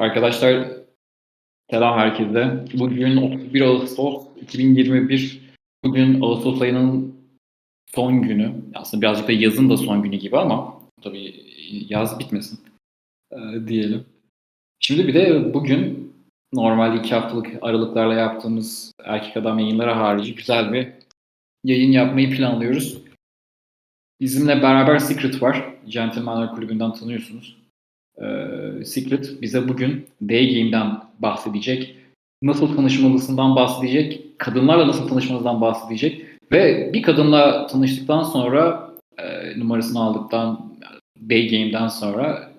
Arkadaşlar 0.00 0.68
selam 1.70 1.98
herkese. 1.98 2.64
Bugün 2.74 3.16
31 3.16 3.60
Ağustos 3.60 4.26
2021. 4.42 5.40
Bugün 5.84 6.20
Ağustos 6.20 6.62
ayının 6.62 7.14
son 7.94 8.22
günü. 8.22 8.54
Aslında 8.74 9.02
birazcık 9.02 9.28
da 9.28 9.32
yazın 9.32 9.70
da 9.70 9.76
son 9.76 10.02
günü 10.02 10.16
gibi 10.16 10.38
ama 10.38 10.80
tabii 11.02 11.34
yaz 11.88 12.18
bitmesin 12.18 12.60
ee, 13.32 13.36
diyelim. 13.68 14.04
Şimdi 14.80 15.08
bir 15.08 15.14
de 15.14 15.54
bugün 15.54 16.12
normalde 16.52 17.00
iki 17.00 17.14
haftalık 17.14 17.58
aralıklarla 17.62 18.14
yaptığımız 18.14 18.92
Erkek 19.04 19.36
Adam 19.36 19.58
yayınları 19.58 19.90
harici 19.90 20.34
güzel 20.34 20.72
bir 20.72 20.88
yayın 21.64 21.92
yapmayı 21.92 22.36
planlıyoruz. 22.36 22.98
Bizimle 24.20 24.62
beraber 24.62 24.98
Secret 24.98 25.42
var. 25.42 25.74
Gentlemanler 25.86 26.54
Kulübü'nden 26.54 26.92
tanıyorsunuz. 26.92 27.59
Ee, 28.20 28.84
Secret 28.84 29.42
bize 29.42 29.68
bugün 29.68 30.06
D-Game'den 30.22 30.98
bahsedecek. 31.18 31.96
Nasıl 32.42 32.76
tanışmalısından 32.76 33.56
bahsedecek. 33.56 34.38
Kadınlarla 34.38 34.88
nasıl 34.88 35.08
tanışmanızdan 35.08 35.60
bahsedecek. 35.60 36.26
Ve 36.52 36.90
bir 36.92 37.02
kadınla 37.02 37.66
tanıştıktan 37.66 38.22
sonra 38.22 38.90
e, 39.18 39.58
numarasını 39.60 40.00
aldıktan 40.00 40.74
D-Game'den 41.18 41.88
sonra 41.88 42.50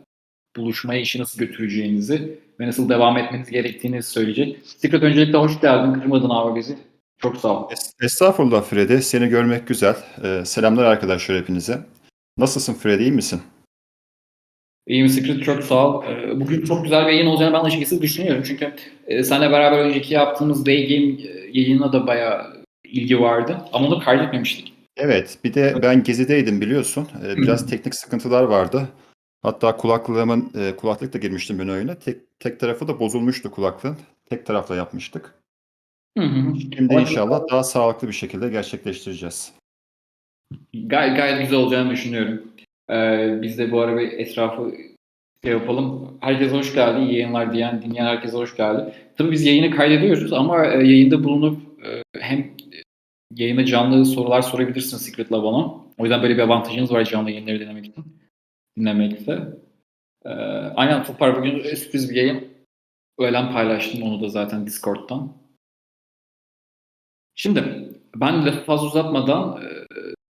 buluşmaya 0.57 1.01
işi 1.01 1.19
nasıl 1.21 1.39
götüreceğinizi 1.39 2.39
ve 2.59 2.67
nasıl 2.67 2.89
devam 2.89 3.17
etmeniz 3.17 3.49
gerektiğini 3.49 4.03
söyleyecek. 4.03 4.57
Secret 4.63 5.03
öncelikle 5.03 5.37
hoş 5.37 5.61
geldin. 5.61 5.93
Kırmadın 5.93 6.29
abi 6.29 6.59
bizi. 6.59 6.77
Çok 7.17 7.37
sağ 7.37 7.47
ol. 7.65 7.69
Es- 7.71 8.05
Estağfurullah 8.05 8.61
Freddy. 8.63 8.97
Seni 8.97 9.27
görmek 9.27 9.67
güzel. 9.67 9.95
Ee, 10.23 10.41
selamlar 10.45 10.83
arkadaşlar 10.85 11.37
hepinize. 11.37 11.79
Nasılsın 12.37 12.73
Freddy? 12.73 13.03
iyi 13.03 13.11
misin? 13.11 13.41
İyiyim 14.87 15.09
Secret 15.09 15.43
çok 15.43 15.63
sağ 15.63 15.87
ol. 15.87 16.03
Ee, 16.03 16.39
Bugün 16.39 16.65
çok 16.65 16.83
güzel 16.83 17.07
bir 17.07 17.11
yayın 17.11 17.27
olacağını 17.27 17.53
ben 17.53 17.59
açıkçası 17.59 18.01
düşünüyorum. 18.01 18.43
Çünkü 18.47 18.73
e, 19.07 19.23
seninle 19.23 19.51
beraber 19.51 19.79
önceki 19.79 20.13
yaptığımız 20.13 20.65
Day 20.65 20.87
Game 20.87 21.21
e, 21.21 21.49
yayınına 21.53 21.93
da 21.93 22.07
bayağı 22.07 22.63
ilgi 22.83 23.19
vardı. 23.19 23.57
Ama 23.73 23.87
onu 23.87 23.99
kaydetmemiştik. 23.99 24.73
Evet. 24.97 25.37
Bir 25.43 25.53
de 25.53 25.75
ben 25.81 26.03
gezideydim 26.03 26.61
biliyorsun. 26.61 27.07
Ee, 27.25 27.37
biraz 27.37 27.69
teknik 27.69 27.95
sıkıntılar 27.95 28.43
vardı. 28.43 28.89
Hatta 29.41 29.77
kulaklığımın 29.77 30.51
e, 30.55 30.75
kulaklık 30.75 31.13
da 31.13 31.17
girmiştim 31.17 31.59
ben 31.59 31.67
oyuna. 31.67 31.95
Tek, 31.95 32.39
tek 32.39 32.59
tarafı 32.59 32.87
da 32.87 32.99
bozulmuştu 32.99 33.51
kulaklığın. 33.51 33.97
Tek 34.29 34.45
tarafla 34.45 34.75
yapmıştık. 34.75 35.35
Şimdi 36.17 36.93
inşallah 36.93 37.41
daha 37.51 37.63
sağlıklı 37.63 38.07
bir 38.07 38.13
şekilde 38.13 38.49
gerçekleştireceğiz. 38.49 39.53
Gay 40.73 41.15
gayet 41.15 41.41
güzel 41.41 41.59
olacağını 41.59 41.91
düşünüyorum. 41.91 42.43
Ee, 42.91 43.39
biz 43.41 43.57
de 43.57 43.71
bu 43.71 43.81
ara 43.81 43.97
bir 43.97 44.11
etrafı 44.11 44.73
şey 45.43 45.53
yapalım. 45.53 46.17
Herkese 46.21 46.55
hoş 46.55 46.73
geldi. 46.73 47.01
İyi 47.01 47.13
yayınlar 47.13 47.53
diyen, 47.53 47.81
dinleyen 47.81 48.05
herkese 48.05 48.37
hoş 48.37 48.57
geldi. 48.57 48.93
Tabii 49.17 49.31
biz 49.31 49.45
yayını 49.45 49.75
kaydediyoruz 49.75 50.33
ama 50.33 50.65
e, 50.65 50.69
yayında 50.69 51.23
bulunup 51.23 51.85
e, 51.85 52.03
hem 52.19 52.51
yayına 53.35 53.65
canlı 53.65 54.05
sorular 54.05 54.41
sorabilirsin 54.41 54.97
Secret'la 54.97 55.43
bana. 55.43 55.81
O 55.97 56.03
yüzden 56.03 56.21
böyle 56.21 56.33
bir 56.33 56.41
avantajınız 56.41 56.91
var 56.91 57.03
canlı 57.03 57.31
yayınları 57.31 57.59
denemek 57.59 57.85
için. 57.85 58.05
Dinlemekte. 58.77 59.39
Ee, 60.25 60.29
aynen 60.75 61.03
Tupar 61.03 61.37
bugün 61.37 61.75
sürpriz 61.75 62.09
bir 62.09 62.15
yayın. 62.15 62.47
Öğlen 63.19 63.51
paylaştım 63.51 64.03
onu 64.03 64.21
da 64.21 64.29
zaten 64.29 64.65
Discord'dan. 64.65 65.37
Şimdi 67.35 67.89
ben 68.15 68.45
lafı 68.45 68.63
fazla 68.63 68.87
uzatmadan 68.87 69.61
e, 69.61 69.67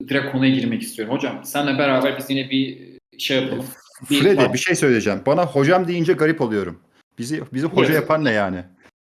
direkt 0.10 0.32
konuya 0.32 0.52
girmek 0.56 0.82
istiyorum. 0.82 1.16
Hocam 1.16 1.42
senle 1.44 1.78
beraber 1.78 2.18
biz 2.18 2.30
yine 2.30 2.50
bir 2.50 2.80
şey 3.18 3.42
yapalım. 3.44 3.66
Bir- 4.10 4.20
Freddy 4.22 4.54
bir 4.54 4.58
şey 4.58 4.76
söyleyeceğim. 4.76 5.20
Bana 5.26 5.46
hocam 5.46 5.88
deyince 5.88 6.14
garip 6.14 6.42
oluyorum. 6.42 6.80
Bizi 7.20 7.42
bizi 7.54 7.68
hoca 7.68 7.86
Evet. 7.92 8.02
yapan 8.02 8.24
ne 8.26 8.32
yani? 8.32 8.64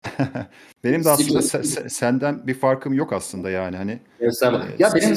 Benim 0.85 1.05
de 1.05 1.11
aslında 1.11 1.39
se- 1.39 1.63
se- 1.63 1.89
senden 1.89 2.47
bir 2.47 2.55
farkım 2.55 2.93
yok 2.95 3.13
aslında 3.13 3.51
yani. 3.51 3.77
Hani 3.77 3.99
Estağfurullah. 4.21 4.67
e, 4.69 4.75
Ya 4.79 4.89
benim 4.95 5.17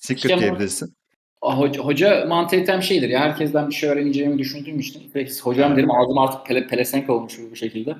secret 0.00 0.40
diyebilirsin. 0.40 0.94
hoca, 1.42 1.82
hoca 1.82 2.26
mantalitem 2.28 2.82
şeydir 2.82 3.08
ya 3.08 3.20
herkesten 3.20 3.68
bir 3.70 3.74
şey 3.74 3.90
öğreneceğimi 3.90 4.38
düşündüğüm 4.38 4.78
için 4.78 5.02
peki 5.14 5.40
hocam 5.40 5.76
derim 5.76 5.90
ağzım 5.90 6.18
artık 6.18 6.46
pele, 6.46 6.66
pelesenk 6.66 7.10
olmuş 7.10 7.38
bu 7.52 7.56
şekilde. 7.56 7.96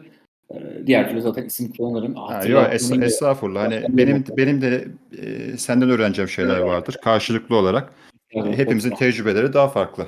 Ee, 0.54 0.86
diğer 0.86 1.08
türlü 1.08 1.20
zaten 1.20 1.44
isim 1.44 1.72
kullanırım. 1.72 2.14
Ha, 2.14 2.44
yok 2.46 2.66
es- 2.72 3.04
estağfurullah. 3.04 3.62
Hani 3.62 3.82
benim 3.88 4.24
benim 4.36 4.62
de 4.62 4.88
e, 5.18 5.56
senden 5.56 5.90
öğreneceğim 5.90 6.28
şeyler 6.28 6.58
vardır 6.60 6.96
karşılıklı 7.02 7.56
olarak. 7.56 7.92
Evet, 8.30 8.58
Hepimizin 8.58 8.88
evet. 8.88 8.98
tecrübeleri 8.98 9.52
daha 9.52 9.68
farklı. 9.68 10.06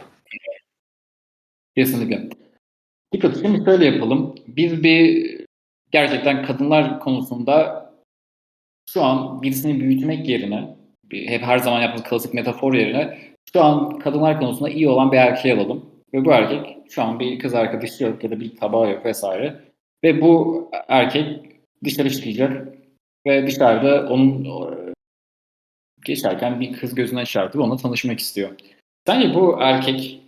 Kesinlikle. 1.77 2.29
Dikkat 3.13 3.39
şimdi 3.43 3.65
şöyle 3.65 3.85
yapalım. 3.85 4.35
Biz 4.47 4.83
bir 4.83 5.31
gerçekten 5.91 6.47
kadınlar 6.47 7.01
konusunda 7.01 7.87
şu 8.91 9.03
an 9.05 9.43
birisini 9.43 9.81
büyütmek 9.81 10.29
yerine 10.29 10.77
hep 11.13 11.43
her 11.43 11.59
zaman 11.59 11.81
yaptığımız 11.81 12.11
klasik 12.11 12.35
metafor 12.35 12.75
yerine 12.75 13.19
şu 13.53 13.63
an 13.63 13.99
kadınlar 13.99 14.41
konusunda 14.41 14.69
iyi 14.71 14.89
olan 14.89 15.13
bir 15.13 15.17
erkeği 15.17 15.55
alalım. 15.55 15.91
Ve 16.15 16.25
bu 16.25 16.33
erkek 16.33 16.77
şu 16.91 17.03
an 17.03 17.21
bir 17.21 17.39
kız 17.39 17.55
arkadaşı 17.55 18.05
yok 18.05 18.25
ya 18.25 18.31
da 18.31 18.41
bir 18.41 18.57
tabağı 18.57 18.91
yok 18.91 19.05
vesaire. 19.05 19.61
Ve 20.05 20.21
bu 20.21 20.69
erkek 20.89 21.51
dışarı 21.85 22.11
çıkacak 22.11 22.69
ve 23.27 23.47
dışarıda 23.47 24.09
onun 24.09 24.45
e, 24.45 24.95
geçerken 26.05 26.61
bir 26.61 26.73
kız 26.73 26.95
gözünden 26.95 27.25
çarptı 27.25 27.59
ve 27.59 27.63
onunla 27.63 27.77
tanışmak 27.77 28.21
istiyor. 28.21 28.51
Sence 29.07 29.35
bu 29.35 29.57
erkek 29.61 30.21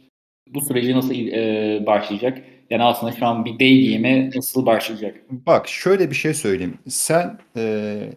bu 0.48 0.60
süreci 0.60 0.96
nasıl 0.96 1.14
e, 1.14 1.86
başlayacak? 1.86 2.38
Yani 2.70 2.82
aslında 2.82 3.12
şu 3.12 3.26
an 3.26 3.44
bir 3.44 3.58
day 3.58 3.94
game'e 3.94 4.30
nasıl 4.34 4.66
başlayacak? 4.66 5.16
Bak 5.30 5.68
şöyle 5.68 6.10
bir 6.10 6.14
şey 6.14 6.34
söyleyeyim. 6.34 6.78
Sen 6.88 7.38
e, 7.56 8.10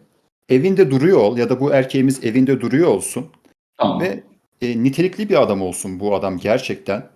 evinde 0.48 0.90
duruyor 0.90 1.18
ol 1.18 1.38
ya 1.38 1.50
da 1.50 1.60
bu 1.60 1.72
erkeğimiz 1.72 2.24
evinde 2.24 2.60
duruyor 2.60 2.88
olsun 2.88 3.26
Tamam. 3.78 4.00
ve 4.00 4.22
e, 4.62 4.82
nitelikli 4.82 5.28
bir 5.28 5.42
adam 5.42 5.62
olsun 5.62 6.00
bu 6.00 6.14
adam 6.14 6.38
gerçekten. 6.38 7.06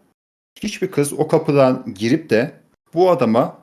Hiçbir 0.62 0.90
kız 0.90 1.12
o 1.12 1.28
kapıdan 1.28 1.94
girip 1.98 2.30
de 2.30 2.52
bu 2.94 3.10
adama 3.10 3.59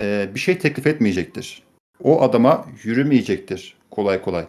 e, 0.00 0.30
bir 0.34 0.40
şey 0.40 0.58
teklif 0.58 0.86
etmeyecektir. 0.86 1.62
O 2.02 2.22
adama 2.22 2.66
yürümeyecektir 2.82 3.74
kolay 3.90 4.22
kolay. 4.22 4.46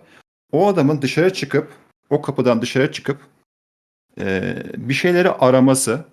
O 0.52 0.68
adamın 0.68 1.02
dışarı 1.02 1.34
çıkıp 1.34 1.68
o 2.10 2.22
kapıdan 2.22 2.62
dışarı 2.62 2.92
çıkıp 2.92 3.18
e, 4.20 4.56
bir 4.78 4.94
şeyleri 4.94 5.30
araması, 5.30 6.06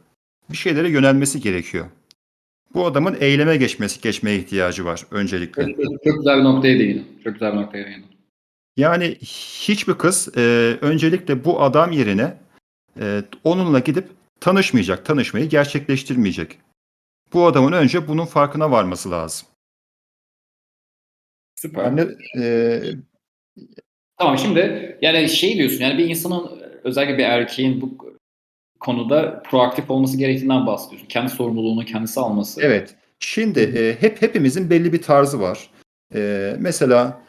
bir 0.50 0.56
şeylere 0.56 0.90
yönelmesi 0.90 1.40
gerekiyor. 1.40 1.86
Bu 2.74 2.86
adamın 2.86 3.16
eyleme 3.20 3.56
geçmesi, 3.56 4.00
geçmeye 4.00 4.38
ihtiyacı 4.38 4.84
var 4.84 5.06
öncelikle. 5.10 5.66
Çok, 5.66 6.04
çok 6.04 6.16
güzel 6.16 6.42
noktaya 6.42 6.78
değindin. 6.78 7.06
Çok 7.24 7.32
güzel 7.32 7.52
noktaya 7.52 7.86
değindin. 7.86 8.08
Yani 8.76 9.16
hiçbir 9.60 9.94
kız 9.94 10.28
e, 10.36 10.40
öncelikle 10.80 11.44
bu 11.44 11.62
adam 11.62 11.92
yerine 11.92 12.36
e, 13.00 13.22
onunla 13.44 13.78
gidip 13.78 14.08
tanışmayacak, 14.40 15.04
tanışmayı 15.04 15.48
gerçekleştirmeyecek. 15.48 16.58
Bu 17.32 17.46
adamın 17.46 17.72
önce 17.72 18.08
bunun 18.08 18.24
farkına 18.24 18.70
varması 18.70 19.10
lazım. 19.10 19.48
Süper. 21.60 21.84
Yani 21.84 22.06
e, 22.40 22.80
Tamam 24.18 24.38
şimdi 24.38 24.98
yani 25.02 25.28
şey 25.28 25.56
diyorsun 25.56 25.80
yani 25.84 25.98
bir 25.98 26.08
insanın 26.08 26.62
özellikle 26.84 27.18
bir 27.18 27.24
erkeğin 27.24 27.80
bu 27.80 27.98
konuda 28.80 29.42
proaktif 29.42 29.90
olması 29.90 30.16
gerektiğinden 30.18 30.66
bahsediyorsun. 30.66 31.08
Kendi 31.08 31.30
sorumluluğunu 31.30 31.84
kendisi 31.84 32.20
alması. 32.20 32.60
evet. 32.62 32.94
Şimdi 33.20 33.60
e, 33.60 34.02
hep 34.02 34.22
hepimizin 34.22 34.70
belli 34.70 34.92
bir 34.92 35.02
tarzı 35.02 35.40
var. 35.40 35.70
E, 36.14 36.54
mesela 36.58 37.22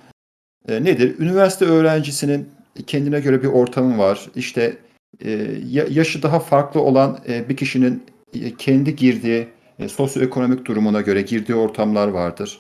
e, 0.68 0.84
nedir? 0.84 1.20
Üniversite 1.20 1.66
öğrencisinin 1.66 2.50
kendine 2.88 3.20
göre 3.20 3.44
bir 3.44 3.48
ortamı 3.48 3.98
var. 3.98 4.30
İşte 4.36 4.78
e, 5.26 5.32
ya- 5.70 5.88
yaşı 5.90 6.24
daha 6.24 6.40
farklı 6.40 6.82
olan 6.82 7.20
e, 7.28 7.50
bir 7.50 7.58
kişinin 7.58 8.04
e, 8.34 8.56
kendi 8.56 8.96
girdiği 8.96 9.48
e, 9.80 9.90
sosyoekonomik 9.90 10.66
durumuna 10.66 11.02
göre 11.02 11.22
girdiği 11.22 11.56
ortamlar 11.56 12.08
vardır. 12.08 12.60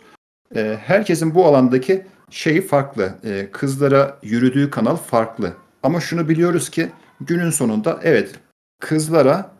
E, 0.55 0.77
herkesin 0.81 1.35
bu 1.35 1.45
alandaki 1.45 2.05
şeyi 2.29 2.61
farklı. 2.61 3.15
E, 3.23 3.51
kızlara 3.51 4.17
yürüdüğü 4.23 4.69
kanal 4.69 4.95
farklı. 4.95 5.53
Ama 5.83 5.99
şunu 6.01 6.29
biliyoruz 6.29 6.69
ki 6.69 6.89
günün 7.21 7.49
sonunda 7.49 7.99
evet 8.03 8.35
kızlara 8.79 9.51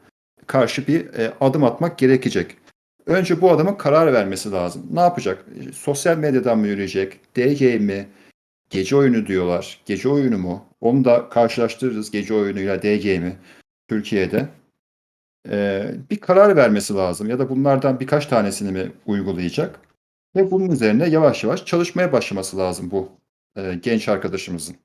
karşı 0.48 0.88
bir 0.88 1.14
e, 1.14 1.34
adım 1.42 1.64
atmak 1.64 1.98
gerekecek. 1.98 2.58
Önce 3.06 3.42
bu 3.42 3.52
adamın 3.52 3.76
karar 3.76 4.14
vermesi 4.14 4.52
lazım. 4.52 4.86
Ne 4.92 5.00
yapacak? 5.00 5.46
E, 5.60 5.72
Sosyal 5.72 6.18
medyadan 6.18 6.60
mı 6.60 6.68
yürüyecek? 6.68 7.36
DG 7.36 7.82
mi? 7.82 8.08
Gece 8.70 8.96
oyunu 8.96 9.28
diyorlar. 9.28 9.82
Gece 9.86 10.10
oyunu 10.10 10.38
mu? 10.38 10.66
Onu 10.82 11.06
da 11.06 11.30
karşılaştırırız 11.30 12.12
gece 12.12 12.34
oyunuyla 12.34 12.82
DG 12.82 13.06
mi? 13.06 13.38
Türkiye'de. 13.90 14.48
Ee, 15.50 15.96
bir 16.10 16.20
karar 16.20 16.56
vermesi 16.56 16.94
lazım 16.94 17.30
ya 17.30 17.40
da 17.40 17.50
bunlardan 17.50 18.00
birkaç 18.00 18.26
tanesini 18.26 18.72
mi 18.72 18.92
uygulayacak? 19.06 19.80
Ve 20.36 20.52
bunun 20.52 20.72
üzerine 20.72 21.10
yavaş 21.10 21.44
yavaş 21.44 21.66
çalışmaya 21.66 22.12
başlaması 22.12 22.58
lazım 22.58 22.92
bu 22.92 23.10
e, 23.56 23.74
genç 23.74 24.10
arkadaşımızın. 24.10 24.76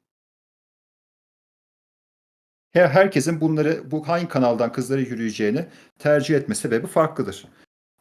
Her, 2.73 2.89
herkesin 2.89 3.41
bunları 3.41 3.91
bu 3.91 4.09
hangi 4.09 4.29
kanaldan 4.29 4.73
kızlara 4.73 5.01
yürüyeceğini 5.01 5.67
tercih 5.99 6.37
etme 6.37 6.55
sebebi 6.55 6.87
farklıdır. 6.87 7.49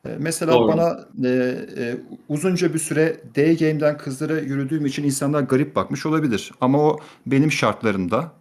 E, 0.05 0.09
mesela 0.19 0.51
Doğru. 0.51 0.67
bana 0.67 1.07
e, 1.23 1.29
e, 1.77 1.97
uzunca 2.29 2.73
bir 2.73 2.79
süre 2.79 3.21
day 3.35 3.57
game'den 3.57 3.97
kızlara 3.97 4.39
yürüdüğüm 4.39 4.85
için 4.85 5.03
insanlar 5.03 5.41
garip 5.41 5.75
bakmış 5.75 6.05
olabilir. 6.05 6.51
Ama 6.61 6.79
o 6.79 6.99
benim 7.25 7.51
şartlarımda, 7.51 8.31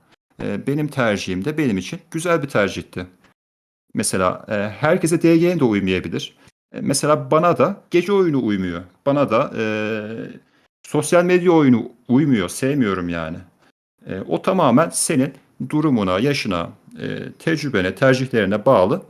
e, 0.42 0.66
benim 0.66 0.88
tercihimde 0.88 1.58
benim 1.58 1.78
için 1.78 2.00
güzel 2.10 2.42
bir 2.42 2.48
tercihti. 2.48 3.06
Mesela 3.94 4.46
e, 4.48 4.54
herkese 4.54 5.16
game 5.16 5.60
de 5.60 5.64
uymayabilir. 5.64 6.36
E, 6.74 6.80
mesela 6.80 7.30
bana 7.30 7.58
da 7.58 7.76
gece 7.90 8.12
oyunu 8.12 8.46
uymuyor. 8.46 8.82
Bana 9.06 9.30
da 9.30 9.52
e, 9.58 9.64
sosyal 10.86 11.24
medya 11.24 11.52
oyunu 11.52 11.92
uymuyor. 12.08 12.48
Sevmiyorum 12.48 13.08
yani. 13.08 13.36
E, 14.06 14.20
o 14.28 14.42
tamamen 14.42 14.88
senin 14.88 15.34
durumuna, 15.70 16.18
yaşına, 16.18 16.68
e, 17.00 17.32
tecrübene, 17.38 17.94
tercihlerine 17.94 18.66
bağlı 18.66 19.02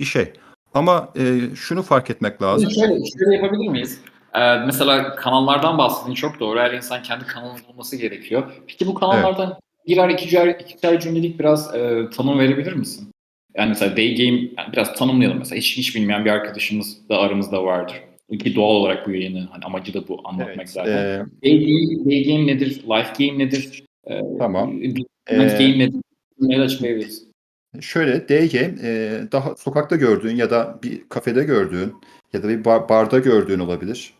bir 0.00 0.04
şey. 0.04 0.32
Ama 0.74 1.08
e, 1.16 1.40
şunu 1.56 1.82
fark 1.82 2.10
etmek 2.10 2.42
lazım. 2.42 2.70
Şöyle, 2.70 2.94
şöyle 3.18 3.34
yapabilir 3.34 3.68
miyiz? 3.68 4.00
Ee, 4.34 4.56
mesela 4.58 5.14
kanallardan 5.16 5.78
bahsettin 5.78 6.14
çok 6.14 6.40
doğru. 6.40 6.58
Her 6.58 6.72
insan 6.72 7.02
kendi 7.02 7.26
kanalını 7.26 7.58
bulması 7.68 7.96
gerekiyor. 7.96 8.52
Peki 8.66 8.86
bu 8.86 8.94
kanallardan 8.94 9.58
birer 9.86 10.08
ikişer, 10.08 10.46
ikişer 10.46 11.00
cümlelik 11.00 11.38
biraz 11.38 11.74
e, 11.74 12.10
tanım 12.16 12.38
verebilir 12.38 12.72
misin? 12.72 13.12
Yani 13.56 13.68
mesela 13.68 13.96
Day 13.96 14.16
Game 14.16 14.40
biraz 14.72 14.94
tanımlayalım 14.94 15.38
mesela. 15.38 15.58
Hiç, 15.58 15.76
hiç 15.76 15.96
bilmeyen 15.96 16.24
bir 16.24 16.30
arkadaşımız 16.30 17.08
da 17.08 17.18
aramızda 17.18 17.64
vardır. 17.64 17.96
Ki 18.44 18.54
doğal 18.54 18.74
olarak 18.74 19.06
bu 19.06 19.10
yayını 19.10 19.48
hani 19.50 19.64
amacı 19.64 19.94
da 19.94 20.08
bu 20.08 20.20
anlatmak 20.24 20.56
Evet, 20.56 20.70
zaten. 20.70 20.92
e, 20.92 21.24
Day, 21.44 21.60
game, 21.60 22.04
day 22.10 22.24
Game 22.24 22.46
nedir? 22.46 22.82
Life 22.82 23.26
Game 23.26 23.38
nedir? 23.38 23.84
Tamam. 24.38 24.82
Ee, 24.82 25.36
Game 25.36 25.78
nedir? 25.78 26.00
Neyle 26.40 26.62
açıklayabiliriz? 26.62 27.28
Şöyle 27.80 28.28
day 28.28 28.50
game 28.50 28.74
e, 28.82 29.20
daha 29.32 29.56
sokakta 29.56 29.96
gördüğün 29.96 30.36
ya 30.36 30.50
da 30.50 30.78
bir 30.82 31.08
kafede 31.08 31.44
gördüğün 31.44 31.92
ya 32.32 32.42
da 32.42 32.48
bir 32.48 32.64
bar- 32.64 32.88
barda 32.88 33.18
gördüğün 33.18 33.58
olabilir. 33.58 34.14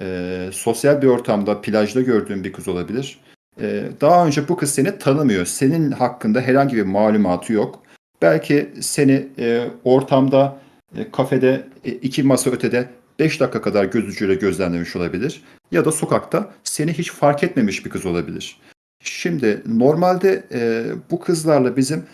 E, 0.00 0.48
sosyal 0.52 1.02
bir 1.02 1.06
ortamda, 1.06 1.60
plajda 1.60 2.00
gördüğün 2.00 2.44
bir 2.44 2.52
kız 2.52 2.68
olabilir. 2.68 3.18
E, 3.60 3.82
daha 4.00 4.26
önce 4.26 4.48
bu 4.48 4.56
kız 4.56 4.70
seni 4.74 4.98
tanımıyor. 4.98 5.44
Senin 5.46 5.90
hakkında 5.90 6.40
herhangi 6.40 6.76
bir 6.76 6.82
malumatı 6.82 7.52
yok. 7.52 7.82
Belki 8.22 8.70
seni 8.80 9.28
e, 9.38 9.70
ortamda, 9.84 10.60
e, 10.96 11.10
kafede, 11.10 11.68
e, 11.84 11.90
iki 11.90 12.22
masa 12.22 12.50
ötede 12.50 12.88
5 13.18 13.40
dakika 13.40 13.62
kadar 13.62 13.84
göz 13.84 14.08
ucuyla 14.08 14.34
gözlemlemiş 14.34 14.96
olabilir. 14.96 15.42
Ya 15.72 15.84
da 15.84 15.92
sokakta 15.92 16.52
seni 16.64 16.92
hiç 16.92 17.12
fark 17.12 17.44
etmemiş 17.44 17.84
bir 17.84 17.90
kız 17.90 18.06
olabilir. 18.06 18.60
Şimdi 19.02 19.62
normalde 19.66 20.44
e, 20.52 20.84
bu 21.10 21.20
kızlarla 21.20 21.76
bizim 21.76 22.04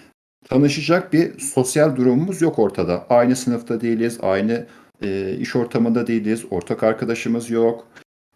tanışacak 0.48 1.12
bir 1.12 1.38
sosyal 1.38 1.96
durumumuz 1.96 2.42
yok 2.42 2.58
ortada. 2.58 3.06
Aynı 3.10 3.36
sınıfta 3.36 3.80
değiliz, 3.80 4.18
aynı 4.22 4.66
e, 5.02 5.36
iş 5.40 5.56
ortamında 5.56 6.06
değiliz, 6.06 6.44
ortak 6.50 6.82
arkadaşımız 6.82 7.50
yok. 7.50 7.86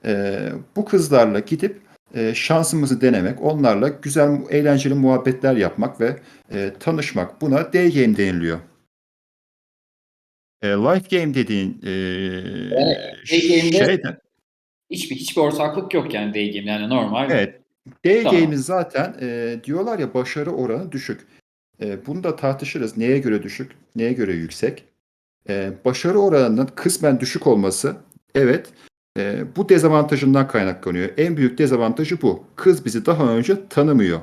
E, 0.05 0.38
bu 0.76 0.85
kızlarla 0.85 1.38
gidip 1.38 1.81
e, 2.15 2.35
şansımızı 2.35 3.01
denemek, 3.01 3.43
onlarla 3.43 3.89
güzel, 3.89 4.41
eğlenceli 4.51 4.95
muhabbetler 4.95 5.57
yapmak 5.57 6.01
ve 6.01 6.17
e, 6.53 6.73
tanışmak. 6.81 7.41
Buna 7.41 7.73
day 7.73 7.93
game 7.93 8.17
deniliyor. 8.17 8.59
E, 10.63 10.69
life 10.69 11.19
game 11.19 11.35
dediğin 11.35 11.81
e, 11.83 11.91
day 12.71 13.25
şeyden, 13.25 14.19
Hiçbir, 14.91 15.17
hiçbir 15.17 15.43
ortaklık 15.43 15.95
yok 15.95 16.15
yani 16.15 16.35
Day 16.35 16.53
Game. 16.53 16.71
Yani 16.71 16.89
normal. 16.89 17.31
Evet. 17.31 17.61
Day 18.05 18.23
Tamam. 18.23 18.41
game'in 18.41 18.57
zaten 18.57 19.17
e, 19.21 19.57
diyorlar 19.65 19.99
ya 19.99 20.15
başarı 20.15 20.51
oranı 20.51 20.93
düşük. 20.93 21.27
E, 21.83 22.07
bunu 22.07 22.25
da 22.25 22.37
tartışırız. 22.37 22.97
Neye 22.97 23.19
göre 23.19 23.43
düşük, 23.43 23.73
neye 23.97 24.13
göre 24.13 24.33
yüksek? 24.33 24.85
E, 25.49 25.71
başarı 25.85 26.19
oranının 26.19 26.69
kısmen 26.75 27.21
düşük 27.21 27.47
olması, 27.47 27.97
evet, 28.35 28.67
e, 29.19 29.45
bu 29.57 29.69
dezavantajından 29.69 30.49
kaynaklanıyor. 30.49 31.09
En 31.17 31.37
büyük 31.37 31.59
dezavantajı 31.59 32.23
bu. 32.23 32.45
Kız 32.57 32.85
bizi 32.85 33.07
daha 33.07 33.25
önce 33.33 33.69
tanımıyor. 33.69 34.21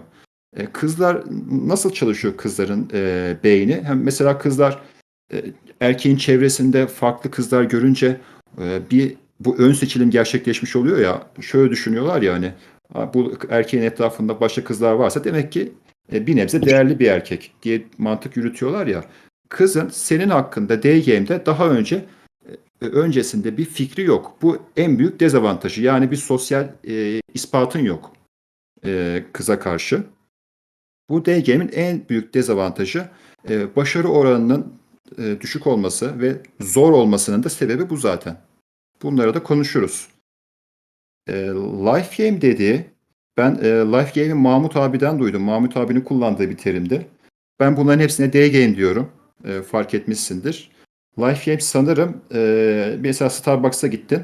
E, 0.58 0.66
kızlar 0.66 1.24
nasıl 1.52 1.94
çalışıyor 1.94 2.38
kızların 2.38 2.90
e, 2.94 3.38
beyni? 3.44 3.82
Hem 3.84 4.04
mesela 4.04 4.38
kızlar 4.38 4.82
e, 5.34 5.44
erkeğin 5.82 6.18
çevresinde 6.18 6.88
farklı 6.88 7.32
kızlar 7.32 7.64
görünce 7.64 8.18
e, 8.62 8.80
bir 8.92 9.16
bu 9.40 9.58
ön 9.58 9.74
seçilim 9.74 10.10
gerçekleşmiş 10.12 10.76
oluyor 10.76 10.98
ya. 10.98 11.24
Şöyle 11.42 11.72
düşünüyorlar 11.72 12.22
ya 12.22 12.34
hani 12.34 12.52
"Ha, 12.94 13.12
bu 13.14 13.34
erkeğin 13.50 13.84
etrafında 13.84 14.40
başka 14.42 14.64
kızlar 14.64 14.94
varsa 14.94 15.24
demek 15.24 15.52
ki 15.52 15.72
e, 16.14 16.28
bir 16.28 16.36
nebze 16.36 16.62
değerli 16.62 17.00
bir 17.00 17.08
erkek 17.08 17.52
diye 17.64 17.84
mantık 17.98 18.38
yürütüyorlar 18.38 18.88
ya. 18.88 19.04
Kızın 19.50 19.90
senin 19.90 20.30
hakkında 20.30 20.84
day 20.84 21.06
game'de 21.06 21.46
daha 21.46 21.70
önce 21.70 22.06
öncesinde 22.88 23.58
bir 23.58 23.66
fikri 23.66 24.04
yok. 24.04 24.38
Bu 24.42 24.58
en 24.78 25.00
büyük 25.00 25.20
dezavantajı. 25.20 25.82
Yani 25.82 26.12
bir 26.12 26.16
sosyal 26.16 26.70
e, 26.88 27.22
ispatın 27.34 27.80
yok 27.80 28.14
e, 28.86 29.24
kıza 29.34 29.60
karşı. 29.60 30.04
Bu 31.10 31.24
game'in 31.24 31.72
en 31.74 32.10
büyük 32.10 32.34
dezavantajı 32.34 33.10
e, 33.50 33.76
başarı 33.76 34.08
oranının 34.08 34.74
e, 35.18 35.42
düşük 35.42 35.68
olması 35.68 36.22
ve 36.22 36.38
zor 36.60 36.92
olmasının 36.92 37.44
da 37.44 37.50
sebebi 37.50 37.90
bu 37.90 37.98
zaten. 37.98 38.38
Bunları 39.04 39.34
da 39.34 39.44
konuşuruz. 39.44 40.08
E, 41.28 41.34
life 41.86 42.28
game 42.28 42.42
dediği 42.42 42.86
ben 43.38 43.56
e, 43.56 43.68
Life 43.68 44.22
Game'i 44.22 44.34
Mahmut 44.34 44.76
abiden 44.76 45.20
duydum. 45.20 45.44
Mahmut 45.44 45.78
abinin 45.78 46.02
kullandığı 46.02 46.50
bir 46.50 46.58
terimdi. 46.58 47.08
Ben 47.60 47.78
bunların 47.78 48.00
hepsine 48.00 48.34
day 48.34 48.52
game 48.52 48.76
diyorum. 48.76 49.12
E, 49.46 49.62
fark 49.62 49.94
etmişsindir. 49.94 50.72
Life 51.20 51.52
Game 51.52 51.62
sanırım 51.62 52.22
e, 52.34 52.98
mesela 53.00 53.30
Starbucks'a 53.30 53.88
gittin 53.88 54.24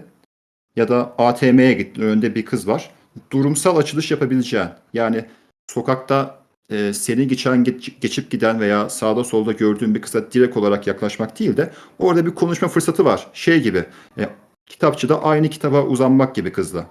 ya 0.76 0.88
da 0.88 1.14
ATM'ye 1.18 1.74
gittin. 1.74 2.02
Önünde 2.02 2.36
bir 2.36 2.46
kız 2.46 2.68
var. 2.68 2.92
Durumsal 3.32 3.78
açılış 3.78 4.12
yapabileceğin. 4.12 4.68
Yani 4.94 5.26
sokakta 5.72 6.40
e, 6.70 6.94
seni 6.94 7.28
geçen 7.28 7.64
geç- 7.64 8.02
geçip 8.02 8.32
giden 8.32 8.60
veya 8.60 8.90
sağda 8.90 9.24
solda 9.24 9.52
gördüğün 9.52 9.96
bir 9.96 10.02
kıza 10.02 10.32
direkt 10.32 10.58
olarak 10.58 10.88
yaklaşmak 10.88 11.40
değil 11.40 11.58
de 11.58 11.72
orada 12.00 12.26
bir 12.26 12.36
konuşma 12.36 12.68
fırsatı 12.68 13.06
var. 13.06 13.28
Şey 13.34 13.62
gibi 13.62 13.86
e, 14.18 14.30
kitapçıda 14.66 15.24
aynı 15.24 15.50
kitaba 15.50 15.84
uzanmak 15.84 16.36
gibi 16.36 16.52
kızla. 16.52 16.86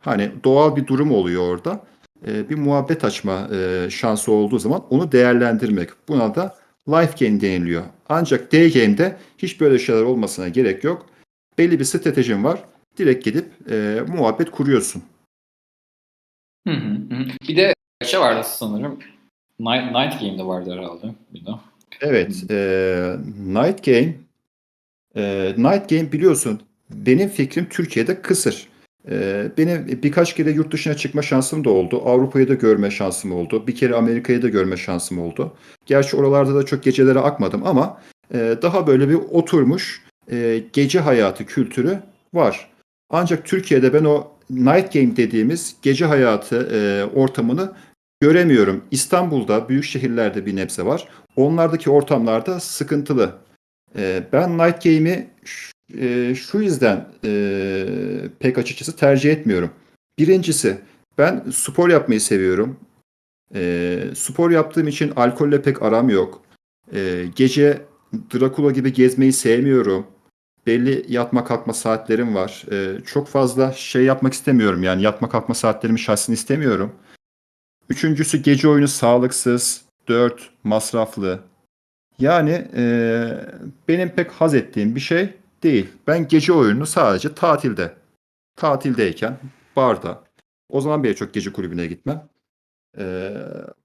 Hani 0.00 0.32
doğal 0.44 0.76
bir 0.76 0.86
durum 0.86 1.12
oluyor 1.12 1.42
orada. 1.42 1.84
Ee, 2.26 2.48
bir 2.50 2.58
muhabbet 2.58 3.04
açma 3.04 3.48
e, 3.54 3.90
şansı 3.90 4.32
olduğu 4.32 4.58
zaman 4.58 4.82
onu 4.90 5.12
değerlendirmek. 5.12 5.90
Buna 6.08 6.34
da 6.34 6.54
life 6.88 7.26
game 7.26 7.40
deniliyor. 7.40 7.84
Ancak 8.08 8.52
day 8.52 8.72
game'de 8.72 9.16
hiç 9.38 9.60
böyle 9.60 9.78
şeyler 9.78 10.02
olmasına 10.02 10.48
gerek 10.48 10.84
yok. 10.84 11.06
Belli 11.58 11.78
bir 11.78 11.84
stratejin 11.84 12.44
var. 12.44 12.64
Direkt 12.98 13.24
gidip 13.24 13.70
e, 13.70 14.00
muhabbet 14.08 14.50
kuruyorsun. 14.50 15.02
Hı 16.66 16.74
hı 16.74 17.14
hı. 17.14 17.26
Bir 17.48 17.56
de 17.56 17.74
şey 18.04 18.20
vardı 18.20 18.42
sanırım. 18.44 18.98
Night, 19.60 19.84
Night 19.84 20.20
Game'de 20.20 20.46
vardı 20.46 20.72
herhalde. 20.72 21.14
Bir 21.34 21.46
de. 21.46 21.50
Evet, 22.00 22.44
e, 22.50 23.16
Night 23.46 23.84
Game 23.84 24.14
e, 25.16 25.54
Night 25.56 25.88
Game 25.90 26.12
biliyorsun 26.12 26.60
benim 26.90 27.28
fikrim 27.28 27.68
Türkiye'de 27.68 28.22
kısır. 28.22 28.68
E, 29.10 29.46
benim 29.58 30.02
birkaç 30.02 30.34
kere 30.34 30.50
yurt 30.50 30.72
dışına 30.72 30.94
çıkma 30.94 31.22
şansım 31.22 31.64
da 31.64 31.70
oldu. 31.70 32.02
Avrupa'yı 32.04 32.48
da 32.48 32.54
görme 32.54 32.90
şansım 32.90 33.32
oldu. 33.32 33.66
Bir 33.66 33.74
kere 33.74 33.94
Amerika'yı 33.94 34.42
da 34.42 34.48
görme 34.48 34.76
şansım 34.76 35.18
oldu. 35.18 35.52
Gerçi 35.86 36.16
oralarda 36.16 36.54
da 36.54 36.62
çok 36.62 36.82
gecelere 36.82 37.18
akmadım 37.18 37.66
ama 37.66 38.00
e, 38.34 38.56
daha 38.62 38.86
böyle 38.86 39.08
bir 39.08 39.14
oturmuş 39.14 40.02
e, 40.30 40.62
gece 40.72 41.00
hayatı 41.00 41.46
kültürü 41.46 41.98
var. 42.34 42.70
Ancak 43.10 43.44
Türkiye'de 43.44 43.92
ben 43.92 44.04
o 44.04 44.28
Night 44.50 44.92
Game 44.92 45.16
dediğimiz 45.16 45.76
gece 45.82 46.04
hayatı 46.04 46.68
e, 46.72 47.04
ortamını 47.14 47.72
göremiyorum. 48.20 48.84
İstanbul'da, 48.90 49.68
büyük 49.68 49.84
şehirlerde 49.84 50.46
bir 50.46 50.56
nebze 50.56 50.86
var. 50.86 51.08
Onlardaki 51.36 51.90
ortamlarda 51.90 52.60
sıkıntılı. 52.60 53.32
Ee, 53.98 54.22
ben 54.32 54.58
Night 54.58 54.84
Game'i 54.84 55.28
e, 55.94 56.34
şu 56.34 56.58
yüzden 56.58 57.08
e, 57.24 58.28
pek 58.38 58.58
açıkçası 58.58 58.96
tercih 58.96 59.32
etmiyorum. 59.32 59.70
Birincisi 60.18 60.78
ben 61.18 61.44
spor 61.52 61.90
yapmayı 61.90 62.20
seviyorum. 62.20 62.80
Ee, 63.54 64.00
spor 64.14 64.50
yaptığım 64.50 64.88
için 64.88 65.12
alkolle 65.16 65.62
pek 65.62 65.82
aram 65.82 66.08
yok. 66.08 66.42
Ee, 66.92 67.24
gece 67.36 67.82
Dracula 68.34 68.70
gibi 68.70 68.92
gezmeyi 68.92 69.32
sevmiyorum. 69.32 70.06
Belli 70.66 71.04
yatma 71.08 71.44
kalkma 71.44 71.72
saatlerim 71.72 72.34
var. 72.34 72.64
Ee, 72.72 73.04
çok 73.06 73.28
fazla 73.28 73.72
şey 73.72 74.04
yapmak 74.04 74.32
istemiyorum 74.32 74.82
yani 74.82 75.02
yatma 75.02 75.28
kalkma 75.28 75.54
saatlerimi 75.54 76.00
şahsen 76.00 76.32
istemiyorum. 76.32 76.92
Üçüncüsü 77.88 78.38
gece 78.38 78.68
oyunu 78.68 78.88
sağlıksız. 78.88 79.84
Dört 80.08 80.50
masraflı. 80.64 81.40
Yani 82.18 82.66
eee, 82.76 83.46
benim 83.88 84.08
pek 84.08 84.30
haz 84.30 84.54
ettiğim 84.54 84.94
bir 84.94 85.00
şey 85.00 85.34
değil. 85.62 85.88
Ben 86.06 86.28
gece 86.28 86.52
oyununu 86.52 86.86
sadece 86.86 87.34
tatilde, 87.34 87.94
tatildeyken, 88.56 89.38
barda. 89.76 90.24
O 90.70 90.80
zaman 90.80 91.02
bile 91.04 91.14
çok 91.16 91.34
gece 91.34 91.52
kulübüne 91.52 91.86
gitmem. 91.86 92.28
e, 92.98 93.04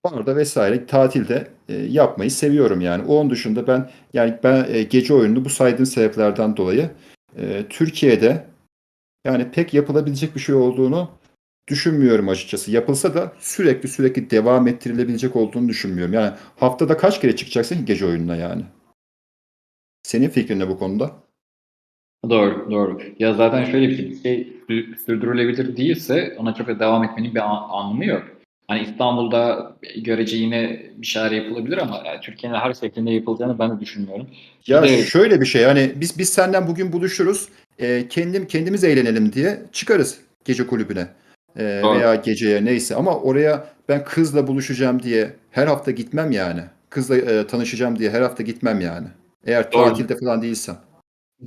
barda 0.06 0.36
vesaire 0.36 0.86
tatilde 0.86 1.52
e, 1.70 1.74
yapmayı 1.76 2.32
seviyorum 2.32 2.82
yani. 2.82 3.04
Onun 3.08 3.30
dışında 3.30 3.68
ben 3.68 3.92
yani 4.14 4.40
ben 4.44 4.66
e, 4.70 4.84
gece 4.84 5.14
oyununu 5.14 5.46
bu 5.46 5.50
saydığım 5.50 5.86
sebeplerden 5.86 6.58
dolayı 6.58 6.92
e, 7.38 7.66
Türkiye'de 7.70 8.48
yani 9.26 9.52
pek 9.52 9.74
yapılabilecek 9.74 10.36
bir 10.36 10.40
şey 10.40 10.56
olduğunu 10.56 11.12
düşünmüyorum 11.68 12.30
açıkçası. 12.30 12.72
Yapılsa 12.72 13.14
da 13.14 13.34
sürekli 13.40 13.90
sürekli 13.90 14.30
devam 14.30 14.68
ettirilebilecek 14.68 15.36
olduğunu 15.36 15.70
düşünmüyorum. 15.70 16.14
Yani 16.14 16.34
haftada 16.58 16.98
kaç 16.98 17.22
kere 17.22 17.36
çıkacaksın 17.36 17.86
gece 17.86 18.06
oyununa 18.06 18.36
yani? 18.36 18.66
Senin 20.04 20.30
fikrin 20.30 20.60
ne 20.60 20.68
bu 20.68 20.80
konuda? 20.80 21.12
Doğru, 22.30 22.72
doğru. 22.72 23.02
Ya 23.20 23.34
zaten 23.34 23.66
şöyle 23.66 23.90
bir 23.90 23.98
şey, 23.98 24.10
bir 24.12 24.22
şey 24.24 24.48
sürdürülebilir 25.06 25.78
değilse 25.78 26.36
ona 26.38 26.54
çok 26.54 26.68
da 26.68 26.80
devam 26.80 27.04
etmenin 27.04 27.36
bir 27.36 27.40
an- 27.40 27.68
anlamı 27.70 28.06
yok. 28.06 28.24
Hani 28.68 28.82
İstanbul'da 28.82 29.74
görece 29.98 30.38
yine 30.38 30.82
bir 30.98 31.08
şeyler 31.08 31.32
yapılabilir 31.32 31.78
ama 31.78 32.02
yani 32.06 32.20
Türkiye'nin 32.22 32.58
her 32.58 32.74
şeklinde 32.74 33.12
yapılacağını 33.12 33.60
ben 33.60 33.78
de 33.78 33.80
düşünmüyorum. 33.82 34.28
Ya 34.68 34.84
Bir 34.84 34.88
de- 34.88 34.98
şöyle 35.04 35.42
bir 35.42 35.46
şey 35.46 35.64
hani 35.64 35.92
biz 35.96 36.18
biz 36.20 36.30
senden 36.30 36.68
bugün 36.68 36.92
buluşuruz. 36.94 37.50
E, 37.80 38.08
kendim 38.08 38.48
kendimiz 38.48 38.84
eğlenelim 38.84 39.34
diye 39.34 39.62
çıkarız 39.72 40.18
gece 40.46 40.68
kulübüne. 40.68 41.08
E, 41.58 41.80
Doğru. 41.84 42.00
veya 42.00 42.16
geceye 42.16 42.66
neyse 42.66 42.96
ama 42.96 43.18
oraya 43.20 43.68
ben 43.90 44.04
kızla 44.04 44.48
buluşacağım 44.48 45.04
diye 45.04 45.34
her 45.52 45.68
hafta 45.68 45.92
gitmem 45.92 46.32
yani. 46.32 46.62
Kızla 46.90 47.18
e, 47.18 47.48
tanışacağım 47.48 48.00
diye 48.00 48.10
her 48.10 48.22
hafta 48.22 48.44
gitmem 48.44 48.82
yani. 48.82 49.08
Eğer 49.46 49.72
Doğru. 49.72 49.84
tatilde 49.86 50.16
falan 50.18 50.42
değilsem. 50.42 50.76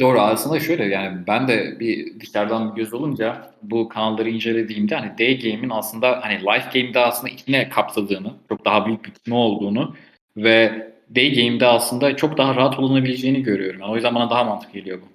Doğru 0.01 0.21
aslında 0.21 0.61
şöyle 0.61 0.85
yani 0.85 1.19
ben 1.27 1.49
de 1.49 1.81
bir 1.81 2.21
dışarıdan 2.21 2.71
bir 2.71 2.83
göz 2.83 2.95
olunca 2.95 3.51
bu 3.63 3.89
kanalları 3.89 4.31
incelediğimde 4.31 4.97
hani 4.97 5.19
day 5.19 5.39
game'in 5.39 5.71
aslında 5.71 6.21
hani 6.23 6.35
life 6.35 6.81
game'de 6.81 7.01
aslında 7.01 7.33
içine 7.33 7.69
kapsadığını, 7.69 8.33
çok 8.49 8.65
daha 8.65 8.87
büyük 8.87 9.05
bir 9.05 9.11
kısmı 9.11 9.37
olduğunu 9.37 9.95
ve 10.37 10.89
day 11.15 11.35
game'de 11.35 11.67
aslında 11.67 12.17
çok 12.17 12.39
daha 12.39 12.55
rahat 12.55 12.79
olunabileceğini 12.79 13.43
görüyorum. 13.43 13.81
Yani 13.81 13.93
o 13.93 13.95
yüzden 13.95 14.15
bana 14.15 14.31
daha 14.31 14.45
mantıklı 14.45 14.79
geliyor 14.79 14.99
bu. 15.03 15.07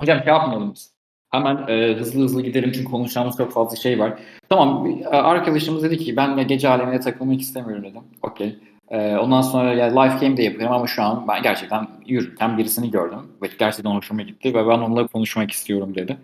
Hocam 0.00 0.18
şey 0.18 0.28
yapmayalım 0.28 0.74
biz. 0.74 0.92
Hemen 1.30 1.56
e, 1.68 1.94
hızlı 1.94 2.22
hızlı 2.22 2.42
gidelim 2.42 2.72
çünkü 2.72 2.90
konuşacağımız 2.90 3.36
çok 3.36 3.52
fazla 3.52 3.76
şey 3.76 3.98
var. 3.98 4.18
Tamam 4.48 4.86
e, 4.86 5.06
arkadaşımız 5.06 5.82
dedi 5.82 5.98
ki 5.98 6.16
ben 6.16 6.36
de 6.36 6.42
gece 6.42 6.68
alemine 6.68 7.00
takılmak 7.00 7.40
istemiyorum 7.40 7.84
dedim. 7.84 8.02
Okey. 8.22 8.58
E, 8.90 9.16
ondan 9.16 9.42
sonra 9.42 9.74
ya 9.74 10.00
live 10.00 10.20
game 10.20 10.36
de 10.36 10.42
yapıyorum 10.42 10.76
ama 10.76 10.86
şu 10.86 11.02
an 11.02 11.28
ben 11.28 11.42
gerçekten 11.42 11.88
yürürken 12.06 12.58
birisini 12.58 12.90
gördüm 12.90 13.18
ve 13.42 13.46
gerçekten 13.58 13.90
hoşuma 13.90 14.22
gitti 14.22 14.54
ve 14.54 14.66
ben 14.68 14.78
onunla 14.78 15.06
konuşmak 15.06 15.50
istiyorum 15.50 15.94
dedi. 15.94 16.16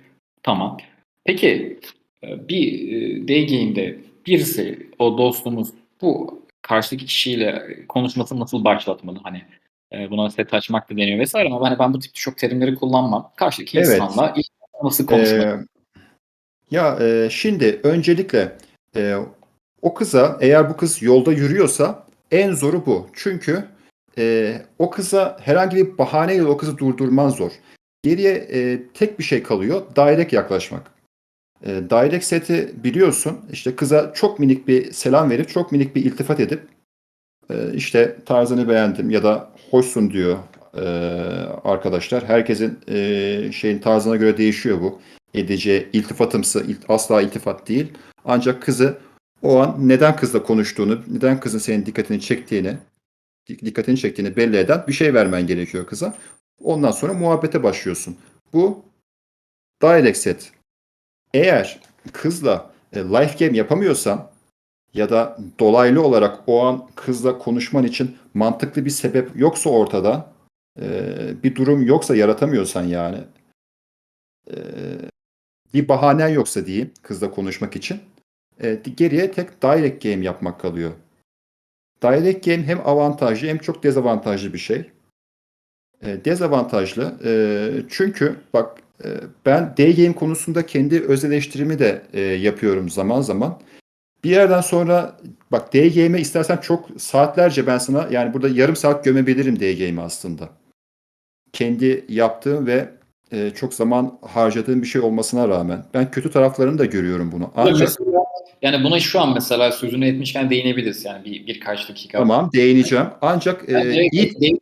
Tamam. 0.42 0.78
Peki 1.24 1.80
e, 2.24 2.48
bir 2.48 2.92
e, 2.92 3.28
day 3.28 3.46
game'de 3.46 3.98
birisi 4.26 4.90
o 4.98 5.18
dostumuz 5.18 5.68
bu 6.00 6.42
karşıdaki 6.62 7.06
kişiyle 7.06 7.62
konuşmasını 7.88 8.40
nasıl 8.40 8.64
başlatmalı? 8.64 9.18
Hani 9.22 9.42
e, 9.92 10.10
buna 10.10 10.30
set 10.30 10.54
açmak 10.54 10.90
da 10.90 10.96
deniyor 10.96 11.18
vesaire 11.18 11.48
ama 11.48 11.70
hani 11.70 11.78
ben 11.78 11.94
bu 11.94 11.98
tip 11.98 12.14
çok 12.14 12.38
terimleri 12.38 12.74
kullanmam. 12.74 13.32
Karşıdaki 13.36 13.78
Evet. 13.78 13.88
insanla 13.88 14.34
nasıl 14.82 15.06
konuşmalı? 15.06 15.42
Ee, 15.42 15.56
ya 16.70 16.98
e, 17.00 17.28
şimdi 17.30 17.80
öncelikle 17.82 18.52
e, 18.96 19.14
o 19.82 19.94
kıza 19.94 20.38
eğer 20.40 20.70
bu 20.70 20.76
kız 20.76 21.02
yolda 21.02 21.32
yürüyorsa 21.32 22.03
en 22.34 22.52
zoru 22.52 22.86
bu. 22.86 23.06
Çünkü 23.12 23.64
e, 24.18 24.56
o 24.78 24.90
kıza 24.90 25.36
herhangi 25.40 25.76
bir 25.76 25.98
bahaneyle 25.98 26.44
o 26.44 26.56
kızı 26.56 26.78
durdurman 26.78 27.28
zor. 27.28 27.50
Geriye 28.02 28.32
e, 28.34 28.82
tek 28.94 29.18
bir 29.18 29.24
şey 29.24 29.42
kalıyor. 29.42 29.82
Direct 29.96 30.32
yaklaşmak. 30.32 30.90
E, 31.62 31.68
direct 31.70 32.24
seti 32.24 32.74
biliyorsun. 32.84 33.40
İşte 33.52 33.76
kıza 33.76 34.12
çok 34.14 34.38
minik 34.38 34.68
bir 34.68 34.92
selam 34.92 35.30
verip 35.30 35.48
çok 35.48 35.72
minik 35.72 35.96
bir 35.96 36.04
iltifat 36.04 36.40
edip 36.40 36.60
e, 37.50 37.74
işte 37.74 38.16
tarzını 38.26 38.68
beğendim 38.68 39.10
ya 39.10 39.22
da 39.22 39.50
hoşsun 39.70 40.10
diyor 40.10 40.38
e, 40.76 40.84
arkadaşlar. 41.64 42.24
Herkesin 42.24 42.78
e, 42.88 43.52
şeyin 43.52 43.78
tarzına 43.78 44.16
göre 44.16 44.36
değişiyor 44.38 44.80
bu. 44.80 45.00
Edeceği 45.34 45.88
iltifatımsı 45.92 46.64
il- 46.68 46.76
asla 46.88 47.22
iltifat 47.22 47.68
değil. 47.68 47.92
Ancak 48.24 48.62
kızı 48.62 48.98
o 49.44 49.58
an 49.58 49.88
neden 49.88 50.16
kızla 50.16 50.42
konuştuğunu, 50.42 51.02
neden 51.08 51.40
kızın 51.40 51.58
senin 51.58 51.86
dikkatini 51.86 52.20
çektiğini, 52.20 52.76
dik- 53.48 53.64
dikkatini 53.64 53.96
çektiğini 53.96 54.36
belli 54.36 54.56
eden 54.56 54.84
bir 54.88 54.92
şey 54.92 55.14
vermen 55.14 55.46
gerekiyor 55.46 55.86
kıza. 55.86 56.16
Ondan 56.60 56.90
sonra 56.90 57.12
muhabbete 57.12 57.62
başlıyorsun. 57.62 58.16
Bu 58.52 58.82
direct 59.82 60.18
set. 60.18 60.52
Eğer 61.34 61.80
kızla 62.12 62.70
e, 62.92 62.98
live 62.98 63.34
game 63.38 63.56
yapamıyorsan 63.56 64.30
ya 64.94 65.10
da 65.10 65.38
dolaylı 65.60 66.02
olarak 66.02 66.40
o 66.46 66.64
an 66.64 66.88
kızla 66.94 67.38
konuşman 67.38 67.84
için 67.84 68.16
mantıklı 68.34 68.84
bir 68.84 68.90
sebep 68.90 69.30
yoksa 69.36 69.70
ortada, 69.70 70.32
e, 70.80 71.08
bir 71.42 71.54
durum 71.54 71.86
yoksa 71.86 72.16
yaratamıyorsan 72.16 72.84
yani, 72.84 73.18
e, 74.50 74.56
bir 75.74 75.88
bahanen 75.88 76.28
yoksa 76.28 76.66
diyeyim 76.66 76.90
kızla 77.02 77.30
konuşmak 77.30 77.76
için, 77.76 78.00
e, 78.62 78.80
geriye 78.96 79.32
tek 79.32 79.62
direct 79.62 80.02
game 80.02 80.24
yapmak 80.24 80.60
kalıyor. 80.60 80.92
Direct 82.02 82.44
game 82.46 82.62
hem 82.62 82.80
avantajlı 82.84 83.48
hem 83.48 83.58
çok 83.58 83.82
dezavantajlı 83.82 84.52
bir 84.52 84.58
şey. 84.58 84.90
E, 86.02 86.24
dezavantajlı 86.24 87.14
e, 87.24 87.32
çünkü 87.90 88.36
bak 88.54 88.78
e, 89.04 89.08
ben 89.46 89.74
day 89.78 89.96
game 89.96 90.14
konusunda 90.14 90.66
kendi 90.66 91.00
öz 91.00 91.24
eleştirimi 91.24 91.78
de 91.78 92.02
e, 92.12 92.20
yapıyorum 92.20 92.90
zaman 92.90 93.20
zaman. 93.20 93.60
Bir 94.24 94.30
yerden 94.30 94.60
sonra 94.60 95.16
bak 95.52 95.74
day 95.74 95.94
game'e 95.94 96.20
istersen 96.20 96.56
çok 96.56 96.88
saatlerce 96.98 97.66
ben 97.66 97.78
sana 97.78 98.08
yani 98.10 98.34
burada 98.34 98.48
yarım 98.48 98.76
saat 98.76 99.04
gömebilirim 99.04 99.60
day 99.60 99.78
game'i 99.78 100.00
aslında. 100.04 100.48
Kendi 101.52 102.04
yaptığım 102.08 102.66
ve 102.66 102.88
e, 103.32 103.50
çok 103.50 103.74
zaman 103.74 104.18
harcadığım 104.22 104.82
bir 104.82 104.86
şey 104.86 105.02
olmasına 105.02 105.48
rağmen 105.48 105.84
ben 105.94 106.10
kötü 106.10 106.30
taraflarını 106.30 106.78
da 106.78 106.84
görüyorum 106.84 107.32
bunu. 107.32 107.50
Ancak 107.56 107.80
Mesela- 107.80 108.23
yani 108.64 108.84
buna 108.84 109.00
şu 109.00 109.20
an 109.20 109.34
mesela 109.34 109.72
sözünü 109.72 110.06
etmişken 110.06 110.50
değinebiliriz 110.50 111.04
yani 111.04 111.24
bir, 111.24 111.46
birkaç 111.46 111.88
dakika. 111.88 112.18
tamam 112.18 112.50
değineceğim. 112.52 113.06
Ancak 113.22 113.68
e, 113.68 113.72
Yani 113.72 113.92
direkt 114.12 114.42
iyi 114.42 114.60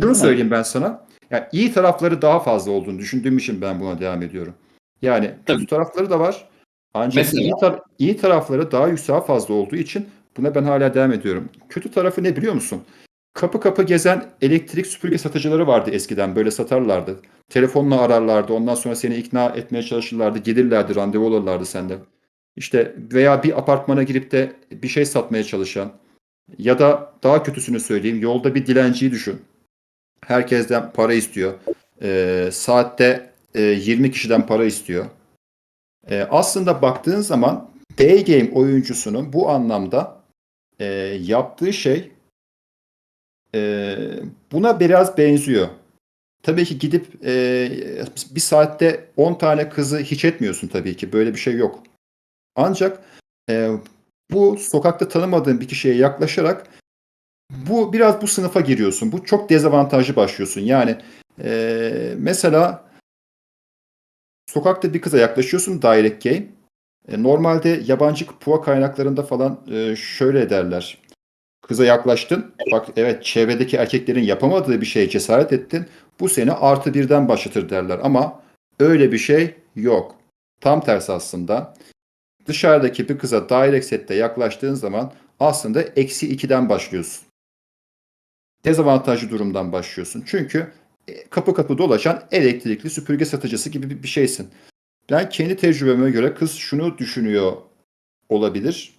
Şunu 0.00 0.14
söyleyeyim 0.14 0.50
ben 0.50 0.62
sana. 0.62 1.06
Yani 1.30 1.44
iyi 1.52 1.72
tarafları 1.72 2.22
daha 2.22 2.40
fazla 2.40 2.72
olduğunu 2.72 2.98
düşündüğüm 2.98 3.38
için 3.38 3.60
ben 3.60 3.80
buna 3.80 4.00
devam 4.00 4.22
ediyorum. 4.22 4.54
Yani 5.02 5.30
kötü 5.46 5.66
tarafları 5.66 6.10
da 6.10 6.20
var. 6.20 6.48
Ancak 6.94 7.14
Mesela? 7.14 7.42
iyi, 7.42 7.52
tar- 7.52 7.80
iyi 7.98 8.16
tarafları 8.16 8.72
daha 8.72 8.88
yüksek 8.88 9.08
daha 9.08 9.20
fazla 9.20 9.54
olduğu 9.54 9.76
için 9.76 10.06
buna 10.36 10.54
ben 10.54 10.64
hala 10.64 10.94
devam 10.94 11.12
ediyorum. 11.12 11.48
Kötü 11.68 11.90
tarafı 11.90 12.24
ne 12.24 12.36
biliyor 12.36 12.54
musun? 12.54 12.82
Kapı 13.34 13.60
kapı 13.60 13.82
gezen 13.82 14.24
elektrik 14.42 14.86
süpürge 14.86 15.18
satıcıları 15.18 15.66
vardı 15.66 15.90
eskiden. 15.90 16.36
Böyle 16.36 16.50
satarlardı. 16.50 17.20
Telefonla 17.50 18.00
ararlardı. 18.00 18.52
Ondan 18.52 18.74
sonra 18.74 18.94
seni 18.94 19.16
ikna 19.16 19.46
etmeye 19.46 19.82
çalışırlardı. 19.82 20.38
Gelirlerdi, 20.38 20.94
randevu 20.94 21.26
alırlardı 21.26 21.66
senden. 21.66 21.98
İşte 22.58 22.94
veya 23.12 23.42
bir 23.42 23.58
apartmana 23.58 24.02
girip 24.02 24.30
de 24.30 24.52
bir 24.70 24.88
şey 24.88 25.04
satmaya 25.04 25.44
çalışan 25.44 25.92
ya 26.58 26.78
da 26.78 27.12
daha 27.22 27.42
kötüsünü 27.42 27.80
söyleyeyim. 27.80 28.20
Yolda 28.22 28.54
bir 28.54 28.66
dilenciyi 28.66 29.10
düşün. 29.10 29.42
Herkesten 30.26 30.92
para 30.92 31.14
istiyor. 31.14 31.54
Ee, 32.02 32.48
saatte 32.52 33.30
e, 33.54 33.62
20 33.62 34.10
kişiden 34.10 34.46
para 34.46 34.64
istiyor. 34.64 35.06
Ee, 36.10 36.26
aslında 36.30 36.82
baktığın 36.82 37.20
zaman 37.20 37.70
day 37.98 38.24
game 38.24 38.50
oyuncusunun 38.52 39.32
bu 39.32 39.50
anlamda 39.50 40.20
e, 40.80 40.84
yaptığı 41.20 41.72
şey 41.72 42.10
e, 43.54 43.96
buna 44.52 44.80
biraz 44.80 45.18
benziyor. 45.18 45.68
Tabii 46.42 46.64
ki 46.64 46.78
gidip 46.78 47.06
e, 47.24 47.70
bir 48.34 48.40
saatte 48.40 49.04
10 49.16 49.34
tane 49.34 49.68
kızı 49.68 49.98
hiç 49.98 50.24
etmiyorsun 50.24 50.68
tabii 50.68 50.96
ki. 50.96 51.12
Böyle 51.12 51.34
bir 51.34 51.38
şey 51.38 51.54
yok. 51.54 51.87
Ancak 52.58 53.02
e, 53.50 53.70
bu 54.30 54.56
sokakta 54.56 55.08
tanımadığın 55.08 55.60
bir 55.60 55.68
kişiye 55.68 55.94
yaklaşarak 55.94 56.66
bu 57.50 57.92
biraz 57.92 58.22
bu 58.22 58.26
sınıfa 58.26 58.60
giriyorsun. 58.60 59.12
Bu 59.12 59.24
çok 59.24 59.50
dezavantajlı 59.50 60.16
başlıyorsun. 60.16 60.60
Yani 60.60 60.98
e, 61.42 62.14
mesela 62.18 62.84
sokakta 64.46 64.94
bir 64.94 65.00
kıza 65.00 65.18
yaklaşıyorsun 65.18 65.82
direct 65.82 66.24
game. 66.24 66.46
E, 67.08 67.22
normalde 67.22 67.82
yabancı 67.86 68.26
puan 68.26 68.62
kaynaklarında 68.62 69.22
falan 69.22 69.60
e, 69.70 69.96
şöyle 69.96 70.40
ederler. 70.40 70.98
Kıza 71.62 71.84
yaklaştın. 71.84 72.54
Bak 72.72 72.88
evet 72.96 73.24
çevredeki 73.24 73.76
erkeklerin 73.76 74.22
yapamadığı 74.22 74.80
bir 74.80 74.86
şeye 74.86 75.08
cesaret 75.08 75.52
ettin. 75.52 75.86
Bu 76.20 76.28
seni 76.28 76.52
artı 76.52 76.94
birden 76.94 77.28
başlatır 77.28 77.70
derler. 77.70 78.00
Ama 78.02 78.42
öyle 78.78 79.12
bir 79.12 79.18
şey 79.18 79.54
yok. 79.76 80.14
Tam 80.60 80.80
tersi 80.80 81.12
aslında. 81.12 81.74
Dışarıdaki 82.48 83.08
bir 83.08 83.18
kıza 83.18 83.48
direct 83.48 83.86
sette 83.86 84.14
yaklaştığın 84.14 84.74
zaman 84.74 85.12
aslında 85.40 85.82
eksi 85.82 86.36
2'den 86.36 86.68
başlıyorsun. 86.68 87.26
Dezavantajlı 88.64 89.30
durumdan 89.30 89.72
başlıyorsun. 89.72 90.24
Çünkü 90.26 90.72
e, 91.08 91.28
kapı 91.28 91.54
kapı 91.54 91.78
dolaşan 91.78 92.22
elektrikli 92.32 92.90
süpürge 92.90 93.24
satıcısı 93.24 93.70
gibi 93.70 94.02
bir 94.02 94.08
şeysin. 94.08 94.48
Ben 95.10 95.28
kendi 95.28 95.56
tecrübeme 95.56 96.10
göre 96.10 96.34
kız 96.34 96.54
şunu 96.54 96.98
düşünüyor 96.98 97.52
olabilir. 98.28 98.94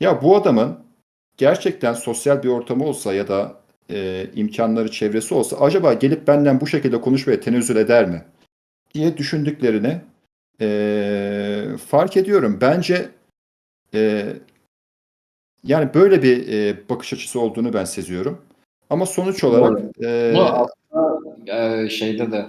Ya 0.00 0.22
bu 0.22 0.36
adamın 0.36 0.78
gerçekten 1.36 1.92
sosyal 1.92 2.42
bir 2.42 2.48
ortamı 2.48 2.84
olsa 2.84 3.14
ya 3.14 3.28
da 3.28 3.60
e, 3.90 4.26
imkanları, 4.34 4.90
çevresi 4.90 5.34
olsa 5.34 5.56
acaba 5.56 5.94
gelip 5.94 6.26
benden 6.26 6.60
bu 6.60 6.66
şekilde 6.66 7.00
konuşmaya 7.00 7.40
tenezzül 7.40 7.76
eder 7.76 8.08
mi? 8.08 8.24
diye 8.94 9.16
düşündüklerini 9.16 10.00
e, 10.60 11.64
fark 11.86 12.16
ediyorum. 12.16 12.58
Bence 12.60 13.08
e, 13.94 14.32
yani 15.64 15.94
böyle 15.94 16.22
bir 16.22 16.52
e, 16.52 16.88
bakış 16.88 17.12
açısı 17.12 17.40
olduğunu 17.40 17.72
ben 17.72 17.84
seziyorum. 17.84 18.38
Ama 18.90 19.06
sonuç 19.06 19.44
olarak 19.44 19.78
e, 20.04 20.32
Bu 20.34 20.40
aslında 20.40 21.82
e, 21.82 21.88
şeyde 21.88 22.32
de 22.32 22.46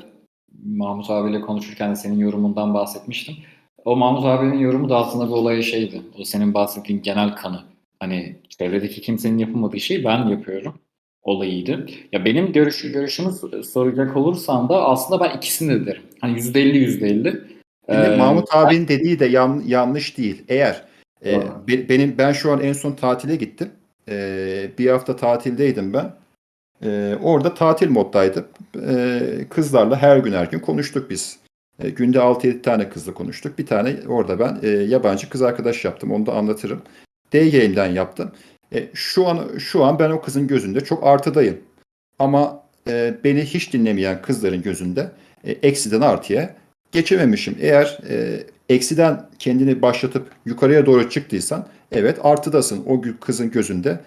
Mahmut 0.65 1.09
abiyle 1.09 1.41
konuşurken 1.41 1.93
senin 1.93 2.17
yorumundan 2.17 2.73
bahsetmiştim. 2.73 3.35
O 3.85 3.95
Mahmut 3.95 4.25
abinin 4.25 4.59
yorumu 4.59 4.89
da 4.89 4.97
aslında 4.97 5.29
bu 5.29 5.35
olaya 5.35 5.61
şeydi. 5.61 6.01
O 6.19 6.23
senin 6.23 6.53
bahsettiğin 6.53 7.01
genel 7.01 7.35
kanı. 7.35 7.63
Hani 7.99 8.35
çevredeki 8.49 9.01
kimsenin 9.01 9.37
yapamadığı 9.37 9.79
şeyi 9.79 10.03
ben 10.03 10.27
yapıyorum 10.27 10.79
olayıydı. 11.21 11.85
Ya 12.11 12.25
benim 12.25 12.51
görüş, 12.51 12.91
görüşümü 12.91 13.31
soracak 13.63 14.17
olursan 14.17 14.69
da 14.69 14.85
aslında 14.85 15.23
ben 15.23 15.37
ikisini 15.37 15.81
de 15.81 15.85
derim. 15.85 16.01
Hani 16.21 16.39
%50 16.39 16.77
%50. 16.77 17.56
Şimdi 17.89 18.07
Ee, 18.07 18.17
Mahmut 18.17 18.55
abinin 18.55 18.87
dediği 18.87 19.19
de 19.19 19.25
yan- 19.25 19.63
yanlış 19.65 20.17
değil. 20.17 20.43
Eğer 20.49 20.83
e, 21.25 21.41
be- 21.67 21.89
benim 21.89 22.17
ben 22.17 22.31
şu 22.31 22.51
an 22.51 22.61
en 22.61 22.73
son 22.73 22.91
tatile 22.91 23.35
gittim. 23.35 23.69
E, 24.09 24.69
bir 24.77 24.89
hafta 24.89 25.15
tatildeydim 25.15 25.93
ben. 25.93 26.13
E, 26.83 27.15
orada 27.23 27.53
tatil 27.53 27.89
moddaydım. 27.89 28.45
E, 28.87 29.19
kızlarla 29.49 30.01
her 30.01 30.17
gün 30.17 30.33
her 30.33 30.45
gün 30.45 30.59
konuştuk 30.59 31.09
biz. 31.09 31.39
E, 31.79 31.89
günde 31.89 32.17
6-7 32.17 32.61
tane 32.61 32.89
kızla 32.89 33.13
konuştuk. 33.13 33.59
Bir 33.59 33.65
tane 33.65 33.95
orada 34.07 34.39
ben 34.39 34.57
e, 34.63 34.67
yabancı 34.67 35.29
kız 35.29 35.41
arkadaş 35.41 35.85
yaptım. 35.85 36.11
Onu 36.11 36.25
da 36.25 36.33
anlatırım. 36.33 36.81
D-Game'den 37.33 37.91
yaptım. 37.91 38.31
E, 38.73 38.87
şu 38.93 39.27
an 39.27 39.57
şu 39.57 39.83
an 39.83 39.99
ben 39.99 40.09
o 40.11 40.21
kızın 40.21 40.47
gözünde 40.47 40.81
çok 40.81 41.07
artıdayım. 41.07 41.57
Ama 42.19 42.63
e, 42.89 43.13
beni 43.23 43.41
hiç 43.41 43.73
dinlemeyen 43.73 44.21
kızların 44.21 44.61
gözünde 44.61 45.11
e, 45.43 45.51
eksiden 45.51 46.01
artıya 46.01 46.55
geçememişim. 46.91 47.57
Eğer 47.61 47.99
e, 48.09 48.43
eksiden 48.69 49.29
kendini 49.39 49.81
başlatıp 49.81 50.31
yukarıya 50.45 50.85
doğru 50.85 51.09
çıktıysan 51.09 51.67
evet 51.91 52.19
artıdasın. 52.23 52.83
O 52.85 53.01
kızın 53.19 53.51
gözünde 53.51 53.99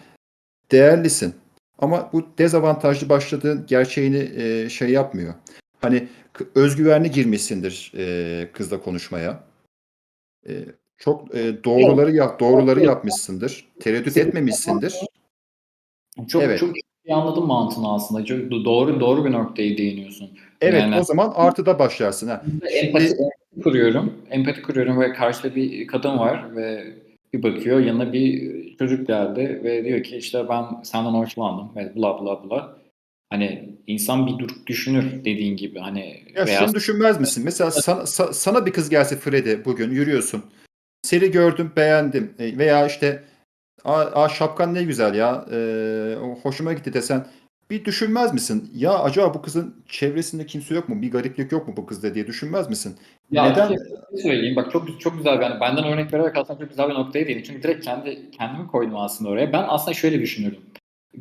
değerlisin. 0.72 1.34
Ama 1.78 2.10
bu 2.12 2.26
dezavantajlı 2.38 3.08
başladığın 3.08 3.66
gerçeğini 3.66 4.30
e, 4.36 4.68
şey 4.68 4.90
yapmıyor. 4.90 5.34
Hani 5.80 6.08
özgüvenli 6.54 7.10
girmişsindir 7.10 7.92
e, 7.96 8.48
kızla 8.52 8.82
konuşmaya. 8.82 9.44
E, 10.48 10.52
çok 10.98 11.34
e, 11.34 11.64
doğruları 11.64 12.12
yap, 12.12 12.40
doğruları 12.40 12.84
yapmışsındır. 12.84 13.68
Tereddüt 13.80 14.16
etmemişsindir. 14.16 14.94
çok 16.28 16.42
Evet. 16.42 16.58
çok 16.58 16.76
iyi 16.76 17.14
anladım 17.14 17.46
mantığını 17.46 17.92
aslında. 17.94 18.24
Çok 18.24 18.38
do- 18.38 18.64
doğru 18.64 19.00
doğru 19.00 19.24
bir 19.24 19.32
noktaya 19.32 19.78
değiniyorsun. 19.78 20.30
Evet 20.60 20.80
Yani- 20.82 21.00
o 21.00 21.04
zaman 21.04 21.32
artıda 21.36 21.78
başlarsın. 21.78 22.28
Ha. 22.28 22.42
Empati, 22.70 23.04
Şimdi- 23.08 23.22
empati 23.22 23.62
kuruyorum. 23.62 24.14
Empati 24.30 24.62
kuruyorum 24.62 25.00
ve 25.00 25.12
karşıda 25.12 25.54
bir 25.54 25.86
kadın 25.86 26.18
var 26.18 26.56
ve 26.56 26.84
bir 27.32 27.42
bakıyor 27.42 27.80
yanına 27.80 28.12
bir 28.12 28.50
çocuk 28.78 29.06
geldi 29.06 29.60
ve 29.64 29.84
diyor 29.84 30.02
ki 30.02 30.16
işte 30.16 30.48
ben 30.48 30.64
senden 30.82 31.10
hoşlandım 31.10 31.76
ve 31.76 31.96
bla 31.96 32.22
bla 32.22 32.50
bla. 32.50 32.76
Hani 33.32 33.68
insan 33.86 34.26
bir 34.26 34.38
durup 34.38 34.66
düşünür 34.66 35.24
dediğin 35.24 35.56
gibi 35.56 35.78
hani 35.78 36.22
Ya 36.36 36.46
veya 36.46 36.58
şunu 36.58 36.74
düşünmez 36.74 37.20
misin? 37.20 37.44
Mesela 37.44 37.70
sana, 37.70 38.00
sa- 38.00 38.32
sana 38.34 38.66
bir 38.66 38.72
kız 38.72 38.90
gelse 38.90 39.16
Freddy 39.16 39.64
bugün 39.64 39.90
yürüyorsun. 39.90 40.42
Seni 41.02 41.30
gördüm 41.30 41.72
beğendim 41.76 42.30
E, 42.38 42.58
veya 42.58 42.86
işte 42.86 43.22
aa, 43.84 44.00
aa, 44.22 44.28
şapkan 44.28 44.74
ne 44.74 44.82
güzel 44.82 45.14
ya 45.14 45.44
e, 45.52 45.58
hoşuma 46.42 46.72
gitti 46.72 46.92
desen 46.92 47.26
bir 47.70 47.84
düşünmez 47.84 48.32
misin? 48.32 48.70
Ya 48.74 48.98
acaba 48.98 49.34
bu 49.34 49.42
kızın 49.42 49.74
çevresinde 49.88 50.46
kimse 50.46 50.74
yok 50.74 50.88
mu? 50.88 51.02
Bir 51.02 51.10
gariplik 51.10 51.52
yok 51.52 51.68
mu 51.68 51.74
bu 51.76 51.86
kızda 51.86 52.14
diye 52.14 52.26
düşünmez 52.26 52.68
misin? 52.68 52.96
Ya 53.30 53.44
Neden? 53.44 53.68
şey 53.68 53.78
söyleyeyim 54.22 54.56
bak 54.56 54.72
çok 54.72 55.00
çok 55.00 55.16
güzel 55.16 55.42
yani 55.42 55.60
benden 55.60 55.84
örnek 55.84 56.12
vererek 56.12 56.36
aslında 56.36 56.58
çok 56.58 56.68
güzel 56.68 56.88
bir 56.88 56.94
noktaya 56.94 57.26
değindin. 57.26 57.42
Çünkü 57.42 57.62
direkt 57.62 57.84
kendi 57.84 58.30
kendimi 58.30 58.66
koydum 58.66 58.96
aslında 58.96 59.30
oraya. 59.30 59.52
Ben 59.52 59.64
aslında 59.68 59.94
şöyle 59.94 60.20
düşünüyorum. 60.20 60.58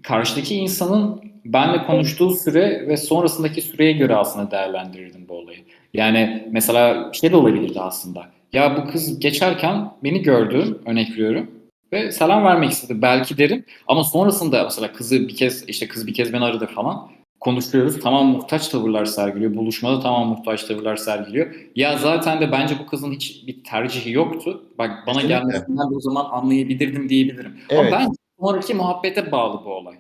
Karşıdaki 0.04 0.56
insanın 0.56 1.22
benle 1.46 1.86
konuştuğu 1.86 2.32
süre 2.32 2.88
ve 2.88 2.98
sonrasındaki 2.98 3.62
süreye 3.62 3.92
göre 3.92 4.16
aslında 4.16 4.52
değerlendirirdim 4.52 5.26
bu 5.30 5.34
olayı. 5.34 5.60
Yani 5.94 6.48
mesela 6.52 7.14
şey 7.14 7.32
de 7.32 7.36
olabilirdi 7.36 7.82
aslında. 7.82 8.26
Ya 8.54 8.78
bu 8.78 8.92
kız 8.92 9.20
geçerken 9.20 9.92
beni 10.04 10.22
gördü, 10.22 10.80
örnek 10.86 11.12
veriyorum 11.12 11.59
ve 11.94 12.12
selam 12.12 12.44
vermek 12.44 12.72
istedi 12.72 13.02
belki 13.02 13.38
derim. 13.38 13.66
Ama 13.88 14.04
sonrasında 14.04 14.64
mesela 14.64 14.94
kızı 14.94 15.20
bir 15.28 15.36
kez 15.36 15.70
işte 15.70 15.88
kız 15.88 16.08
bir 16.08 16.14
kez 16.14 16.34
beni 16.34 16.44
aradı 16.44 16.68
falan. 16.68 17.10
Konuşuyoruz. 17.40 18.00
Tamam 18.00 18.28
muhtaç 18.28 18.68
tavırlar 18.68 19.06
sergiliyor. 19.06 19.56
Buluşmada 19.56 20.00
tamam 20.00 20.28
muhtaç 20.28 20.64
tavırlar 20.64 20.96
sergiliyor. 20.96 21.56
Ya 21.76 21.98
zaten 21.98 22.42
de 22.42 22.52
bence 22.52 22.76
bu 22.80 22.86
kızın 22.88 23.12
hiç 23.12 23.48
bir 23.48 23.64
tercihi 23.64 24.12
yoktu. 24.12 24.64
Bak 24.78 24.92
bana 25.08 25.16
Kesinlikle. 25.16 25.40
gelmesinden 25.40 25.92
de 25.92 25.96
o 25.96 26.00
zaman 26.02 26.26
anlayabilirdim 26.32 27.10
diyebilirim. 27.10 27.60
Ama 27.72 27.82
Evet. 27.82 27.92
bence 27.94 28.12
sonraki 28.40 28.74
muhabbete 28.74 29.32
bağlı 29.32 29.66
bu 29.66 29.74
olay. 29.74 29.96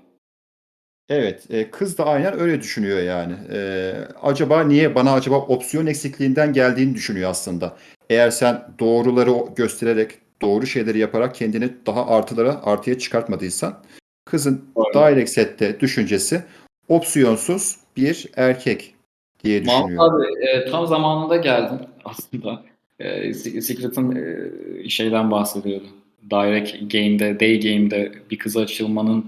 Evet, 1.10 1.45
e, 1.52 1.71
kız 1.71 1.97
da 1.97 2.06
aynen 2.06 2.39
öyle 2.39 2.62
düşünüyor 2.62 2.99
yani. 3.04 3.34
E, 3.54 3.93
acaba 4.21 4.63
niye 4.63 4.95
bana 4.95 5.13
acaba 5.13 5.36
opsiyon 5.36 5.86
eksikliğinden 5.86 6.54
geldiğini 6.54 6.95
düşünüyor 6.95 7.30
aslında. 7.30 7.78
Eğer 8.10 8.30
sen 8.30 8.62
doğruları 8.80 9.32
göstererek, 9.56 10.12
doğru 10.41 10.67
şeyleri 10.67 10.99
yaparak 10.99 11.36
kendini 11.36 11.69
daha 11.86 12.08
artılara 12.08 12.62
artıya 12.63 12.97
çıkartmadıysan, 12.97 13.84
kızın 14.25 14.65
Doğru. 14.75 14.93
direct 14.93 15.30
sette 15.30 15.80
düşüncesi 15.80 16.43
opsiyonsuz 16.88 17.78
bir 17.97 18.28
erkek 18.36 18.95
diye 19.43 19.62
Mahmut 19.62 19.88
düşünüyor. 19.89 20.13
abi 20.13 20.45
e, 20.45 20.71
tam 20.71 20.88
zamanında 20.88 21.38
geldin 21.38 21.80
aslında. 22.06 22.63
E, 22.99 23.30
Se- 23.30 23.62
Secret'ın 23.62 24.15
e, 24.86 24.89
şeyden 24.89 25.32
bahsediyordu. 25.32 25.86
Direct 26.32 26.91
Game'de, 26.93 27.39
Day 27.39 27.60
Game'de 27.62 28.12
bir 28.32 28.38
kıza 28.38 28.62
açılmanın 28.62 29.25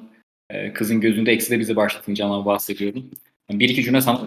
e, 0.50 0.74
kızın 0.74 1.02
gözünde 1.02 1.32
eksi 1.32 1.52
de 1.52 1.60
bizi 1.60 1.76
başlatacağından 1.76 2.45
bahsediyordum. 2.45 3.06
Bir 3.50 3.69
iki 3.69 3.84
cümle 3.84 4.02
sana 4.02 4.21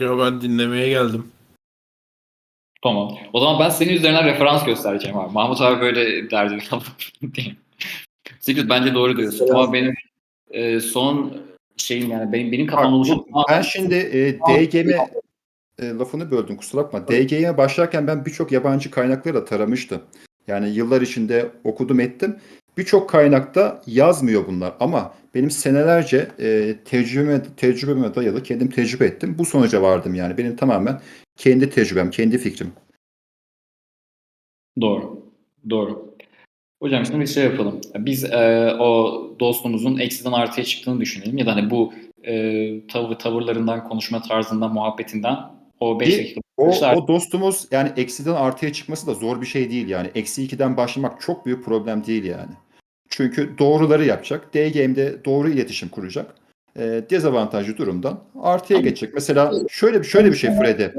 Ya 0.00 0.18
ben 0.18 0.40
dinlemeye 0.40 0.88
geldim. 0.88 1.26
Tamam. 2.82 3.14
O 3.32 3.40
zaman 3.40 3.60
ben 3.60 3.70
senin 3.70 3.92
üzerinden 3.92 4.24
referans 4.24 4.64
göstereceğim 4.64 5.18
abi. 5.18 5.32
Mahmut 5.32 5.60
abi 5.60 5.80
böyle 5.80 6.30
derdi 6.30 6.60
falan 6.60 6.82
diye. 7.34 7.46
Secret 8.40 8.68
bence 8.68 8.94
doğru 8.94 9.16
diyorsun. 9.16 9.48
Ama 9.48 9.72
benim 9.72 9.94
e, 10.50 10.80
son 10.80 11.36
şeyim 11.76 12.10
yani 12.10 12.32
benim 12.32 12.52
benim 12.52 12.66
kafamda 12.66 12.88
Bak, 12.88 12.94
oluşan 12.94 13.24
Ben 13.50 13.62
şimdi 13.62 13.94
e, 13.94 14.38
DGM'e 14.38 15.08
e, 15.78 15.88
lafını 15.88 16.30
böldüm 16.30 16.56
kusura 16.56 16.82
bakma. 16.82 17.08
DGM'e 17.08 17.56
başlarken 17.56 18.06
ben 18.06 18.26
birçok 18.26 18.52
yabancı 18.52 18.90
kaynakları 18.90 19.34
da 19.34 19.44
taramıştım. 19.44 20.02
Yani 20.46 20.68
yıllar 20.68 21.00
içinde 21.00 21.50
okudum 21.64 22.00
ettim. 22.00 22.36
Birçok 22.78 23.10
kaynakta 23.10 23.82
yazmıyor 23.86 24.46
bunlar 24.46 24.72
ama 24.80 25.14
benim 25.34 25.50
senelerce 25.50 26.28
e, 26.38 26.76
tecrübeme, 26.84 27.42
tecrübeme 27.56 28.14
dayalı 28.14 28.42
kendim 28.42 28.70
tecrübe 28.70 29.04
ettim. 29.04 29.34
Bu 29.38 29.44
sonuca 29.44 29.82
vardım 29.82 30.14
yani. 30.14 30.38
Benim 30.38 30.56
tamamen 30.56 31.00
kendi 31.36 31.70
tecrübem, 31.70 32.10
kendi 32.10 32.38
fikrim. 32.38 32.72
Doğru. 34.80 35.22
Doğru. 35.70 36.16
Hocam 36.82 37.06
şimdi 37.06 37.20
bir 37.20 37.26
şey 37.26 37.44
yapalım. 37.44 37.80
Biz 37.94 38.24
e, 38.24 38.74
o 38.78 39.22
dostumuzun 39.40 39.98
eksiden 39.98 40.32
artıya 40.32 40.64
çıktığını 40.64 41.00
düşünelim. 41.00 41.38
Ya 41.38 41.46
da 41.46 41.56
hani 41.56 41.70
bu 41.70 41.92
e, 42.24 42.86
tavır, 42.86 43.14
tavırlarından, 43.14 43.88
konuşma 43.88 44.22
tarzından, 44.22 44.72
muhabbetinden 44.72 45.36
o 45.80 46.00
5 46.00 46.08
Bir- 46.08 46.18
dakika 46.18 46.40
O, 46.56 46.68
o 46.96 47.08
dostumuz 47.08 47.68
yani 47.70 47.92
eksiden 47.96 48.34
artıya 48.34 48.72
çıkması 48.72 49.06
da 49.06 49.14
zor 49.14 49.40
bir 49.40 49.46
şey 49.46 49.70
değil 49.70 49.88
yani. 49.88 50.10
Eksi 50.14 50.42
2'den 50.42 50.76
başlamak 50.76 51.20
çok 51.20 51.46
büyük 51.46 51.64
problem 51.64 52.06
değil 52.06 52.24
yani. 52.24 52.52
Çünkü 53.08 53.58
doğruları 53.58 54.04
yapacak. 54.04 54.54
D-Game'de 54.54 55.24
doğru 55.24 55.48
iletişim 55.50 55.88
kuracak. 55.88 56.34
E, 56.76 57.04
dezavantajlı 57.10 57.76
durumdan 57.76 58.20
artıya 58.40 58.80
geçecek. 58.80 59.14
Mesela 59.14 59.52
şöyle 59.68 60.00
bir 60.00 60.06
şöyle 60.06 60.32
bir 60.32 60.36
şey 60.36 60.50
Fred'e. 60.50 60.94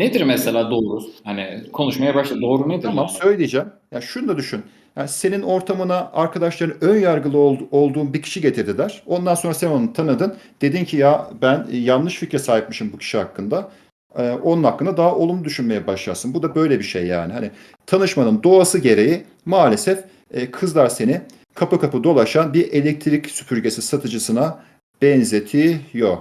Nedir 0.00 0.22
mesela 0.22 0.70
doğru? 0.70 1.02
Hani 1.24 1.62
konuşmaya 1.72 2.14
başla. 2.14 2.40
Doğru 2.40 2.68
nedir? 2.68 2.82
Tamam 2.82 3.06
yani? 3.08 3.18
söyleyeceğim. 3.18 3.66
Ya 3.92 4.00
şunu 4.00 4.28
da 4.28 4.36
düşün. 4.36 4.62
Yani 4.96 5.08
senin 5.08 5.42
ortamına 5.42 6.10
arkadaşların 6.12 6.76
ön 6.84 6.98
yargılı 6.98 7.38
ol- 7.38 7.58
olduğun 7.70 8.14
bir 8.14 8.22
kişi 8.22 8.40
getirdiler. 8.40 9.02
Ondan 9.06 9.34
sonra 9.34 9.54
sen 9.54 9.70
onu 9.70 9.92
tanıdın. 9.92 10.36
Dedin 10.62 10.84
ki 10.84 10.96
ya 10.96 11.30
ben 11.42 11.66
yanlış 11.72 12.16
fikre 12.16 12.38
sahipmişim 12.38 12.92
bu 12.92 12.98
kişi 12.98 13.18
hakkında. 13.18 13.70
Ee, 14.16 14.30
onun 14.30 14.64
hakkında 14.64 14.96
daha 14.96 15.14
olumlu 15.16 15.44
düşünmeye 15.44 15.86
başlarsın. 15.86 16.34
Bu 16.34 16.42
da 16.42 16.54
böyle 16.54 16.78
bir 16.78 16.84
şey 16.84 17.06
yani. 17.06 17.32
Hani 17.32 17.50
tanışmanın 17.86 18.42
doğası 18.42 18.78
gereği 18.78 19.24
maalesef 19.44 20.04
e, 20.30 20.50
kızlar 20.50 20.88
seni 20.88 21.20
kapı 21.54 21.80
kapı 21.80 22.04
dolaşan 22.04 22.54
bir 22.54 22.72
elektrik 22.72 23.30
süpürgesi 23.30 23.82
satıcısına 23.82 24.58
benzetiyor. 25.02 26.18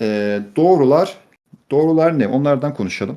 Ee, 0.00 0.40
doğrular 0.56 1.14
doğrular 1.70 2.18
ne? 2.18 2.28
Onlardan 2.28 2.74
konuşalım. 2.74 3.16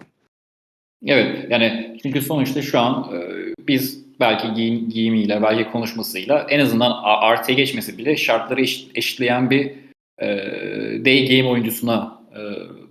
Evet 1.06 1.46
yani 1.52 1.98
çünkü 2.04 2.22
sonuçta 2.22 2.62
şu 2.62 2.80
an 2.80 3.12
e, 3.16 3.20
biz 3.68 4.02
belki 4.20 4.54
giyim, 4.54 4.90
giyimiyle, 4.90 5.42
belki 5.42 5.72
konuşmasıyla 5.72 6.46
en 6.50 6.60
azından 6.60 6.92
artıya 7.04 7.56
geçmesi 7.56 7.98
bile 7.98 8.18
şartları 8.18 8.62
eşit- 8.62 8.92
eşitleyen 8.96 9.50
bir 9.50 9.72
e, 10.20 10.28
day 11.06 11.28
game 11.38 11.50
oyuncusuna 11.50 12.22
e, 12.36 12.40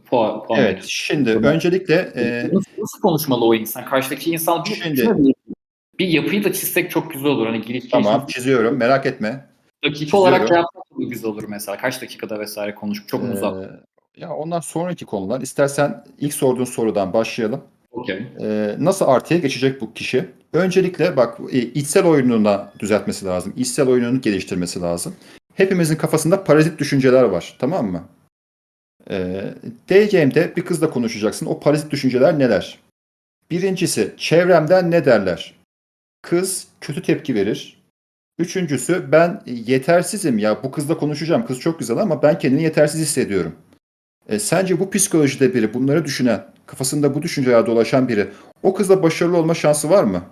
puan, 0.04 0.44
puan 0.44 0.60
Evet, 0.60 0.68
veriyor. 0.68 0.84
şimdi 0.88 1.30
Buna- 1.30 1.46
öncelikle 1.48 1.94
e, 1.94 2.44
Nasıl, 2.52 2.70
nasıl 2.78 3.00
konuşmalı 3.00 3.44
o 3.44 3.54
insan? 3.54 3.84
Karşıdaki 3.84 4.30
insan 4.30 4.64
bir, 4.64 4.74
Şimdi- 4.74 5.32
bir, 5.98 6.08
yapıyı 6.08 6.44
da 6.44 6.52
çizsek 6.52 6.90
çok 6.90 7.12
güzel 7.12 7.30
olur. 7.30 7.46
Hani 7.46 7.62
giriş 7.62 7.84
tamam 7.90 8.12
gelişim 8.20 8.26
çiziyorum 8.26 8.76
merak 8.76 9.06
etme. 9.06 9.46
dakika 9.84 10.16
olarak 10.16 10.50
yapmak 10.50 10.84
güzel 11.10 11.30
olur 11.30 11.44
mesela. 11.48 11.76
Kaç 11.78 12.02
dakikada 12.02 12.38
vesaire 12.38 12.74
konuşup 12.74 13.08
çok 13.08 13.22
mu 13.22 13.32
uzak? 13.32 13.70
Ya 14.16 14.34
ondan 14.34 14.60
sonraki 14.60 15.06
konular. 15.06 15.40
İstersen 15.40 16.04
ilk 16.18 16.34
sorduğun 16.34 16.64
sorudan 16.64 17.12
başlayalım. 17.12 17.64
Okey. 17.90 18.26
Ee, 18.40 18.76
nasıl 18.78 19.04
artıya 19.08 19.40
geçecek 19.40 19.80
bu 19.80 19.94
kişi? 19.94 20.30
Öncelikle 20.52 21.16
bak 21.16 21.38
e, 21.52 21.58
içsel 21.58 22.06
oyununa 22.06 22.72
düzeltmesi 22.78 23.26
lazım. 23.26 23.52
İçsel 23.56 23.88
oyununu 23.88 24.20
geliştirmesi 24.20 24.80
lazım. 24.80 25.14
Hepimizin 25.54 25.96
kafasında 25.96 26.44
parazit 26.44 26.78
düşünceler 26.78 27.22
var. 27.22 27.56
Tamam 27.58 27.86
mı? 27.86 28.04
Ee, 29.10 29.44
D-Game'de 29.88 30.56
bir 30.56 30.64
kızla 30.64 30.90
konuşacaksın. 30.90 31.46
O 31.46 31.60
parazit 31.60 31.90
düşünceler 31.90 32.38
neler? 32.38 32.78
Birincisi 33.50 34.14
çevremden 34.16 34.90
ne 34.90 35.04
derler? 35.04 35.54
Kız 36.22 36.66
kötü 36.80 37.02
tepki 37.02 37.34
verir. 37.34 37.80
Üçüncüsü 38.38 39.12
ben 39.12 39.42
yetersizim 39.46 40.38
ya 40.38 40.62
bu 40.62 40.70
kızla 40.70 40.98
konuşacağım. 40.98 41.46
Kız 41.46 41.60
çok 41.60 41.78
güzel 41.78 41.98
ama 41.98 42.22
ben 42.22 42.38
kendimi 42.38 42.62
yetersiz 42.62 43.00
hissediyorum. 43.00 43.54
E, 44.30 44.38
sence 44.38 44.80
bu 44.80 44.90
psikolojide 44.90 45.54
biri 45.54 45.74
bunları 45.74 46.04
düşünen, 46.04 46.46
kafasında 46.66 47.14
bu 47.14 47.22
düşünceler 47.22 47.66
dolaşan 47.66 48.08
biri 48.08 48.28
o 48.62 48.74
kızla 48.74 49.02
başarılı 49.02 49.36
olma 49.36 49.54
şansı 49.54 49.90
var 49.90 50.04
mı? 50.04 50.24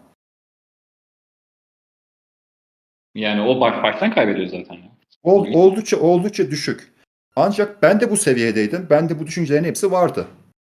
Yani 3.15 3.41
o 3.41 3.61
bak 3.61 3.83
baştan 3.83 4.15
kaybediyor 4.15 4.47
zaten. 4.47 4.79
Ol- 5.23 5.55
oldukça 5.55 6.01
oldukça 6.01 6.51
düşük. 6.51 6.93
Ancak 7.37 7.83
ben 7.83 8.01
de 8.01 8.11
bu 8.11 8.17
seviyedeydim. 8.17 8.87
Ben 8.91 9.09
de 9.09 9.21
bu 9.21 9.27
düşüncelerin 9.27 9.65
hepsi 9.65 9.93
vardı. 9.93 10.27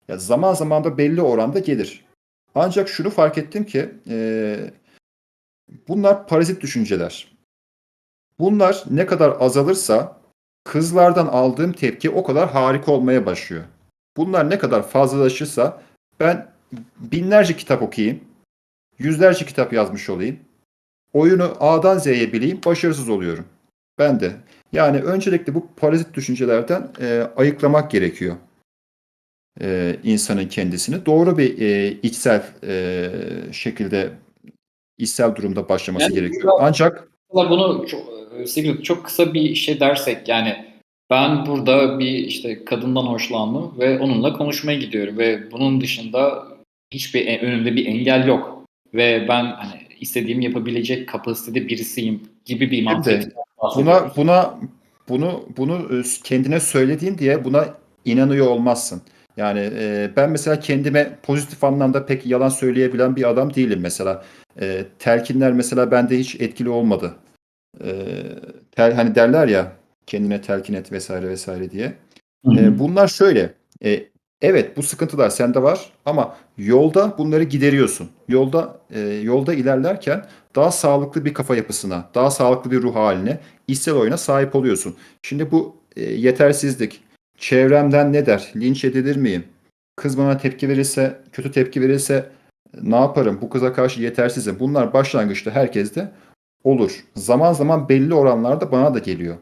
Ya 0.09 0.19
zaman 0.19 0.55
zaman 0.55 0.85
da 0.85 0.99
belli 0.99 1.23
oranda 1.23 1.59
gelir. 1.59 2.05
Ancak 2.55 2.89
şunu 2.89 3.11
fark 3.11 3.39
ettim 3.39 3.65
ki 3.65 3.91
e, 4.09 4.57
bunlar 5.89 6.27
parazit 6.29 6.63
düşünceler. 6.63 7.33
Bunlar 8.39 8.85
ne 8.91 9.07
kadar 9.07 9.37
azalırsa 9.41 10.22
kızlardan 10.65 11.27
aldığım 11.27 11.73
tepki 11.73 12.11
o 12.11 12.25
kadar 12.25 12.51
harika 12.51 12.93
olmaya 12.93 13.27
başlıyor. 13.27 13.63
Bunlar 14.17 14.51
ne 14.51 14.59
kadar 14.59 14.89
fazlalaşırsa 14.89 15.83
ben 16.21 16.49
binlerce 17.01 17.57
kitap 17.57 17.83
okuyayım, 17.83 18.21
yüzlerce 18.99 19.47
kitap 19.47 19.73
yazmış 19.73 20.11
olayım, 20.11 20.39
oyunu 21.13 21.57
A'dan 21.61 21.99
Z'ye 21.99 22.33
bileyim, 22.33 22.61
başarısız 22.67 23.09
oluyorum. 23.09 23.45
Ben 23.99 24.21
de. 24.21 24.33
Yani 24.73 25.01
öncelikle 25.01 25.55
bu 25.55 25.67
parazit 25.77 26.15
düşüncelerden 26.15 26.89
e, 27.01 27.27
ayıklamak 27.37 27.91
gerekiyor 27.91 28.37
e, 29.61 29.97
insanın 30.05 30.49
kendisini. 30.49 31.07
Doğru 31.07 31.39
bir 31.39 31.61
e, 31.61 31.93
içsel 32.03 32.43
e, 32.65 33.11
şekilde 33.53 34.11
içsel 34.99 35.35
durumda 35.35 35.69
başlaması 35.69 36.05
Yani 36.05 36.15
gerekiyor. 36.15 36.53
Ancak 36.61 37.09
bunu 37.35 37.87
çok, 37.89 38.01
e, 38.39 38.47
Sigrid, 38.47 38.83
çok 38.83 39.05
kısa 39.05 39.35
bir 39.35 39.55
şey 39.55 39.81
dersek 39.81 40.29
yani 40.29 40.73
ben 41.11 41.47
burada 41.47 41.99
bir 41.99 42.13
işte 42.13 42.65
kadından 42.65 43.07
hoşlandım 43.07 43.73
ve 43.79 43.99
onunla 43.99 44.33
konuşmaya 44.33 44.79
gidiyorum 44.79 45.19
ve 45.19 45.51
bunun 45.53 45.81
dışında 45.81 46.45
hiçbir 46.95 47.27
e- 47.27 47.41
önümde 47.41 47.77
bir 47.77 47.87
engel 47.87 48.27
yok 48.27 48.65
ve 48.95 49.27
ben 49.29 49.45
hani 49.45 49.81
istediğimi 50.01 50.45
yapabilecek 50.45 51.09
kapasitede 51.09 51.69
birisiyim 51.69 52.23
gibi 52.45 52.71
bir 52.71 52.83
mantık. 52.83 53.33
buna 53.77 54.13
buna 54.17 54.55
bunu 55.09 55.45
bunu 55.57 55.75
e, 55.75 56.03
kendine 56.25 56.61
söylediğin 56.61 57.19
diye 57.19 57.45
buna 57.45 57.69
inanıyor 58.05 58.47
olmazsın. 58.47 59.03
Yani 59.37 59.71
e, 59.79 60.11
ben 60.17 60.31
mesela 60.31 60.61
kendime 60.61 61.19
pozitif 61.23 61.65
anlamda 61.65 62.07
pek 62.07 62.27
yalan 62.27 62.49
söyleyebilen 62.49 63.17
bir 63.17 63.29
adam 63.29 63.55
değilim 63.55 63.81
mesela. 63.83 64.25
E, 64.61 64.85
telkinler 64.99 65.53
mesela 65.53 65.91
bende 65.91 66.19
hiç 66.19 66.35
etkili 66.41 66.69
olmadı. 66.69 67.15
E, 67.85 68.17
tel, 68.73 68.95
hani 68.95 69.15
derler 69.15 69.49
ya 69.49 69.73
kendine 70.07 70.41
telkin 70.41 70.75
et 70.75 70.93
vesaire 70.93 71.29
vesaire 71.29 71.71
diye. 71.71 71.93
E, 72.57 72.79
bunlar 72.79 73.09
şöyle. 73.09 73.55
E, 73.85 74.05
evet 74.43 74.77
bu 74.77 74.83
sıkıntılar 74.83 75.31
sende 75.31 75.63
var 75.63 75.93
ama 76.05 76.37
yolda 76.59 77.19
bunları 77.19 77.43
gideriyorsun. 77.43 78.11
Yolda 78.29 78.81
e, 78.91 79.01
yolda 79.01 79.55
ilerlerken 79.55 80.27
daha 80.55 80.71
sağlıklı 80.71 81.25
bir 81.25 81.35
kafa 81.35 81.57
yapısına, 81.57 82.09
daha 82.15 82.31
sağlıklı 82.31 82.71
bir 82.71 82.83
ruh 82.83 82.95
haline, 82.95 83.41
içsel 83.69 83.95
oyuna 83.95 84.17
sahip 84.17 84.55
oluyorsun. 84.55 84.95
Şimdi 85.23 85.51
bu 85.51 85.77
e, 85.97 86.03
yetersizlik, 86.03 87.01
çevremden 87.39 88.13
ne 88.13 88.27
der, 88.27 88.53
linç 88.57 88.85
edilir 88.85 89.17
miyim? 89.17 89.45
Kız 89.97 90.19
bana 90.19 90.39
tepki 90.39 90.69
verirse, 90.69 91.21
kötü 91.33 91.53
tepki 91.53 91.81
verirse 91.81 92.29
ne 92.83 92.97
yaparım? 92.97 93.39
Bu 93.43 93.51
kıza 93.51 93.73
karşı 93.73 94.03
yetersizim. 94.03 94.57
Bunlar 94.61 94.93
başlangıçta 94.93 95.51
herkeste 95.51 96.13
olur. 96.65 97.05
Zaman 97.17 97.53
zaman 97.53 97.89
belli 97.89 98.15
oranlarda 98.15 98.73
bana 98.73 98.95
da 98.95 98.99
geliyor. 98.99 99.37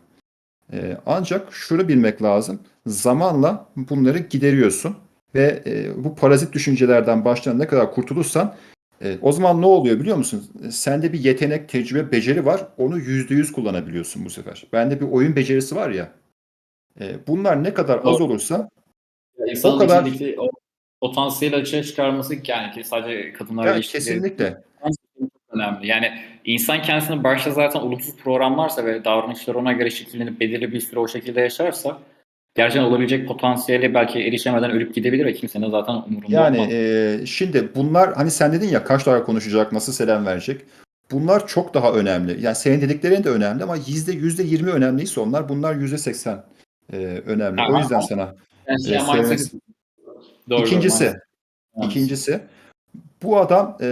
E, 0.73 0.97
ancak 1.07 1.53
şunu 1.53 1.89
bilmek 1.89 2.23
lazım. 2.23 2.61
Zamanla 2.87 3.67
bunları 3.77 4.19
gideriyorsun 4.19 4.97
ve 5.35 5.63
e, 5.67 6.05
bu 6.05 6.15
parazit 6.15 6.53
düşüncelerden 6.53 7.25
baştan 7.25 7.59
ne 7.59 7.67
kadar 7.67 7.95
kurtulursan 7.95 8.55
e, 9.03 9.19
o 9.23 9.33
zaman 9.33 9.61
ne 9.63 9.67
oluyor 9.67 10.01
biliyor 10.01 10.17
musun? 10.17 10.51
Sende 10.71 11.13
bir 11.13 11.21
yetenek, 11.21 11.69
tecrübe, 11.69 12.13
beceri 12.13 12.47
var. 12.47 12.67
Onu 12.79 12.99
yüzde 12.99 13.35
yüz 13.35 13.53
kullanabiliyorsun 13.53 14.25
bu 14.25 14.31
sefer. 14.31 14.67
Bende 14.73 15.01
bir 15.01 15.07
oyun 15.07 15.37
becerisi 15.37 15.77
var 15.77 15.91
ya. 15.91 16.13
e, 17.01 17.27
bunlar 17.27 17.65
ne 17.65 17.75
kadar 17.75 18.01
az 18.05 18.21
olursa 18.21 18.69
İnsanın 19.51 19.75
o 19.75 19.79
kadar- 19.79 20.05
o 20.39 20.51
potansiyeli 21.01 21.57
açığa 21.57 21.83
çıkarması 21.83 22.35
yani 22.47 22.73
ki 22.75 22.85
sadece 22.85 23.33
kadınlar 23.33 23.67
ya 23.67 23.77
ilişkileri- 23.77 23.93
kesinlikle 23.93 24.63
önemli. 25.61 25.87
Yani 25.87 26.11
insan 26.45 26.83
kendisini 26.83 27.25
başta 27.25 27.51
zaten 27.51 27.81
olumsuz 27.81 28.17
programlarsa 28.17 28.85
ve 28.85 29.05
davranışları 29.05 29.59
ona 29.59 29.73
göre 29.73 29.91
şekillenip 29.91 30.41
belirli 30.41 30.73
bir 30.73 30.81
süre 30.81 31.01
o 31.01 31.09
şekilde 31.09 31.41
yaşarsa 31.41 31.99
gerçekten 32.55 32.85
olabilecek 32.85 33.29
potansiyele 33.29 33.95
belki 33.95 34.19
erişemeden 34.19 34.71
ölüp 34.71 34.95
gidebilir 34.95 35.25
ve 35.27 35.33
kimsenin 35.35 35.71
zaten 35.71 35.93
umurunda 35.95 36.27
Yani 36.37 36.59
olmaz. 36.59 36.73
e, 36.73 37.21
şimdi 37.27 37.69
bunlar 37.75 38.15
hani 38.15 38.31
sen 38.31 38.53
dedin 38.53 38.69
ya 38.69 38.85
kaç 38.85 39.07
dakika 39.07 39.25
konuşacak, 39.25 39.73
nasıl 39.73 39.93
selam 39.93 40.27
verecek. 40.27 40.61
Bunlar 41.11 41.47
çok 41.47 41.75
daha 41.75 41.93
önemli. 41.93 42.45
Yani 42.45 42.57
senin 42.57 42.81
dediklerin 42.81 43.25
de 43.25 43.29
önemli 43.29 43.63
ama 43.65 43.77
yüzde 43.77 44.13
yüzde 44.13 44.43
yirmi 44.43 44.71
önemliyse 44.71 45.21
onlar 45.21 45.49
bunlar 45.49 45.75
yüzde 45.75 45.99
seksen 45.99 46.43
e, 46.93 46.97
önemli. 47.27 47.57
Tamam. 47.57 47.75
O 47.75 47.79
yüzden 47.79 48.01
sana 48.01 48.35
Yani 48.67 48.85
şey 48.85 48.97
e, 48.97 49.01
sevmesi- 49.01 49.61
Doğru, 50.51 50.63
İkincisi, 50.67 51.15
doğru, 51.77 51.87
ikincisi 51.87 52.41
bu 53.23 53.39
adam 53.39 53.77
e, 53.83 53.89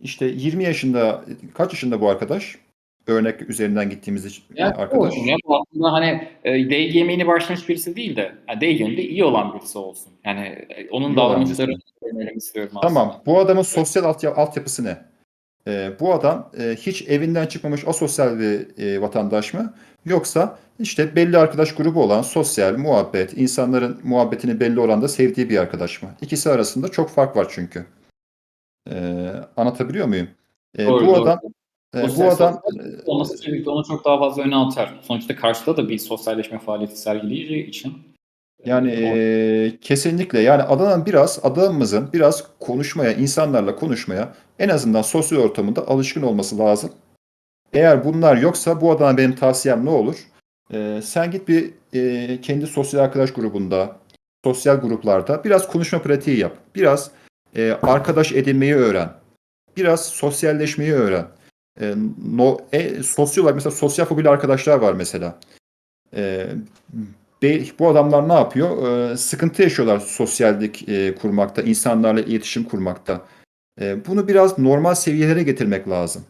işte 0.00 0.26
20 0.26 0.64
yaşında 0.64 1.24
kaç 1.54 1.72
yaşında 1.72 2.00
bu 2.00 2.08
arkadaş? 2.08 2.56
Örnek 3.06 3.50
üzerinden 3.50 3.90
gittiğimiz 3.90 4.24
için 4.24 4.44
Yani 4.54 4.74
arkadaş. 4.74 5.12
olsun 5.12 5.26
ya 5.26 5.36
aslında 5.48 5.92
hani 5.92 6.28
e, 6.44 6.70
day 6.70 6.92
game'ini 6.92 7.26
başlamış 7.26 7.68
birisi 7.68 7.96
değil 7.96 8.16
de 8.16 8.34
yani 8.48 8.78
game'de 8.78 9.02
iyi 9.02 9.24
olan 9.24 9.54
birisi 9.54 9.78
olsun. 9.78 10.12
Yani 10.24 10.40
e, 10.40 10.88
onun 10.90 11.16
öğrenelim 11.16 12.38
istiyorum 12.38 12.72
aslında. 12.74 12.94
Tamam. 12.94 13.22
Bu 13.26 13.38
adamın 13.38 13.62
sosyal 13.62 14.04
altyapı, 14.04 14.40
altyapısı 14.40 14.84
ne? 14.84 14.96
Ee, 15.68 15.90
bu 16.00 16.14
adam 16.14 16.50
e, 16.58 16.76
hiç 16.78 17.02
evinden 17.08 17.46
çıkmamış 17.46 17.88
asosyal 17.88 18.38
bir 18.38 18.78
e, 18.78 19.00
vatandaş 19.00 19.54
mı? 19.54 19.74
Yoksa 20.04 20.58
işte 20.78 21.16
belli 21.16 21.38
arkadaş 21.38 21.74
grubu 21.74 22.02
olan 22.02 22.22
sosyal, 22.22 22.76
muhabbet, 22.76 23.38
insanların 23.38 24.00
muhabbetini 24.04 24.60
belli 24.60 24.80
oranda 24.80 25.08
sevdiği 25.08 25.50
bir 25.50 25.58
arkadaş 25.58 26.02
mı? 26.02 26.08
İkisi 26.20 26.50
arasında 26.50 26.88
çok 26.88 27.10
fark 27.10 27.36
var 27.36 27.46
çünkü. 27.50 27.84
Ee, 28.90 29.32
anlatabiliyor 29.56 30.06
muyum? 30.06 30.28
Ee, 30.78 30.86
Doğru, 30.86 31.06
bu 31.06 31.10
doğru. 31.10 31.22
adam 31.22 31.40
e, 31.96 32.16
bu 32.16 32.24
adam 32.24 32.60
olması 33.06 33.46
birlikte 33.46 33.70
onu 33.70 33.84
çok 33.84 34.04
daha 34.04 34.18
fazla 34.18 34.42
öne 34.42 34.56
atar. 34.56 35.00
Sonuçta 35.02 35.36
karşıda 35.36 35.76
da 35.76 35.88
bir 35.88 35.98
sosyalleşme 35.98 36.58
faaliyeti 36.58 37.00
sergileyeceği 37.00 37.66
için. 37.66 37.92
Yani 38.64 38.90
e, 38.90 39.78
kesinlikle 39.80 40.40
yani 40.40 40.62
adamın 40.62 41.06
biraz 41.06 41.40
adamımızın 41.42 42.12
biraz 42.12 42.44
konuşmaya, 42.60 43.12
insanlarla 43.12 43.76
konuşmaya 43.76 44.34
en 44.58 44.68
azından 44.68 45.02
sosyal 45.02 45.38
ortamında 45.38 45.88
alışkın 45.88 46.22
olması 46.22 46.58
lazım. 46.58 46.90
Eğer 47.72 48.04
bunlar 48.04 48.36
yoksa 48.36 48.80
bu 48.80 48.90
adama 48.90 49.16
benim 49.18 49.34
tavsiyem 49.34 49.84
ne 49.84 49.90
olur? 49.90 50.16
E, 50.72 51.00
sen 51.04 51.30
git 51.30 51.48
bir 51.48 51.70
e, 51.94 52.40
kendi 52.40 52.66
sosyal 52.66 53.00
arkadaş 53.00 53.32
grubunda, 53.32 53.96
sosyal 54.44 54.76
gruplarda 54.76 55.44
biraz 55.44 55.68
konuşma 55.68 56.02
pratiği 56.02 56.38
yap. 56.38 56.56
Biraz 56.74 57.10
e, 57.56 57.72
arkadaş 57.82 58.32
edinmeyi 58.32 58.74
öğren. 58.74 59.12
Biraz 59.76 60.06
sosyalleşmeyi 60.06 60.92
öğren. 60.92 61.26
E, 61.80 61.94
no, 62.32 62.58
e, 62.72 63.02
sosyal 63.02 63.44
olarak 63.44 63.54
mesela 63.56 63.76
sosyal 63.76 64.06
fobili 64.06 64.28
arkadaşlar 64.28 64.78
var 64.78 64.92
mesela. 64.92 65.38
E, 66.16 66.46
Be- 67.42 67.64
bu 67.78 67.88
adamlar 67.88 68.28
ne 68.28 68.32
yapıyor? 68.32 68.88
Ee, 69.10 69.16
sıkıntı 69.16 69.62
yaşıyorlar 69.62 69.98
sosyallik 69.98 70.88
e, 70.88 71.14
kurmakta, 71.14 71.62
insanlarla 71.62 72.20
iletişim 72.20 72.64
kurmakta. 72.64 73.26
E, 73.80 74.06
bunu 74.06 74.28
biraz 74.28 74.58
normal 74.58 74.94
seviyelere 74.94 75.42
getirmek 75.42 75.88
lazım. 75.88 76.24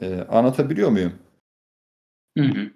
E, 0.00 0.20
anlatabiliyor 0.20 0.90
muyum? 0.90 1.12
Hı 2.38 2.44
hı. 2.44 2.70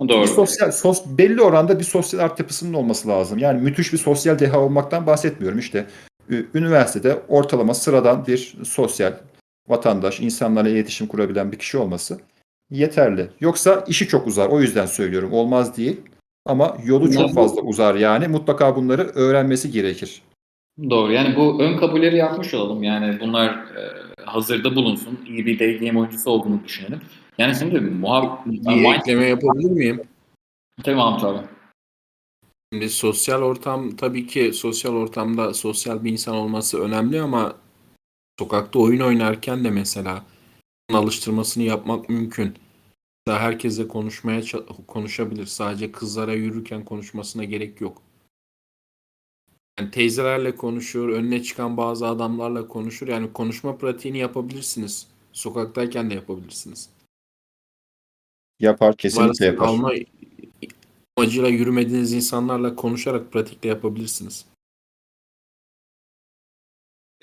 Bir 0.00 0.08
Doğru. 0.08 0.26
sosyal 0.26 0.70
sos, 0.70 1.04
belli 1.06 1.42
oranda 1.42 1.78
bir 1.78 1.84
sosyal 1.84 2.20
altyapısının 2.20 2.74
olması 2.74 3.08
lazım. 3.08 3.38
Yani 3.38 3.62
müthiş 3.62 3.92
bir 3.92 3.98
sosyal 3.98 4.38
deha 4.38 4.60
olmaktan 4.60 5.06
bahsetmiyorum. 5.06 5.58
İşte 5.58 5.86
üniversitede 6.54 7.18
ortalama 7.28 7.74
sıradan 7.74 8.26
bir 8.26 8.56
sosyal 8.64 9.12
vatandaş, 9.68 10.20
insanlarla 10.20 10.68
iletişim 10.68 11.06
kurabilen 11.06 11.52
bir 11.52 11.58
kişi 11.58 11.78
olması 11.78 12.20
yeterli. 12.70 13.30
Yoksa 13.40 13.84
işi 13.88 14.08
çok 14.08 14.26
uzar. 14.26 14.48
O 14.48 14.60
yüzden 14.60 14.86
söylüyorum. 14.86 15.32
Olmaz 15.32 15.76
değil. 15.76 16.00
Ama 16.46 16.76
yolu 16.84 17.12
çok 17.12 17.34
fazla 17.34 17.62
uzar 17.62 17.94
yani. 17.94 18.28
Mutlaka 18.28 18.76
bunları 18.76 19.02
öğrenmesi 19.02 19.70
gerekir. 19.70 20.22
Doğru. 20.90 21.12
Yani 21.12 21.36
bu 21.36 21.62
ön 21.62 21.76
kabulleri 21.76 22.16
yapmış 22.16 22.54
olalım. 22.54 22.82
Yani 22.82 23.20
bunlar 23.20 23.48
e, 23.48 23.90
hazırda 24.24 24.76
bulunsun. 24.76 25.20
İyi 25.26 25.46
bir 25.46 25.58
day 25.58 25.78
game 25.78 25.98
oyuncusu 25.98 26.30
olduğunu 26.30 26.64
düşünelim. 26.64 27.00
Yani 27.38 27.54
şimdi 27.54 27.80
muhab 27.80 28.46
Bir 28.46 28.94
ekleme 28.94 29.24
yapabilir 29.24 29.70
miyim? 29.70 30.02
Tabii 30.84 30.96
Mahmut 30.96 31.24
abi. 31.24 31.38
Şimdi 32.72 32.90
sosyal 32.90 33.42
ortam 33.42 33.96
tabii 33.96 34.26
ki 34.26 34.52
sosyal 34.52 34.92
ortamda 34.92 35.54
sosyal 35.54 36.04
bir 36.04 36.12
insan 36.12 36.34
olması 36.34 36.80
önemli 36.80 37.20
ama 37.20 37.56
sokakta 38.38 38.78
oyun 38.78 39.00
oynarken 39.00 39.64
de 39.64 39.70
mesela 39.70 40.24
alıştırmasını 40.92 41.62
yapmak 41.62 42.08
mümkün. 42.08 42.54
Mesela 43.26 43.42
herkesle 43.42 43.88
konuşmaya 43.88 44.42
konuşabilir. 44.86 45.46
Sadece 45.46 45.92
kızlara 45.92 46.32
yürürken 46.32 46.84
konuşmasına 46.84 47.44
gerek 47.44 47.80
yok. 47.80 48.02
Yani 49.78 49.90
teyzelerle 49.90 50.56
konuşur, 50.56 51.08
önüne 51.08 51.42
çıkan 51.42 51.76
bazı 51.76 52.06
adamlarla 52.06 52.68
konuşur. 52.68 53.08
Yani 53.08 53.32
konuşma 53.32 53.76
pratiğini 53.76 54.18
yapabilirsiniz. 54.18 55.06
Sokaktayken 55.32 56.10
de 56.10 56.14
yapabilirsiniz. 56.14 56.90
Yapar, 58.60 58.96
kesinlikle 58.96 59.28
Varsa 59.28 59.44
yapar. 59.44 59.66
alma 59.66 59.92
amacıyla 61.20 61.48
yürümediğiniz 61.48 62.12
insanlarla 62.12 62.76
konuşarak 62.76 63.32
pratikle 63.32 63.68
yapabilirsiniz. 63.68 64.44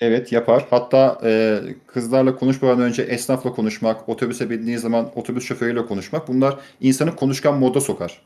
Evet 0.00 0.32
yapar. 0.32 0.66
Hatta 0.70 1.20
e, 1.24 1.60
kızlarla 1.86 2.36
konuşmadan 2.36 2.80
önce 2.80 3.02
esnafla 3.02 3.52
konuşmak, 3.52 4.08
otobüse 4.08 4.50
bindiği 4.50 4.78
zaman 4.78 5.10
otobüs 5.14 5.44
şoförüyle 5.44 5.86
konuşmak 5.86 6.28
bunlar 6.28 6.58
insanı 6.80 7.16
konuşkan 7.16 7.58
moda 7.58 7.80
sokar. 7.80 8.22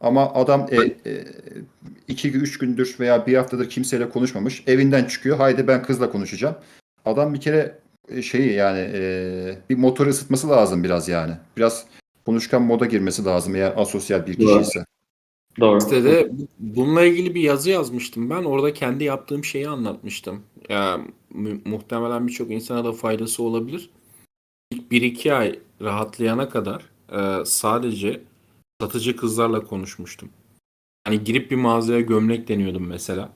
Ama 0.00 0.34
adam 0.34 0.66
e, 0.70 0.76
e, 1.10 1.24
iki, 2.08 2.32
üç 2.32 2.58
gündür 2.58 2.96
veya 3.00 3.26
bir 3.26 3.36
haftadır 3.36 3.70
kimseyle 3.70 4.08
konuşmamış. 4.08 4.62
Evinden 4.66 5.04
çıkıyor. 5.04 5.36
Haydi 5.36 5.66
ben 5.66 5.82
kızla 5.82 6.10
konuşacağım. 6.10 6.56
Adam 7.04 7.34
bir 7.34 7.40
kere 7.40 7.78
e, 8.08 8.22
şeyi 8.22 8.52
yani 8.52 8.90
e, 8.94 9.58
bir 9.70 9.76
motoru 9.76 10.08
ısıtması 10.08 10.50
lazım 10.50 10.84
biraz 10.84 11.08
yani. 11.08 11.32
Biraz 11.56 11.84
konuşkan 12.26 12.62
moda 12.62 12.86
girmesi 12.86 13.24
lazım 13.24 13.56
eğer 13.56 13.72
asosyal 13.76 14.26
bir 14.26 14.34
kişi 14.34 14.60
ise. 14.60 14.84
Doğru. 15.60 15.80
Sitede 15.80 16.28
bu- 16.32 16.48
bununla 16.58 17.04
ilgili 17.04 17.34
bir 17.34 17.40
yazı 17.40 17.70
yazmıştım 17.70 18.30
ben. 18.30 18.44
Orada 18.44 18.72
kendi 18.74 19.04
yaptığım 19.04 19.44
şeyi 19.44 19.68
anlatmıştım. 19.68 20.42
Ya 20.68 21.00
mu- 21.34 21.60
muhtemelen 21.64 22.26
birçok 22.26 22.50
insana 22.50 22.84
da 22.84 22.92
faydası 22.92 23.42
olabilir. 23.42 23.90
İlk 24.70 24.90
1-2 24.90 25.34
ay 25.34 25.58
rahatlayana 25.82 26.48
kadar 26.48 26.82
e, 27.12 27.44
sadece 27.44 28.20
satıcı 28.80 29.16
kızlarla 29.16 29.60
konuşmuştum. 29.64 30.28
Hani 31.04 31.24
girip 31.24 31.50
bir 31.50 31.56
mağazaya 31.56 32.00
gömlek 32.00 32.48
deniyordum 32.48 32.86
mesela. 32.86 33.32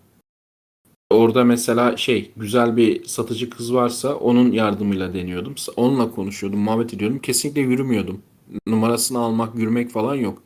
Orada 1.11 1.44
mesela 1.44 1.96
şey 1.96 2.30
güzel 2.37 2.76
bir 2.76 3.04
satıcı 3.04 3.50
kız 3.50 3.74
varsa 3.74 4.14
onun 4.14 4.52
yardımıyla 4.52 5.14
deniyordum. 5.14 5.54
Onunla 5.76 6.11
konuşuyordum, 6.11 6.61
muhabbet 6.61 6.94
ediyordum. 6.94 7.18
Kesinlikle 7.18 7.61
yürümüyordum. 7.61 8.22
Numarasını 8.66 9.18
almak, 9.18 9.54
yürümek 9.58 9.90
falan 9.90 10.14
yok. 10.14 10.42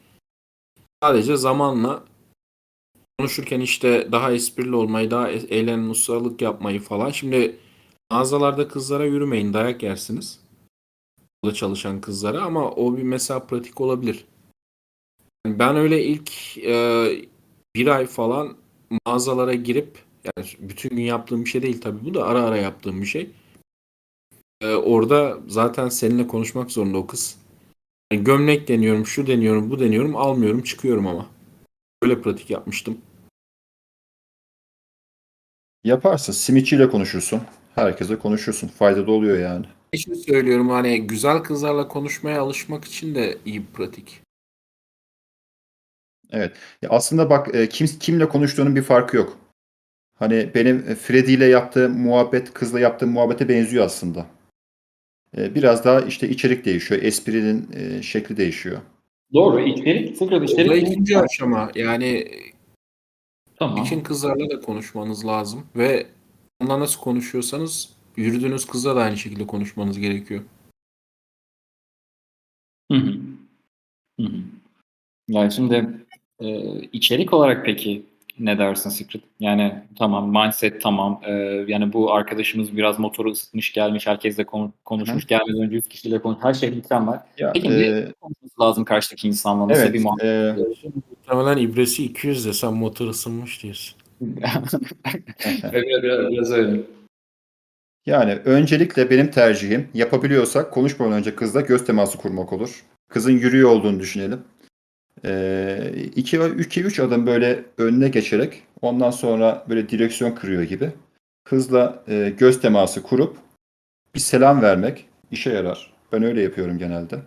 Sadece 1.07 1.37
zamanla 1.37 2.03
konuşurken 3.19 3.61
işte 3.61 4.09
daha 4.13 4.33
esprili 4.33 4.77
olmayı, 4.77 5.11
daha 5.11 5.31
e- 5.31 5.35
eğlenen 5.37 5.89
ustalık 5.89 6.43
yapmayı 6.43 6.81
falan. 6.81 7.11
Şimdi 7.11 7.57
mağazalarda 8.11 8.69
kızlara 8.69 9.05
yürümeyin, 9.05 9.53
dayak 9.53 9.83
yersiniz. 9.83 10.41
Burada 11.43 11.55
çalışan 11.55 12.01
kızlara 12.01 12.43
ama 12.43 12.71
o 12.71 12.97
bir 12.97 13.03
mesela 13.03 13.47
pratik 13.47 13.81
olabilir. 13.81 14.25
Yani 15.47 15.59
Ben 15.59 15.77
öyle 15.77 16.05
ilk 16.05 16.59
e, 16.59 17.07
bir 17.77 17.87
ay 17.87 18.07
falan 18.07 18.57
mağazalara 19.07 19.55
girip 19.55 19.99
yani 20.25 20.49
bütün 20.59 20.97
gün 20.97 21.03
yaptığım 21.03 21.45
bir 21.45 21.51
şey 21.51 21.63
değil 21.63 21.81
tabii 21.81 22.05
bu 22.05 22.15
da 22.15 22.27
ara 22.27 22.43
ara 22.43 22.57
yaptığım 22.57 23.01
bir 23.01 23.07
şey. 23.07 23.31
E, 24.61 24.75
orada 24.75 25.39
zaten 25.49 25.89
seninle 25.89 26.27
konuşmak 26.27 26.71
zorunda 26.71 26.99
o 26.99 27.07
kız. 27.07 27.46
Yani 28.13 28.25
gömlek 28.25 28.69
deniyorum, 28.69 29.07
şu 29.07 29.27
deniyorum, 29.27 29.71
bu 29.71 29.81
deniyorum, 29.81 30.17
almıyorum, 30.17 30.63
çıkıyorum 30.63 31.07
ama. 31.07 31.27
Böyle 32.03 32.23
pratik 32.23 32.51
yapmıştım. 32.51 32.99
Yaparsın. 35.85 36.33
Simitçiyle 36.33 36.89
konuşursun. 36.91 37.43
Herkese 37.75 38.19
konuşursun. 38.19 38.69
Faydalı 38.69 39.13
oluyor 39.13 39.39
yani. 39.39 39.67
İşte 39.93 40.15
söylüyorum 40.15 40.69
hani 40.69 41.07
güzel 41.07 41.39
kızlarla 41.39 41.89
konuşmaya 41.89 42.41
alışmak 42.41 42.85
için 42.85 43.15
de 43.15 43.39
iyi 43.45 43.61
bir 43.61 43.73
pratik. 43.73 44.23
Evet. 46.31 46.57
Ya 46.83 46.91
aslında 46.91 47.31
bak 47.31 47.55
e, 47.55 47.69
kim 47.69 47.87
kimle 47.87 48.29
konuştuğunun 48.29 48.77
bir 48.77 48.83
farkı 48.83 49.17
yok. 49.17 49.39
Hani 50.19 50.51
benim 50.55 50.85
e, 50.89 50.95
Freddy 50.95 51.35
ile 51.35 51.47
yaptığım 51.47 51.99
muhabbet 51.99 52.53
kızla 52.53 52.81
yaptığım 52.81 53.11
muhabbete 53.11 53.49
benziyor 53.49 53.85
aslında. 53.85 54.27
E, 55.37 55.55
Biraz 55.55 55.85
daha 55.85 56.01
işte 56.01 56.29
içerik 56.29 56.65
değişiyor. 56.65 57.03
Esprinin 57.03 57.69
e, 57.73 58.03
şekli 58.03 58.37
değişiyor. 58.37 58.81
Doğru. 59.35 59.61
İçerik, 59.61 60.21
da 60.21 60.45
içerik. 60.45 60.89
ikinci 60.89 61.19
aşama. 61.19 61.71
Yani 61.75 62.29
Tamam. 63.57 63.85
bütün 63.85 64.01
kızlarla 64.01 64.51
da 64.51 64.61
konuşmanız 64.61 65.27
lazım 65.27 65.67
ve 65.77 66.07
onunla 66.61 66.81
nasıl 66.81 67.01
konuşuyorsanız 67.01 67.93
yürüdüğünüz 68.17 68.67
kızla 68.67 68.97
da 68.97 69.03
aynı 69.03 69.17
şekilde 69.17 69.47
konuşmanız 69.47 69.99
gerekiyor. 69.99 70.43
Hı 72.93 72.99
hı. 72.99 73.21
Hı 74.21 74.27
hı. 74.27 74.37
Yani 75.29 75.53
şimdi 75.53 76.07
e, 76.41 76.81
içerik 76.81 77.33
olarak 77.33 77.65
peki 77.67 78.03
ne 78.39 78.59
dersin 78.59 78.91
Secret? 78.91 79.23
Yani 79.41 79.75
tamam 79.99 80.31
mindset 80.31 80.83
tamam. 80.83 81.21
E, 81.25 81.33
yani 81.69 81.93
bu 81.93 82.13
arkadaşımız 82.15 82.77
biraz 82.77 82.99
motoru 82.99 83.31
ısıtmış 83.31 83.73
gelmiş. 83.73 84.07
Herkesle 84.07 84.45
konu- 84.45 84.73
konuşmuş. 84.85 85.27
Gelmeden 85.27 85.63
önce 85.63 85.75
100 85.75 85.89
kişiyle 85.89 86.19
konuş. 86.19 86.39
Her 86.43 86.55
şey 86.55 86.71
mükemmel. 86.71 87.21
Ya, 87.39 87.53
Peki 87.53 87.69
e, 87.69 87.71
ne 87.73 88.13
konuşması 88.21 88.61
lazım 88.61 88.85
karşıdaki 88.85 89.29
insanla? 89.29 89.69
Nasıl 89.69 89.83
evet. 89.83 89.95
bir 89.95 90.03
muhabbet? 90.03 90.25
e, 90.25 90.57
Muhtemelen 91.11 91.57
ibresi 91.63 92.05
200 92.05 92.47
de 92.47 92.53
sen 92.53 92.75
motor 92.75 93.09
ısınmış 93.09 93.63
diyorsun. 93.63 93.99
biraz, 94.21 94.75
biraz, 95.73 96.31
biraz 96.31 96.53
öyle. 96.53 96.81
Yani 98.07 98.33
öncelikle 98.45 99.11
benim 99.11 99.31
tercihim 99.31 99.89
yapabiliyorsak 99.95 100.73
konuşmadan 100.73 101.13
önce 101.13 101.35
kızla 101.35 101.61
göz 101.61 101.85
teması 101.85 102.19
kurmak 102.19 102.53
olur. 102.53 102.85
Kızın 103.09 103.33
yürüyor 103.33 103.71
olduğunu 103.71 104.01
düşünelim. 104.01 104.41
2 105.23 106.41
2 106.59 106.83
3 106.83 107.01
adım 107.01 107.27
böyle 107.27 107.65
önüne 107.79 108.09
geçerek 108.09 108.63
ondan 108.83 109.11
sonra 109.11 109.65
böyle 109.69 109.89
direksiyon 109.89 110.35
kırıyor 110.35 110.63
gibi 110.63 110.93
kızla 111.45 112.05
e, 112.09 112.33
göz 112.39 112.61
teması 112.61 113.03
kurup 113.03 113.37
bir 114.15 114.21
selam 114.21 114.63
vermek 114.63 115.09
işe 115.31 115.51
yarar. 115.51 115.93
Ben 116.13 116.23
öyle 116.23 116.43
yapıyorum 116.43 116.79
genelde. 116.79 117.23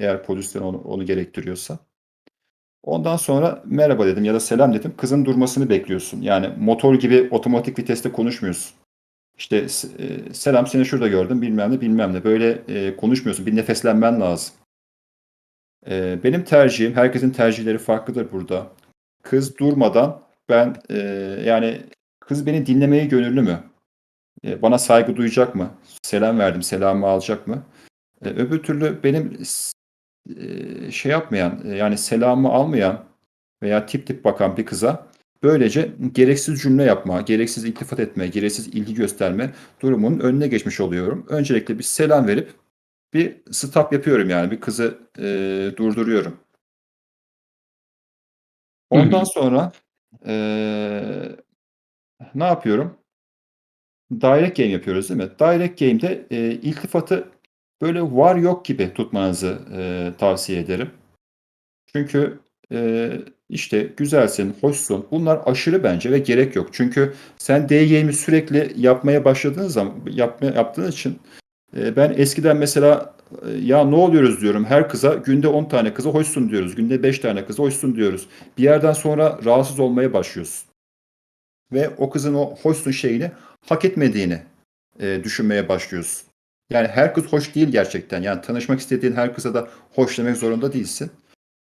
Eğer 0.00 0.24
polisler 0.24 0.60
onu, 0.60 0.78
onu 0.78 1.06
gerektiriyorsa. 1.06 1.78
Ondan 2.82 3.16
sonra 3.16 3.62
merhaba 3.66 4.06
dedim 4.06 4.24
ya 4.24 4.34
da 4.34 4.40
selam 4.40 4.74
dedim. 4.74 4.92
Kızın 4.96 5.24
durmasını 5.24 5.68
bekliyorsun. 5.68 6.22
Yani 6.22 6.50
motor 6.58 6.94
gibi 6.94 7.28
otomatik 7.30 7.78
viteste 7.78 8.12
konuşmuyorsun. 8.12 8.74
İşte 9.38 9.56
e, 9.56 10.34
selam 10.34 10.66
seni 10.66 10.84
şurada 10.84 11.08
gördüm 11.08 11.42
bilmem 11.42 11.72
ne 11.72 11.80
bilmem 11.80 12.14
ne. 12.14 12.24
Böyle 12.24 12.62
e, 12.68 12.96
konuşmuyorsun. 12.96 13.46
Bir 13.46 13.56
nefeslenmen 13.56 14.20
lazım. 14.20 14.54
E, 15.88 16.18
benim 16.24 16.44
tercihim, 16.44 16.94
herkesin 16.94 17.30
tercihleri 17.30 17.78
farklıdır 17.78 18.32
burada. 18.32 18.66
Kız 19.22 19.58
durmadan 19.58 20.22
ben 20.48 20.76
e, 20.90 20.98
yani 21.44 21.82
kız 22.20 22.46
beni 22.46 22.66
dinlemeye 22.66 23.04
gönüllü 23.04 23.42
mü? 23.42 23.64
E, 24.44 24.62
bana 24.62 24.78
saygı 24.78 25.16
duyacak 25.16 25.54
mı? 25.54 25.70
Selam 26.02 26.38
verdim, 26.38 26.62
selamı 26.62 27.06
alacak 27.06 27.46
mı? 27.46 27.62
E, 28.24 28.28
öbür 28.28 28.62
türlü 28.62 29.02
benim 29.02 29.38
e, 30.36 30.90
şey 30.90 31.12
yapmayan, 31.12 31.60
e, 31.64 31.76
yani 31.76 31.98
selamı 31.98 32.48
almayan 32.48 33.04
veya 33.62 33.86
tip 33.86 34.06
tip 34.06 34.24
bakan 34.24 34.56
bir 34.56 34.66
kıza 34.66 35.06
böylece 35.42 35.92
gereksiz 36.12 36.62
cümle 36.62 36.82
yapma, 36.82 37.20
gereksiz 37.20 37.64
iltifat 37.64 38.00
etme, 38.00 38.26
gereksiz 38.26 38.68
ilgi 38.68 38.94
gösterme 38.94 39.50
durumunun 39.82 40.20
önüne 40.20 40.48
geçmiş 40.48 40.80
oluyorum. 40.80 41.26
Öncelikle 41.28 41.78
bir 41.78 41.82
selam 41.82 42.26
verip 42.26 42.50
bir 43.14 43.36
stop 43.50 43.92
yapıyorum 43.92 44.30
yani 44.30 44.50
bir 44.50 44.60
kızı 44.60 44.98
e, 45.18 45.24
durduruyorum. 45.76 46.40
Ondan 48.90 49.20
hı. 49.20 49.26
sonra 49.26 49.72
e, 50.26 50.34
ne 52.34 52.44
yapıyorum? 52.44 53.00
direct 54.20 54.56
game 54.56 54.68
yapıyoruz 54.68 55.08
değil 55.08 55.20
mi? 55.20 55.30
Direct 55.40 55.80
game'de 55.80 56.26
e, 56.30 56.50
iltifatı 56.50 57.28
böyle 57.82 58.02
var 58.02 58.36
yok 58.36 58.64
gibi 58.64 58.94
tutmanızı 58.94 59.58
e, 59.76 60.12
tavsiye 60.18 60.60
ederim. 60.60 60.90
Çünkü 61.92 62.40
e, 62.72 63.10
işte 63.48 63.92
güzelsin, 63.96 64.56
hoşsun. 64.60 65.06
Bunlar 65.10 65.40
aşırı 65.46 65.84
bence 65.84 66.10
ve 66.10 66.18
gerek 66.18 66.56
yok. 66.56 66.68
Çünkü 66.72 67.14
sen 67.36 67.68
D 67.68 67.86
game'i 67.86 68.12
sürekli 68.12 68.72
yapmaya 68.76 69.24
başladığın 69.24 69.68
zaman 69.68 69.94
yapma, 70.10 70.48
yaptığın 70.48 70.90
için 70.90 71.18
e, 71.76 71.96
ben 71.96 72.14
eskiden 72.16 72.56
mesela 72.56 73.14
e, 73.46 73.50
ya 73.50 73.84
ne 73.84 73.94
oluyoruz 73.94 74.40
diyorum 74.40 74.64
her 74.64 74.88
kıza 74.88 75.14
günde 75.14 75.48
10 75.48 75.64
tane 75.64 75.94
kıza 75.94 76.10
hoşsun 76.10 76.50
diyoruz. 76.50 76.74
Günde 76.74 77.02
5 77.02 77.18
tane 77.18 77.46
kıza 77.46 77.62
hoşsun 77.62 77.96
diyoruz. 77.96 78.26
Bir 78.58 78.62
yerden 78.62 78.92
sonra 78.92 79.40
rahatsız 79.44 79.80
olmaya 79.80 80.12
başlıyorsun. 80.12 80.68
Ve 81.72 81.90
o 81.98 82.10
kızın 82.10 82.34
o 82.34 82.56
hoşsun 82.62 82.90
şeyini 82.90 83.30
hak 83.66 83.84
etmediğini 83.84 84.42
e, 85.00 85.20
düşünmeye 85.24 85.68
başlıyorsun. 85.68 86.30
Yani 86.70 86.88
her 86.88 87.14
kız 87.14 87.26
hoş 87.26 87.54
değil 87.54 87.68
gerçekten. 87.68 88.22
Yani 88.22 88.40
tanışmak 88.40 88.80
istediğin 88.80 89.12
her 89.12 89.34
kıza 89.34 89.54
da 89.54 89.68
hoş 89.94 90.18
demek 90.18 90.36
zorunda 90.36 90.72
değilsin. 90.72 91.10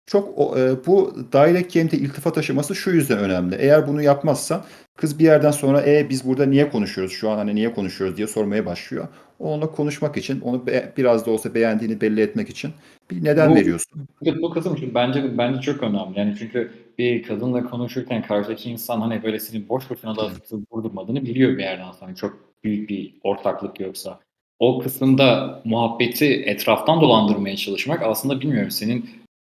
Çok 0.06 0.56
e, 0.58 0.86
bu 0.86 1.14
direct 1.32 1.74
game'de 1.74 1.96
iltifat 1.96 2.38
aşaması 2.38 2.74
şu 2.74 2.90
yüzden 2.90 3.18
önemli. 3.18 3.54
Eğer 3.54 3.88
bunu 3.88 4.02
yapmazsan 4.02 4.64
kız 4.96 5.18
bir 5.18 5.24
yerden 5.24 5.50
sonra 5.50 5.82
e 5.86 6.06
biz 6.10 6.26
burada 6.28 6.46
niye 6.46 6.70
konuşuyoruz 6.70 7.12
şu 7.12 7.30
an 7.30 7.36
hani 7.36 7.54
niye 7.54 7.74
konuşuyoruz 7.74 8.16
diye 8.16 8.26
sormaya 8.26 8.66
başlıyor. 8.66 9.08
Onunla 9.38 9.66
konuşmak 9.70 10.16
için 10.16 10.40
onu 10.40 10.66
be- 10.66 10.92
biraz 10.96 11.26
da 11.26 11.30
olsa 11.30 11.54
beğendiğini 11.54 12.00
belli 12.00 12.20
etmek 12.20 12.48
için 12.50 12.70
bir 13.10 13.24
neden 13.24 13.50
Bu- 13.50 13.54
veriyorsun. 13.54 14.08
Bu, 14.20 14.42
bu 14.42 14.50
kısım 14.50 14.76
çünkü 14.80 14.94
bence 14.94 15.38
bence 15.38 15.60
çok 15.60 15.82
önemli. 15.82 16.18
Yani 16.18 16.34
çünkü 16.38 16.70
bir 16.98 17.22
kadınla 17.22 17.64
konuşurken 17.64 18.22
karşıdaki 18.22 18.70
insan 18.70 19.00
hani 19.00 19.22
böyle 19.22 19.38
senin 19.40 19.68
boş 19.68 19.90
boşuna 19.90 20.16
da 20.16 20.30
vurdurmadığını 20.72 21.22
biliyor 21.22 21.52
bir 21.58 21.62
yerden 21.62 21.92
sonra. 21.92 22.14
Çok 22.14 22.38
büyük 22.64 22.90
bir 22.90 23.14
ortaklık 23.22 23.80
yoksa. 23.80 24.20
O 24.58 24.78
kısımda 24.78 25.60
muhabbeti 25.64 26.26
etraftan 26.26 27.00
dolandırmaya 27.00 27.56
çalışmak 27.56 28.02
aslında 28.02 28.40
bilmiyorum 28.40 28.70
senin 28.70 29.10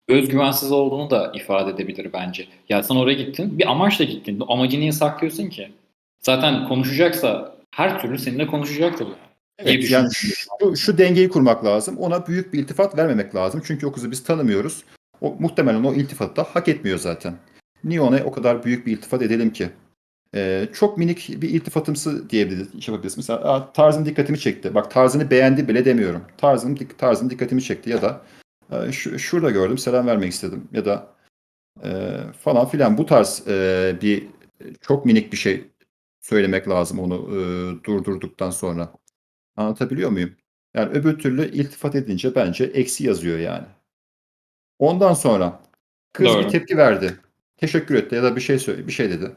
özgüvensiz 0.09 0.73
olduğunu 0.73 1.11
da 1.11 1.33
ifade 1.35 1.71
edebilir 1.71 2.11
bence. 2.13 2.47
Ya 2.69 2.83
sen 2.83 2.95
oraya 2.95 3.15
gittin, 3.15 3.59
bir 3.59 3.71
amaçla 3.71 4.05
gittin. 4.05 4.41
Bu 4.41 4.53
amacı 4.53 4.81
niye 4.81 4.93
saklıyorsun 4.93 5.49
ki? 5.49 5.73
Zaten 6.21 6.69
konuşacaksa 6.69 7.57
her 7.71 8.03
türlü 8.03 8.19
seninle 8.19 8.47
konuşacaktır. 8.47 9.07
diye 9.07 9.17
Evet, 9.59 9.91
yani 9.91 10.09
şu, 10.15 10.77
şu 10.77 10.99
dengeyi 10.99 11.29
kurmak 11.29 11.65
lazım. 11.65 11.99
Ona 11.99 12.27
büyük 12.27 12.53
bir 12.53 12.59
iltifat 12.59 12.99
vermemek 12.99 13.35
lazım. 13.35 13.63
Çünkü 13.65 13.87
o 13.87 13.93
kızı 13.93 14.11
biz 14.11 14.25
tanımıyoruz. 14.25 14.85
O, 15.21 15.37
muhtemelen 15.39 15.85
o 15.85 15.95
iltifatı 15.95 16.37
da 16.37 16.43
hak 16.43 16.69
etmiyor 16.69 16.99
zaten. 16.99 17.35
Niye 17.85 18.01
ona 18.01 18.21
o 18.25 18.31
kadar 18.31 18.65
büyük 18.65 18.87
bir 18.87 18.93
iltifat 18.93 19.23
edelim 19.23 19.53
ki? 19.53 19.69
Ee, 20.35 20.69
çok 20.73 20.99
minik 20.99 21.29
bir 21.43 21.51
iltifatımsı 21.51 22.31
diyebiliriz, 22.31 22.73
şey 22.73 22.93
yapabiliriz. 22.95 23.17
Mesela 23.17 23.39
Aa, 23.39 23.73
tarzın 23.73 24.05
dikkatimi 24.05 24.41
çekti. 24.41 24.75
Bak 24.75 24.91
tarzını 24.91 25.31
beğendi 25.31 25.69
bile 25.69 25.85
demiyorum. 25.85 26.23
Tarzın, 26.39 26.77
dik- 26.77 26.99
tarzın 26.99 27.31
dikkatimi 27.31 27.63
çekti 27.63 27.91
ya 27.91 28.03
da 28.03 28.21
şu, 28.93 29.19
şurada 29.19 29.51
gördüm 29.51 29.79
selam 29.79 30.07
vermek 30.07 30.33
istedim 30.33 30.69
ya 30.73 30.85
da 30.85 31.15
e, 31.85 32.19
falan 32.39 32.69
filan 32.69 32.99
bu 32.99 33.07
tarz 33.07 33.49
e, 33.49 33.97
bir 34.03 34.27
çok 34.81 35.07
minik 35.07 35.33
bir 35.33 35.37
şey 35.37 35.71
söylemek 36.21 36.69
lazım 36.69 36.99
onu 36.99 37.15
e, 37.15 37.41
durdurduktan 37.85 38.51
sonra. 38.51 38.93
Anlatabiliyor 39.57 40.11
muyum? 40.11 40.37
Yani 40.75 40.91
öbür 40.91 41.19
türlü 41.19 41.53
iltifat 41.53 41.95
edince 41.95 42.35
bence 42.35 42.65
eksi 42.65 43.07
yazıyor 43.07 43.39
yani. 43.39 43.67
Ondan 44.79 45.15
sonra 45.15 45.61
kız 46.13 46.27
Doğru. 46.27 46.45
bir 46.45 46.49
tepki 46.49 46.77
verdi. 46.77 47.17
Teşekkür 47.57 47.95
etti 47.95 48.15
ya 48.15 48.23
da 48.23 48.37
bir 48.37 48.41
şey 48.41 48.59
söyle, 48.59 48.87
bir 48.87 48.93
şey 48.93 49.11
dedi. 49.11 49.33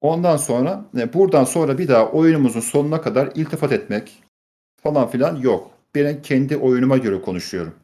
Ondan 0.00 0.36
sonra 0.36 0.84
e, 0.98 1.12
buradan 1.12 1.44
sonra 1.44 1.78
bir 1.78 1.88
daha 1.88 2.10
oyunumuzun 2.10 2.60
sonuna 2.60 3.00
kadar 3.00 3.32
iltifat 3.34 3.72
etmek 3.72 4.22
falan 4.82 5.08
filan 5.08 5.36
yok. 5.36 5.70
Ben 5.94 6.22
kendi 6.22 6.56
oyunuma 6.56 6.98
göre 6.98 7.20
konuşuyorum. 7.20 7.74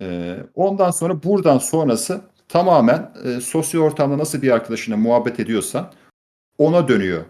Ee, 0.00 0.36
ondan 0.54 0.90
sonra 0.90 1.22
buradan 1.22 1.58
sonrası 1.58 2.20
tamamen 2.48 3.12
e, 3.24 3.40
sosyal 3.40 3.80
ortamda 3.80 4.18
nasıl 4.18 4.42
bir 4.42 4.50
arkadaşına 4.50 4.96
muhabbet 4.96 5.40
ediyorsan 5.40 5.92
ona 6.58 6.88
dönüyor. 6.88 7.24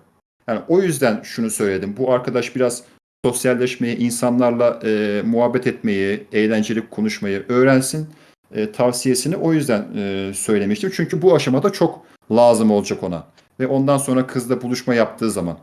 Yani 0.48 0.60
o 0.68 0.80
yüzden 0.80 1.22
şunu 1.22 1.50
söyledim. 1.50 1.94
Bu 1.98 2.12
arkadaş 2.12 2.56
biraz 2.56 2.82
sosyalleşmeyi, 3.24 3.96
insanlarla 3.96 4.80
e, 4.84 5.22
muhabbet 5.26 5.66
etmeyi, 5.66 6.26
eğlenceli 6.32 6.90
konuşmayı 6.90 7.44
öğrensin 7.48 8.08
e, 8.54 8.72
tavsiyesini 8.72 9.36
o 9.36 9.52
yüzden 9.52 9.86
e, 9.96 10.32
söylemiştim. 10.34 10.90
Çünkü 10.94 11.22
bu 11.22 11.34
aşamada 11.34 11.70
çok 11.70 12.06
lazım 12.30 12.70
olacak 12.70 13.02
ona. 13.02 13.26
Ve 13.60 13.66
ondan 13.66 13.98
sonra 13.98 14.26
kızla 14.26 14.62
buluşma 14.62 14.94
yaptığı 14.94 15.30
zaman 15.30 15.58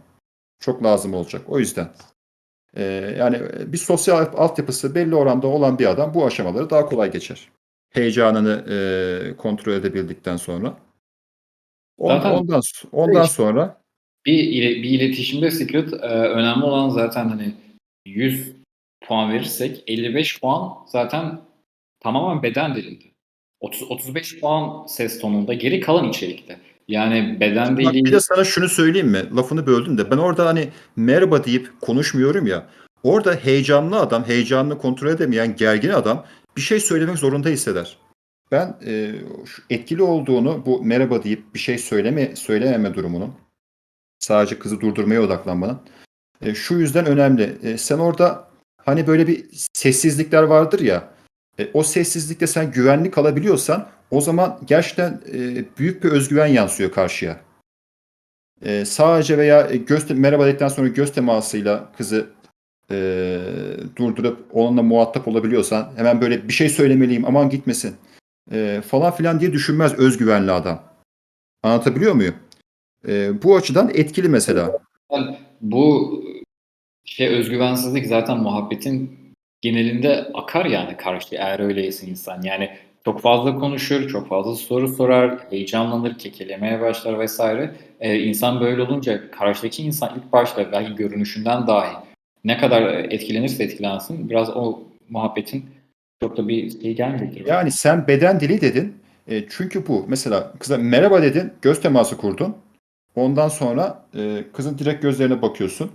çok 0.59 0.83
lazım 0.83 1.13
olacak. 1.13 1.41
O 1.47 1.59
yüzden. 1.59 1.89
E, 2.75 2.83
yani 3.19 3.41
bir 3.73 3.77
sosyal 3.77 4.25
altyapısı 4.38 4.95
belli 4.95 5.15
oranda 5.15 5.47
olan 5.47 5.79
bir 5.79 5.85
adam 5.85 6.13
bu 6.13 6.25
aşamaları 6.25 6.69
daha 6.69 6.85
kolay 6.85 7.11
geçer. 7.11 7.49
Heyecanını 7.93 8.65
e, 8.73 9.38
kontrol 9.38 9.73
edebildikten 9.73 10.38
sonra. 10.38 10.77
On- 11.97 12.07
Zaten- 12.09 12.31
ondan 12.31 12.61
ondan 12.91 13.23
İşte- 13.23 13.33
sonra 13.35 13.81
Bir, 14.25 14.51
bir 14.83 14.89
iletişimde 14.89 15.51
Secret 15.51 15.93
e, 15.93 15.97
önemli 16.07 16.63
olan 16.63 16.89
zaten 16.89 17.29
hani 17.29 17.53
100 18.05 18.51
puan 19.07 19.33
verirsek 19.33 19.83
55 19.88 20.39
puan 20.41 20.73
zaten 20.88 21.41
tamamen 21.99 22.43
beden 22.43 22.75
dilinde. 22.75 23.03
30, 23.59 23.91
35 23.91 24.39
puan 24.39 24.85
ses 24.85 25.19
tonunda 25.19 25.53
geri 25.53 25.79
kalan 25.79 26.09
içerikte. 26.09 26.59
Yani 26.88 27.38
beden 27.39 27.78
Bak 27.78 27.93
dili 27.93 28.06
bir 28.06 28.12
de 28.12 28.19
sana 28.19 28.43
şunu 28.43 28.69
söyleyeyim 28.69 29.08
mi? 29.08 29.36
Lafını 29.36 29.67
böldüm 29.67 29.98
de 29.98 30.12
ben 30.12 30.17
orada 30.17 30.45
hani 30.45 30.69
merhaba 30.95 31.43
deyip 31.43 31.82
konuşmuyorum 31.82 32.48
ya. 32.48 32.67
Orada 33.04 33.34
heyecanlı 33.34 34.00
adam, 34.00 34.28
heyecanını 34.28 34.78
kontrol 34.78 35.10
edemeyen 35.10 35.56
gergin 35.56 35.89
adam 35.89 36.26
bir 36.58 36.62
şey 36.62 36.80
söylemek 36.80 37.17
zorunda 37.17 37.50
hisseder. 37.50 37.98
Ben 38.52 38.78
e, 38.86 39.15
etkili 39.69 40.04
olduğunu 40.04 40.65
bu 40.65 40.84
merhaba 40.84 41.24
deyip 41.24 41.54
bir 41.54 41.60
şey 41.60 41.78
söyleme 41.78 42.36
söylememe 42.36 42.93
durumunun 42.93 43.34
sadece 44.19 44.60
kızı 44.60 44.82
durdurmaya 44.82 45.21
odaklanmanın 45.21 45.80
e, 46.41 46.56
şu 46.56 46.76
yüzden 46.76 47.06
önemli. 47.06 47.58
E, 47.63 47.78
sen 47.78 47.98
orada 47.98 48.48
hani 48.78 49.08
böyle 49.08 49.28
bir 49.28 49.45
sessizlikler 49.74 50.43
vardır 50.43 50.80
ya. 50.80 51.13
e, 51.60 51.69
o 51.74 51.84
sessizlikte 51.84 52.48
sen 52.48 52.71
güvenli 52.71 53.12
kalabiliyorsan 53.12 53.88
o 54.11 54.21
zaman 54.21 54.59
gerçekten 54.67 55.21
e, 55.33 55.65
büyük 55.77 56.03
bir 56.03 56.11
özgüven 56.11 56.47
yansıyor 56.47 56.91
karşıya. 56.91 57.39
E, 58.61 58.85
sadece 58.85 59.37
veya 59.37 59.67
e, 59.67 59.77
göz 59.77 60.11
merhaba 60.11 60.45
dedikten 60.45 60.67
sonra 60.67 60.87
göz 60.87 61.13
temasıyla 61.13 61.91
kızı 61.97 62.29
e, 62.91 63.39
durdurup 63.95 64.45
onunla 64.53 64.83
muhatap 64.83 65.27
olabiliyorsan 65.27 65.91
hemen 65.95 66.21
böyle 66.21 66.47
bir 66.47 66.53
şey 66.53 66.69
söylemeliyim 66.69 67.25
aman 67.25 67.49
gitmesin 67.49 67.95
e, 68.51 68.81
falan 68.87 69.15
filan 69.15 69.39
diye 69.39 69.53
düşünmez 69.53 69.93
özgüvenli 69.93 70.51
adam. 70.51 70.83
Anlatabiliyor 71.63 72.13
muyum? 72.13 72.35
E, 73.07 73.43
bu 73.43 73.55
açıdan 73.55 73.91
etkili 73.93 74.29
mesela. 74.29 74.79
bu 75.61 76.23
şey 77.05 77.27
özgüvensizlik 77.27 78.07
zaten 78.07 78.37
muhabbetin 78.37 79.19
genelinde 79.61 80.31
akar 80.33 80.65
yani 80.65 80.97
karşı 80.97 81.35
eğer 81.35 81.59
öyleyse 81.59 82.07
insan. 82.07 82.41
Yani 82.41 82.77
çok 83.05 83.21
fazla 83.21 83.55
konuşur, 83.55 84.09
çok 84.09 84.27
fazla 84.27 84.55
soru 84.55 84.87
sorar, 84.87 85.39
heyecanlanır, 85.49 86.17
kekelemeye 86.17 86.81
başlar 86.81 87.19
vesaire. 87.19 87.75
Ee, 87.99 88.19
insan 88.19 88.61
böyle 88.61 88.81
olunca 88.81 89.31
karşıdaki 89.31 89.83
insan 89.83 90.15
ilk 90.17 90.33
başta 90.33 90.71
belki 90.71 90.95
görünüşünden 90.95 91.67
dahi 91.67 91.95
ne 92.43 92.57
kadar 92.57 92.81
etkilenirse 92.93 93.63
etkilensin 93.63 94.29
biraz 94.29 94.49
o 94.49 94.83
muhabbetin 95.09 95.65
çok 96.21 96.37
da 96.37 96.47
bir 96.47 96.81
şey 96.81 96.95
gelmeyecektir. 96.95 97.45
Yani 97.45 97.71
sen 97.71 98.07
beden 98.07 98.39
dili 98.39 98.61
dedin. 98.61 98.95
E, 99.27 99.45
çünkü 99.49 99.87
bu 99.87 100.05
mesela 100.07 100.53
kıza 100.59 100.77
merhaba 100.77 101.21
dedin, 101.21 101.53
göz 101.61 101.81
teması 101.81 102.17
kurdun. 102.17 102.55
Ondan 103.15 103.47
sonra 103.47 104.05
e, 104.17 104.43
kızın 104.53 104.77
direkt 104.77 105.01
gözlerine 105.01 105.41
bakıyorsun. 105.41 105.91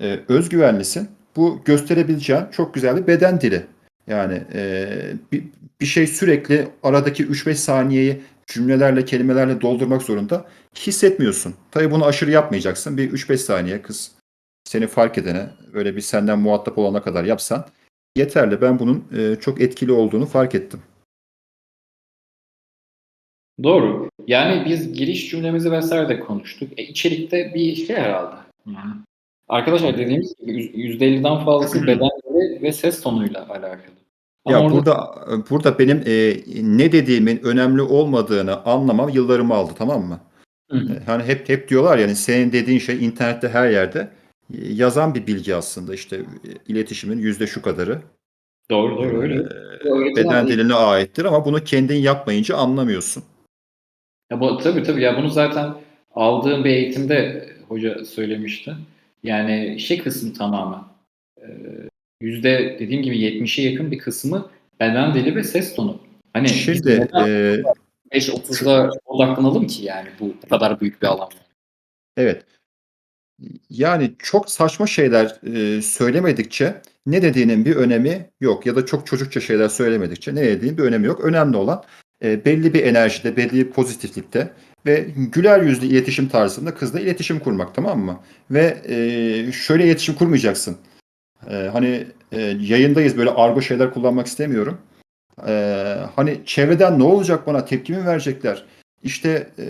E, 0.00 0.20
özgüvenlisin. 0.28 1.08
Bu 1.36 1.60
gösterebileceğin 1.64 2.42
çok 2.52 2.74
güzel 2.74 2.96
bir 2.96 3.06
beden 3.06 3.40
dili. 3.40 3.66
Yani 4.06 4.42
e, 4.54 4.86
bir, 5.32 5.44
bir 5.80 5.86
şey 5.86 6.06
sürekli 6.06 6.68
aradaki 6.82 7.26
3-5 7.26 7.54
saniyeyi 7.54 8.20
cümlelerle, 8.46 9.04
kelimelerle 9.04 9.60
doldurmak 9.60 10.02
zorunda 10.02 10.44
hissetmiyorsun. 10.76 11.54
Tabii 11.70 11.90
bunu 11.90 12.04
aşırı 12.04 12.30
yapmayacaksın. 12.30 12.96
Bir 12.96 13.12
3-5 13.12 13.36
saniye 13.36 13.82
kız 13.82 14.12
seni 14.64 14.86
fark 14.86 15.18
edene, 15.18 15.50
öyle 15.72 15.96
bir 15.96 16.00
senden 16.00 16.38
muhatap 16.38 16.78
olana 16.78 17.02
kadar 17.02 17.24
yapsan 17.24 17.66
yeterli. 18.16 18.60
Ben 18.60 18.78
bunun 18.78 19.04
e, 19.16 19.36
çok 19.40 19.60
etkili 19.60 19.92
olduğunu 19.92 20.26
fark 20.26 20.54
ettim. 20.54 20.80
Doğru. 23.62 24.08
Yani 24.26 24.64
biz 24.68 24.92
giriş 24.92 25.30
cümlemizi 25.30 25.72
vesaire 25.72 26.08
de 26.08 26.20
konuştuk. 26.20 26.78
E, 26.78 26.82
içerikte 26.82 27.52
bir 27.54 27.76
şey 27.76 27.96
herhalde. 27.96 28.36
Yani. 28.66 28.94
Arkadaşlar 29.48 29.98
dediğimiz 29.98 30.34
gibi 30.40 30.52
%50'den 30.52 31.44
fazlası 31.44 31.82
beden 31.86 32.11
ve 32.62 32.72
ses 32.72 33.02
tonuyla 33.02 33.48
alakalı. 33.48 34.02
Ama 34.44 34.56
Ya 34.56 34.62
orada 34.64 34.74
burada 34.74 35.50
burada 35.50 35.78
benim 35.78 36.02
e, 36.06 36.36
ne 36.78 36.92
dediğimin 36.92 37.40
önemli 37.44 37.82
olmadığını 37.82 38.64
anlamam 38.64 39.08
yıllarımı 39.08 39.54
aldı 39.54 39.72
tamam 39.78 40.04
mı? 40.04 40.20
Hı. 40.70 40.78
Hani 41.06 41.22
hep 41.22 41.48
hep 41.48 41.68
diyorlar 41.68 41.98
yani 41.98 42.16
senin 42.16 42.52
dediğin 42.52 42.78
şey 42.78 43.04
internette 43.04 43.48
her 43.48 43.70
yerde 43.70 44.10
e, 44.54 44.72
yazan 44.72 45.14
bir 45.14 45.26
bilgi 45.26 45.54
aslında 45.54 45.94
işte 45.94 46.16
e, 46.16 46.48
iletişimin 46.68 47.18
yüzde 47.18 47.46
şu 47.46 47.62
kadarı 47.62 48.02
Doğru 48.70 48.96
doğru 48.96 49.20
öyle. 49.20 49.34
e, 49.34 50.16
beden 50.16 50.48
diline 50.48 50.74
aittir 50.74 51.24
ama 51.24 51.44
bunu 51.44 51.64
kendin 51.64 51.96
yapmayınca 51.96 52.56
anlamıyorsun. 52.56 53.24
Ya 54.30 54.40
bu, 54.40 54.58
tabii 54.58 54.82
tabii 54.82 55.02
ya 55.02 55.16
bunu 55.16 55.28
zaten 55.28 55.74
aldığım 56.14 56.64
bir 56.64 56.70
eğitimde 56.70 57.48
hoca 57.68 58.04
söylemişti. 58.04 58.74
Yani 59.22 59.80
şey 59.80 60.02
kısmı 60.02 60.32
tamamen 60.32 60.80
e, 61.40 61.46
yüzde 62.22 62.76
dediğim 62.78 63.02
gibi 63.02 63.18
70'e 63.18 63.70
yakın 63.70 63.90
bir 63.90 63.98
kısmı 63.98 64.50
beden 64.80 65.14
dili 65.14 65.36
ve 65.36 65.44
ses 65.44 65.74
tonu. 65.74 66.00
Hani 66.32 66.48
Şimdi 66.48 67.08
e, 67.14 67.62
5.30'da 68.12 68.90
odaklanalım 69.06 69.66
ki 69.66 69.84
yani 69.84 70.08
bu 70.20 70.34
kadar 70.48 70.80
büyük 70.80 71.02
bir 71.02 71.06
alan. 71.06 71.28
Evet. 72.16 72.44
Yani 73.70 74.12
çok 74.18 74.50
saçma 74.50 74.86
şeyler 74.86 75.36
e, 75.54 75.82
söylemedikçe 75.82 76.74
ne 77.06 77.22
dediğinin 77.22 77.64
bir 77.64 77.76
önemi 77.76 78.30
yok 78.40 78.66
ya 78.66 78.76
da 78.76 78.86
çok 78.86 79.06
çocukça 79.06 79.40
şeyler 79.40 79.68
söylemedikçe 79.68 80.34
ne 80.34 80.44
dediğinin 80.44 80.78
bir 80.78 80.82
önemi 80.82 81.06
yok. 81.06 81.20
Önemli 81.24 81.56
olan 81.56 81.84
e, 82.24 82.44
belli 82.44 82.74
bir 82.74 82.84
enerjide, 82.84 83.36
belli 83.36 83.52
bir 83.52 83.70
pozitiflikte 83.70 84.52
ve 84.86 85.06
güler 85.16 85.62
yüzlü 85.62 85.86
iletişim 85.86 86.28
tarzında 86.28 86.74
kızla 86.74 87.00
iletişim 87.00 87.38
kurmak 87.38 87.74
tamam 87.74 88.00
mı? 88.00 88.20
Ve 88.50 88.82
e, 88.88 89.52
şöyle 89.52 89.86
iletişim 89.86 90.14
kurmayacaksın. 90.14 90.76
E, 91.50 91.54
hani 91.54 92.06
e, 92.32 92.40
yayındayız 92.60 93.16
böyle 93.16 93.30
argo 93.30 93.62
şeyler 93.62 93.94
kullanmak 93.94 94.26
istemiyorum. 94.26 94.78
E, 95.46 95.52
hani 96.16 96.40
çevreden 96.46 96.98
ne 96.98 97.02
olacak 97.02 97.46
bana 97.46 97.64
tepki 97.64 97.92
mi 97.92 98.06
verecekler? 98.06 98.64
İşte 99.02 99.50
e, 99.58 99.66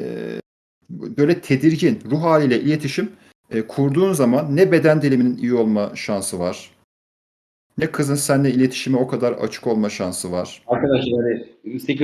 böyle 0.90 1.40
tedirgin 1.40 2.00
ruh 2.10 2.22
haliyle 2.22 2.60
iletişim 2.60 3.12
e, 3.50 3.66
kurduğun 3.66 4.12
zaman 4.12 4.56
ne 4.56 4.72
beden 4.72 5.02
diliminin 5.02 5.36
iyi 5.36 5.54
olma 5.54 5.92
şansı 5.94 6.38
var. 6.38 6.70
Ne 7.78 7.86
kızın 7.86 8.14
seninle 8.14 8.50
iletişime 8.50 8.98
o 8.98 9.06
kadar 9.06 9.32
açık 9.32 9.66
olma 9.66 9.90
şansı 9.90 10.32
var. 10.32 10.62
Arkadaşlar 10.66 11.24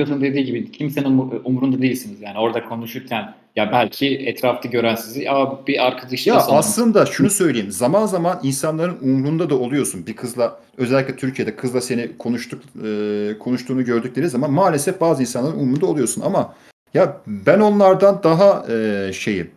hani 0.09 0.21
dediği 0.21 0.45
gibi 0.45 0.71
kimsenin 0.71 1.05
umur- 1.05 1.41
umurunda 1.43 1.81
değilsiniz. 1.81 2.21
Yani 2.21 2.39
orada 2.39 2.65
konuşurken 2.65 3.33
ya 3.55 3.71
belki 3.71 4.17
etrafta 4.17 4.69
gören 4.69 4.95
sizi 4.95 5.23
ya 5.23 5.59
bir 5.67 5.87
arkadaşı 5.87 6.29
Ya 6.29 6.39
sanırım. 6.39 6.57
aslında 6.57 7.05
şunu 7.05 7.29
söyleyeyim. 7.29 7.71
Zaman 7.71 8.05
zaman 8.05 8.39
insanların 8.43 8.97
umrunda 9.01 9.49
da 9.49 9.55
oluyorsun. 9.59 10.07
Bir 10.07 10.15
kızla 10.15 10.59
özellikle 10.77 11.15
Türkiye'de 11.15 11.55
kızla 11.55 11.81
seni 11.81 12.17
konuştuk 12.17 12.63
e, 12.85 13.31
konuştuğunu 13.39 13.85
gördükleri 13.85 14.29
zaman 14.29 14.51
maalesef 14.51 15.01
bazı 15.01 15.21
insanların 15.21 15.59
umrunda 15.59 15.85
oluyorsun 15.85 16.21
ama 16.21 16.55
ya 16.93 17.21
ben 17.27 17.59
onlardan 17.59 18.23
daha 18.23 18.65
e, 18.73 19.09
şeyim. 19.13 19.51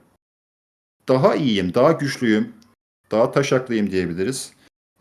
Daha 1.08 1.34
iyiyim, 1.34 1.74
daha 1.74 1.92
güçlüyüm, 1.92 2.52
daha 3.10 3.30
taşaklıyım 3.32 3.90
diyebiliriz. 3.90 4.52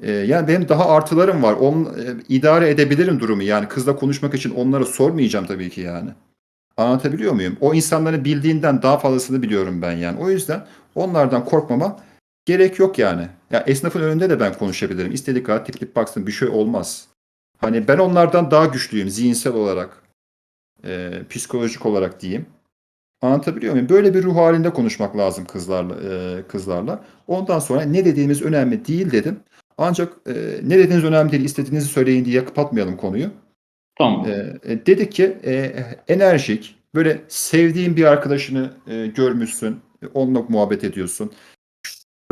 E, 0.01 0.11
yani 0.11 0.47
benim 0.47 0.69
daha 0.69 0.89
artılarım 0.89 1.43
var. 1.43 1.53
On, 1.53 1.83
e, 1.83 2.23
idare 2.29 2.69
edebilirim 2.69 3.19
durumu. 3.19 3.43
Yani 3.43 3.67
kızla 3.67 3.95
konuşmak 3.95 4.33
için 4.33 4.55
onlara 4.55 4.85
sormayacağım 4.85 5.45
tabii 5.45 5.69
ki 5.69 5.81
yani. 5.81 6.09
Anlatabiliyor 6.77 7.33
muyum? 7.33 7.57
O 7.61 7.73
insanların 7.73 8.25
bildiğinden 8.25 8.81
daha 8.81 8.97
fazlasını 8.97 9.41
biliyorum 9.41 9.81
ben 9.81 9.91
yani. 9.91 10.19
O 10.19 10.29
yüzden 10.29 10.65
onlardan 10.95 11.45
korkmama 11.45 11.99
gerek 12.45 12.79
yok 12.79 12.99
yani. 12.99 13.27
Ya 13.51 13.63
esnafın 13.67 14.01
önünde 14.01 14.29
de 14.29 14.39
ben 14.39 14.53
konuşabilirim. 14.53 15.11
İstedik 15.11 15.45
kadar 15.45 15.65
tip 15.65 15.79
tip 15.79 15.95
baksın 15.95 16.27
bir 16.27 16.31
şey 16.31 16.47
olmaz. 16.47 17.07
Hani 17.57 17.87
ben 17.87 17.97
onlardan 17.97 18.51
daha 18.51 18.65
güçlüyüm 18.65 19.09
zihinsel 19.09 19.53
olarak, 19.53 20.01
e, 20.85 21.11
psikolojik 21.29 21.85
olarak 21.85 22.21
diyeyim. 22.21 22.45
Anlatabiliyor 23.21 23.73
muyum? 23.73 23.89
Böyle 23.89 24.13
bir 24.13 24.23
ruh 24.23 24.35
halinde 24.35 24.73
konuşmak 24.73 25.17
lazım 25.17 25.45
kızlarla. 25.45 25.95
e, 25.95 26.43
kızlarla. 26.47 27.03
Ondan 27.27 27.59
sonra 27.59 27.81
ne 27.81 28.05
dediğimiz 28.05 28.41
önemli 28.41 28.85
değil 28.85 29.11
dedim. 29.11 29.39
Ancak 29.81 30.13
e, 30.27 30.33
ne 30.63 30.77
dediğiniz 30.77 31.03
önemli 31.03 31.31
değil, 31.31 31.43
istediğinizi 31.43 31.87
söyleyin 31.87 32.25
diye 32.25 32.45
kapatmayalım 32.45 32.97
konuyu. 32.97 33.29
Tamam. 33.97 34.25
E, 34.29 34.31
e, 34.63 34.85
dedik 34.85 35.11
ki 35.11 35.37
e, 35.45 35.73
enerjik, 36.07 36.75
böyle 36.95 37.21
sevdiğin 37.27 37.95
bir 37.95 38.05
arkadaşını 38.05 38.73
e, 38.87 39.07
görmüşsün, 39.07 39.79
onunla 40.13 40.45
muhabbet 40.49 40.83
ediyorsun. 40.83 41.31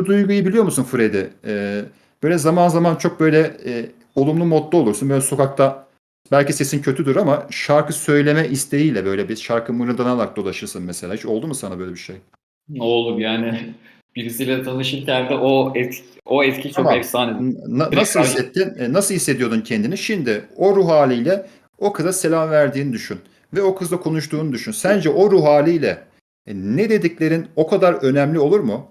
Şu 0.00 0.06
duyguyu 0.06 0.46
biliyor 0.46 0.64
musun 0.64 0.84
Freddy? 0.84 1.22
E, 1.44 1.84
böyle 2.22 2.38
zaman 2.38 2.68
zaman 2.68 2.96
çok 2.96 3.20
böyle 3.20 3.56
e, 3.66 3.86
olumlu 4.14 4.44
modda 4.44 4.76
olursun. 4.76 5.10
Böyle 5.10 5.20
sokakta 5.20 5.88
belki 6.32 6.52
sesin 6.52 6.82
kötüdür 6.82 7.16
ama 7.16 7.46
şarkı 7.50 7.92
söyleme 7.92 8.48
isteğiyle 8.48 9.04
böyle 9.04 9.28
bir 9.28 9.36
şarkı 9.36 9.72
mırıldanarak 9.72 10.36
dolaşırsın 10.36 10.82
mesela. 10.82 11.14
Hiç 11.14 11.26
oldu 11.26 11.46
mu 11.46 11.54
sana 11.54 11.78
böyle 11.78 11.92
bir 11.92 11.98
şey? 11.98 12.16
Ne 12.68 12.82
olur 12.82 13.18
yani 13.18 13.74
birisiyle 14.16 14.62
tanışırken 14.62 15.28
de 15.28 15.34
o 15.34 15.72
etki, 15.76 16.02
o 16.24 16.44
etki 16.44 16.62
çok 16.68 16.74
Tamam. 16.74 16.98
efsane. 16.98 17.54
Na- 17.66 17.90
nasıl 17.92 18.20
hissettin? 18.20 18.74
E, 18.78 18.92
Nasıl 18.92 19.14
hissediyordun 19.14 19.60
kendini? 19.60 19.98
Şimdi 19.98 20.44
o 20.56 20.76
ruh 20.76 20.88
haliyle 20.88 21.46
o 21.78 21.92
kıza 21.92 22.12
selam 22.12 22.50
verdiğini 22.50 22.92
düşün. 22.92 23.20
Ve 23.54 23.62
o 23.62 23.74
kızla 23.74 24.00
konuştuğunu 24.00 24.52
düşün. 24.52 24.72
Sence 24.72 25.10
o 25.10 25.30
ruh 25.30 25.44
haliyle 25.44 26.04
e, 26.46 26.54
ne 26.54 26.90
dediklerin 26.90 27.46
o 27.56 27.66
kadar 27.66 27.92
önemli 27.94 28.38
olur 28.38 28.60
mu? 28.60 28.90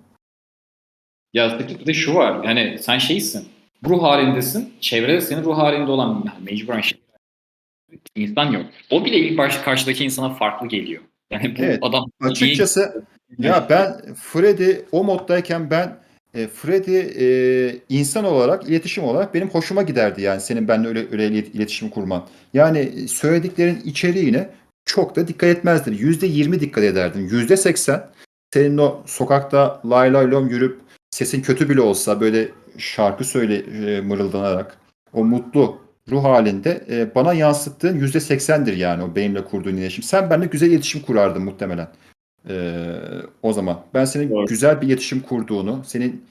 Ya 1.33 1.59
bir 1.59 1.85
de 1.85 1.93
şu 1.93 2.15
var 2.15 2.43
yani 2.43 2.77
sen 2.79 2.97
şeysin 2.97 3.47
ruh 3.87 4.03
halindesin 4.03 4.73
çevrede 4.79 5.21
senin 5.21 5.43
ruh 5.43 5.57
halinde 5.57 5.91
olan 5.91 6.23
yani 6.27 6.43
mecburen 6.51 6.81
şey, 6.81 6.99
insan 8.15 8.51
yok. 8.51 8.65
O 8.89 9.05
bile 9.05 9.17
ilk 9.17 9.37
başta 9.37 9.63
karşıdaki 9.63 10.05
insana 10.05 10.29
farklı 10.33 10.67
geliyor. 10.67 11.01
Yani 11.31 11.57
bu 11.57 11.61
Evet, 11.63 11.79
adam 11.81 12.05
Açıkçası 12.21 13.03
ya 13.37 13.67
ben 13.69 14.13
Freddy 14.15 14.71
o 14.91 15.03
moddayken 15.03 15.69
ben 15.69 15.97
e, 16.33 16.47
Freddy 16.47 16.97
e, 16.97 17.75
insan 17.89 18.25
olarak, 18.25 18.69
iletişim 18.69 19.03
olarak 19.03 19.33
benim 19.33 19.49
hoşuma 19.49 19.81
giderdi 19.81 20.21
yani 20.21 20.41
senin 20.41 20.67
benimle 20.67 20.87
öyle, 20.87 21.05
öyle 21.11 21.27
ilet- 21.27 21.51
iletişim 21.55 21.89
kurman. 21.89 22.27
Yani 22.53 23.07
söylediklerin 23.07 23.81
içeriğine 23.85 24.49
çok 24.85 25.15
da 25.15 25.27
dikkat 25.27 25.49
etmezdin. 25.49 25.93
Yüzde 25.93 26.27
yirmi 26.27 26.59
dikkat 26.59 26.83
ederdin. 26.83 27.21
Yüzde 27.21 27.57
seksen 27.57 28.07
senin 28.53 28.77
o 28.77 29.03
sokakta 29.05 29.81
lay 29.85 30.13
lay 30.13 30.31
lom 30.31 30.49
yürüp 30.49 30.79
sesin 31.11 31.41
kötü 31.41 31.69
bile 31.69 31.81
olsa 31.81 32.21
böyle 32.21 32.47
şarkı 32.77 33.23
söyle 33.23 33.55
e, 33.57 34.01
mırıldanarak 34.01 34.77
o 35.13 35.23
mutlu 35.25 35.81
ruh 36.11 36.23
halinde 36.23 36.83
e, 36.89 37.15
bana 37.15 37.33
yansıttığın 37.33 37.99
yüzde 37.99 38.19
seksendir 38.19 38.77
yani 38.77 39.03
o 39.03 39.15
benimle 39.15 39.45
kurduğun 39.45 39.77
iletişim. 39.77 40.03
Sen 40.03 40.29
benimle 40.29 40.45
güzel 40.45 40.71
iletişim 40.71 41.01
kurardın 41.01 41.43
muhtemelen. 41.43 41.87
Ee, 42.49 42.95
o 43.43 43.53
zaman 43.53 43.79
ben 43.93 44.05
senin 44.05 44.29
Doğru. 44.29 44.45
güzel 44.45 44.81
bir 44.81 44.87
iletişim 44.87 45.19
kurduğunu, 45.19 45.81
senin 45.85 46.25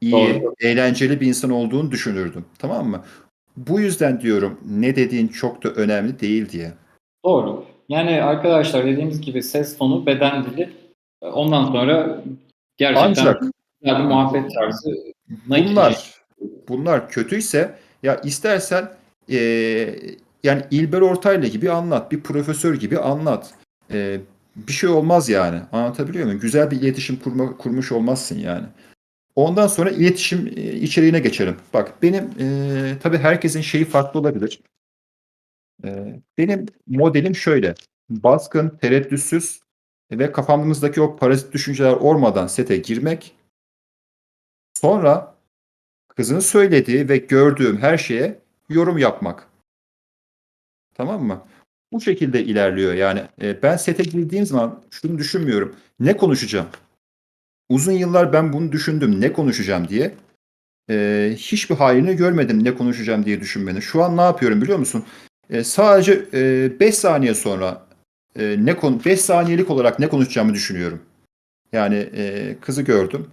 iyi, 0.00 0.12
Doğru. 0.12 0.54
eğlenceli 0.60 1.20
bir 1.20 1.26
insan 1.26 1.50
olduğunu 1.50 1.90
düşünürdüm. 1.90 2.44
Tamam 2.58 2.88
mı? 2.88 3.04
Bu 3.56 3.80
yüzden 3.80 4.20
diyorum 4.20 4.60
ne 4.68 4.96
dediğin 4.96 5.28
çok 5.28 5.64
da 5.64 5.68
önemli 5.68 6.20
değil 6.20 6.48
diye. 6.48 6.72
Doğru. 7.24 7.64
Yani 7.88 8.22
arkadaşlar 8.22 8.86
dediğimiz 8.86 9.20
gibi 9.20 9.42
ses 9.42 9.78
tonu, 9.78 10.06
beden 10.06 10.44
dili 10.44 10.70
ondan 11.22 11.64
sonra 11.64 12.22
gerçekten 12.76 13.08
Ancak 13.08 13.42
güzel 13.82 13.98
bir 13.98 14.04
muhabbet 14.04 14.54
tarzı 14.54 14.90
bunlar 15.48 16.14
bunlar 16.68 17.08
kötüyse 17.08 17.78
ya 18.02 18.20
istersen 18.20 18.90
eee, 19.28 19.98
yani 20.42 20.62
İlber 20.70 21.00
Ortaylı 21.00 21.46
gibi 21.46 21.70
anlat, 21.70 22.12
bir 22.12 22.20
profesör 22.20 22.74
gibi 22.74 22.98
anlat. 22.98 23.54
Eee, 23.92 24.20
bir 24.56 24.72
şey 24.72 24.90
olmaz 24.90 25.28
yani. 25.28 25.62
Anlatabiliyor 25.72 26.24
muyum? 26.24 26.40
Güzel 26.40 26.70
bir 26.70 26.80
iletişim 26.80 27.16
kurma, 27.16 27.56
kurmuş 27.56 27.92
olmazsın 27.92 28.38
yani. 28.38 28.66
Ondan 29.34 29.66
sonra 29.66 29.90
iletişim 29.90 30.46
e, 30.46 30.72
içeriğine 30.72 31.18
geçelim. 31.18 31.56
Bak 31.74 32.02
benim 32.02 32.30
e, 32.40 32.98
tabii 33.02 33.18
herkesin 33.18 33.60
şeyi 33.60 33.84
farklı 33.84 34.20
olabilir. 34.20 34.60
E, 35.84 36.20
benim 36.38 36.66
modelim 36.86 37.34
şöyle. 37.34 37.74
Baskın, 38.10 38.68
tereddütsüz 38.68 39.60
ve 40.12 40.32
kafamızdaki 40.32 41.00
o 41.00 41.16
parazit 41.16 41.52
düşünceler 41.52 41.92
olmadan 41.92 42.46
sete 42.46 42.76
girmek. 42.76 43.36
Sonra 44.74 45.34
kızın 46.08 46.40
söylediği 46.40 47.08
ve 47.08 47.16
gördüğüm 47.16 47.78
her 47.78 47.98
şeye 47.98 48.38
yorum 48.68 48.98
yapmak. 48.98 49.48
Tamam 50.94 51.24
mı? 51.24 51.42
Bu 51.94 52.00
şekilde 52.00 52.44
ilerliyor 52.44 52.94
yani. 52.94 53.22
E, 53.42 53.62
ben 53.62 53.76
sete 53.76 54.02
girdiğim 54.02 54.46
zaman 54.46 54.82
şunu 54.90 55.18
düşünmüyorum. 55.18 55.76
Ne 56.00 56.16
konuşacağım? 56.16 56.66
Uzun 57.68 57.92
yıllar 57.92 58.32
ben 58.32 58.52
bunu 58.52 58.72
düşündüm. 58.72 59.20
Ne 59.20 59.32
konuşacağım 59.32 59.88
diye. 59.88 60.14
E, 60.90 61.30
hiçbir 61.36 61.74
halini 61.74 62.16
görmedim 62.16 62.64
ne 62.64 62.74
konuşacağım 62.74 63.24
diye 63.24 63.40
düşünmenin. 63.40 63.80
Şu 63.80 64.04
an 64.04 64.16
ne 64.16 64.20
yapıyorum 64.20 64.62
biliyor 64.62 64.78
musun? 64.78 65.04
E, 65.50 65.64
sadece 65.64 66.32
5 66.80 66.94
saniye 66.94 67.34
sonra 67.34 67.86
e, 68.38 68.56
ne 68.58 68.76
konu 68.76 69.04
5 69.04 69.20
saniyelik 69.20 69.70
olarak 69.70 69.98
ne 69.98 70.08
konuşacağımı 70.08 70.54
düşünüyorum. 70.54 71.00
Yani 71.72 72.10
e, 72.16 72.56
kızı 72.60 72.82
gördüm 72.82 73.26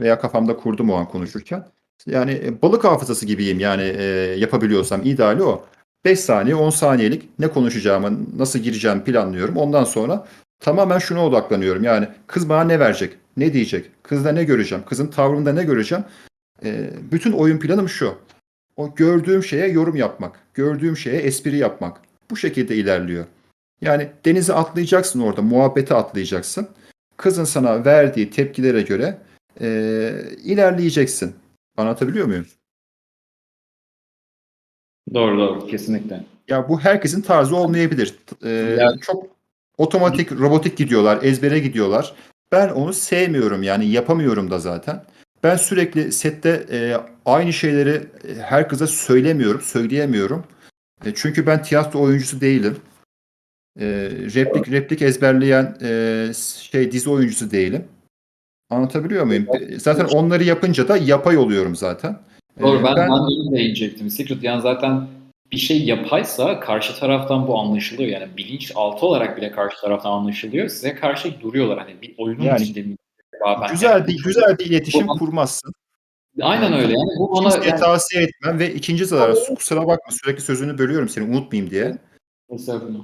veya 0.00 0.18
kafamda 0.18 0.56
kurdum 0.56 0.90
o 0.90 0.94
an 0.94 1.08
konuşurken. 1.08 1.68
Yani 2.06 2.32
e, 2.44 2.62
balık 2.62 2.84
hafızası 2.84 3.26
gibiyim 3.26 3.60
yani 3.60 3.82
e, 3.82 4.04
yapabiliyorsam 4.38 5.02
ideali 5.04 5.42
o. 5.42 5.66
5 6.08 6.20
saniye 6.20 6.54
10 6.54 6.70
saniyelik 6.70 7.28
ne 7.38 7.48
konuşacağımı 7.48 8.18
nasıl 8.36 8.58
gireceğimi 8.58 9.04
planlıyorum. 9.04 9.56
Ondan 9.56 9.84
sonra 9.84 10.26
tamamen 10.60 10.98
şuna 10.98 11.26
odaklanıyorum. 11.26 11.84
Yani 11.84 12.08
kız 12.26 12.48
bana 12.48 12.64
ne 12.64 12.80
verecek? 12.80 13.16
Ne 13.36 13.52
diyecek? 13.52 13.90
Kızda 14.02 14.32
ne 14.32 14.44
göreceğim? 14.44 14.84
Kızın 14.84 15.06
tavrında 15.06 15.52
ne 15.52 15.64
göreceğim? 15.64 16.04
Ee, 16.64 16.90
bütün 17.12 17.32
oyun 17.32 17.58
planım 17.58 17.88
şu. 17.88 18.14
O 18.76 18.94
gördüğüm 18.94 19.44
şeye 19.44 19.68
yorum 19.68 19.96
yapmak. 19.96 20.40
Gördüğüm 20.54 20.96
şeye 20.96 21.20
espri 21.20 21.56
yapmak. 21.56 22.00
Bu 22.30 22.36
şekilde 22.36 22.76
ilerliyor. 22.76 23.24
Yani 23.80 24.08
denize 24.24 24.52
atlayacaksın 24.52 25.20
orada. 25.20 25.42
Muhabbete 25.42 25.94
atlayacaksın. 25.94 26.68
Kızın 27.16 27.44
sana 27.44 27.84
verdiği 27.84 28.30
tepkilere 28.30 28.82
göre 28.82 29.18
ee, 29.60 30.12
ilerleyeceksin. 30.44 31.34
Anlatabiliyor 31.76 32.26
muyum? 32.26 32.46
Doğru 35.14 35.38
doğru 35.38 35.66
kesinlikle. 35.66 36.24
Ya 36.48 36.68
bu 36.68 36.80
herkesin 36.80 37.22
tarzı 37.22 37.56
olmayabilir. 37.56 38.14
Ee, 38.44 38.48
Ya- 38.50 38.96
Çok 39.00 39.26
otomatik, 39.78 40.32
robotik 40.32 40.76
gidiyorlar, 40.76 41.18
ezbere 41.22 41.58
gidiyorlar. 41.58 42.14
Ben 42.52 42.68
onu 42.68 42.92
sevmiyorum 42.92 43.62
yani 43.62 43.86
yapamıyorum 43.88 44.50
da 44.50 44.58
zaten. 44.58 45.04
Ben 45.42 45.56
sürekli 45.56 46.12
sette 46.12 46.66
e, 46.72 46.96
aynı 47.26 47.52
şeyleri 47.52 47.90
e, 48.28 48.34
her 48.40 48.68
kıza 48.68 48.86
söylemiyorum, 48.86 49.60
söyleyemiyorum. 49.60 50.44
E, 51.04 51.08
çünkü 51.14 51.46
ben 51.46 51.62
tiyatro 51.62 52.00
oyuncusu 52.00 52.40
değilim. 52.40 52.76
E, 53.80 53.86
replik 54.34 54.70
replik 54.70 55.02
ezberleyen 55.02 55.76
e, 55.82 56.32
şey 56.60 56.92
dizi 56.92 57.10
oyuncusu 57.10 57.50
değilim. 57.50 57.84
Anlatabiliyor 58.70 59.24
muyum? 59.24 59.46
Zaten 59.78 60.04
onları 60.04 60.44
yapınca 60.44 60.88
da 60.88 60.96
yapay 60.96 61.36
oluyorum 61.38 61.76
zaten. 61.76 62.18
Doğru 62.60 62.84
ben, 62.84 62.96
ben, 62.96 63.08
de 63.08 63.12
onu 63.12 63.52
değinecektim. 63.52 64.10
Secret 64.10 64.42
yani 64.42 64.62
zaten 64.62 65.08
bir 65.52 65.56
şey 65.56 65.84
yapaysa 65.84 66.60
karşı 66.60 67.00
taraftan 67.00 67.48
bu 67.48 67.58
anlaşılıyor. 67.58 68.08
Yani 68.08 68.36
bilinçaltı 68.36 69.06
olarak 69.06 69.36
bile 69.36 69.50
karşı 69.50 69.80
taraftan 69.80 70.12
anlaşılıyor. 70.12 70.68
Size 70.68 70.94
karşı 70.94 71.40
duruyorlar. 71.40 71.78
Hani 71.78 72.02
bir 72.02 72.14
oyunun 72.18 72.42
Yani 72.42 72.62
içinde 72.62 72.82
mi? 72.82 72.96
Ben 73.44 73.70
güzel 73.70 73.90
yani 73.90 74.06
bir 74.06 74.22
güzel 74.24 74.58
bir 74.58 74.66
iletişim 74.66 75.08
Bu- 75.08 75.18
kurmazsın. 75.18 75.72
Aynen 76.40 76.72
öyle. 76.72 76.92
Yani 76.92 77.10
bu 77.18 77.40
Kimseye 77.40 77.68
yani, 77.68 77.80
tavsiye 77.80 78.22
etmem 78.22 78.58
ve 78.58 78.74
ikinci 78.74 79.04
zararı 79.04 79.54
kusura 79.56 79.86
bakma 79.86 80.12
sürekli 80.22 80.42
sözünü 80.42 80.78
bölüyorum 80.78 81.08
seni 81.08 81.24
unutmayayım 81.24 81.70
diye. 81.70 81.98
Estağfurullah. 82.50 83.00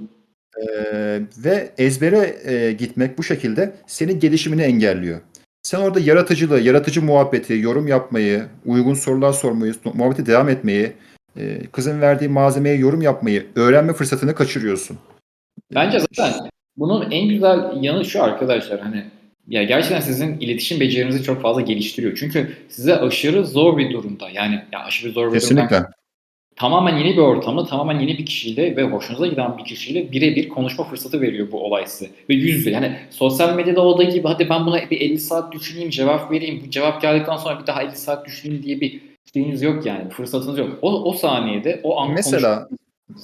Ee, 0.57 1.21
ve 1.37 1.71
ezbere 1.77 2.35
e, 2.45 2.71
gitmek 2.71 3.17
bu 3.17 3.23
şekilde 3.23 3.75
senin 3.87 4.19
gelişimini 4.19 4.61
engelliyor. 4.61 5.21
Sen 5.65 5.79
orada 5.79 5.99
yaratıcılığı, 5.99 6.59
yaratıcı 6.59 7.01
muhabbeti, 7.01 7.53
yorum 7.53 7.87
yapmayı, 7.87 8.45
uygun 8.65 8.93
sorular 8.93 9.33
sormayı, 9.33 9.73
muhabbeti 9.93 10.25
devam 10.25 10.49
etmeyi, 10.49 10.93
e, 11.37 11.65
kızın 11.71 12.01
verdiği 12.01 12.29
malzemeye 12.29 12.75
yorum 12.75 13.01
yapmayı, 13.01 13.45
öğrenme 13.55 13.93
fırsatını 13.93 14.35
kaçırıyorsun. 14.35 14.97
Bence 15.75 15.99
zaten 16.13 16.49
bunun 16.77 17.11
en 17.11 17.29
güzel 17.29 17.83
yanı 17.83 18.05
şu 18.05 18.23
arkadaşlar 18.23 18.79
hani 18.79 19.05
ya 19.47 19.63
gerçekten 19.63 19.99
sizin 19.99 20.39
iletişim 20.39 20.79
becerinizi 20.79 21.23
çok 21.23 21.41
fazla 21.41 21.61
geliştiriyor. 21.61 22.15
Çünkü 22.15 22.53
size 22.69 22.95
aşırı 22.99 23.45
zor 23.45 23.77
bir 23.77 23.93
durumda 23.93 24.29
yani 24.29 24.63
ya 24.71 24.79
aşırı 24.79 25.11
zor 25.11 25.33
bir 25.33 25.41
durumda 25.41 25.67
Kesinlikle. 25.67 25.85
Tamamen 26.55 26.97
yeni 26.97 27.13
bir 27.17 27.21
ortamda, 27.21 27.65
tamamen 27.65 27.99
yeni 27.99 28.17
bir 28.17 28.25
kişiyle 28.25 28.75
ve 28.75 28.83
hoşunuza 28.83 29.27
giden 29.27 29.57
bir 29.57 29.63
kişiyle 29.63 30.11
birebir 30.11 30.49
konuşma 30.49 30.83
fırsatı 30.83 31.21
veriyor 31.21 31.51
bu 31.51 31.63
olay 31.63 31.87
size. 31.87 32.11
Ve 32.29 32.33
yüz 32.33 32.55
yüze 32.55 32.71
yani 32.71 32.99
sosyal 33.09 33.55
medyada 33.55 33.81
olduğu 33.81 34.03
gibi 34.03 34.27
hadi 34.27 34.49
ben 34.49 34.65
buna 34.65 34.89
bir 34.89 35.01
50 35.01 35.19
saat 35.19 35.51
düşüneyim, 35.51 35.89
cevap 35.89 36.31
vereyim, 36.31 36.63
bu 36.65 36.69
cevap 36.69 37.01
geldikten 37.01 37.37
sonra 37.37 37.61
bir 37.61 37.67
daha 37.67 37.83
50 37.83 37.95
saat 37.95 38.25
düşüneyim 38.25 38.63
diye 38.63 38.81
bir 38.81 39.01
şeyiniz 39.33 39.61
yok 39.61 39.85
yani, 39.85 40.09
fırsatınız 40.09 40.57
yok. 40.57 40.69
O, 40.81 41.03
o 41.03 41.13
saniyede, 41.13 41.79
o 41.83 41.99
an 41.99 42.11
Mesela 42.11 42.67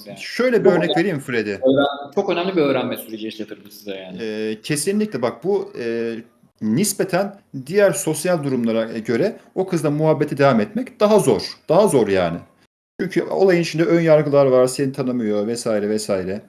yani. 0.06 0.18
şöyle 0.18 0.60
bir 0.60 0.64
Çok 0.64 0.78
örnek 0.78 0.96
vereyim 0.96 1.20
Freddy. 1.20 1.54
Çok 2.14 2.30
önemli 2.30 2.56
bir 2.56 2.62
öğrenme 2.62 2.96
süreci 2.96 3.24
yaşatır 3.24 3.58
bu 3.66 3.70
size 3.70 3.94
yani. 3.94 4.18
Ee, 4.20 4.58
kesinlikle 4.62 5.22
bak 5.22 5.44
bu 5.44 5.72
e, 5.84 6.14
nispeten 6.62 7.40
diğer 7.66 7.92
sosyal 7.92 8.44
durumlara 8.44 8.84
göre 8.84 9.36
o 9.54 9.66
kızla 9.66 9.90
muhabbeti 9.90 10.38
devam 10.38 10.60
etmek 10.60 11.00
daha 11.00 11.18
zor. 11.18 11.42
Daha 11.68 11.88
zor 11.88 12.08
yani. 12.08 12.38
Çünkü 13.02 13.22
olayın 13.22 13.62
içinde 13.62 13.84
ön 13.84 14.00
yargılar 14.00 14.46
var, 14.46 14.66
seni 14.66 14.92
tanımıyor 14.92 15.46
vesaire 15.46 15.88
vesaire. 15.88 16.42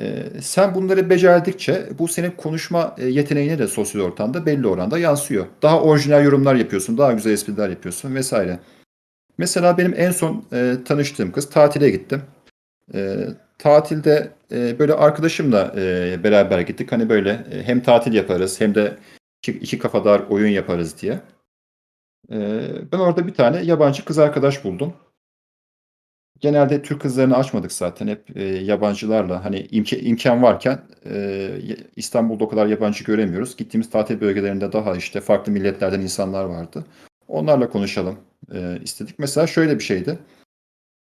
Ee, 0.00 0.24
sen 0.40 0.74
bunları 0.74 1.10
becerdikçe 1.10 1.88
bu 1.98 2.08
senin 2.08 2.30
konuşma 2.30 2.96
e, 2.98 3.06
yeteneğine 3.06 3.58
de 3.58 3.66
sosyal 3.66 4.02
ortamda 4.02 4.46
belli 4.46 4.66
oranda 4.66 4.98
yansıyor. 4.98 5.46
Daha 5.62 5.82
orijinal 5.82 6.24
yorumlar 6.24 6.54
yapıyorsun, 6.54 6.98
daha 6.98 7.12
güzel 7.12 7.30
espriler 7.30 7.68
yapıyorsun 7.68 8.14
vesaire. 8.14 8.58
Mesela 9.38 9.78
benim 9.78 9.94
en 9.96 10.10
son 10.10 10.44
e, 10.52 10.76
tanıştığım 10.84 11.32
kız 11.32 11.50
tatile 11.50 11.90
gittim. 11.90 12.22
E, 12.94 13.28
tatilde 13.58 14.30
e, 14.52 14.78
böyle 14.78 14.94
arkadaşımla 14.94 15.74
e, 15.76 16.16
beraber 16.24 16.60
gittik. 16.60 16.92
Hani 16.92 17.08
böyle 17.08 17.30
e, 17.30 17.62
hem 17.62 17.82
tatil 17.82 18.12
yaparız 18.12 18.60
hem 18.60 18.74
de 18.74 18.96
iki, 19.42 19.52
iki 19.52 19.78
kafadar 19.78 20.20
oyun 20.20 20.50
yaparız 20.50 21.02
diye. 21.02 21.20
E, 22.32 22.38
ben 22.92 22.98
orada 22.98 23.26
bir 23.26 23.34
tane 23.34 23.62
yabancı 23.62 24.04
kız 24.04 24.18
arkadaş 24.18 24.64
buldum. 24.64 24.94
Genelde 26.42 26.82
Türk 26.82 27.00
kızlarını 27.00 27.36
açmadık 27.36 27.72
zaten. 27.72 28.08
Hep 28.08 28.36
e, 28.36 28.42
yabancılarla 28.44 29.44
hani 29.44 29.66
imka- 29.66 30.00
imkan 30.00 30.42
varken 30.42 30.80
e, 31.06 31.50
İstanbul'da 31.96 32.44
o 32.44 32.48
kadar 32.48 32.66
yabancı 32.66 33.04
göremiyoruz. 33.04 33.56
Gittiğimiz 33.56 33.90
tatil 33.90 34.20
bölgelerinde 34.20 34.72
daha 34.72 34.96
işte 34.96 35.20
farklı 35.20 35.52
milletlerden 35.52 36.00
insanlar 36.00 36.44
vardı. 36.44 36.84
Onlarla 37.28 37.70
konuşalım 37.70 38.18
e, 38.54 38.78
istedik. 38.82 39.18
Mesela 39.18 39.46
şöyle 39.46 39.78
bir 39.78 39.84
şeydi. 39.84 40.18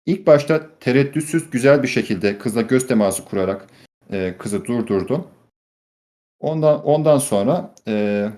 İlk 0.06 0.26
başta 0.26 0.78
tereddütsüz 0.80 1.50
güzel 1.50 1.82
bir 1.82 1.88
şekilde 1.88 2.38
kızla 2.38 2.62
göz 2.62 2.86
teması 2.86 3.24
kurarak 3.24 3.66
e, 4.12 4.34
kızı 4.38 4.64
durdurdum. 4.64 5.26
Ondan 6.40 6.84
ondan 6.84 7.18
sonra 7.18 7.74
e, 7.88 8.28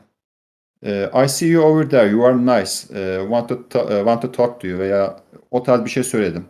e, 0.86 1.10
I 1.24 1.28
see 1.28 1.48
you 1.48 1.64
over 1.64 1.90
there, 1.90 2.10
you 2.10 2.26
are 2.26 2.36
nice, 2.36 3.00
e, 3.00 3.20
want 3.20 3.48
to 3.48 3.68
ta- 3.68 3.88
want 3.88 4.22
to 4.22 4.32
talk 4.32 4.60
to 4.60 4.68
you 4.68 4.78
veya 4.78 5.20
o 5.50 5.62
tarz 5.62 5.84
bir 5.84 5.90
şey 5.90 6.04
söyledim 6.04 6.44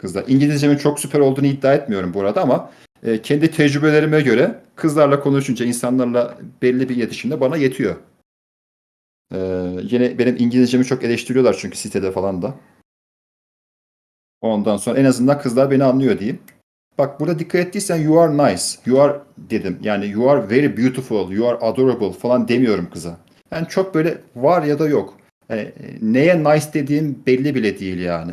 kızla. 0.00 0.22
İngilizcemin 0.22 0.76
çok 0.76 1.00
süper 1.00 1.20
olduğunu 1.20 1.46
iddia 1.46 1.74
etmiyorum 1.74 2.14
bu 2.14 2.20
arada 2.20 2.42
ama 2.42 2.70
e, 3.02 3.22
kendi 3.22 3.50
tecrübelerime 3.50 4.20
göre 4.20 4.60
kızlarla 4.76 5.20
konuşunca 5.20 5.64
insanlarla 5.66 6.38
belli 6.62 6.88
bir 6.88 6.96
iletişimde 6.96 7.40
bana 7.40 7.56
yetiyor. 7.56 7.96
E, 9.34 9.38
yine 9.82 10.18
benim 10.18 10.36
İngilizcemi 10.38 10.84
çok 10.84 11.04
eleştiriyorlar 11.04 11.56
çünkü 11.60 11.78
sitede 11.78 12.12
falan 12.12 12.42
da. 12.42 12.54
Ondan 14.40 14.76
sonra 14.76 14.98
en 14.98 15.04
azından 15.04 15.40
kızlar 15.40 15.70
beni 15.70 15.84
anlıyor 15.84 16.18
diyeyim. 16.18 16.40
Bak 16.98 17.20
burada 17.20 17.38
dikkat 17.38 17.66
ettiysen 17.66 17.96
you 17.96 18.20
are 18.20 18.52
nice, 18.52 18.64
you 18.86 19.00
are 19.00 19.20
dedim. 19.38 19.78
Yani 19.82 20.06
you 20.06 20.30
are 20.30 20.50
very 20.50 20.76
beautiful, 20.76 21.32
you 21.32 21.48
are 21.48 21.58
adorable 21.58 22.12
falan 22.12 22.48
demiyorum 22.48 22.90
kıza. 22.90 23.18
Yani 23.50 23.68
çok 23.68 23.94
böyle 23.94 24.18
var 24.36 24.62
ya 24.62 24.78
da 24.78 24.88
yok. 24.88 25.16
Yani, 25.48 25.60
e, 25.60 25.72
neye 26.02 26.44
nice 26.44 26.66
dediğim 26.74 27.22
belli 27.26 27.54
bile 27.54 27.80
değil 27.80 27.98
yani. 27.98 28.32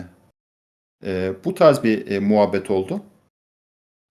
E, 1.05 1.33
bu 1.45 1.53
tarz 1.53 1.83
bir 1.83 2.11
e, 2.11 2.19
muhabbet 2.19 2.71
oldu. 2.71 3.03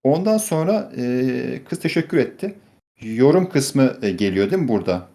Ondan 0.03 0.39
sonra 0.39 0.93
e, 0.97 1.65
kız 1.69 1.81
teşekkür 1.81 2.19
etti. 2.19 2.55
Yorum 3.01 3.49
kısmı 3.49 3.99
e, 4.03 4.11
geliyor 4.11 4.51
değil 4.51 4.63
mi 4.63 4.69
burada? 4.69 5.09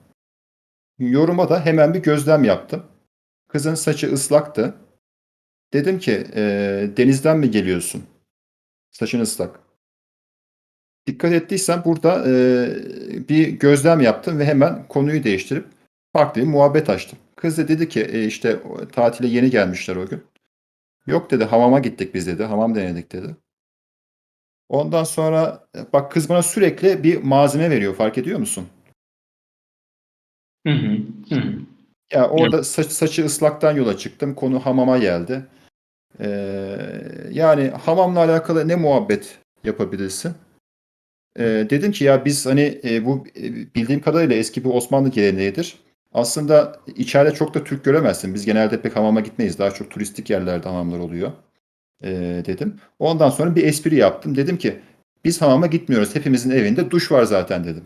Yoruma 0.99 1.49
da 1.49 1.65
hemen 1.65 1.93
bir 1.93 1.99
gözlem 1.99 2.43
yaptım. 2.43 2.83
Kızın 3.47 3.75
saçı 3.75 4.13
ıslaktı. 4.13 4.75
Dedim 5.73 5.99
ki 5.99 6.27
e, 6.35 6.41
denizden 6.97 7.37
mi 7.37 7.51
geliyorsun? 7.51 8.03
Saçın 8.91 9.19
ıslak. 9.19 9.59
Dikkat 11.07 11.33
ettiysen 11.33 11.85
burada 11.85 12.23
e, 12.27 12.33
bir 13.29 13.47
gözlem 13.47 14.01
yaptım 14.01 14.39
ve 14.39 14.45
hemen 14.45 14.87
konuyu 14.87 15.23
değiştirip 15.23 15.65
farklı 16.13 16.41
bir 16.41 16.47
muhabbet 16.47 16.89
açtım. 16.89 17.19
Kız 17.35 17.57
da 17.57 17.67
dedi 17.67 17.89
ki 17.89 18.01
e, 18.01 18.25
işte 18.25 18.59
tatile 18.91 19.27
yeni 19.27 19.49
gelmişler 19.49 19.95
o 19.95 20.07
gün. 20.07 20.23
Yok 21.07 21.31
dedi 21.31 21.43
hamama 21.43 21.79
gittik 21.79 22.13
biz 22.13 22.27
dedi. 22.27 22.43
Hamam 22.43 22.75
denedik 22.75 23.11
dedi. 23.11 23.35
Ondan 24.69 25.03
sonra 25.03 25.67
bak 25.93 26.11
kız 26.11 26.29
bana 26.29 26.43
sürekli 26.43 27.03
bir 27.03 27.23
malzeme 27.23 27.69
veriyor 27.69 27.95
fark 27.95 28.17
ediyor 28.17 28.39
musun? 28.39 28.67
Hı 30.67 30.73
hı. 30.73 30.97
Hı. 31.29 31.53
Ya 32.11 32.29
orada 32.29 32.63
saç, 32.63 32.87
saçı 32.87 33.25
ıslaktan 33.25 33.75
yola 33.75 33.97
çıktım. 33.97 34.35
Konu 34.35 34.59
hamama 34.59 34.97
geldi. 34.97 35.45
Ee, 36.19 36.77
yani 37.31 37.67
hamamla 37.67 38.19
alakalı 38.19 38.67
ne 38.67 38.75
muhabbet 38.75 39.39
yapabilirsin? 39.63 40.33
Ee, 41.39 41.67
dedim 41.69 41.91
ki 41.91 42.03
ya 42.03 42.25
biz 42.25 42.45
hani 42.45 42.81
e, 42.83 43.05
bu 43.05 43.27
e, 43.35 43.43
bildiğim 43.75 44.01
kadarıyla 44.01 44.35
eski 44.35 44.63
bir 44.63 44.69
Osmanlı 44.69 45.09
geleneğidir. 45.09 45.79
Aslında 46.13 46.79
içeride 46.95 47.33
çok 47.33 47.53
da 47.53 47.63
Türk 47.63 47.83
göremezsin. 47.83 48.33
Biz 48.33 48.45
genelde 48.45 48.81
pek 48.81 48.95
hamama 48.95 49.19
gitmeyiz. 49.19 49.59
Daha 49.59 49.71
çok 49.71 49.91
turistik 49.91 50.29
yerlerde 50.29 50.69
hamamlar 50.69 50.99
oluyor. 50.99 51.31
Ee, 52.03 52.43
dedim. 52.45 52.79
Ondan 52.99 53.29
sonra 53.29 53.55
bir 53.55 53.63
espri 53.63 53.95
yaptım. 53.95 54.35
Dedim 54.35 54.57
ki 54.57 54.79
biz 55.25 55.41
hamama 55.41 55.67
gitmiyoruz. 55.67 56.15
Hepimizin 56.15 56.51
evinde 56.51 56.91
duş 56.91 57.11
var 57.11 57.23
zaten 57.23 57.63
dedim. 57.63 57.83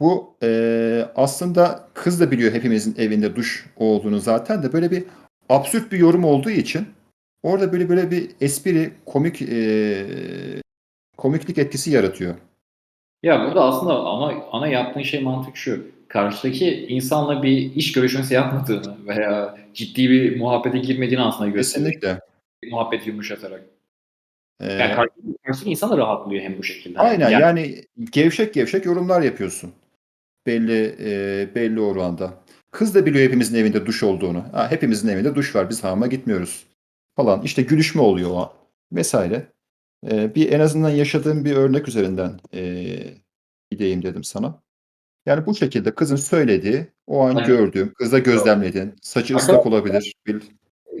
Bu 0.00 0.36
e, 0.42 1.08
aslında 1.16 1.88
kız 1.94 2.20
da 2.20 2.30
biliyor 2.30 2.52
hepimizin 2.52 2.94
evinde 2.98 3.36
duş 3.36 3.66
olduğunu 3.76 4.18
zaten 4.18 4.62
de 4.62 4.72
böyle 4.72 4.90
bir 4.90 5.04
absürt 5.48 5.92
bir 5.92 5.98
yorum 5.98 6.24
olduğu 6.24 6.50
için 6.50 6.88
orada 7.42 7.72
böyle 7.72 7.88
böyle 7.88 8.10
bir 8.10 8.30
espri 8.40 8.92
komik 9.06 9.42
e, 9.42 10.06
komiklik 11.16 11.58
etkisi 11.58 11.90
yaratıyor. 11.90 12.34
Ya 13.22 13.44
burada 13.46 13.64
aslında 13.64 13.94
ama 13.94 14.44
ana 14.52 14.68
yaptığın 14.68 15.02
şey 15.02 15.22
mantık 15.22 15.56
şu. 15.56 15.86
Karşıdaki 16.12 16.86
insanla 16.88 17.42
bir 17.42 17.74
iş 17.74 17.92
görüşmesi 17.92 18.34
yapmadığını 18.34 18.96
veya 19.06 19.58
ciddi 19.74 20.10
bir 20.10 20.38
muhabbete 20.38 20.78
girmediğini 20.78 21.22
aslında 21.22 21.50
gösteriyor. 21.50 21.92
Kesinlikle. 21.92 22.20
Muhabbeti 22.70 23.08
yumuşatarak. 23.10 23.62
Ee, 24.60 24.72
Yani 24.72 24.94
karşıdaki, 24.94 25.36
karşıdaki 25.46 25.70
insan 25.70 25.90
da 25.90 25.96
rahatlıyor 25.98 26.42
hem 26.42 26.58
bu 26.58 26.62
şekilde. 26.62 26.98
aynen 26.98 27.30
Yani- 27.30 27.42
yani 27.42 27.84
gevşek 28.12 28.54
gevşek 28.54 28.84
yorumlar 28.84 29.22
yapıyorsun. 29.22 29.72
Belli 30.46 30.96
e, 31.00 31.48
belli 31.54 31.80
oranda. 31.80 32.34
Kız 32.70 32.94
da 32.94 33.06
biliyor 33.06 33.24
hepimizin 33.24 33.56
evinde 33.58 33.86
duş 33.86 34.02
olduğunu. 34.02 34.44
Ha, 34.52 34.70
hepimizin 34.70 35.08
evinde 35.08 35.34
duş 35.34 35.56
var. 35.56 35.70
Biz 35.70 35.84
hamama 35.84 36.06
gitmiyoruz. 36.06 36.64
Falan. 37.16 37.42
İşte 37.42 37.62
gülüşme 37.62 38.02
oluyor 38.02 38.30
o 38.30 38.36
an. 38.36 38.50
Vesaire. 38.92 39.46
Ee, 40.10 40.34
bir 40.34 40.52
en 40.52 40.60
azından 40.60 40.90
yaşadığım 40.90 41.44
bir 41.44 41.52
örnek 41.56 41.88
üzerinden 41.88 42.40
e, 42.54 42.84
gideyim 43.70 44.02
dedim 44.02 44.24
sana. 44.24 44.62
Yani 45.26 45.46
bu 45.46 45.54
şekilde 45.54 45.94
kızın 45.94 46.16
söylediği, 46.16 46.86
o 47.06 47.20
an 47.20 47.34
Aynen. 47.34 47.46
gördüğüm, 47.46 47.94
kızda 47.94 48.18
gözlemlediğin, 48.18 48.94
saçı 49.02 49.36
ıslak 49.36 49.66
olabilir. 49.66 50.14
Bir, 50.26 50.42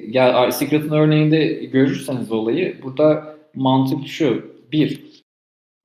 Ya 0.06 0.52
Secret'ın 0.52 0.90
örneğinde 0.90 1.46
görürseniz 1.54 2.32
olayı 2.32 2.82
burada 2.82 3.36
mantık 3.54 4.06
şu. 4.08 4.52
Bir, 4.72 5.02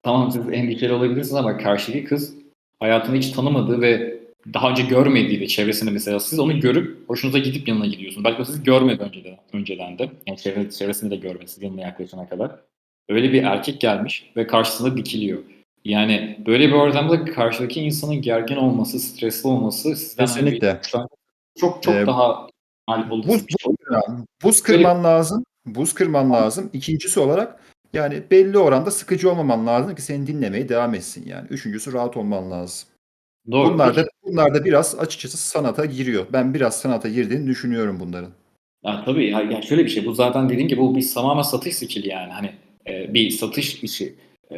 tamam 0.04 0.32
siz 0.32 0.42
endişeli 0.52 0.94
olabilirsiniz 0.94 1.36
ama 1.36 1.58
karşıdaki 1.58 2.04
kız 2.04 2.34
hayatını 2.80 3.16
hiç 3.16 3.30
tanımadığı 3.30 3.82
ve 3.82 4.20
daha 4.54 4.70
önce 4.72 4.84
görmediği 4.84 5.40
ve 5.40 5.48
çevresinde 5.48 5.92
mesela 5.92 6.20
siz 6.20 6.40
onu 6.40 6.60
görüp 6.60 7.10
hoşunuza 7.10 7.38
gidip 7.38 7.68
yanına 7.68 7.86
gidiyorsunuz. 7.86 8.26
Belki 8.26 8.42
o 8.42 8.46
sizi 8.46 8.64
görmedi 8.64 9.04
önceden, 9.04 9.38
önceden 9.54 10.00
de. 10.00 10.10
Yani 10.28 10.38
çevre, 10.38 10.72
çevresini 10.72 11.12
de 11.12 11.16
görmesi 11.16 11.66
yanına 11.66 11.82
yaklaşana 11.82 12.30
kadar. 12.30 12.52
Öyle 13.10 13.34
bir 13.34 13.44
erkek 13.44 13.82
gelmiş 13.82 14.32
ve 14.38 14.48
karşısında 14.48 14.98
dikiliyor. 14.98 15.40
Yani 15.88 16.38
böyle 16.46 16.68
bir 16.68 16.74
ortamda 16.74 17.26
karşıdaki 17.26 17.82
insanın 17.82 18.22
gergin 18.22 18.56
olması, 18.56 19.00
stresli 19.00 19.50
olması 19.50 19.96
sizden 19.96 20.26
hani 20.26 20.36
Kesinlikle. 20.36 20.82
çok 21.60 21.84
çok 21.84 21.96
Ee, 21.96 22.06
daha 22.06 22.48
buz, 23.12 23.28
buz, 23.28 23.46
buz 24.44 24.62
kırman 24.62 25.04
lazım. 25.04 25.44
Buz 25.66 25.94
kırman 25.94 26.32
lazım. 26.32 26.70
İkincisi 26.74 27.20
olarak 27.20 27.60
yani 27.94 28.24
belli 28.32 28.58
oranda 28.58 28.92
sıkıcı 28.92 29.32
olmaman 29.32 29.68
lazım 29.68 29.96
ki 29.96 30.02
seni 30.02 30.28
dinlemeye 30.28 30.70
devam 30.70 30.96
etsin 30.96 31.26
yani. 31.28 31.48
Üçüncüsü 31.50 31.94
rahat 31.94 32.18
olman 32.18 32.52
lazım. 32.52 32.90
Doğru. 33.52 33.74
Bunlar 33.74 33.96
da 33.96 34.08
bunlar 34.24 34.54
da 34.54 34.66
biraz 34.66 34.96
açıkçası 35.00 35.38
sanata 35.38 35.86
giriyor. 35.86 36.26
Ben 36.34 36.54
biraz 36.54 36.80
sanata 36.80 37.10
girdiğini 37.10 37.48
düşünüyorum 37.48 37.98
bunların. 38.00 38.32
Ya 38.84 39.04
tabii 39.06 39.30
ya, 39.30 39.42
ya 39.42 39.62
şöyle 39.62 39.86
bir 39.86 39.90
şey 39.90 40.06
bu 40.06 40.14
zaten 40.14 40.50
dediğim 40.50 40.68
gibi 40.68 40.82
bu 40.82 40.96
bir 40.96 41.14
tamamen 41.14 41.42
satış 41.42 41.76
skill'i 41.76 42.08
yani 42.08 42.32
hani 42.32 42.52
e, 42.88 43.14
bir 43.14 43.30
satış 43.30 43.84
işi. 43.84 44.16
E, 44.52 44.58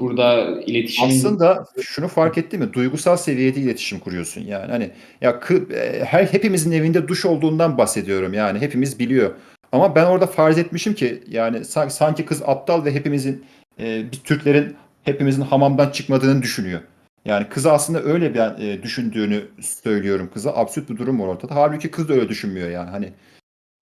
burada 0.00 0.60
iletişim 0.60 1.08
Aslında 1.08 1.66
şunu 1.82 2.08
fark 2.08 2.38
etti 2.38 2.58
mi? 2.58 2.72
Duygusal 2.72 3.16
seviyede 3.16 3.60
iletişim 3.60 3.98
kuruyorsun 3.98 4.40
yani. 4.40 4.70
Hani 4.70 4.90
ya 5.20 5.40
e, 5.74 6.04
her 6.04 6.24
hepimizin 6.26 6.72
evinde 6.72 7.08
duş 7.08 7.24
olduğundan 7.24 7.78
bahsediyorum 7.78 8.34
yani. 8.34 8.58
Hepimiz 8.58 8.98
biliyor. 8.98 9.34
Ama 9.72 9.94
ben 9.94 10.04
orada 10.04 10.26
farz 10.26 10.58
etmişim 10.58 10.94
ki 10.94 11.22
yani 11.28 11.64
sanki, 11.64 12.24
kız 12.24 12.42
aptal 12.42 12.84
ve 12.84 12.94
hepimizin 12.94 13.44
e, 13.78 14.04
Türklerin 14.24 14.76
hepimizin 15.02 15.42
hamamdan 15.42 15.90
çıkmadığını 15.90 16.42
düşünüyor. 16.42 16.80
Yani 17.24 17.48
kızı 17.48 17.72
aslında 17.72 18.02
öyle 18.02 18.34
bir 18.34 18.40
e, 18.40 18.82
düşündüğünü 18.82 19.42
söylüyorum 19.60 20.30
kıza. 20.34 20.50
Absürt 20.50 20.90
bir 20.90 20.96
durum 20.96 21.20
var 21.20 21.26
ortada. 21.26 21.54
Halbuki 21.54 21.90
kız 21.90 22.08
da 22.08 22.12
öyle 22.12 22.28
düşünmüyor 22.28 22.70
yani. 22.70 22.90
Hani 22.90 23.12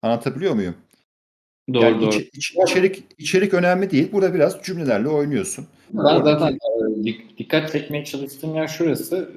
anlatabiliyor 0.02 0.54
muyum? 0.54 0.74
Doğru 1.74 1.84
yani 1.84 2.00
doğru. 2.02 2.10
iç- 2.10 2.28
iç- 2.34 2.54
içerik 2.68 3.02
içerik 3.18 3.54
önemli 3.54 3.90
değil. 3.90 4.12
Burada 4.12 4.34
biraz 4.34 4.62
cümlelerle 4.62 5.08
oynuyorsun. 5.08 5.66
Ben 5.92 5.98
Oradaki- 5.98 6.40
zaten 6.40 6.54
e, 6.54 7.04
dik- 7.04 7.38
dikkat 7.38 7.72
çekmeye 7.72 8.04
çalıştığım 8.04 8.54
yer 8.54 8.66
şurası. 8.68 9.30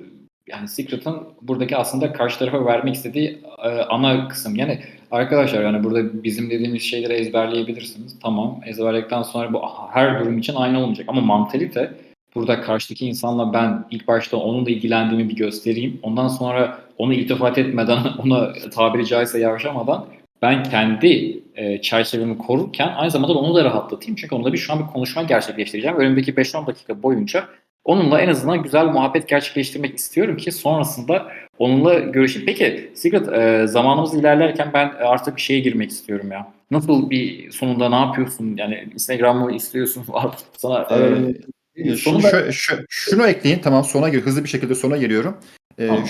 Yani 0.48 0.68
Secret'ın 0.68 1.18
buradaki 1.42 1.78
aslında 1.78 2.14
karşı 2.14 2.40
tarafa 2.40 2.66
vermek 2.66 2.96
istediği 2.96 3.40
e, 3.64 3.68
ana 3.70 4.28
kısım. 4.28 4.56
Yani 4.56 4.80
arkadaşlar 5.12 5.64
yani 5.64 5.84
burada 5.84 6.24
bizim 6.24 6.50
dediğimiz 6.50 6.82
şeyleri 6.82 7.14
ezberleyebilirsiniz. 7.14 8.16
Tamam. 8.24 8.62
Ezberledikten 8.66 9.24
sonra 9.24 9.54
bu 9.54 9.62
her 9.92 10.20
durum 10.20 10.38
için 10.38 10.56
aynı 10.56 10.80
olmayacak. 10.80 11.06
Ama 11.10 11.22
mantalite 11.22 11.92
burada 12.36 12.62
karşıdaki 12.62 13.06
insanla 13.08 13.54
ben 13.54 13.86
ilk 13.92 14.08
başta 14.08 14.38
onunla 14.38 14.70
ilgilendiğimi 14.70 15.30
bir 15.30 15.36
göstereyim. 15.36 16.00
Ondan 16.04 16.28
sonra 16.28 16.78
onu 16.98 17.14
iltifat 17.14 17.58
etmeden, 17.58 18.00
ona 18.26 18.54
tabiri 18.74 19.06
caizse 19.06 19.40
yavaşlamadan 19.40 20.06
ben 20.42 20.64
kendi 20.64 21.42
e, 21.56 21.82
çerçevemi 21.82 22.38
korurken 22.38 22.88
aynı 22.88 23.12
zamanda 23.12 23.34
onu 23.34 23.56
da 23.56 23.64
rahatlatayım. 23.66 24.16
Çünkü 24.16 24.36
onunla 24.36 24.54
bir 24.54 24.58
şu 24.58 24.74
an 24.74 24.80
bir 24.80 24.88
konuşma 24.94 25.24
gerçekleştireceğim. 25.24 25.98
Önümdeki 25.98 26.34
5-10 26.34 26.68
dakika 26.68 27.04
boyunca 27.04 27.46
onunla 27.84 28.22
en 28.22 28.28
azından 28.30 28.64
güzel 28.64 28.86
muhabbet 28.86 29.28
gerçekleştirmek 29.28 29.98
istiyorum 29.98 30.38
ki 30.38 30.52
sonrasında 30.52 31.28
onunla 31.58 32.00
görüşeyim. 32.00 32.46
Peki 32.46 32.92
Secret 32.96 33.28
e, 33.34 33.68
zamanımız 33.68 34.14
ilerlerken 34.16 34.70
ben 34.74 34.88
artık 35.00 35.36
bir 35.36 35.42
şeye 35.42 35.60
girmek 35.60 35.90
istiyorum 35.92 36.32
ya. 36.32 36.54
Nasıl 36.72 37.10
bir 37.10 37.52
sonunda 37.52 37.90
ne 37.90 37.96
yapıyorsun? 37.96 38.56
Yani 38.58 38.88
Instagram'ı 38.94 39.52
istiyorsun 39.56 40.06
artık 40.14 40.48
sana 40.58 40.88
Ee, 40.92 40.96
e, 41.76 41.92
Ee, 41.92 41.96
sonunda 41.96 42.30
şu- 42.30 42.54
şu- 42.54 42.86
şunu 42.90 43.28
ekleyin 43.28 43.60
tamam 43.60 43.84
sona 43.84 44.10
gir 44.10 44.22
hızlı 44.22 44.44
bir 44.44 44.50
şekilde 44.50 44.76
sona 44.76 44.98
geliyorum. 44.98 45.38
Ee, 45.80 45.88
Tamam. 45.88 46.04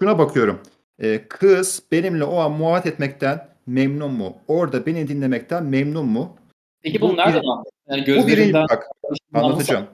şuna 0.00 0.18
bakıyorum. 0.18 0.60
Ee, 1.02 1.24
kız 1.28 1.82
benimle 1.92 2.24
o 2.24 2.36
an 2.38 2.52
muhabbet 2.52 2.86
etmekten 2.86 3.48
memnun 3.66 4.12
mu? 4.12 4.36
Orada 4.48 4.86
beni 4.86 5.08
dinlemekten 5.08 5.64
memnun 5.64 6.06
mu? 6.06 6.36
peki 6.82 7.00
bu 7.00 7.16
nereden 7.16 7.42
bir- 7.42 7.48
anladın? 7.48 7.70
Yani 7.88 8.22
Bu 8.22 8.26
birinci 8.28 8.52
bak 8.54 8.86
anlatacağım. 9.34 9.86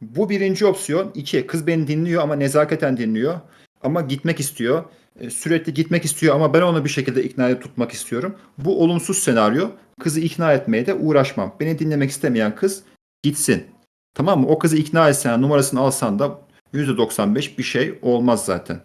Bu 0.00 0.28
birinci 0.30 0.66
opsiyon. 0.66 1.10
İki 1.14 1.46
kız 1.46 1.66
beni 1.66 1.86
dinliyor 1.88 2.22
ama 2.22 2.36
nezaketen 2.36 2.96
dinliyor. 2.96 3.40
Ama 3.82 4.00
gitmek 4.00 4.40
istiyor. 4.40 4.84
Ee, 5.20 5.30
sürekli 5.30 5.74
gitmek 5.74 6.04
istiyor 6.04 6.34
ama 6.34 6.54
ben 6.54 6.62
onu 6.62 6.84
bir 6.84 6.88
şekilde 6.90 7.24
ikna 7.24 7.60
tutmak 7.60 7.92
istiyorum. 7.92 8.36
Bu 8.58 8.82
olumsuz 8.82 9.18
senaryo. 9.18 9.68
Kızı 10.00 10.20
ikna 10.20 10.52
etmeye 10.52 10.86
de 10.86 10.94
uğraşmam. 10.94 11.56
Beni 11.60 11.78
dinlemek 11.78 12.10
istemeyen 12.10 12.54
kız 12.54 12.82
gitsin. 13.22 13.64
Tamam 14.14 14.40
mı? 14.40 14.46
O 14.48 14.58
kızı 14.58 14.76
ikna 14.76 15.08
etsen, 15.08 15.42
numarasını 15.42 15.80
alsan 15.80 16.18
da 16.18 16.38
%95 16.72 17.58
bir 17.58 17.62
şey 17.62 17.98
olmaz 18.02 18.44
zaten. 18.44 18.80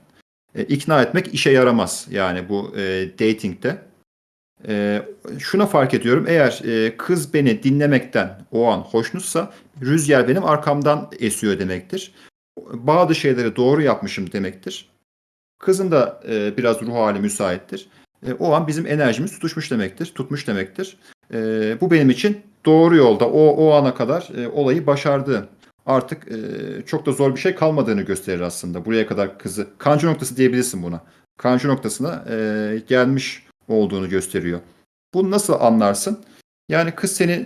E, 0.55 0.63
ikna 0.63 1.01
etmek 1.01 1.33
işe 1.33 1.51
yaramaz 1.51 2.07
yani 2.11 2.49
bu 2.49 2.73
e, 2.77 3.09
dating'de. 3.19 3.77
E, 4.67 5.01
şuna 5.39 5.65
fark 5.65 5.93
ediyorum. 5.93 6.25
Eğer 6.27 6.61
e, 6.65 6.97
kız 6.97 7.33
beni 7.33 7.63
dinlemekten 7.63 8.41
o 8.51 8.67
an 8.67 8.79
hoşnutsa 8.79 9.53
rüzgar 9.81 10.27
benim 10.27 10.45
arkamdan 10.45 11.11
esiyor 11.19 11.59
demektir. 11.59 12.11
Bazı 12.73 13.15
şeyleri 13.15 13.55
doğru 13.55 13.81
yapmışım 13.81 14.31
demektir. 14.31 14.89
Kızın 15.59 15.91
da 15.91 16.21
e, 16.29 16.57
biraz 16.57 16.81
ruh 16.81 16.93
hali 16.93 17.19
müsaittir. 17.19 17.89
E, 18.27 18.33
o 18.33 18.53
an 18.53 18.67
bizim 18.67 18.87
enerjimiz 18.87 19.31
tutuşmuş 19.31 19.71
demektir, 19.71 20.05
tutmuş 20.05 20.47
demektir. 20.47 20.97
E, 21.33 21.37
bu 21.81 21.91
benim 21.91 22.09
için 22.09 22.41
doğru 22.65 22.95
yolda 22.95 23.29
o 23.29 23.47
o 23.47 23.71
ana 23.71 23.95
kadar 23.95 24.29
e, 24.37 24.47
olayı 24.47 24.87
başardı. 24.87 25.49
Artık 25.89 26.27
e, 26.31 26.37
çok 26.85 27.05
da 27.05 27.11
zor 27.11 27.35
bir 27.35 27.39
şey 27.39 27.55
kalmadığını 27.55 28.01
gösterir 28.01 28.41
aslında. 28.41 28.85
Buraya 28.85 29.07
kadar 29.07 29.39
kızı 29.39 29.67
kancı 29.77 30.07
noktası 30.07 30.37
diyebilirsin 30.37 30.83
buna. 30.83 31.01
Kancı 31.37 31.67
noktasına 31.67 32.25
e, 32.29 32.35
gelmiş 32.87 33.43
olduğunu 33.67 34.09
gösteriyor. 34.09 34.59
Bunu 35.13 35.31
nasıl 35.31 35.53
anlarsın? 35.59 36.19
Yani 36.69 36.91
kız 36.91 37.11
seni 37.11 37.45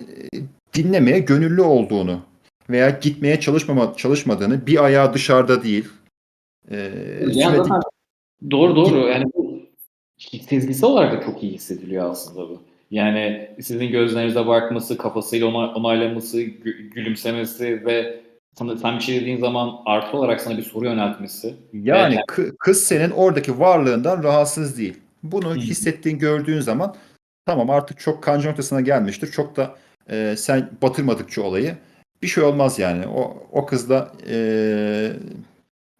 dinlemeye 0.74 1.20
gönüllü 1.20 1.62
olduğunu 1.62 2.22
veya 2.70 2.90
gitmeye 2.90 3.40
çalışmama 3.40 3.94
çalışmadığını, 3.98 4.68
bir 4.68 4.84
ayağı 4.84 5.14
dışarıda 5.14 5.64
değil. 5.64 5.90
E, 6.72 6.78
Yani 7.32 7.58
zaten 7.58 7.82
doğru 8.52 8.76
doğru. 8.76 9.08
Yani 9.08 9.26
bu 9.36 9.62
sezgisi 10.50 10.86
olarak 10.86 11.14
da 11.22 11.26
çok 11.26 11.44
iyi 11.44 11.54
hissediliyor 11.54 12.10
aslında 12.12 12.50
bu. 12.50 12.62
Yani 12.92 13.50
sizin 13.62 13.92
gözlerinize 13.92 14.48
bakması, 14.48 14.98
kafasıyla 14.98 15.48
ona, 15.48 15.74
onaylaması, 15.74 16.42
gü- 16.42 16.90
gülümsemesi 16.90 17.86
ve 17.86 18.23
sana, 18.56 18.78
sen 18.78 18.96
bir 18.96 19.04
şey 19.04 19.22
dediğin 19.22 19.38
zaman 19.38 19.76
artı 19.86 20.18
olarak 20.18 20.42
sana 20.42 20.58
bir 20.58 20.64
soru 20.64 20.86
yöneltmesi. 20.86 21.56
Yani 21.74 22.16
kı- 22.16 22.56
kız 22.60 22.84
senin 22.84 23.10
oradaki 23.10 23.60
varlığından 23.60 24.24
rahatsız 24.24 24.78
değil. 24.78 24.98
Bunu 25.24 25.50
Hı. 25.50 25.56
hissettiğin, 25.56 26.20
gördüğün 26.20 26.60
zaman 26.60 26.96
tamam 27.46 27.70
artık 27.70 28.00
çok 28.00 28.24
kancı 28.24 28.50
noktasına 28.50 28.82
gelmiştir. 28.82 29.32
Çok 29.32 29.56
da 29.56 29.76
e, 30.10 30.36
sen 30.38 30.70
batırmadıkça 30.82 31.42
olayı 31.42 31.76
bir 32.24 32.28
şey 32.28 32.44
olmaz 32.44 32.80
yani. 32.80 33.08
O 33.08 33.48
o 33.52 33.66
kızla 33.66 34.12
e, 34.30 34.36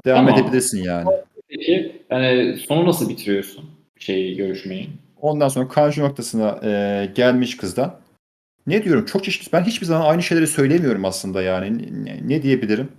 devam 0.06 0.26
Tamam. 0.26 0.40
edebilirsin 0.40 0.84
yani. 0.84 1.10
Peki 1.50 2.02
yani 2.10 2.58
sonu 2.58 2.86
nasıl 2.86 3.10
bitiriyorsun 3.10 3.66
şeyi 4.00 4.38
görüşmeyi? 4.38 4.90
Ondan 5.22 5.48
sonra 5.48 5.68
kancı 5.68 6.02
noktasına 6.02 6.60
e, 6.64 7.06
gelmiş 7.16 7.58
kızdan. 7.58 8.03
Ne 8.68 8.84
diyorum? 8.84 9.06
Çok 9.06 9.24
çeşitli. 9.24 9.54
Ben 9.54 9.64
hiçbir 9.64 9.86
zaman 9.86 10.06
aynı 10.10 10.24
şeyleri 10.24 10.48
söylemiyorum 10.48 11.06
aslında 11.06 11.42
yani. 11.42 12.06
Ne, 12.06 12.20
ne 12.28 12.42
diyebilirim? 12.44 12.90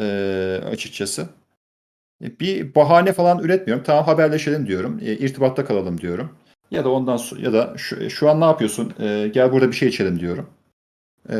E, 0.00 0.04
açıkçası. 0.70 1.28
E, 2.24 2.40
Bir 2.40 2.74
bahane 2.74 3.12
falan 3.12 3.38
üretmiyorum. 3.38 3.84
Tamam 3.84 4.04
haberleşelim 4.04 4.66
diyorum. 4.66 5.00
E, 5.02 5.12
irtibatta 5.12 5.64
kalalım 5.64 6.00
diyorum. 6.00 6.30
Ya 6.70 6.84
da 6.84 6.90
ondan 6.90 7.16
sonra 7.16 7.40
ya 7.40 7.52
da 7.52 7.74
şu, 7.76 8.10
şu 8.10 8.30
an 8.30 8.40
ne 8.40 8.44
yapıyorsun? 8.44 8.92
E, 9.00 9.28
gel 9.34 9.52
burada 9.52 9.68
bir 9.68 9.76
şey 9.76 9.88
içelim 9.88 10.20
diyorum. 10.20 10.50
E, 11.30 11.36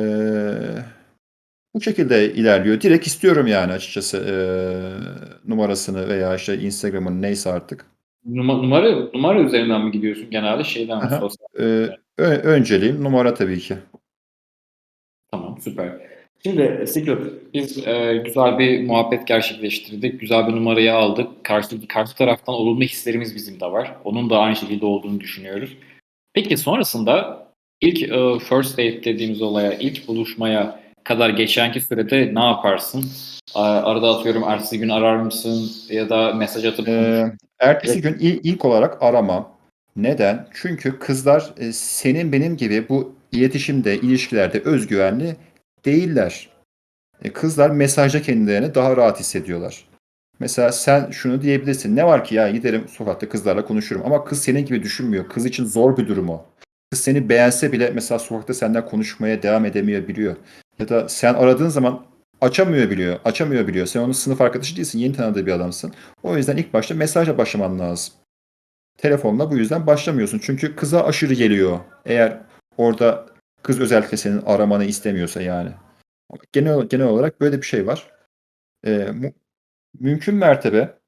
Bu 1.75 1.81
şekilde 1.81 2.33
ilerliyor. 2.35 2.81
Direkt 2.81 3.07
istiyorum 3.07 3.47
yani 3.47 3.73
açıkçası 3.73 4.17
e, 4.17 4.35
numarasını 5.51 6.09
veya 6.09 6.35
işte 6.37 6.59
Instagram'ın 6.59 7.23
neyse 7.23 7.51
artık. 7.53 7.87
Numa- 8.27 8.63
numara 8.63 8.95
numara 9.15 9.41
üzerinden 9.41 9.85
mi 9.85 9.91
gidiyorsun 9.93 10.31
genelde 10.31 10.65
şeyden 10.65 11.05
mi 11.05 11.11
sosyal? 11.21 11.49
E, 11.61 11.97
ö- 12.19 12.43
önceliğim 12.43 13.05
numara 13.05 13.35
tabii 13.35 13.59
ki. 13.59 13.77
Tamam 15.31 15.59
süper. 15.61 15.89
Şimdi 16.43 16.85
Sigrid 16.87 17.19
biz 17.55 17.87
e, 17.87 18.23
güzel 18.25 18.59
bir 18.59 18.87
muhabbet 18.87 19.27
gerçekleştirdik. 19.27 20.21
Güzel 20.21 20.47
bir 20.49 20.53
numarayı 20.53 20.95
aldık. 20.95 21.45
Karşı, 21.45 21.89
karşı 21.89 22.17
taraftan 22.17 22.55
olumlu 22.55 22.83
hislerimiz 22.85 23.35
bizim 23.35 23.61
de 23.61 23.67
var. 23.67 23.97
Onun 24.05 24.31
da 24.31 24.39
aynı 24.39 24.57
şekilde 24.57 24.87
olduğunu 24.87 25.21
düşünüyoruz. 25.21 25.77
Peki 26.35 26.57
sonrasında 26.57 27.47
ilk 27.81 28.03
e, 28.03 28.39
first 28.39 28.73
date 28.73 29.05
dediğimiz 29.05 29.43
olaya, 29.43 29.73
ilk 29.75 30.09
buluşmaya 30.09 30.81
kadar 31.05 31.31
geçenki 31.31 31.81
sürede 31.81 32.35
ne 32.35 32.45
yaparsın? 32.45 33.05
Arada 33.55 34.17
atıyorum 34.17 34.43
ertesi 34.47 34.79
gün 34.79 34.89
arar 34.89 35.17
mısın 35.17 35.71
ya 35.95 36.09
da 36.09 36.33
mesaj 36.35 36.65
atıp 36.65 36.89
E, 36.89 37.25
ertesi 37.61 38.03
gün 38.03 38.17
il- 38.21 38.41
ilk 38.43 38.65
olarak 38.65 39.03
aramam. 39.03 39.58
Neden? 39.99 40.47
Çünkü 40.55 40.99
kızlar 40.99 41.55
e, 41.57 41.73
senin 41.73 42.33
benim 42.33 42.57
gibi 42.57 42.89
bu 42.89 43.15
iletişimde, 43.33 43.97
ilişkilerde 43.97 44.61
özgüvenli 44.61 45.37
değiller. 45.85 46.49
E, 47.25 47.33
kızlar 47.33 47.71
mesajda 47.71 48.23
kendilerini 48.23 48.75
daha 48.75 48.97
rahat 48.97 49.21
hissediyorlar. 49.21 49.89
Mesela 50.41 50.73
sen 50.73 51.11
şunu 51.11 51.43
diyebilirsin. 51.43 51.97
Ne 51.97 52.05
var 52.05 52.25
ki 52.25 52.35
ya 52.35 52.51
giderim 52.51 52.89
sokakta 52.89 53.29
kızlarla 53.29 53.65
konuşurum. 53.65 54.03
Ama 54.05 54.25
kız 54.25 54.43
senin 54.43 54.67
gibi 54.67 54.83
düşünmüyor. 54.83 55.29
Kız 55.29 55.47
için 55.47 55.65
zor 55.65 55.97
bir 55.97 56.09
durum 56.09 56.29
o. 56.29 56.45
Kız 56.91 57.01
seni 57.01 57.29
beğense 57.29 57.73
bile 57.73 57.91
mesela 57.95 58.19
sokakta 58.19 58.55
senden 58.55 58.87
konuşmaya 58.87 59.43
devam 59.43 59.65
edemiyor 59.65 60.09
biliyor. 60.09 60.37
Ya 60.79 60.89
da 60.89 61.09
sen 61.09 61.35
aradığın 61.35 61.69
zaman 61.69 62.07
açamıyor 62.41 62.91
biliyor. 62.91 63.19
Açamıyor 63.25 63.67
biliyor. 63.67 63.87
Sen 63.87 64.01
onun 64.01 64.13
sınıf 64.13 64.41
arkadaşı 64.41 64.77
değilsin. 64.77 64.99
Yeni 64.99 65.17
tanıdığı 65.17 65.47
bir 65.47 65.53
adamsın. 65.53 65.93
O 66.23 66.37
yüzden 66.37 66.57
ilk 66.57 66.73
başta 66.73 66.95
mesajla 66.95 67.39
başlaman 67.39 67.79
lazım. 67.79 68.15
Telefonla 68.99 69.51
bu 69.51 69.57
yüzden 69.57 69.87
başlamıyorsun. 69.87 70.39
Çünkü 70.43 70.77
kıza 70.77 71.05
aşırı 71.05 71.35
geliyor. 71.35 71.81
Eğer 72.05 72.39
orada 72.77 73.27
kız 73.63 73.81
özellikle 73.81 74.17
senin 74.17 74.43
aramanı 74.47 74.85
istemiyorsa 74.85 75.43
yani. 75.43 75.71
Genel, 76.53 76.83
genel 76.89 77.07
olarak 77.07 77.41
böyle 77.41 77.57
bir 77.57 77.67
şey 77.67 77.87
var. 77.87 78.11
Ee, 78.87 79.09
mu- 79.15 79.33
mümkün 80.01 80.35
mertebe 80.35 80.99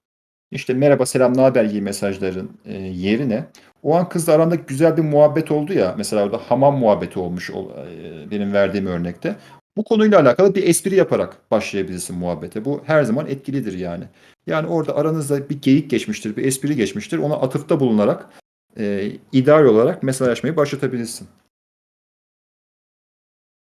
işte 0.50 0.74
merhaba 0.74 1.06
selam 1.06 1.36
ne 1.36 1.40
haber 1.40 1.64
gibi 1.64 1.80
mesajların 1.80 2.50
e, 2.64 2.72
yerine 2.78 3.44
o 3.82 3.94
an 3.96 4.08
kızla 4.08 4.32
aranda 4.32 4.54
güzel 4.54 4.96
bir 4.96 5.02
muhabbet 5.02 5.50
oldu 5.50 5.72
ya 5.72 5.94
mesela 5.98 6.24
orada 6.24 6.38
hamam 6.38 6.78
muhabbeti 6.78 7.18
olmuş 7.18 7.50
ol- 7.50 7.70
e, 7.78 8.30
benim 8.30 8.52
verdiğim 8.52 8.86
örnekte. 8.86 9.36
Bu 9.76 9.84
konuyla 9.84 10.20
alakalı 10.20 10.54
bir 10.54 10.62
espri 10.62 10.94
yaparak 10.94 11.50
başlayabilirsin 11.50 12.16
muhabbete. 12.18 12.64
Bu 12.64 12.82
her 12.86 13.02
zaman 13.02 13.26
etkilidir 13.26 13.78
yani. 13.78 14.04
Yani 14.46 14.66
orada 14.66 14.96
aranızda 14.96 15.50
bir 15.50 15.62
geyik 15.62 15.90
geçmiştir, 15.90 16.36
bir 16.36 16.44
espri 16.44 16.76
geçmiştir. 16.76 17.18
Ona 17.18 17.34
atıfta 17.34 17.80
bulunarak 17.80 18.30
e, 18.78 19.12
ideal 19.32 19.64
olarak 19.64 20.02
mesajlaşmayı 20.02 20.56
başlatabilirsin. 20.56 21.28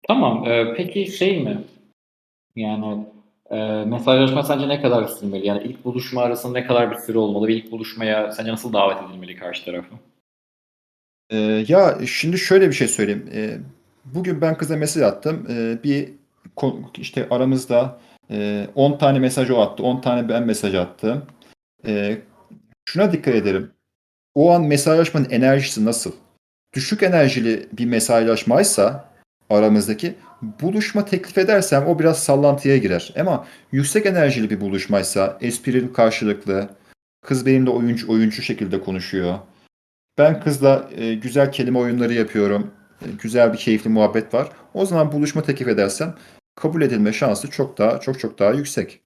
Tamam. 0.08 0.46
e, 0.46 0.74
peki 0.78 1.12
şey 1.12 1.44
mi? 1.44 1.64
Yani 2.56 3.06
e, 3.50 3.86
mesajlaşma 3.86 4.44
sence 4.44 4.68
ne 4.68 4.82
kadar 4.82 5.08
sürmeli? 5.08 5.48
Yani 5.48 5.64
ilk 5.64 5.86
buluşma 5.86 6.22
arasında 6.22 6.60
ne 6.60 6.68
kadar 6.68 6.92
bir 6.92 6.96
süre 6.96 7.18
olmalı 7.18 7.48
ve 7.48 7.54
ilk 7.54 7.72
buluşmaya 7.72 8.32
sence 8.32 8.52
nasıl 8.52 8.74
davet 8.74 9.10
edilmeli 9.10 9.36
karşı 9.36 9.66
tarafı? 9.66 9.96
Ee, 11.30 11.66
ya 11.68 12.00
şimdi 12.08 12.38
şöyle 12.38 12.68
bir 12.68 12.74
şey 12.74 12.88
söyleyeyim. 12.88 13.30
Ee, 13.34 13.58
bugün 14.06 14.42
ben 14.42 14.58
kıza 14.58 14.78
mesaj 14.78 15.04
attım. 15.04 15.46
Ee, 15.50 15.84
bir 15.84 16.14
işte 16.98 17.28
aramızda 17.30 18.00
e, 18.32 18.68
10 18.76 18.98
tane 18.98 19.20
mesaj 19.20 19.50
o 19.50 19.62
attı, 19.62 19.84
10 19.84 20.02
tane 20.02 20.30
ben 20.30 20.46
mesaj 20.46 20.76
attım. 20.76 21.26
Ee, 21.86 22.18
şuna 22.86 23.12
dikkat 23.12 23.36
ederim. 23.36 23.72
O 24.36 24.52
an 24.52 24.64
mesajlaşmanın 24.64 25.30
enerjisi 25.30 25.86
nasıl? 25.86 26.12
Düşük 26.74 27.04
enerjili 27.04 27.70
bir 27.74 27.86
mesajlaşmaysa 27.86 29.12
aramızdaki 29.50 30.16
buluşma 30.42 31.06
teklif 31.06 31.38
edersem 31.38 31.88
o 31.88 32.00
biraz 32.00 32.24
sallantıya 32.24 32.78
girer. 32.78 33.14
Ama 33.20 33.48
yüksek 33.72 34.06
enerjili 34.06 34.50
bir 34.50 34.62
buluşmaysa, 34.62 35.38
esprili 35.42 35.94
karşılıklı, 35.94 36.70
kız 37.26 37.46
benimle 37.46 37.70
oyuncu 37.70 38.12
oyuncu 38.12 38.42
şekilde 38.42 38.82
konuşuyor. 38.82 39.40
Ben 40.18 40.42
kızla 40.42 40.90
e, 40.96 41.14
güzel 41.14 41.52
kelime 41.52 41.80
oyunları 41.80 42.14
yapıyorum. 42.14 42.72
Güzel 43.22 43.54
bir 43.54 43.58
keyifli 43.58 43.90
muhabbet 43.90 44.34
var. 44.34 44.50
O 44.74 44.86
zaman 44.86 45.12
buluşma 45.12 45.44
teklif 45.44 45.68
edersem 45.68 46.16
kabul 46.56 46.82
edilme 46.82 47.14
şansı 47.14 47.50
çok 47.50 47.78
daha 47.78 48.00
çok 48.00 48.20
çok 48.20 48.40
daha 48.40 48.52
yüksek. 48.52 49.02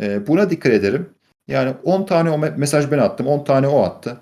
E, 0.00 0.26
buna 0.26 0.50
dikkat 0.50 0.72
ederim. 0.72 1.10
Yani 1.48 1.74
10 1.84 2.06
tane 2.06 2.30
o 2.30 2.34
me- 2.34 2.56
mesaj 2.56 2.90
ben 2.90 2.98
attım, 2.98 3.26
10 3.26 3.44
tane 3.44 3.68
o 3.68 3.82
attı 3.82 4.20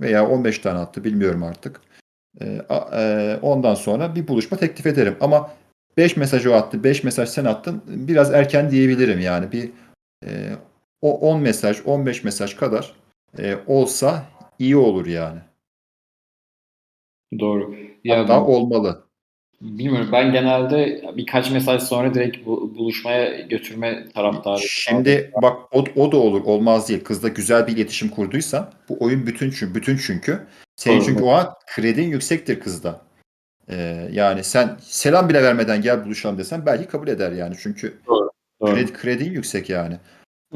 veya 0.00 0.28
15 0.28 0.58
tane 0.58 0.78
attı 0.78 1.04
bilmiyorum 1.04 1.42
artık. 1.42 1.80
E, 2.40 2.62
e, 2.92 3.38
ondan 3.42 3.74
sonra 3.74 4.14
bir 4.14 4.28
buluşma 4.28 4.56
teklif 4.58 4.86
ederim. 4.86 5.16
Ama 5.20 5.50
5 5.96 6.16
mesaj 6.16 6.46
o 6.46 6.52
attı, 6.54 6.84
5 6.84 7.04
mesaj 7.04 7.28
sen 7.28 7.44
attın. 7.44 7.82
Biraz 7.86 8.34
erken 8.34 8.70
diyebilirim 8.70 9.20
yani. 9.20 9.52
Bir 9.52 9.70
e, 10.26 10.52
o 11.02 11.18
10 11.18 11.40
mesaj, 11.40 11.78
15 11.84 12.24
mesaj 12.24 12.56
kadar 12.56 12.94
e, 13.38 13.56
olsa 13.66 14.24
iyi 14.58 14.76
olur 14.76 15.06
yani. 15.06 15.40
Doğru. 17.38 17.89
Ya 18.04 18.18
Hatta 18.18 18.34
ben- 18.34 18.40
olmalı. 18.52 19.04
bilmiyorum 19.60 20.08
ben 20.12 20.32
genelde 20.32 21.02
birkaç 21.16 21.50
mesaj 21.50 21.82
sonra 21.82 22.14
direkt 22.14 22.46
bu, 22.46 22.74
buluşmaya 22.78 23.40
götürme 23.40 24.08
taraftarı. 24.14 24.60
Şimdi 24.68 25.32
bak 25.42 25.56
o, 25.72 25.84
o 25.96 26.12
da 26.12 26.16
olur, 26.16 26.44
olmaz 26.44 26.88
değil. 26.88 27.04
Kızla 27.04 27.28
güzel 27.28 27.66
bir 27.66 27.76
iletişim 27.76 28.08
kurduysan 28.08 28.72
bu 28.88 28.96
oyun 29.00 29.26
bütün 29.26 29.50
çünkü 29.50 29.74
bütün 29.74 29.96
çünkü. 29.96 30.46
Senin 30.76 30.96
Doğru. 30.96 31.04
çünkü 31.06 31.22
o 31.22 31.30
an 31.30 31.54
kredin 31.66 32.08
yüksektir 32.08 32.60
kızda. 32.60 33.00
Ee, 33.70 34.08
yani 34.12 34.44
sen 34.44 34.76
selam 34.80 35.28
bile 35.28 35.42
vermeden 35.42 35.82
gel 35.82 36.04
buluşalım 36.04 36.38
desen 36.38 36.66
belki 36.66 36.86
kabul 36.88 37.08
eder 37.08 37.32
yani. 37.32 37.54
Çünkü 37.62 37.98
Doğru. 38.06 38.30
kredi, 38.64 38.92
kredin 38.92 39.32
yüksek 39.32 39.70
yani. 39.70 39.96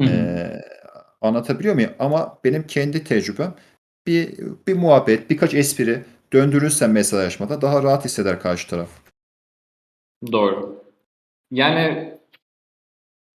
Ee, 0.01 0.61
anlatabiliyor 1.21 1.75
muyum? 1.75 1.91
Ama 1.99 2.39
benim 2.43 2.67
kendi 2.67 3.03
tecrübem 3.03 3.53
bir 4.07 4.37
bir 4.67 4.73
muhabbet, 4.73 5.29
birkaç 5.29 5.53
espri 5.53 6.03
döndürürsen 6.35 6.89
mesajlaşmada 6.89 7.61
daha 7.61 7.83
rahat 7.83 8.05
hisseder 8.05 8.39
karşı 8.39 8.67
taraf. 8.67 8.89
Doğru. 10.31 10.83
Yani 11.51 12.13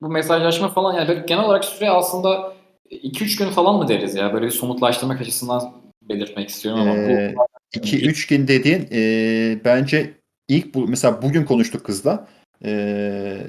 bu 0.02 0.08
mesajlaşma 0.08 0.68
falan 0.68 0.94
yani 0.94 1.08
böyle 1.08 1.20
genel 1.20 1.44
olarak 1.44 1.64
süre 1.64 1.90
aslında 1.90 2.52
2-3 2.90 3.38
gün 3.38 3.50
falan 3.50 3.76
mı 3.76 3.88
deriz 3.88 4.14
ya? 4.14 4.34
Böyle 4.34 4.46
bir 4.46 4.50
somutlaştırmak 4.50 5.20
açısından 5.20 5.72
belirtmek 6.02 6.48
istiyorum 6.48 6.80
ama 6.80 6.94
Ee, 6.94 7.34
bu 7.36 7.78
2-3 7.78 8.28
gün 8.28 8.48
dediğin 8.48 8.88
e, 8.92 9.60
bence 9.64 10.14
ilk 10.48 10.74
bu 10.74 10.88
mesela 10.88 11.22
bugün 11.22 11.44
konuştuk 11.44 11.86
kızla. 11.86 12.28
E, 12.64 13.40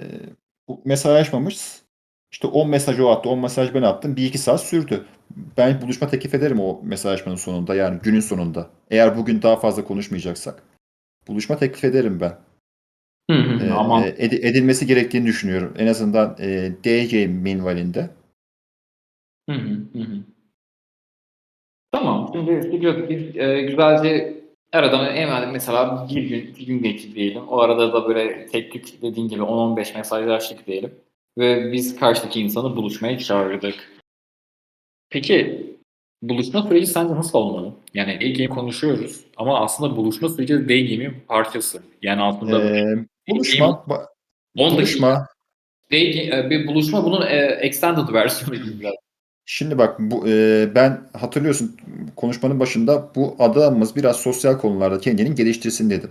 mesajlaşmamış. 0.86 1.81
İşte 2.32 2.48
10 2.48 2.70
mesaj 2.70 3.00
o 3.00 3.10
attı, 3.10 3.30
10 3.30 3.40
mesaj 3.40 3.74
ben 3.74 3.82
attım. 3.82 4.16
1-2 4.16 4.38
saat 4.38 4.62
sürdü. 4.62 5.06
Ben 5.58 5.82
buluşma 5.82 6.08
teklif 6.08 6.34
ederim 6.34 6.60
o 6.60 6.80
mesajlaşmanın 6.84 7.36
sonunda 7.38 7.76
yani 7.76 8.00
günün 8.04 8.20
sonunda. 8.20 8.70
Eğer 8.92 9.18
bugün 9.18 9.42
daha 9.42 9.56
fazla 9.56 9.84
konuşmayacaksak. 9.84 10.64
Buluşma 11.28 11.58
teklif 11.58 11.84
ederim 11.84 12.20
ben. 12.22 12.38
Hı 13.32 13.38
hı, 13.38 13.66
E, 13.66 13.68
e, 14.08 14.26
edi- 14.26 14.48
edilmesi 14.48 14.88
gerektiğini 14.88 15.26
düşünüyorum. 15.26 15.74
En 15.78 15.88
azından 15.88 16.36
e, 16.40 16.72
DJ 16.84 17.14
minvalinde. 17.28 18.10
Hı 19.50 19.56
hı. 19.56 20.24
Tamam. 21.92 22.30
Şimdi 22.34 22.64
Sigurd 22.64 23.10
biz 23.10 23.38
e, 23.38 23.62
güzelce 23.62 24.42
aradan 24.74 25.16
hemen 25.16 25.52
mesela 25.52 26.08
bir 26.10 26.24
gün, 26.30 26.42
iki 26.42 26.66
gün 26.66 26.82
geçti 26.84 27.16
diyelim. 27.16 27.48
O 27.48 27.60
arada 27.60 27.94
da 27.94 28.08
böyle 28.08 28.46
tek 28.48 28.72
tük 28.72 29.02
dediğin 29.02 29.28
gibi 29.30 29.42
10-15 29.42 29.98
mesajlaştık 29.98 30.68
diyelim. 30.68 30.92
Ve 31.38 31.72
biz 31.72 32.00
karşıdaki 32.00 32.42
insanı 32.42 32.76
buluşmaya 32.76 33.20
çağırdık. 33.20 33.76
Peki 35.10 35.66
buluşma 36.22 36.64
süreci 36.64 36.88
sence 36.88 37.14
nasıl 37.16 37.38
olmalı? 37.40 37.74
Yani 37.94 38.18
ilk 38.22 38.38
game 38.38 38.50
konuşuyoruz 38.50 39.22
ama 39.38 39.60
aslında 39.60 39.96
buluşma 39.96 40.30
süreci 40.30 40.54
de 40.54 40.70
day 40.70 40.84
game'in 40.90 41.12
bir 41.16 41.20
parçası. 41.20 41.82
Yani 42.02 42.22
aslında 42.22 42.62
E, 42.62 43.06
buluşma, 43.30 43.66
ba- 43.66 44.06
10 44.58 44.64
dakika 44.66 44.78
buluşma 44.78 45.28
day 45.92 46.30
e, 46.30 46.50
bir 46.50 46.68
buluşma 46.68 47.06
bunun 47.06 47.22
e, 47.22 47.36
extended 47.62 48.14
versiyonu 48.14 48.64
gibi 48.64 48.80
biraz. 48.80 48.94
Şimdi 49.46 49.78
bak 49.78 50.00
bu 50.00 50.28
e, 50.28 50.68
ben 50.76 51.10
hatırlıyorsun 51.14 51.78
konuşmanın 52.16 52.60
başında 52.60 53.12
bu 53.16 53.36
adamımız 53.40 53.96
biraz 53.96 54.16
sosyal 54.18 54.58
konularda 54.58 55.00
kendini 55.00 55.36
geliştirsin 55.36 55.90
dedim. 55.90 56.10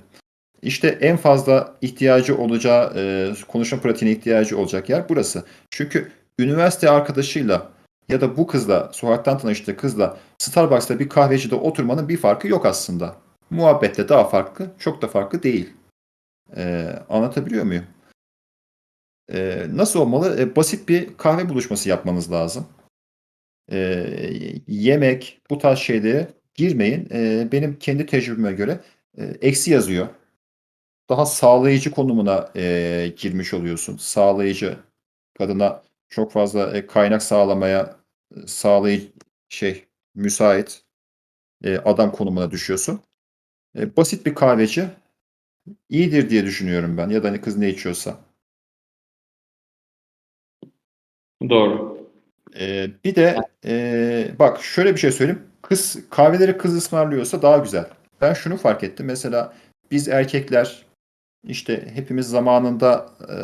İşte 0.62 0.88
en 0.88 1.16
fazla 1.16 1.76
ihtiyacı 1.80 2.38
olacağı 2.38 2.92
e, 2.96 3.32
konuşma 3.48 3.80
pratiğine 3.80 4.16
ihtiyacı 4.16 4.58
olacak 4.58 4.88
yer 4.88 5.08
burası. 5.08 5.44
Çünkü 5.70 6.12
üniversite 6.38 6.90
arkadaşıyla 6.90 7.70
ya 8.08 8.20
da 8.20 8.36
bu 8.36 8.46
kızla 8.46 8.90
sokaktan 8.92 9.38
tanıştığı 9.38 9.76
kızla 9.76 10.18
Starbucks'ta 10.38 10.98
bir 10.98 11.08
kahvecide 11.08 11.54
oturmanın 11.54 12.08
bir 12.08 12.16
farkı 12.16 12.48
yok 12.48 12.66
aslında. 12.66 13.16
Muhabbette 13.50 14.08
daha 14.08 14.24
farklı, 14.28 14.70
çok 14.78 15.02
da 15.02 15.08
farklı 15.08 15.42
değil. 15.42 15.70
E, 16.56 16.92
anlatabiliyor 17.08 17.64
muyum? 17.64 17.84
E, 19.32 19.66
nasıl 19.72 20.00
olmalı? 20.00 20.40
E, 20.40 20.56
basit 20.56 20.88
bir 20.88 21.16
kahve 21.16 21.48
buluşması 21.48 21.88
yapmanız 21.88 22.32
lazım. 22.32 22.66
E, 23.72 24.06
yemek, 24.66 25.40
bu 25.50 25.58
tarz 25.58 25.78
şeylere 25.78 26.28
girmeyin. 26.54 27.08
E, 27.12 27.48
benim 27.52 27.78
kendi 27.78 28.06
tecrübeme 28.06 28.52
göre 28.52 28.80
e, 29.18 29.24
eksi 29.24 29.70
yazıyor. 29.70 30.08
Daha 31.10 31.26
sağlayıcı 31.26 31.90
konumuna 31.90 32.50
e, 32.56 33.12
girmiş 33.16 33.54
oluyorsun. 33.54 33.96
Sağlayıcı 33.96 34.76
kadına 35.38 35.82
çok 36.08 36.32
fazla 36.32 36.76
e, 36.76 36.86
kaynak 36.86 37.22
sağlamaya 37.22 37.96
e, 38.36 38.46
sağlayıcı 38.46 39.12
şey 39.48 39.86
müsait 40.14 40.82
e, 41.64 41.78
adam 41.78 42.12
konumuna 42.12 42.50
düşüyorsun. 42.50 43.00
E, 43.78 43.96
basit 43.96 44.26
bir 44.26 44.34
kahveci 44.34 44.88
iyidir 45.88 46.30
diye 46.30 46.44
düşünüyorum 46.44 46.96
ben. 46.96 47.08
Ya 47.08 47.22
da 47.22 47.28
hani 47.28 47.40
kız 47.40 47.56
ne 47.56 47.68
içiyorsa. 47.68 48.20
Doğru. 51.48 52.06
E, 52.60 52.90
bir 53.04 53.14
de 53.14 53.36
e, 53.64 54.38
bak 54.38 54.62
şöyle 54.62 54.94
bir 54.94 55.00
şey 55.00 55.12
söyleyeyim. 55.12 55.42
Kız 55.62 56.08
kahveleri 56.10 56.58
kız 56.58 56.76
ısmarlıyorsa 56.76 57.42
daha 57.42 57.58
güzel. 57.58 57.90
Ben 58.20 58.32
şunu 58.32 58.56
fark 58.56 58.84
ettim. 58.84 59.06
Mesela 59.06 59.54
biz 59.90 60.08
erkekler 60.08 60.89
işte 61.44 61.90
hepimiz 61.94 62.28
zamanında 62.28 63.10
e, 63.28 63.36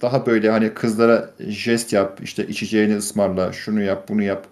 daha 0.00 0.26
böyle 0.26 0.50
hani 0.50 0.74
kızlara 0.74 1.30
jest 1.38 1.92
yap, 1.92 2.20
işte 2.22 2.46
içeceğini 2.46 2.96
ısmarla, 2.96 3.52
şunu 3.52 3.82
yap, 3.82 4.08
bunu 4.08 4.22
yap. 4.22 4.46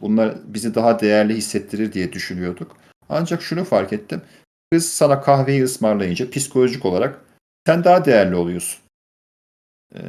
Bunlar 0.00 0.34
bizi 0.44 0.74
daha 0.74 1.00
değerli 1.00 1.34
hissettirir 1.34 1.92
diye 1.92 2.12
düşünüyorduk. 2.12 2.76
Ancak 3.08 3.42
şunu 3.42 3.64
fark 3.64 3.92
ettim. 3.92 4.22
Kız 4.72 4.88
sana 4.88 5.20
kahveyi 5.20 5.64
ısmarlayınca 5.64 6.30
psikolojik 6.30 6.84
olarak 6.84 7.20
sen 7.66 7.84
daha 7.84 8.04
değerli 8.04 8.34
oluyorsun. 8.34 8.80
E, 9.94 10.00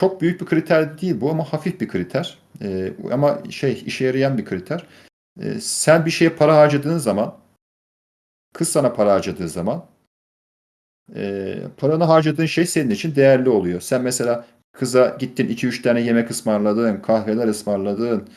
çok 0.00 0.20
büyük 0.20 0.40
bir 0.40 0.46
kriter 0.46 1.00
değil 1.00 1.20
bu 1.20 1.30
ama 1.30 1.52
hafif 1.52 1.80
bir 1.80 1.88
kriter. 1.88 2.38
E, 2.62 2.92
ama 3.12 3.42
şey 3.50 3.82
işe 3.86 4.04
yarayan 4.04 4.38
bir 4.38 4.44
kriter. 4.44 4.86
Sen 5.60 6.06
bir 6.06 6.10
şeye 6.10 6.30
para 6.30 6.56
harcadığın 6.56 6.98
zaman 6.98 7.38
kız 8.54 8.68
sana 8.68 8.92
para 8.92 9.12
harcadığı 9.12 9.48
zaman 9.48 9.86
e, 11.14 11.54
paranı 11.76 12.04
harcadığın 12.04 12.46
şey 12.46 12.66
senin 12.66 12.90
için 12.90 13.14
değerli 13.14 13.48
oluyor. 13.48 13.80
Sen 13.80 14.02
mesela 14.02 14.44
kıza 14.72 15.16
gittin 15.18 15.48
2-3 15.48 15.82
tane 15.82 16.00
yemek 16.00 16.30
ısmarladın, 16.30 16.96
kahveler 16.96 17.48
ısmarladın. 17.48 18.28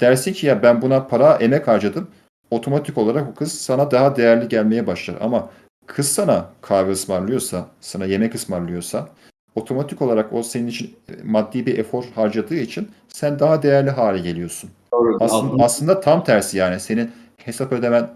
Dersin 0.00 0.32
ki 0.32 0.46
ya 0.46 0.62
ben 0.62 0.82
buna 0.82 1.06
para, 1.06 1.36
emek 1.36 1.68
harcadım. 1.68 2.08
Otomatik 2.50 2.98
olarak 2.98 3.28
o 3.28 3.34
kız 3.34 3.52
sana 3.52 3.90
daha 3.90 4.16
değerli 4.16 4.48
gelmeye 4.48 4.86
başlar. 4.86 5.16
Ama 5.20 5.50
kız 5.86 6.08
sana 6.08 6.50
kahve 6.60 6.90
ısmarlıyorsa, 6.90 7.66
sana 7.80 8.04
yemek 8.04 8.34
ısmarlıyorsa 8.34 9.08
otomatik 9.54 10.02
olarak 10.02 10.32
o 10.32 10.42
senin 10.42 10.66
için 10.66 10.96
maddi 11.24 11.66
bir 11.66 11.78
efor 11.78 12.04
harcadığı 12.14 12.54
için 12.54 12.88
sen 13.08 13.38
daha 13.38 13.62
değerli 13.62 13.90
hale 13.90 14.18
geliyorsun. 14.18 14.70
Doğru. 14.92 15.16
Aslında, 15.20 15.64
aslında 15.64 16.00
tam 16.00 16.24
tersi 16.24 16.58
yani. 16.58 16.80
Senin 16.80 17.10
hesap 17.36 17.72
ödemen 17.72 18.10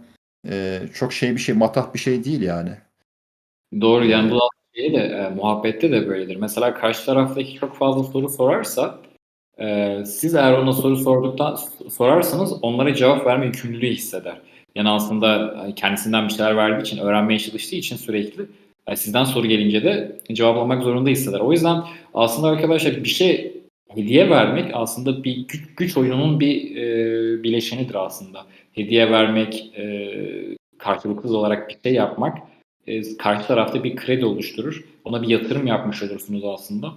e, 0.49 0.81
çok 0.95 1.13
şey 1.13 1.31
bir 1.31 1.41
şey, 1.41 1.55
matah 1.55 1.95
bir 1.95 1.99
şey 1.99 2.25
değil 2.25 2.43
yani. 2.43 2.71
Doğru 3.81 4.05
yani 4.05 4.31
bu 4.31 4.39
şey 4.77 4.93
de 4.95 4.99
e, 4.99 5.35
muhabbette 5.35 5.93
de 5.93 6.09
böyledir. 6.09 6.37
Mesela 6.37 6.75
karşı 6.75 7.07
taraftaki 7.07 7.55
çok 7.55 7.77
fazla 7.77 8.05
soru 8.05 8.29
sorarsa 8.29 8.99
e, 9.61 9.97
siz 10.07 10.35
eğer 10.35 10.53
ona 10.53 10.73
soru 10.73 10.97
sorduktan 10.97 11.59
sorarsanız 11.91 12.53
onlara 12.63 12.95
cevap 12.95 13.27
verme 13.27 13.47
yükümlülüğü 13.47 13.91
hisseder. 13.91 14.41
Yani 14.75 14.89
aslında 14.89 15.57
e, 15.69 15.75
kendisinden 15.75 16.29
bir 16.29 16.33
şeyler 16.33 16.57
verdiği 16.57 16.83
için, 16.83 16.99
öğrenmeye 16.99 17.39
çalıştığı 17.39 17.77
için 17.77 17.97
sürekli 17.97 18.47
e, 18.87 18.97
sizden 18.97 19.25
soru 19.25 19.47
gelince 19.47 19.85
de 19.85 20.17
cevaplamak 20.33 20.83
zorunda 20.83 21.11
hisseder. 21.11 21.41
O 21.41 21.53
yüzden 21.53 21.83
aslında 22.15 22.49
arkadaşlar 22.49 23.05
bir 23.05 23.09
şey 23.09 23.53
hediye 23.89 24.31
vermek 24.31 24.71
aslında 24.75 25.25
bir 25.25 25.37
güç, 25.49 25.75
güç 25.77 25.97
oyununun 25.97 26.41
bir 26.41 26.77
e, 26.77 27.43
bileşenidir 27.43 27.95
aslında. 27.95 28.47
Hediye 28.73 29.11
vermek, 29.11 29.73
e, 29.77 30.13
karşılıksız 30.79 31.35
olarak 31.35 31.69
bir 31.69 31.77
şey 31.83 31.95
yapmak 31.95 32.39
e, 32.87 33.17
karşı 33.17 33.47
tarafta 33.47 33.85
bir 33.85 33.97
kredi 33.97 34.25
oluşturur. 34.25 34.85
Ona 35.05 35.23
bir 35.23 35.29
yatırım 35.29 35.67
yapmış 35.67 36.03
olursunuz 36.03 36.45
aslında. 36.45 36.93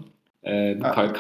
E, 0.46 0.80
bu 0.80 0.84
Ha. 0.84 1.14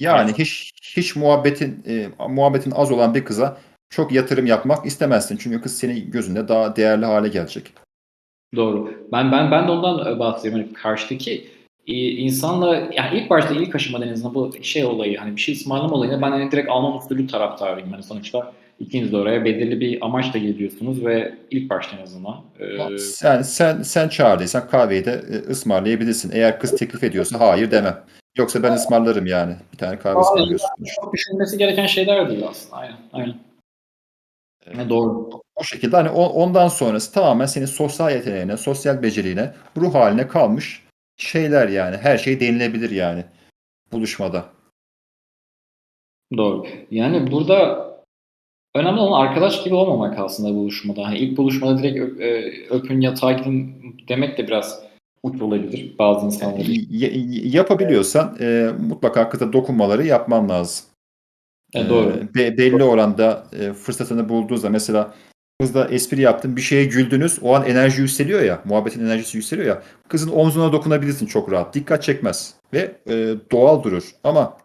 Yani 0.00 0.32
hiç 0.38 0.70
hiç 0.96 1.16
muhabbetin 1.16 1.84
e, 1.88 2.08
muhabbetin 2.28 2.70
az 2.70 2.92
olan 2.92 3.14
bir 3.14 3.24
kıza 3.24 3.58
çok 3.90 4.12
yatırım 4.12 4.46
yapmak 4.46 4.86
istemezsin. 4.86 5.36
Çünkü 5.36 5.60
kız 5.60 5.78
senin 5.78 6.10
gözünde 6.10 6.48
daha 6.48 6.76
değerli 6.76 7.04
hale 7.04 7.28
gelecek. 7.28 7.72
Doğru. 8.56 8.94
Ben 9.12 9.32
ben 9.32 9.50
ben 9.50 9.68
de 9.68 9.70
ondan 9.70 10.14
e, 10.14 10.18
bahsediyorum. 10.18 10.66
Hani 10.66 10.72
karşıdaki 10.72 11.46
e, 11.86 11.92
insanla 11.94 12.76
yani 12.76 13.18
ilk 13.18 13.30
başta 13.30 13.54
ilk 13.54 13.74
aşamada 13.74 14.04
en 14.04 14.12
azından 14.12 14.34
bu 14.34 14.52
şey 14.62 14.84
olayı 14.84 15.18
hani 15.18 15.36
bir 15.36 15.40
şey 15.40 15.54
ısmarlama 15.54 15.94
olayını 15.94 16.22
ben 16.22 16.30
hani 16.30 16.50
direkt 16.50 16.70
Alman 16.70 16.96
usulü 16.96 17.26
taraftarıyım. 17.26 17.92
Yani 17.92 18.02
sonuçta 18.02 18.52
ikiniz 18.78 19.12
de 19.12 19.16
oraya 19.16 19.44
belirli 19.44 19.80
bir 19.80 20.04
amaçla 20.04 20.38
geliyorsunuz 20.38 21.04
ve 21.04 21.34
ilk 21.50 21.70
başta 21.70 21.96
en 21.96 22.02
azından. 22.02 22.44
e, 22.58 22.98
Sen 22.98 23.42
sen 23.42 23.82
sen 23.82 24.08
çağırdıysan 24.08 24.68
kahveyi 24.68 25.04
de 25.04 25.10
e, 25.12 25.50
ısmarlayabilirsin. 25.50 26.30
Eğer 26.34 26.60
kız 26.60 26.76
teklif 26.76 27.04
ediyorsa 27.04 27.40
hayır 27.40 27.70
demem. 27.70 28.04
Yoksa 28.36 28.62
ben 28.62 28.72
ısmarlarım 28.72 29.26
yani. 29.26 29.56
Bir 29.72 29.78
tane 29.78 29.98
kahve 29.98 30.20
ısmarlıyorsun. 30.20 30.68
çok 31.00 31.14
düşünülmesi 31.14 31.58
gereken 31.58 31.86
şeyler 31.86 32.30
değil 32.30 32.44
aslında. 32.48 32.76
Aynen. 32.76 32.96
Aynen. 33.12 33.34
Yani 34.74 34.88
doğru. 34.88 35.30
O 35.56 35.64
şekilde 35.64 35.96
hani 35.96 36.10
ondan 36.10 36.68
sonrası 36.68 37.12
tamamen 37.12 37.46
senin 37.46 37.66
sosyal 37.66 38.10
yeteneğine, 38.12 38.56
sosyal 38.56 39.02
beceriğine, 39.02 39.54
ruh 39.76 39.94
haline 39.94 40.28
kalmış 40.28 40.82
şeyler 41.16 41.68
yani. 41.68 41.96
Her 41.96 42.18
şey 42.18 42.40
denilebilir 42.40 42.90
yani 42.90 43.24
buluşmada. 43.92 44.44
Doğru. 46.36 46.66
Yani 46.90 47.30
burada 47.30 47.85
önemli 48.76 49.00
olan 49.00 49.26
arkadaş 49.26 49.64
gibi 49.64 49.74
olmamak 49.74 50.18
aslında 50.18 50.54
buluşmada. 50.54 51.06
Hani 51.06 51.18
ilk 51.18 51.36
buluşmada 51.36 51.78
direkt 51.78 51.98
öp- 51.98 52.22
e, 52.22 52.52
öpün 52.70 53.00
yatağa 53.00 53.32
gidin 53.32 53.74
demek 54.08 54.38
de 54.38 54.46
biraz 54.46 54.82
uç 55.22 55.42
olabilir 55.42 55.94
bazı 55.98 56.26
insanlar 56.26 56.58
için. 56.58 57.50
Yapabiliyorsan 57.50 58.36
e, 58.40 58.70
mutlaka 58.88 59.28
kıza 59.28 59.52
dokunmaları 59.52 60.06
yapman 60.06 60.48
lazım. 60.48 60.86
E, 61.74 61.88
doğru. 61.88 62.08
E, 62.10 62.34
be- 62.34 62.58
belli 62.58 62.84
oranda 62.84 63.46
e, 63.60 63.72
fırsatını 63.72 64.28
bulduğunuzda 64.28 64.70
mesela 64.70 65.14
kızla 65.60 65.88
espri 65.88 66.20
yaptın 66.20 66.56
bir 66.56 66.60
şeye 66.60 66.84
güldünüz 66.84 67.38
o 67.42 67.54
an 67.54 67.66
enerji 67.66 68.00
yükseliyor 68.02 68.42
ya 68.42 68.60
muhabbetin 68.64 69.04
enerjisi 69.04 69.36
yükseliyor 69.36 69.68
ya 69.68 69.82
kızın 70.08 70.30
omzuna 70.30 70.72
dokunabilirsin 70.72 71.26
çok 71.26 71.52
rahat 71.52 71.74
dikkat 71.74 72.02
çekmez 72.02 72.54
ve 72.72 72.92
e, 73.08 73.34
doğal 73.52 73.82
durur 73.82 74.10
ama 74.24 74.56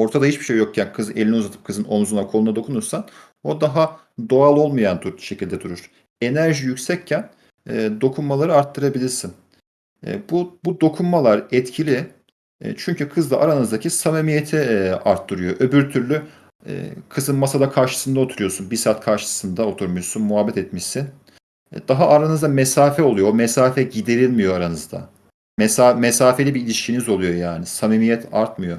ortada 0.00 0.26
hiçbir 0.26 0.44
şey 0.44 0.56
yokken 0.56 0.92
kız 0.92 1.10
elini 1.10 1.36
uzatıp 1.36 1.64
kızın 1.64 1.84
omzuna 1.84 2.26
koluna 2.26 2.56
dokunursan 2.56 3.08
o 3.44 3.60
daha 3.60 4.00
doğal 4.30 4.56
olmayan 4.56 5.02
dur- 5.02 5.18
şekilde 5.18 5.60
durur. 5.60 5.90
Enerji 6.20 6.66
yüksekken 6.66 7.30
e, 7.68 7.90
dokunmaları 8.00 8.54
arttırabilirsin. 8.54 9.32
E, 10.06 10.20
bu, 10.30 10.58
bu 10.64 10.80
dokunmalar 10.80 11.44
etkili 11.52 12.06
e, 12.60 12.74
çünkü 12.76 13.08
kızla 13.08 13.36
aranızdaki 13.36 13.90
samimiyeti 13.90 14.56
e, 14.56 14.90
arttırıyor. 14.90 15.56
Öbür 15.60 15.90
türlü 15.90 16.22
e, 16.66 16.72
kızın 17.08 17.36
masada 17.36 17.70
karşısında 17.70 18.20
oturuyorsun. 18.20 18.70
Bir 18.70 18.76
saat 18.76 19.04
karşısında 19.04 19.66
oturmuşsun, 19.66 20.22
muhabbet 20.22 20.58
etmişsin. 20.58 21.08
E, 21.72 21.88
daha 21.88 22.08
aranızda 22.08 22.48
mesafe 22.48 23.02
oluyor. 23.02 23.28
O 23.28 23.34
mesafe 23.34 23.82
giderilmiyor 23.82 24.54
aranızda. 24.56 25.08
Mesa 25.58 25.94
mesafeli 25.94 26.54
bir 26.54 26.60
ilişkiniz 26.60 27.08
oluyor 27.08 27.34
yani. 27.34 27.66
Samimiyet 27.66 28.28
artmıyor. 28.32 28.78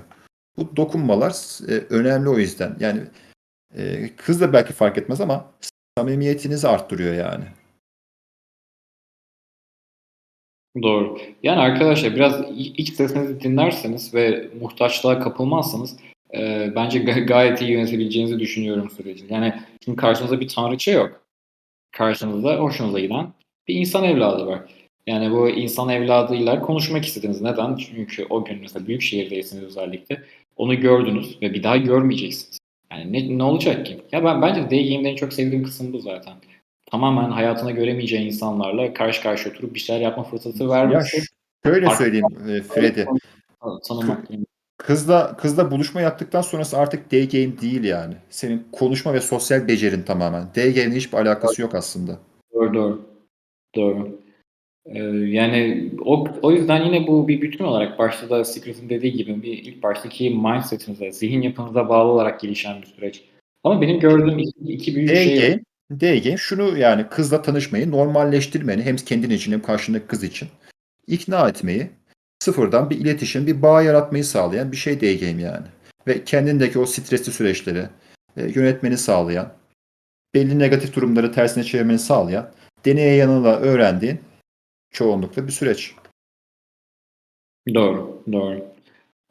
Bu 0.57 0.75
dokunmalar 0.75 1.59
e, 1.67 1.73
önemli 1.73 2.29
o 2.29 2.37
yüzden. 2.37 2.75
Yani 2.79 3.01
e, 3.77 4.09
kız 4.15 4.41
da 4.41 4.53
belki 4.53 4.73
fark 4.73 4.97
etmez 4.97 5.21
ama 5.21 5.51
samimiyetinizi 5.97 6.67
arttırıyor 6.67 7.13
yani. 7.13 7.43
Doğru. 10.81 11.17
Yani 11.43 11.59
arkadaşlar 11.59 12.15
biraz 12.15 12.45
iç 12.57 12.93
sesinizi 12.93 13.41
dinlerseniz 13.41 14.13
ve 14.13 14.49
muhtaçlığa 14.61 15.19
kapılmazsanız 15.19 15.97
e, 16.33 16.71
bence 16.75 16.99
ga- 16.99 17.25
gayet 17.25 17.61
iyi 17.61 17.71
yönetebileceğinizi 17.71 18.39
düşünüyorum 18.39 18.89
süreci. 18.89 19.25
Yani 19.29 19.61
şimdi 19.85 19.95
karşınızda 19.95 20.39
bir 20.39 20.47
tanrıça 20.47 20.91
yok. 20.91 21.21
Karşınızda 21.91 22.55
hoşunuza 22.55 22.99
giden 22.99 23.33
bir 23.67 23.75
insan 23.75 24.03
evladı 24.03 24.45
var. 24.45 24.61
Yani 25.07 25.31
bu 25.31 25.49
insan 25.49 25.89
evladıyla 25.89 26.61
konuşmak 26.61 27.05
istediniz. 27.05 27.41
Neden? 27.41 27.75
Çünkü 27.75 28.25
o 28.29 28.45
gün 28.45 28.59
mesela 28.61 28.87
büyük 28.87 29.01
şehirdeyseniz 29.01 29.63
özellikle 29.63 30.23
onu 30.55 30.79
gördünüz 30.79 31.37
ve 31.41 31.53
bir 31.53 31.63
daha 31.63 31.77
görmeyeceksiniz. 31.77 32.57
Yani 32.91 33.13
ne, 33.13 33.37
ne 33.37 33.43
olacak 33.43 33.85
ki? 33.85 34.01
Ya 34.11 34.23
ben 34.23 34.41
bence 34.41 34.61
Day 34.71 34.89
Game'de 34.89 35.09
en 35.09 35.15
çok 35.15 35.33
sevdiğim 35.33 35.63
kısım 35.63 35.93
bu 35.93 35.99
zaten. 35.99 36.33
Tamamen 36.91 37.31
hayatına 37.31 37.71
göremeyeceği 37.71 38.27
insanlarla 38.27 38.93
karşı 38.93 39.23
karşıya 39.23 39.53
oturup 39.55 39.73
bir 39.75 39.79
şeyler 39.79 40.01
yapma 40.01 40.23
fırsatı 40.23 40.63
Ya 40.63 40.69
vermesi. 40.69 41.17
ş- 41.17 41.23
şöyle 41.65 41.89
söyleyeyim 41.89 42.25
e, 42.49 42.61
Freddy. 42.61 43.01
Tanımak. 43.87 44.27
Kızla 44.77 45.37
kızla 45.37 45.71
buluşma 45.71 46.01
yaptıktan 46.01 46.41
sonrası 46.41 46.77
artık 46.77 47.11
day 47.11 47.29
game 47.29 47.61
değil 47.61 47.83
yani. 47.83 48.13
Senin 48.29 48.67
konuşma 48.71 49.13
ve 49.13 49.21
sosyal 49.21 49.67
becerin 49.67 50.01
tamamen. 50.01 50.47
Day 50.55 50.73
game'le 50.73 50.95
hiçbir 50.95 51.17
alakası 51.17 51.61
yok 51.61 51.75
aslında. 51.75 52.17
Doğru 52.53 52.73
doğru. 52.73 53.01
Doğru. 53.75 54.20
Ee, 54.85 54.99
yani 55.09 55.89
o, 56.05 56.27
o 56.41 56.51
yüzden 56.51 56.85
yine 56.85 57.07
bu 57.07 57.27
bir 57.27 57.41
bütün 57.41 57.63
olarak 57.63 57.99
başta 57.99 58.29
da 58.29 58.45
Secret'ın 58.45 58.89
dediği 58.89 59.13
gibi 59.13 59.43
bir 59.43 59.57
ilk 59.57 59.83
baştaki 59.83 60.29
mindsetinize, 60.29 61.11
zihin 61.11 61.41
yapınıza 61.41 61.89
bağlı 61.89 62.11
olarak 62.11 62.39
gelişen 62.39 62.81
bir 62.81 62.87
süreç. 62.87 63.23
Ama 63.63 63.81
benim 63.81 63.99
gördüğüm 63.99 64.39
iki, 64.39 64.73
iki 64.73 64.95
büyük 64.95 65.09
şey 65.09 65.27
var. 65.27 65.33
D-game, 65.33 65.61
D-game 65.91 66.37
şunu 66.37 66.77
yani 66.77 67.05
kızla 67.09 67.41
tanışmayı 67.41 67.91
normalleştirmeni 67.91 68.83
hem 68.83 68.95
kendin 68.95 69.29
için 69.29 69.51
hem 69.51 69.61
karşındaki 69.61 70.07
kız 70.07 70.23
için 70.23 70.47
ikna 71.07 71.49
etmeyi, 71.49 71.89
sıfırdan 72.39 72.89
bir 72.89 72.97
iletişim, 72.97 73.47
bir 73.47 73.61
bağ 73.61 73.81
yaratmayı 73.81 74.23
sağlayan 74.23 74.71
bir 74.71 74.77
şey 74.77 75.01
D-game 75.01 75.41
yani. 75.41 75.65
Ve 76.07 76.23
kendindeki 76.23 76.79
o 76.79 76.85
stresli 76.85 77.31
süreçleri 77.31 77.83
e, 78.37 78.51
yönetmeni 78.55 78.97
sağlayan, 78.97 79.53
belli 80.35 80.59
negatif 80.59 80.95
durumları 80.95 81.31
tersine 81.31 81.63
çevirmeni 81.63 81.99
sağlayan, 81.99 82.51
deneye 82.85 83.15
yanıla 83.15 83.59
öğrendiğin 83.59 84.19
çoğunlukla 84.91 85.47
bir 85.47 85.51
süreç. 85.51 85.95
Doğru, 87.73 88.23
doğru. 88.31 88.71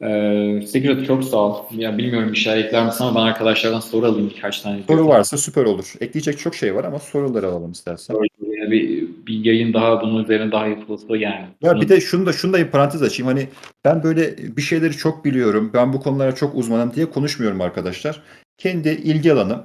Ee, 0.01 0.61
Secret 0.67 1.07
çok 1.07 1.23
sağ 1.23 1.37
ol. 1.37 1.65
Ya 1.71 1.97
bilmiyorum 1.97 2.31
bir 2.31 2.37
şey 2.37 2.59
ekler 2.59 2.85
misin 2.85 3.03
ama 3.03 3.19
ben 3.19 3.25
arkadaşlardan 3.25 3.79
soru 3.79 4.05
alayım 4.05 4.31
birkaç 4.35 4.61
tane. 4.61 4.83
Soru 4.87 5.07
varsa 5.07 5.37
süper 5.37 5.65
olur. 5.65 5.93
Ekleyecek 5.99 6.39
çok 6.39 6.55
şey 6.55 6.75
var 6.75 6.83
ama 6.83 6.99
soruları 6.99 7.47
alalım 7.47 7.71
istersen. 7.71 8.15
Yani 8.41 8.71
bir, 8.71 9.07
bir 9.27 9.45
yayın 9.45 9.73
daha 9.73 10.01
bunun 10.01 10.23
üzerine 10.23 10.51
daha 10.51 10.67
yapılsa 10.67 11.17
yani. 11.17 11.45
Ya 11.61 11.81
bir 11.81 11.89
de 11.89 12.01
şunu 12.01 12.25
da 12.25 12.33
şunu 12.33 12.53
da 12.53 12.59
bir 12.59 12.67
parantez 12.67 13.01
açayım. 13.01 13.27
Hani 13.27 13.47
ben 13.85 14.03
böyle 14.03 14.37
bir 14.37 14.61
şeyleri 14.61 14.93
çok 14.93 15.25
biliyorum. 15.25 15.71
Ben 15.73 15.93
bu 15.93 15.99
konulara 15.99 16.35
çok 16.35 16.55
uzmanım 16.55 16.93
diye 16.93 17.09
konuşmuyorum 17.09 17.61
arkadaşlar. 17.61 18.23
Kendi 18.57 18.89
ilgi 18.89 19.33
alanım, 19.33 19.63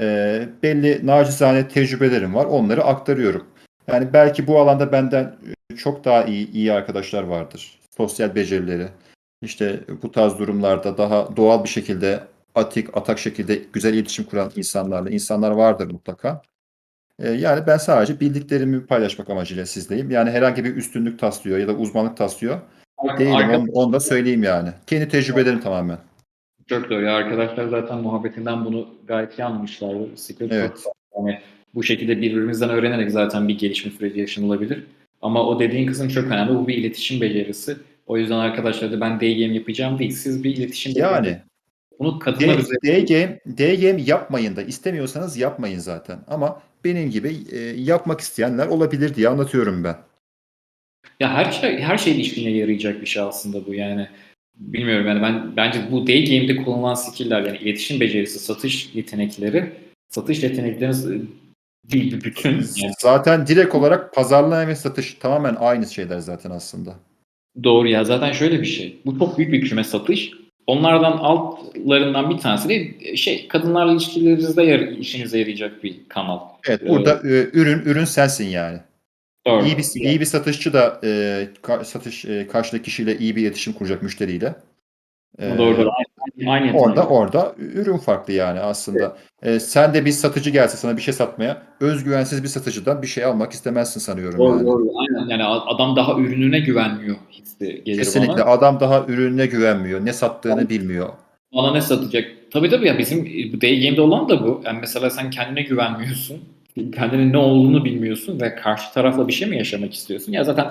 e, 0.00 0.48
belli 0.62 1.06
nacizane 1.06 1.68
tecrübelerim 1.68 2.34
var. 2.34 2.44
Onları 2.44 2.84
aktarıyorum. 2.84 3.44
Yani 3.88 4.12
belki 4.12 4.46
bu 4.46 4.58
alanda 4.60 4.92
benden 4.92 5.36
e, 5.72 5.76
çok 5.76 6.04
daha 6.04 6.24
iyi 6.24 6.52
iyi 6.52 6.72
arkadaşlar 6.72 7.22
vardır. 7.22 7.78
Sosyal 7.96 8.34
becerileri. 8.34 8.88
İşte 9.42 9.80
bu 10.02 10.12
tarz 10.12 10.38
durumlarda 10.38 10.98
daha 10.98 11.36
doğal 11.36 11.64
bir 11.64 11.68
şekilde 11.68 12.20
atik, 12.54 12.96
atak 12.96 13.18
şekilde 13.18 13.62
güzel 13.72 13.94
iletişim 13.94 14.24
kuran 14.24 14.52
insanlarla 14.56 15.10
insanlar 15.10 15.50
vardır 15.50 15.90
mutlaka. 15.90 16.42
E, 17.18 17.30
Yani 17.30 17.66
ben 17.66 17.76
sadece 17.76 18.20
bildiklerimi 18.20 18.86
paylaşmak 18.86 19.30
amacıyla 19.30 19.66
sizdeyim. 19.66 20.10
Yani 20.10 20.30
herhangi 20.30 20.64
bir 20.64 20.76
üstünlük 20.76 21.18
taslıyor 21.18 21.58
ya 21.58 21.68
da 21.68 21.72
uzmanlık 21.72 22.16
taslıyor 22.16 22.60
değilim. 23.18 23.50
Onu, 23.50 23.66
onu 23.72 23.92
da 23.92 24.00
söyleyeyim 24.00 24.42
yani. 24.42 24.70
Kendi 24.86 25.08
tecrübelerim 25.08 25.60
tamamen. 25.60 25.98
Çok 26.66 26.90
doğru. 26.90 27.02
Ya 27.02 27.14
arkadaşlar 27.16 27.68
zaten 27.68 27.98
muhabbetinden 27.98 28.64
bunu 28.64 28.88
gayet 29.06 29.38
iyi 29.38 29.44
anlamışlardı. 29.44 30.16
Secret 30.16 30.52
Evet. 30.52 30.72
çok 30.84 30.92
yani 31.16 31.40
bu 31.76 31.82
şekilde 31.82 32.22
birbirimizden 32.22 32.70
öğrenerek 32.70 33.10
zaten 33.10 33.48
bir 33.48 33.58
gelişme 33.58 33.90
süreci 33.90 34.20
yaşanılabilir. 34.20 34.82
Ama 35.22 35.46
o 35.46 35.60
dediğin 35.60 35.86
kısım 35.86 36.08
çok 36.08 36.24
önemli. 36.24 36.54
Bu 36.54 36.68
bir 36.68 36.74
iletişim 36.74 37.20
becerisi. 37.20 37.76
O 38.06 38.18
yüzden 38.18 38.36
arkadaşlar 38.36 38.92
da 38.92 39.00
ben 39.00 39.20
D-game 39.20 39.54
yapacağım 39.54 39.98
değil. 39.98 40.10
Siz 40.10 40.44
bir 40.44 40.56
iletişim 40.56 40.92
Yani 40.96 41.24
becerisi. 41.24 41.42
Bunu 41.98 42.18
kadınlar 42.18 42.58
D- 42.58 42.60
üzerinde 42.60 43.08
D-game, 43.08 43.40
D-game 43.46 44.02
yapmayın 44.06 44.56
da 44.56 44.62
istemiyorsanız 44.62 45.36
yapmayın 45.36 45.78
zaten. 45.78 46.18
Ama 46.28 46.62
benim 46.84 47.10
gibi 47.10 47.36
e, 47.52 47.58
yapmak 47.58 48.20
isteyenler 48.20 48.66
olabilir 48.66 49.14
diye 49.14 49.28
anlatıyorum 49.28 49.84
ben. 49.84 49.96
Ya 51.20 51.34
her 51.34 51.52
şey 51.52 51.78
her 51.78 51.98
şeyin 51.98 52.18
işine 52.18 52.50
yarayacak 52.50 53.00
bir 53.00 53.06
şey 53.06 53.22
aslında 53.22 53.66
bu 53.66 53.74
yani. 53.74 54.08
Bilmiyorum 54.54 55.06
yani 55.06 55.22
ben 55.22 55.56
bence 55.56 55.80
bu 55.90 56.06
day 56.06 56.24
game'de 56.24 56.56
kullanılan 56.64 56.94
skill'ler 56.94 57.42
yani 57.42 57.58
iletişim 57.58 58.00
becerisi, 58.00 58.38
satış 58.38 58.94
yetenekleri, 58.94 59.72
satış 60.08 60.42
yetenekleriniz 60.42 61.06
e, 61.88 61.92
bir 61.92 62.24
bütün 62.24 62.52
yani 62.52 62.92
Zaten 62.98 63.46
direkt 63.46 63.74
olarak 63.74 64.14
pazarlama 64.14 64.68
ve 64.68 64.74
satış 64.76 65.14
tamamen 65.14 65.54
aynı 65.54 65.86
şeyler 65.86 66.18
zaten 66.18 66.50
aslında. 66.50 66.94
doğru 67.64 67.88
ya 67.88 68.04
zaten 68.04 68.32
şöyle 68.32 68.60
bir 68.60 68.66
şey. 68.66 68.98
Bu 69.06 69.18
çok 69.18 69.38
büyük 69.38 69.52
bir 69.52 69.68
küme 69.68 69.84
satış. 69.84 70.30
Onlardan 70.66 71.12
altlarından 71.12 72.30
bir 72.30 72.38
tanesi 72.38 72.68
de 72.68 73.16
şey 73.16 73.48
kadınlarla 73.48 73.92
ilişkilerinizde 73.92 74.62
yar- 74.62 74.88
işinize 74.88 75.38
yarayacak 75.38 75.84
bir 75.84 75.96
kanal. 76.08 76.40
Evet 76.68 76.88
burada 76.88 77.14
e, 77.14 77.48
ürün 77.52 77.80
ürün 77.84 78.04
sensin 78.04 78.44
yani. 78.46 78.78
Doğru. 79.46 79.66
İyi 79.66 79.78
bir 79.78 79.84
iyi 79.94 80.20
bir 80.20 80.24
satışçı 80.24 80.72
da 80.72 81.00
e, 81.04 81.08
ka- 81.62 81.84
satış 81.84 82.24
e, 82.24 82.46
karşıdaki 82.52 82.84
kişiyle 82.84 83.18
iyi 83.18 83.36
bir 83.36 83.42
iletişim 83.42 83.72
kuracak 83.72 84.02
müşteriyle. 84.02 84.54
E, 85.38 85.58
doğru. 85.58 85.90
Aynı, 86.46 86.66
yetenek. 86.66 86.86
Orada 86.86 87.06
orada 87.06 87.54
ürün 87.58 87.96
farklı 87.96 88.32
yani 88.32 88.60
aslında. 88.60 89.16
E, 89.42 89.60
sen 89.60 89.94
de 89.94 90.04
bir 90.04 90.10
satıcı 90.10 90.50
gelse 90.50 90.76
sana 90.76 90.96
bir 90.96 91.02
şey 91.02 91.14
satmaya 91.14 91.62
özgüvensiz 91.80 92.42
bir 92.42 92.48
satıcıdan 92.48 93.02
bir 93.02 93.06
şey 93.06 93.24
almak 93.24 93.52
istemezsin 93.52 94.00
sanıyorum 94.00 94.38
Doğru, 94.38 94.56
yani. 94.56 94.66
doğru. 94.66 94.88
Aynen. 94.98 95.28
Yani 95.28 95.44
adam 95.44 95.96
daha 95.96 96.14
ürününe 96.20 96.58
güvenmiyor 96.60 97.16
hissi 97.32 97.82
gelir 97.84 97.98
Kesinlikle 97.98 98.32
bana. 98.32 98.44
adam 98.50 98.80
daha 98.80 99.04
ürününe 99.08 99.46
güvenmiyor. 99.46 100.04
Ne 100.04 100.12
sattığını 100.12 100.68
bilmiyor. 100.68 101.08
Bana 101.54 101.72
ne 101.72 101.80
satacak? 101.80 102.24
Tabii 102.52 102.70
tabii 102.70 102.86
ya 102.86 102.98
bizim 102.98 103.24
bu 103.52 103.60
day 103.60 103.82
game'de 103.82 104.00
olan 104.00 104.28
da 104.28 104.44
bu. 104.44 104.62
Yani 104.64 104.78
mesela 104.80 105.10
sen 105.10 105.30
kendine 105.30 105.62
güvenmiyorsun. 105.62 106.40
Kendinin 106.94 107.32
ne 107.32 107.36
olduğunu 107.38 107.84
bilmiyorsun 107.84 108.40
ve 108.40 108.54
karşı 108.54 108.92
tarafla 108.94 109.28
bir 109.28 109.32
şey 109.32 109.48
mi 109.48 109.56
yaşamak 109.56 109.94
istiyorsun? 109.94 110.32
Ya 110.32 110.44
zaten 110.44 110.66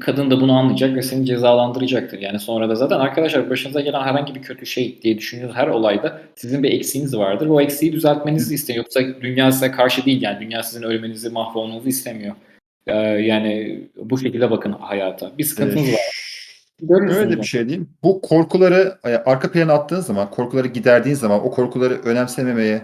kadın 0.00 0.30
da 0.30 0.40
bunu 0.40 0.52
anlayacak 0.58 0.96
ve 0.96 1.02
seni 1.02 1.26
cezalandıracaktır. 1.26 2.18
Yani 2.18 2.38
sonra 2.38 2.68
da 2.68 2.74
zaten 2.74 2.98
arkadaşlar 2.98 3.50
başınıza 3.50 3.80
gelen 3.80 4.02
herhangi 4.02 4.34
bir 4.34 4.42
kötü 4.42 4.66
şey 4.66 5.02
diye 5.02 5.18
düşündüğünüz 5.18 5.54
her 5.54 5.68
olayda 5.68 6.22
sizin 6.36 6.62
bir 6.62 6.72
eksiğiniz 6.72 7.16
vardır. 7.16 7.46
O 7.46 7.60
eksiği 7.60 7.92
düzeltmenizi 7.92 8.54
istiyor. 8.54 8.76
Yoksa 8.76 9.00
dünya 9.20 9.52
size 9.52 9.70
karşı 9.70 10.04
değil 10.04 10.22
yani. 10.22 10.40
Dünya 10.40 10.62
sizin 10.62 10.82
ölmenizi, 10.82 11.30
mahvolmanızı 11.30 11.88
istemiyor. 11.88 12.34
Ee, 12.86 12.96
yani 13.02 13.80
bu 13.96 14.18
şekilde 14.18 14.50
bakın 14.50 14.72
hayata. 14.72 15.38
Bir 15.38 15.44
sıkıntınız 15.44 15.88
Ee, 15.88 15.92
var. 15.92 16.00
Görürsünüz 16.82 17.16
Öyle 17.16 17.36
bir 17.36 17.46
şey 17.46 17.68
diyeyim. 17.68 17.90
Bu 18.02 18.20
korkuları 18.20 18.98
e, 19.04 19.08
arka 19.16 19.52
plana 19.52 19.72
attığın 19.72 20.00
zaman, 20.00 20.30
korkuları 20.30 20.68
giderdiğin 20.68 21.16
zaman, 21.16 21.46
o 21.46 21.50
korkuları 21.50 21.94
önemsememeye, 21.94 22.82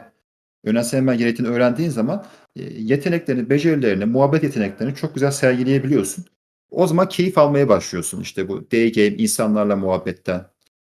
önemsememen 0.64 1.18
gerektiğini 1.18 1.48
öğrendiğin 1.48 1.90
zaman 1.90 2.24
e, 2.56 2.62
yeteneklerini, 2.62 3.50
becerilerini, 3.50 4.04
muhabbet 4.04 4.42
yeteneklerini 4.42 4.94
çok 4.94 5.14
güzel 5.14 5.30
sergileyebiliyorsun. 5.30 6.24
O 6.74 6.86
zaman 6.86 7.08
keyif 7.08 7.38
almaya 7.38 7.68
başlıyorsun 7.68 8.20
işte 8.20 8.48
bu 8.48 8.70
day 8.70 8.92
game, 8.92 9.06
insanlarla 9.06 9.76
muhabbetten. 9.76 10.46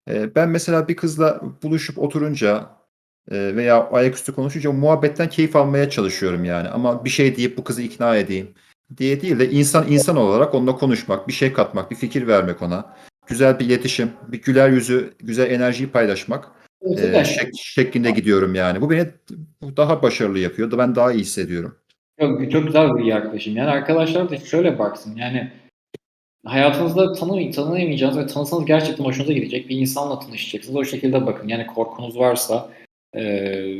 E, 0.09 0.35
Ben 0.35 0.49
mesela 0.49 0.87
bir 0.87 0.95
kızla 0.95 1.41
buluşup 1.63 1.97
oturunca 1.99 2.69
e, 3.31 3.55
veya 3.55 3.89
ayaküstü 3.89 4.35
konuşunca 4.35 4.71
muhabbetten 4.71 5.29
keyif 5.29 5.55
almaya 5.55 5.89
çalışıyorum 5.89 6.45
yani. 6.45 6.67
Ama 6.69 7.05
bir 7.05 7.09
şey 7.09 7.37
deyip 7.37 7.57
bu 7.57 7.63
kızı 7.63 7.81
ikna 7.81 8.15
edeyim 8.15 8.47
diye 8.97 9.21
değil 9.21 9.39
de 9.39 9.49
insan 9.49 9.85
insan 9.91 10.17
olarak 10.17 10.55
onunla 10.55 10.75
konuşmak, 10.75 11.27
bir 11.27 11.33
şey 11.33 11.53
katmak, 11.53 11.91
bir 11.91 11.95
fikir 11.95 12.27
vermek 12.27 12.61
ona. 12.61 12.95
Güzel 13.27 13.59
bir 13.59 13.65
iletişim, 13.65 14.11
bir 14.27 14.41
güler 14.41 14.69
yüzü, 14.69 15.13
güzel 15.19 15.51
enerjiyi 15.51 15.89
paylaşmak 15.89 16.51
e, 16.81 16.95
şek- 17.23 17.57
şeklinde 17.57 18.11
gidiyorum 18.11 18.55
yani. 18.55 18.81
Bu 18.81 18.89
beni 18.89 19.07
daha 19.77 20.01
başarılı 20.01 20.39
yapıyor. 20.39 20.71
da 20.71 20.77
Ben 20.77 20.95
daha 20.95 21.11
iyi 21.11 21.21
hissediyorum. 21.21 21.75
Çok, 22.19 22.51
çok 22.51 22.65
güzel 22.65 22.95
bir 22.95 23.03
yaklaşım. 23.03 23.55
Yani 23.55 23.69
arkadaşlar 23.69 24.29
da 24.29 24.37
şöyle 24.37 24.79
baksın. 24.79 25.15
Yani 25.15 25.51
hayatınızda 26.45 27.13
tanı, 27.13 27.51
tanıyamayacağınız 27.51 28.17
ve 28.17 28.27
tanısanız 28.27 28.65
gerçekten 28.65 29.03
hoşunuza 29.05 29.33
gidecek 29.33 29.69
bir 29.69 29.77
insanla 29.77 30.19
tanışacaksınız. 30.19 30.75
O 30.75 30.85
şekilde 30.85 31.25
bakın. 31.25 31.47
Yani 31.47 31.67
korkunuz 31.67 32.17
varsa 32.17 32.69
e, 33.13 33.23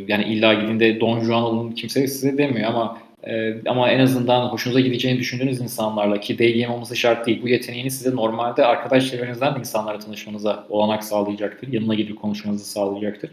yani 0.07 0.24
illa 0.24 0.53
gidinde 0.53 0.99
Don 0.99 1.24
Juan 1.24 1.43
olun 1.43 1.72
kimse 1.72 2.07
size 2.07 2.38
demiyor 2.38 2.70
ama 2.70 2.97
e, 3.24 3.62
ama 3.70 3.89
en 3.89 3.99
azından 3.99 4.47
hoşunuza 4.47 4.80
gideceğini 4.80 5.20
düşündüğünüz 5.20 5.62
insanlarla 5.62 6.20
ki 6.20 6.38
game 6.38 6.74
olması 6.74 6.95
şart 6.95 7.28
değil. 7.28 7.41
Bu 7.41 7.49
yeteneğini 7.49 7.91
size 7.91 8.16
normalde 8.16 8.66
arkadaş 8.66 9.10
çevrenizden 9.10 9.55
de 9.55 9.60
insanlarla 9.60 9.99
tanışmanıza 9.99 10.66
olanak 10.70 11.03
sağlayacaktır. 11.03 11.74
Yanına 11.74 11.95
gidip 11.95 12.22
konuşmanızı 12.22 12.66
sağlayacaktır. 12.66 13.32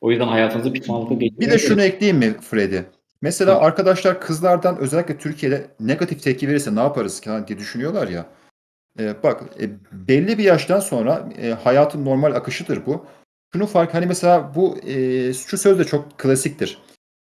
O 0.00 0.10
yüzden 0.10 0.28
hayatınızı 0.28 0.72
pişmanlıkla 0.72 1.20
Bir 1.20 1.50
de 1.50 1.58
şunu 1.58 1.82
ekleyeyim 1.82 2.18
mi 2.18 2.34
Freddy? 2.40 2.78
Mesela 3.22 3.54
Hı. 3.54 3.58
arkadaşlar 3.58 4.20
kızlardan 4.20 4.78
özellikle 4.78 5.18
Türkiye'de 5.18 5.66
negatif 5.80 6.22
tepki 6.22 6.48
verirse 6.48 6.74
ne 6.74 6.80
yaparız 6.80 7.20
ki 7.20 7.30
diye 7.48 7.58
düşünüyorlar 7.58 8.08
ya. 8.08 8.26
E, 8.98 9.22
bak 9.22 9.42
e, 9.60 9.70
belli 9.92 10.38
bir 10.38 10.44
yaştan 10.44 10.80
sonra 10.80 11.28
e, 11.42 11.50
hayatın 11.50 12.04
normal 12.04 12.34
akışıdır 12.34 12.86
bu. 12.86 13.06
Şunu 13.52 13.66
fark 13.66 13.94
hani 13.94 14.06
mesela 14.06 14.52
bu 14.54 14.78
e, 14.78 15.32
şu 15.34 15.58
söz 15.58 15.78
de 15.78 15.84
çok 15.84 16.18
klasiktir. 16.18 16.78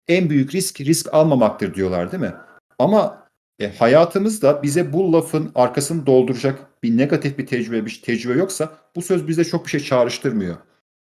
En 0.07 0.29
büyük 0.29 0.55
risk 0.55 0.81
risk 0.81 1.13
almamaktır 1.13 1.73
diyorlar 1.73 2.11
değil 2.11 2.23
mi? 2.23 2.33
Ama 2.79 3.27
e, 3.59 3.77
hayatımızda 3.77 4.63
bize 4.63 4.93
bu 4.93 5.13
lafın 5.13 5.51
arkasını 5.55 6.05
dolduracak 6.05 6.83
bir 6.83 6.97
negatif 6.97 7.37
bir 7.37 7.45
tecrübe 7.45 7.85
bir 7.85 8.01
tecrübe 8.05 8.39
yoksa 8.39 8.71
bu 8.95 9.01
söz 9.01 9.27
bize 9.27 9.43
çok 9.43 9.65
bir 9.65 9.69
şey 9.69 9.79
çağrıştırmıyor. 9.79 10.57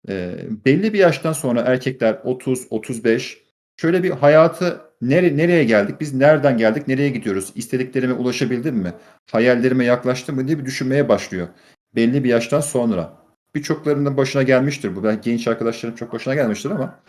E, 0.09 0.35
belli 0.65 0.93
bir 0.93 0.99
yaştan 0.99 1.33
sonra 1.33 1.61
erkekler 1.61 2.19
30 2.23 2.67
35 2.69 3.43
şöyle 3.77 4.03
bir 4.03 4.11
hayatı 4.11 4.88
nere, 5.01 5.37
nereye 5.37 5.63
geldik? 5.63 5.95
Biz 5.99 6.13
nereden 6.13 6.57
geldik? 6.57 6.87
Nereye 6.87 7.09
gidiyoruz? 7.09 7.51
İstediklerime 7.55 8.13
ulaşabildim 8.13 8.75
mi? 8.75 8.93
Hayallerime 9.31 9.85
yaklaştım 9.85 10.35
mı 10.35 10.47
diye 10.47 10.59
bir 10.59 10.65
düşünmeye 10.65 11.09
başlıyor. 11.09 11.47
Belli 11.95 12.23
bir 12.23 12.29
yaştan 12.29 12.61
sonra. 12.61 13.13
Birçoklarının 13.55 14.17
başına 14.17 14.43
gelmiştir 14.43 14.95
bu. 14.95 15.03
Ben 15.03 15.21
genç 15.21 15.47
arkadaşlarım 15.47 15.95
çok 15.95 16.13
başına 16.13 16.35
gelmiştir 16.35 16.71
ama 16.71 16.99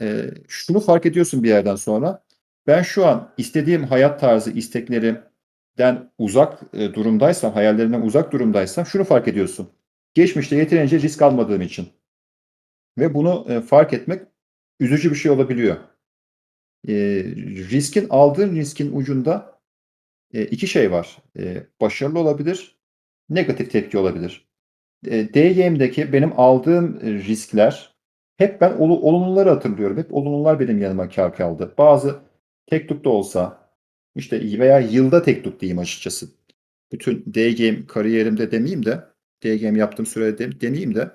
e, 0.00 0.30
şunu 0.48 0.80
fark 0.80 1.06
ediyorsun 1.06 1.42
bir 1.42 1.48
yerden 1.48 1.76
sonra. 1.76 2.24
Ben 2.66 2.82
şu 2.82 3.06
an 3.06 3.32
istediğim 3.36 3.84
hayat 3.84 4.20
tarzı, 4.20 4.50
isteklerim, 4.50 5.20
den 5.78 6.10
uzak 6.18 6.72
durumdaysam, 6.72 7.52
hayallerinden 7.52 8.00
uzak 8.00 8.32
durumdaysam 8.32 8.86
şunu 8.86 9.04
fark 9.04 9.28
ediyorsun. 9.28 9.68
Geçmişte 10.14 10.56
yeterince 10.56 11.00
risk 11.00 11.22
almadığım 11.22 11.62
için. 11.62 11.88
Ve 12.98 13.14
bunu 13.14 13.62
fark 13.62 13.92
etmek 13.92 14.22
üzücü 14.80 15.10
bir 15.10 15.16
şey 15.16 15.30
olabiliyor. 15.30 15.76
E, 16.88 16.94
riskin 17.70 18.06
aldığın 18.10 18.56
riskin 18.56 18.96
ucunda 18.96 19.60
e, 20.34 20.44
iki 20.44 20.66
şey 20.68 20.92
var. 20.92 21.16
E, 21.38 21.66
başarılı 21.80 22.18
olabilir, 22.18 22.76
negatif 23.30 23.70
tepki 23.70 23.98
olabilir. 23.98 24.48
E, 25.06 25.34
DGM'deki 25.34 26.12
benim 26.12 26.32
aldığım 26.40 27.00
riskler 27.00 27.96
hep 28.36 28.60
ben 28.60 28.72
olu- 28.72 29.00
olumluları 29.02 29.50
hatırlıyorum. 29.50 29.96
Hep 29.98 30.14
olumlular 30.14 30.60
benim 30.60 30.78
yanıma 30.82 31.08
kar 31.08 31.36
kaldı. 31.36 31.74
Bazı 31.78 32.16
tek 32.66 32.88
tük 32.88 33.04
de 33.04 33.08
olsa 33.08 33.70
işte 34.14 34.58
veya 34.58 34.78
yılda 34.80 35.22
tek 35.22 35.44
tük 35.44 35.60
diyeyim 35.60 35.78
açıkçası. 35.78 36.28
Bütün 36.92 37.24
DGM 37.34 37.86
kariyerimde 37.86 38.50
demeyeyim 38.50 38.86
de 38.86 39.04
DGM 39.44 39.76
yaptığım 39.76 40.06
sürede 40.06 40.38
dem- 40.38 40.60
demeyeyim 40.60 40.94
de 40.94 41.10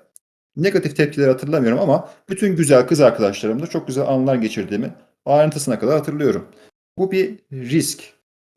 negatif 0.56 0.96
tepkileri 0.96 1.30
hatırlamıyorum 1.30 1.78
ama 1.80 2.10
bütün 2.28 2.56
güzel 2.56 2.86
kız 2.86 3.00
arkadaşlarımla 3.00 3.66
çok 3.66 3.86
güzel 3.86 4.04
anılar 4.08 4.36
geçirdiğimi 4.36 4.94
ayrıntısına 5.24 5.78
kadar 5.78 5.98
hatırlıyorum. 5.98 6.48
Bu 6.98 7.12
bir 7.12 7.38
risk. 7.52 8.02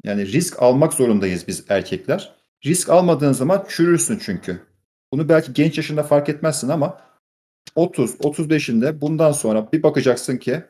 Yani 0.04 0.28
risk 0.28 0.62
almak 0.62 0.94
zorundayız 0.94 1.48
biz 1.48 1.66
erkekler. 1.70 2.36
Risk 2.66 2.90
almadığın 2.90 3.32
zaman 3.32 3.66
çürürsün 3.70 4.20
çünkü. 4.26 4.62
Bunu 5.12 5.30
belki 5.30 5.54
genç 5.54 5.78
yaşında 5.78 6.04
fark 6.04 6.30
etmezsin 6.30 6.70
ama 6.70 7.02
30, 7.76 8.16
35'inde 8.16 9.02
bundan 9.02 9.32
sonra 9.32 9.72
bir 9.72 9.84
bakacaksın 9.84 10.38
ki 10.38 10.64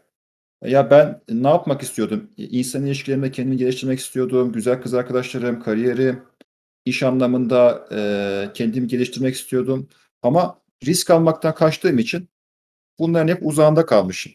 ya 0.64 0.91
ben 0.91 1.22
ne 1.30 1.48
yapmak 1.48 1.82
istiyordum? 1.82 2.30
İnsan 2.38 2.86
ilişkilerimde 2.86 3.32
kendimi 3.32 3.58
geliştirmek 3.58 4.00
istiyordum. 4.00 4.52
Güzel 4.52 4.82
kız 4.82 4.93
arkadaşlarım, 4.93 5.64
kariyerim, 5.64 6.24
iş 6.86 7.04
anlamında 7.04 7.88
e, 7.91 8.54
kendimi 8.54 8.88
geliştirmek 8.88 9.36
istiyordum. 9.36 9.89
Ama 10.24 10.62
risk 10.86 11.10
almaktan 11.10 11.56
kaçtığım 11.56 11.98
için 11.98 12.30
bunların 13.00 13.28
hep 13.28 13.39
uzağında 13.46 13.86
kalmışım 13.86 14.34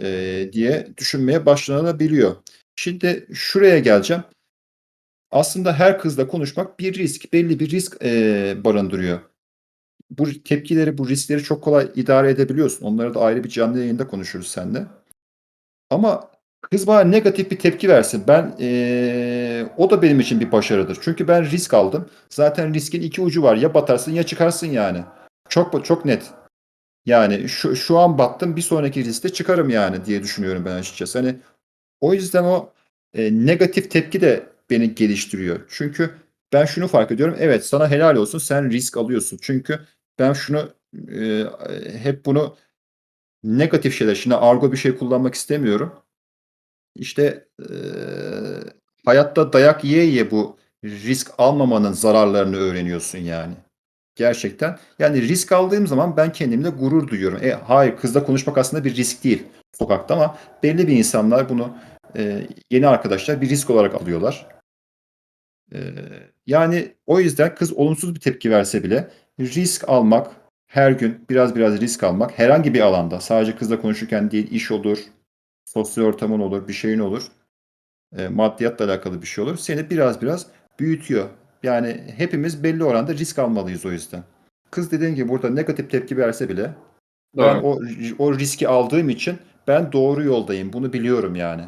e, 0.00 0.50
diye 0.52 0.88
düşünmeye 0.96 1.46
başlanabiliyor. 1.46 2.36
Şimdi 2.76 3.26
şuraya 3.32 3.78
geleceğim. 3.78 4.22
Aslında 5.30 5.72
her 5.78 5.98
kızla 5.98 6.28
konuşmak 6.28 6.78
bir 6.78 6.94
risk, 6.94 7.32
belli 7.32 7.60
bir 7.60 7.70
risk 7.70 7.96
e, 8.04 8.54
barındırıyor. 8.64 9.20
Bu 10.10 10.42
tepkileri, 10.42 10.98
bu 10.98 11.08
riskleri 11.08 11.42
çok 11.42 11.64
kolay 11.64 11.90
idare 11.94 12.30
edebiliyorsun. 12.30 12.86
Onları 12.86 13.14
da 13.14 13.20
ayrı 13.20 13.44
bir 13.44 13.48
canlı 13.48 13.78
yayında 13.78 14.08
konuşuruz 14.08 14.46
seninle. 14.48 14.86
Ama 15.90 16.30
kız 16.70 16.86
bana 16.86 17.00
negatif 17.00 17.50
bir 17.50 17.58
tepki 17.58 17.88
versin. 17.88 18.24
Ben 18.28 18.56
e, 18.60 19.66
o 19.76 19.90
da 19.90 20.02
benim 20.02 20.20
için 20.20 20.40
bir 20.40 20.52
başarıdır. 20.52 20.98
Çünkü 21.00 21.28
ben 21.28 21.50
risk 21.50 21.74
aldım. 21.74 22.08
Zaten 22.30 22.74
riskin 22.74 23.02
iki 23.02 23.22
ucu 23.22 23.42
var. 23.42 23.56
Ya 23.56 23.74
batarsın 23.74 24.12
ya 24.12 24.22
çıkarsın 24.22 24.66
yani. 24.66 25.04
Çok 25.48 25.84
çok 25.84 26.04
net. 26.04 26.30
Yani 27.06 27.48
şu, 27.48 27.76
şu 27.76 27.98
an 27.98 28.18
battım 28.18 28.56
bir 28.56 28.62
sonraki 28.62 29.04
riskte 29.04 29.28
çıkarım 29.32 29.70
yani 29.70 30.04
diye 30.04 30.22
düşünüyorum 30.22 30.64
ben 30.64 30.74
açıkçası. 30.76 31.18
Hani 31.18 31.36
o 32.00 32.14
yüzden 32.14 32.44
o 32.44 32.72
e, 33.14 33.46
negatif 33.46 33.90
tepki 33.90 34.20
de 34.20 34.46
beni 34.70 34.94
geliştiriyor. 34.94 35.60
Çünkü 35.68 36.14
ben 36.52 36.64
şunu 36.64 36.88
fark 36.88 37.10
ediyorum. 37.10 37.36
Evet 37.38 37.66
sana 37.66 37.90
helal 37.90 38.16
olsun 38.16 38.38
sen 38.38 38.70
risk 38.70 38.96
alıyorsun. 38.96 39.38
Çünkü 39.42 39.80
ben 40.18 40.32
şunu 40.32 40.72
e, 41.08 41.44
hep 42.02 42.26
bunu 42.26 42.56
negatif 43.44 43.98
şeyler. 43.98 44.14
Şimdi 44.14 44.36
argo 44.36 44.72
bir 44.72 44.76
şey 44.76 44.96
kullanmak 44.98 45.34
istemiyorum. 45.34 45.92
İşte 46.96 47.48
e, 47.60 47.74
hayatta 49.04 49.52
dayak 49.52 49.84
yiye 49.84 50.04
yiye 50.04 50.30
bu 50.30 50.58
risk 50.84 51.30
almamanın 51.38 51.92
zararlarını 51.92 52.56
öğreniyorsun 52.56 53.18
yani. 53.18 53.54
Gerçekten. 54.14 54.78
Yani 54.98 55.22
risk 55.22 55.52
aldığım 55.52 55.86
zaman 55.86 56.16
ben 56.16 56.32
kendimle 56.32 56.68
gurur 56.68 57.08
duyuyorum. 57.08 57.38
E, 57.42 57.50
hayır 57.52 57.96
kızla 57.96 58.24
konuşmak 58.24 58.58
aslında 58.58 58.84
bir 58.84 58.96
risk 58.96 59.24
değil 59.24 59.42
sokakta 59.78 60.14
ama 60.14 60.38
belli 60.62 60.88
bir 60.88 60.96
insanlar 60.96 61.48
bunu 61.48 61.76
e, 62.16 62.46
yeni 62.70 62.86
arkadaşlar 62.86 63.40
bir 63.40 63.48
risk 63.48 63.70
olarak 63.70 63.94
alıyorlar. 63.94 64.46
E, 65.72 65.78
yani 66.46 66.94
o 67.06 67.20
yüzden 67.20 67.54
kız 67.54 67.72
olumsuz 67.72 68.14
bir 68.14 68.20
tepki 68.20 68.50
verse 68.50 68.82
bile 68.82 69.10
risk 69.40 69.88
almak, 69.88 70.30
her 70.66 70.90
gün 70.90 71.26
biraz 71.30 71.56
biraz 71.56 71.80
risk 71.80 72.04
almak 72.04 72.38
herhangi 72.38 72.74
bir 72.74 72.80
alanda 72.80 73.20
sadece 73.20 73.56
kızla 73.56 73.80
konuşurken 73.80 74.30
değil 74.30 74.50
iş 74.50 74.70
olur, 74.70 74.98
sosyal 75.64 76.04
ortamın 76.04 76.40
olur, 76.40 76.68
bir 76.68 76.72
şeyin 76.72 76.98
olur, 76.98 77.22
e, 78.16 78.28
maddiyatla 78.28 78.84
alakalı 78.84 79.22
bir 79.22 79.26
şey 79.26 79.44
olur. 79.44 79.56
Seni 79.56 79.90
biraz 79.90 80.22
biraz 80.22 80.46
büyütüyor. 80.78 81.28
Yani 81.62 81.96
hepimiz 82.16 82.64
belli 82.64 82.84
oranda 82.84 83.14
risk 83.14 83.38
almalıyız 83.38 83.86
o 83.86 83.90
yüzden. 83.90 84.22
Kız 84.70 84.92
dediğin 84.92 85.14
gibi 85.14 85.28
burada 85.28 85.50
negatif 85.50 85.90
tepki 85.90 86.16
verse 86.16 86.48
bile 86.48 86.70
ben 87.36 87.62
Doğru. 87.62 87.66
o, 87.66 87.78
o 88.18 88.38
riski 88.38 88.68
aldığım 88.68 89.10
için 89.10 89.38
ben 89.68 89.92
doğru 89.92 90.24
yoldayım. 90.24 90.72
Bunu 90.72 90.92
biliyorum 90.92 91.34
yani. 91.34 91.62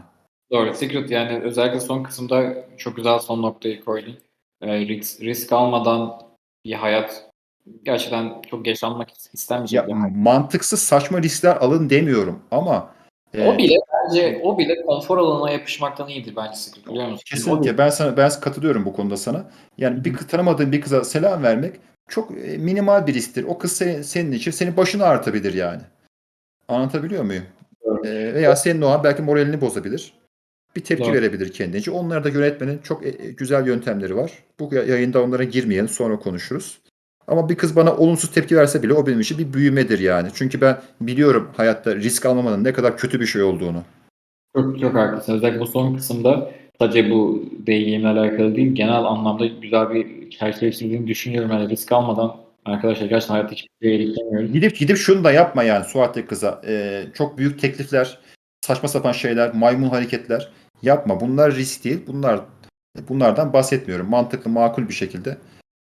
Doğru. 0.53 0.74
Secret 0.74 1.11
yani 1.11 1.40
özellikle 1.40 1.80
son 1.80 2.03
kısımda 2.03 2.55
çok 2.76 2.97
güzel 2.97 3.18
son 3.18 3.43
noktayı 3.43 3.84
koydun. 3.84 4.18
Ee, 4.62 4.86
risk, 4.86 5.20
risk 5.20 5.53
almadan 5.53 6.22
bir 6.64 6.72
hayat 6.72 7.30
gerçekten 7.82 8.43
çok 8.51 8.66
yaşanmak 8.66 9.09
istenmeyecek 9.32 9.88
Ya 9.88 9.97
mantıksız 10.14 10.82
saçma 10.82 11.22
riskler 11.22 11.57
alın 11.57 11.90
demiyorum 11.90 12.43
ama 12.51 12.95
e, 13.34 13.49
O 13.49 13.59
bile 13.59 13.76
bence 14.09 14.40
o 14.44 14.59
bile 14.59 14.82
konfor 14.82 15.18
alanına 15.18 15.50
yapışmaktan 15.50 16.09
iyidir 16.09 16.36
bence 16.36 16.57
Secret 16.57 16.86
biliyor 16.88 17.09
musun? 17.09 17.22
Kesinlikle 17.26 17.78
ben 17.78 17.88
sana 17.90 18.16
ben 18.16 18.30
katılıyorum 18.40 18.84
bu 18.84 18.92
konuda 18.92 19.16
sana. 19.16 19.50
Yani 19.78 20.05
bir 20.05 20.16
tanımadığın 20.16 20.72
bir 20.72 20.80
kıza 20.80 21.05
selam 21.05 21.42
vermek 21.42 21.74
çok 22.09 22.30
e, 22.30 22.59
minimal 22.59 23.07
bir 23.07 23.14
risktir. 23.14 23.44
O 23.44 23.59
kız 23.59 23.80
se- 23.80 24.03
senin 24.03 24.32
için 24.32 24.50
senin 24.50 24.76
başını 24.76 25.05
ağrıtabilir 25.05 25.55
yani. 25.55 25.82
Anlatabiliyor 26.68 27.22
muyum? 27.24 27.44
Doğru. 27.84 28.07
E, 28.07 28.34
veya 28.34 28.57
senin 28.57 28.82
o 28.82 28.86
an 28.88 29.05
belki 29.05 29.22
moralini 29.22 29.61
bozabilir. 29.61 30.12
Bir 30.76 30.84
tepki 30.84 31.05
Doğru. 31.05 31.12
verebilir 31.14 31.53
kendince. 31.53 31.90
Onları 31.90 32.24
da 32.24 32.28
yönetmenin 32.28 32.78
çok 32.78 33.07
e, 33.07 33.09
e, 33.09 33.30
güzel 33.30 33.66
yöntemleri 33.66 34.16
var. 34.16 34.32
Bu 34.61 34.74
ya- 34.74 34.84
yayında 34.84 35.22
onlara 35.22 35.44
girmeyelim 35.44 35.88
sonra 35.88 36.18
konuşuruz. 36.18 36.78
Ama 37.28 37.48
bir 37.48 37.54
kız 37.54 37.76
bana 37.76 37.96
olumsuz 37.96 38.30
tepki 38.30 38.56
verse 38.56 38.82
bile 38.82 38.94
o 38.94 39.06
benim 39.06 39.20
için 39.20 39.38
bir 39.38 39.52
büyümedir 39.52 39.98
yani. 39.98 40.28
Çünkü 40.34 40.60
ben 40.60 40.78
biliyorum 41.00 41.48
hayatta 41.56 41.96
risk 41.96 42.26
almamanın 42.26 42.64
ne 42.64 42.72
kadar 42.72 42.96
kötü 42.96 43.20
bir 43.20 43.26
şey 43.26 43.42
olduğunu. 43.42 43.82
Çok 44.56 44.80
çok 44.80 44.94
haklısın. 44.94 45.32
Özellikle 45.32 45.60
bu 45.60 45.66
son 45.66 45.96
kısımda 45.96 46.50
sadece 46.78 47.10
bu 47.10 47.44
DGM'le 47.66 48.04
alakalı 48.04 48.56
değil, 48.56 48.74
genel 48.74 49.04
anlamda 49.04 49.46
güzel 49.46 49.90
bir 49.90 50.30
çerçeve 50.30 50.72
çizdiğini 50.72 51.06
düşünüyorum. 51.06 51.50
Yani 51.50 51.68
risk 51.68 51.92
almadan 51.92 52.36
arkadaşlar 52.64 53.06
gerçekten 53.06 53.34
hayatta 53.34 53.52
hiçbir 53.52 53.68
şeye 53.82 53.94
eriklemiyoruz. 53.94 54.52
Gidip 54.52 54.76
gidip 54.76 54.96
şunu 54.96 55.24
da 55.24 55.32
yapma 55.32 55.62
yani 55.62 55.84
Suat'taki 55.84 56.26
kıza. 56.26 56.62
Ee, 56.66 57.04
çok 57.14 57.38
büyük 57.38 57.60
teklifler, 57.60 58.18
saçma 58.61 58.88
sapan 58.88 59.12
şeyler, 59.12 59.54
maymun 59.54 59.88
hareketler 59.88 60.49
yapma. 60.82 61.20
Bunlar 61.20 61.54
risk 61.54 61.84
değil. 61.84 62.00
Bunlar 62.07 62.40
bunlardan 63.08 63.53
bahsetmiyorum. 63.53 64.11
Mantıklı, 64.11 64.50
makul 64.50 64.88
bir 64.88 64.94
şekilde 64.94 65.36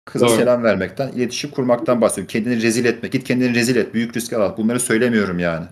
kıza 0.05 0.27
Doğru. 0.27 0.37
selam 0.37 0.63
vermekten, 0.63 1.13
iletişim 1.13 1.51
kurmaktan 1.51 2.01
bahsediyorum. 2.01 2.31
Kendini 2.33 2.63
rezil 2.63 2.85
etme. 2.85 3.09
Git 3.09 3.25
kendini 3.25 3.55
rezil 3.55 3.77
et. 3.77 3.95
Büyük 3.95 4.17
risk 4.17 4.33
al. 4.33 4.57
Bunları 4.57 4.81
söylemiyorum 4.81 5.39
yani. 5.39 5.67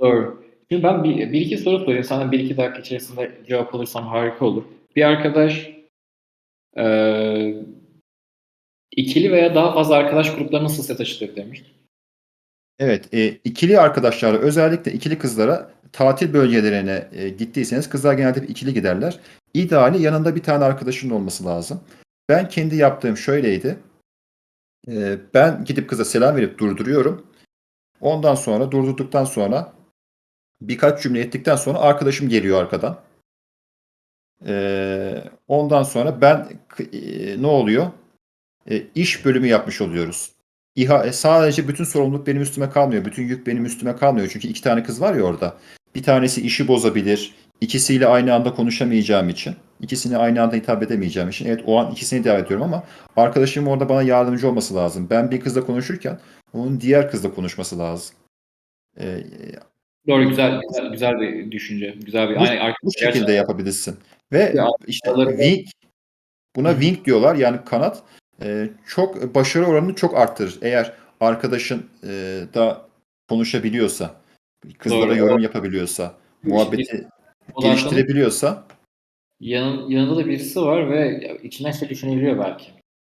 Doğru. 0.00 0.42
Şimdi 0.70 0.82
ben 0.82 1.04
bir, 1.04 1.32
bir 1.32 1.40
iki 1.40 1.58
soru 1.58 1.78
sorayım. 1.78 2.04
Sana 2.04 2.32
bir 2.32 2.38
iki 2.38 2.56
dakika 2.56 2.78
içerisinde 2.78 3.32
cevap 3.48 3.74
alırsam 3.74 4.06
harika 4.06 4.44
olur. 4.44 4.64
Bir 4.96 5.02
arkadaş 5.02 5.70
eee, 6.76 7.56
ikili 8.96 9.32
veya 9.32 9.54
daha 9.54 9.74
fazla 9.74 9.94
arkadaş 9.94 10.34
grupları 10.34 10.64
nasıl 10.64 10.82
set 10.82 11.00
açılır 11.00 11.36
demiş. 11.36 11.62
Evet, 12.78 13.14
e, 13.14 13.26
ikili 13.28 13.80
arkadaşlarla 13.80 14.38
özellikle 14.38 14.92
ikili 14.92 15.18
kızlara 15.18 15.70
tatil 15.92 16.32
bölgelerine 16.32 17.08
e, 17.12 17.28
gittiyseniz 17.28 17.88
kızlar 17.88 18.14
genelde 18.14 18.46
ikili 18.46 18.74
giderler. 18.74 19.20
İdeali 19.54 20.02
yanında 20.02 20.36
bir 20.36 20.42
tane 20.42 20.64
arkadaşın 20.64 21.10
olması 21.10 21.44
lazım. 21.44 21.80
Ben 22.32 22.48
kendi 22.48 22.76
yaptığım 22.76 23.16
şöyleydi. 23.16 23.78
E, 24.88 25.18
ben 25.34 25.64
gidip 25.64 25.88
kıza 25.88 26.04
selam 26.04 26.36
verip 26.36 26.58
durduruyorum. 26.58 27.26
Ondan 28.00 28.34
sonra 28.34 28.70
durdurduktan 28.70 29.24
sonra 29.24 29.72
birkaç 30.60 31.02
cümle 31.02 31.20
ettikten 31.20 31.56
sonra 31.56 31.78
arkadaşım 31.78 32.28
geliyor 32.28 32.60
arkadan. 32.60 33.00
E, 34.46 35.24
ondan 35.48 35.82
sonra 35.82 36.20
ben 36.20 36.48
e, 36.92 37.42
ne 37.42 37.46
oluyor? 37.46 37.86
E, 38.70 38.82
iş 38.94 39.24
bölümü 39.24 39.46
yapmış 39.46 39.80
oluyoruz. 39.80 40.32
İHA, 40.76 41.06
e, 41.06 41.12
sadece 41.12 41.68
bütün 41.68 41.84
sorumluluk 41.84 42.26
benim 42.26 42.42
üstüme 42.42 42.70
kalmıyor. 42.70 43.04
Bütün 43.04 43.22
yük 43.22 43.46
benim 43.46 43.64
üstüme 43.64 43.96
kalmıyor. 43.96 44.28
Çünkü 44.32 44.48
iki 44.48 44.62
tane 44.62 44.82
kız 44.82 45.00
var 45.00 45.14
ya 45.14 45.22
orada. 45.22 45.56
Bir 45.94 46.02
tanesi 46.02 46.42
işi 46.42 46.68
bozabilir. 46.68 47.34
İkisiyle 47.60 48.06
aynı 48.06 48.34
anda 48.34 48.54
konuşamayacağım 48.54 49.28
için. 49.28 49.56
İkisini 49.82 50.16
aynı 50.16 50.42
anda 50.42 50.56
hitap 50.56 50.82
edemeyeceğim 50.82 51.28
için. 51.28 51.46
Evet 51.46 51.60
o 51.66 51.78
an 51.78 51.90
ikisini 51.92 52.24
davet 52.24 52.46
ediyorum 52.46 52.66
ama 52.66 52.84
arkadaşım 53.16 53.68
orada 53.68 53.88
bana 53.88 54.02
yardımcı 54.02 54.48
olması 54.48 54.74
lazım. 54.74 55.06
Ben 55.10 55.30
bir 55.30 55.40
kızla 55.40 55.66
konuşurken 55.66 56.18
onun 56.52 56.80
diğer 56.80 57.10
kızla 57.10 57.34
konuşması 57.34 57.78
lazım. 57.78 58.16
Ee, 59.00 59.18
Doğru 60.08 60.28
güzel 60.28 60.60
güzel, 60.68 60.92
güzel 60.92 61.20
bir 61.20 61.50
düşünce. 61.50 61.94
Güzel 62.04 62.30
bir 62.30 62.36
Bu- 62.36 62.40
aynı 62.40 62.74
bu 62.82 62.92
şekilde 62.92 63.04
gerçekten 63.10 63.34
yapabilirsin. 63.34 63.96
Ve 64.32 64.52
Ya, 64.56 64.66
işte 64.86 65.10
aralarında- 65.10 65.42
wing, 65.42 65.66
Buna 66.56 66.70
wing 66.72 67.04
diyorlar 67.04 67.34
yani 67.36 67.64
kanat. 67.64 68.02
E, 68.42 68.68
çok 68.86 69.34
başarı 69.34 69.66
oranını 69.66 69.94
çok 69.94 70.16
arttırır. 70.16 70.58
Eğer 70.62 70.92
arkadaşın 71.20 71.86
e, 72.04 72.08
da 72.54 72.86
konuşabiliyorsa, 73.28 74.14
kızlara 74.78 75.08
Doğru. 75.10 75.16
yorum 75.16 75.38
yapabiliyorsa, 75.38 76.14
muhabbeti 76.42 77.08
geliştirebiliyorsa 77.62 78.64
Yanın, 79.42 79.90
yanında 79.90 80.16
da 80.16 80.26
birisi 80.26 80.62
var 80.62 80.90
ve 80.90 81.20
içinden 81.42 81.70
şey 81.70 81.88
düşünebiliyor 81.88 82.38
belki. 82.38 82.66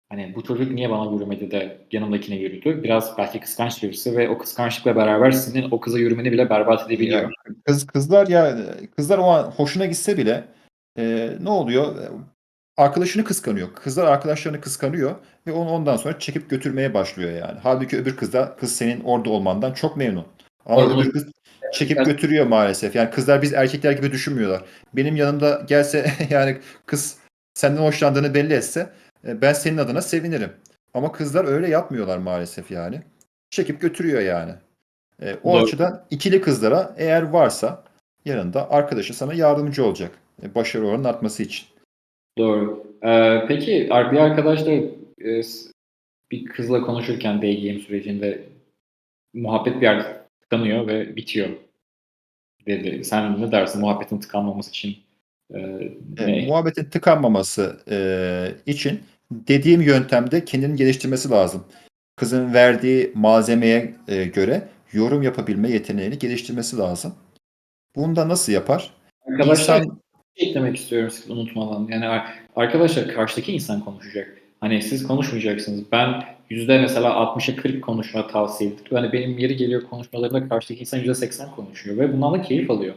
Hani 0.09 0.35
bu 0.35 0.43
çocuk 0.43 0.71
niye 0.71 0.89
bana 0.89 1.11
yürümedi 1.11 1.51
de 1.51 1.77
yanımdakine 1.91 2.35
yürüdü. 2.35 2.83
Biraz 2.83 3.17
belki 3.17 3.39
kıskanç 3.39 3.83
birisi 3.83 4.17
ve 4.17 4.29
o 4.29 4.37
kıskançlıkla 4.37 4.95
beraber 4.95 5.31
senin 5.31 5.71
o 5.71 5.79
kıza 5.79 5.99
yürümeni 5.99 6.31
bile 6.31 6.49
berbat 6.49 6.85
edebiliyor. 6.85 7.21
Yani 7.21 7.57
kız 7.65 7.87
kızlar 7.87 8.27
ya 8.27 8.57
kızlar 8.95 9.17
o 9.17 9.23
an 9.23 9.43
hoşuna 9.43 9.85
gitse 9.85 10.17
bile 10.17 10.43
e, 10.97 11.29
ne 11.41 11.49
oluyor? 11.49 11.95
Arkadaşını 12.77 13.23
kıskanıyor. 13.23 13.73
Kızlar 13.75 14.05
arkadaşlarını 14.05 14.61
kıskanıyor 14.61 15.15
ve 15.47 15.51
onu 15.51 15.69
ondan 15.69 15.97
sonra 15.97 16.19
çekip 16.19 16.49
götürmeye 16.49 16.93
başlıyor 16.93 17.31
yani. 17.31 17.59
Halbuki 17.63 17.97
öbür 17.97 18.15
kız 18.15 18.33
da 18.33 18.55
kız 18.55 18.75
senin 18.75 19.03
orada 19.03 19.29
olmandan 19.29 19.73
çok 19.73 19.97
memnun. 19.97 20.25
Ama 20.65 20.81
Doğru. 20.81 21.01
öbür 21.01 21.11
kız 21.11 21.31
çekip 21.73 22.05
götürüyor 22.05 22.47
maalesef. 22.47 22.95
Yani 22.95 23.09
kızlar 23.09 23.41
biz 23.41 23.53
erkekler 23.53 23.91
gibi 23.91 24.11
düşünmüyorlar. 24.11 24.63
Benim 24.93 25.15
yanımda 25.15 25.63
gelse 25.67 26.11
yani 26.29 26.57
kız 26.85 27.17
senden 27.53 27.81
hoşlandığını 27.81 28.33
belli 28.33 28.53
etse 28.53 28.89
e, 29.27 29.41
ben 29.41 29.53
senin 29.53 29.77
adına 29.77 30.01
sevinirim. 30.01 30.51
Ama 30.93 31.11
kızlar 31.11 31.45
öyle 31.45 31.69
yapmıyorlar 31.69 32.17
maalesef 32.17 32.71
yani. 32.71 33.01
Çekip 33.49 33.81
götürüyor 33.81 34.21
yani. 34.21 34.51
E, 35.21 35.35
o 35.43 35.53
Doğru. 35.53 35.63
açıdan 35.63 36.05
ikili 36.09 36.41
kızlara 36.41 36.95
eğer 36.97 37.21
varsa 37.21 37.83
yanında 38.25 38.71
arkadaşı 38.71 39.13
sana 39.13 39.33
yardımcı 39.33 39.85
olacak. 39.85 40.11
E, 40.43 40.55
başarı 40.55 40.87
oranının 40.87 41.07
artması 41.07 41.43
için. 41.43 41.67
Doğru. 42.37 42.87
Ee, 43.03 43.45
peki 43.47 43.71
bir 43.89 44.17
arkadaş 44.17 44.65
da 44.65 44.71
e, 44.71 45.41
bir 46.31 46.45
kızla 46.45 46.81
konuşurken 46.81 47.41
DGM 47.41 47.79
sürecinde 47.79 48.43
muhabbet 49.33 49.81
bir 49.81 49.87
tıkanıyor 50.49 50.87
ve 50.87 51.15
bitiyor 51.15 51.49
dedi. 52.67 53.05
Sen 53.05 53.41
ne 53.41 53.51
dersin 53.51 53.81
muhabbetin 53.81 54.19
tıkanmaması 54.19 54.69
için? 54.69 54.97
e, 55.53 55.59
E, 56.17 56.27
ne? 56.27 56.45
muhabbetin 56.47 56.85
tıkanmaması 56.85 57.79
e, 57.91 58.71
için 58.71 58.99
dediğim 59.31 59.81
yöntemde 59.81 60.45
kendini 60.45 60.75
geliştirmesi 60.75 61.29
lazım. 61.29 61.63
Kızın 62.15 62.53
verdiği 62.53 63.11
malzemeye 63.15 63.93
e, 64.07 64.23
göre 64.23 64.67
yorum 64.93 65.23
yapabilme 65.23 65.71
yeteneğini 65.71 66.19
geliştirmesi 66.19 66.77
lazım. 66.77 67.15
Bunu 67.95 68.15
da 68.15 68.29
nasıl 68.29 68.51
yapar? 68.51 68.93
Arkadaşlar 69.27 69.81
İnsan 69.81 69.99
şey 70.37 70.49
eklemek 70.49 70.77
istiyorum 70.77 71.13
unutmadan. 71.29 71.87
Yani 71.91 72.07
ar- 72.07 72.39
arkadaşlar 72.55 73.07
karşıdaki 73.13 73.51
insan 73.53 73.85
konuşacak. 73.85 74.37
Hani 74.61 74.81
siz 74.81 75.07
konuşmayacaksınız. 75.07 75.83
Ben 75.91 76.23
yüzde 76.49 76.81
mesela 76.81 77.09
60'a 77.09 77.55
40 77.55 77.83
konuşma 77.83 78.27
tavsiye 78.27 78.69
edilir. 78.69 78.91
Hani 78.91 79.13
benim 79.13 79.37
yeri 79.37 79.55
geliyor 79.55 79.83
konuşmalarında 79.83 80.49
karşıdaki 80.49 80.79
insan 80.79 80.97
yüzde 80.97 81.15
80 81.15 81.51
konuşuyor 81.51 81.97
ve 81.97 82.13
bundan 82.13 82.33
da 82.33 82.41
keyif 82.41 82.71
alıyor. 82.71 82.93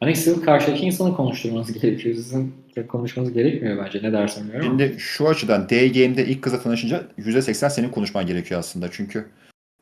Hani 0.00 0.16
sizin 0.16 0.40
karşıdaki 0.40 0.86
insanı 0.86 1.16
konuşturmanız 1.16 1.80
gerekiyor. 1.80 2.14
Sizin 2.14 2.54
konuşmanız 2.88 3.32
gerekmiyor 3.32 3.84
bence. 3.84 4.02
Ne 4.02 4.12
dersin 4.12 4.44
bilmiyorum. 4.44 4.66
Şimdi 4.66 4.96
şu 4.98 5.28
açıdan 5.28 5.68
D-Game'de 5.68 6.26
ilk 6.26 6.42
kızla 6.42 6.62
tanışınca 6.62 7.02
%80 7.18 7.70
senin 7.70 7.88
konuşman 7.88 8.26
gerekiyor 8.26 8.60
aslında. 8.60 8.88
Çünkü 8.90 9.26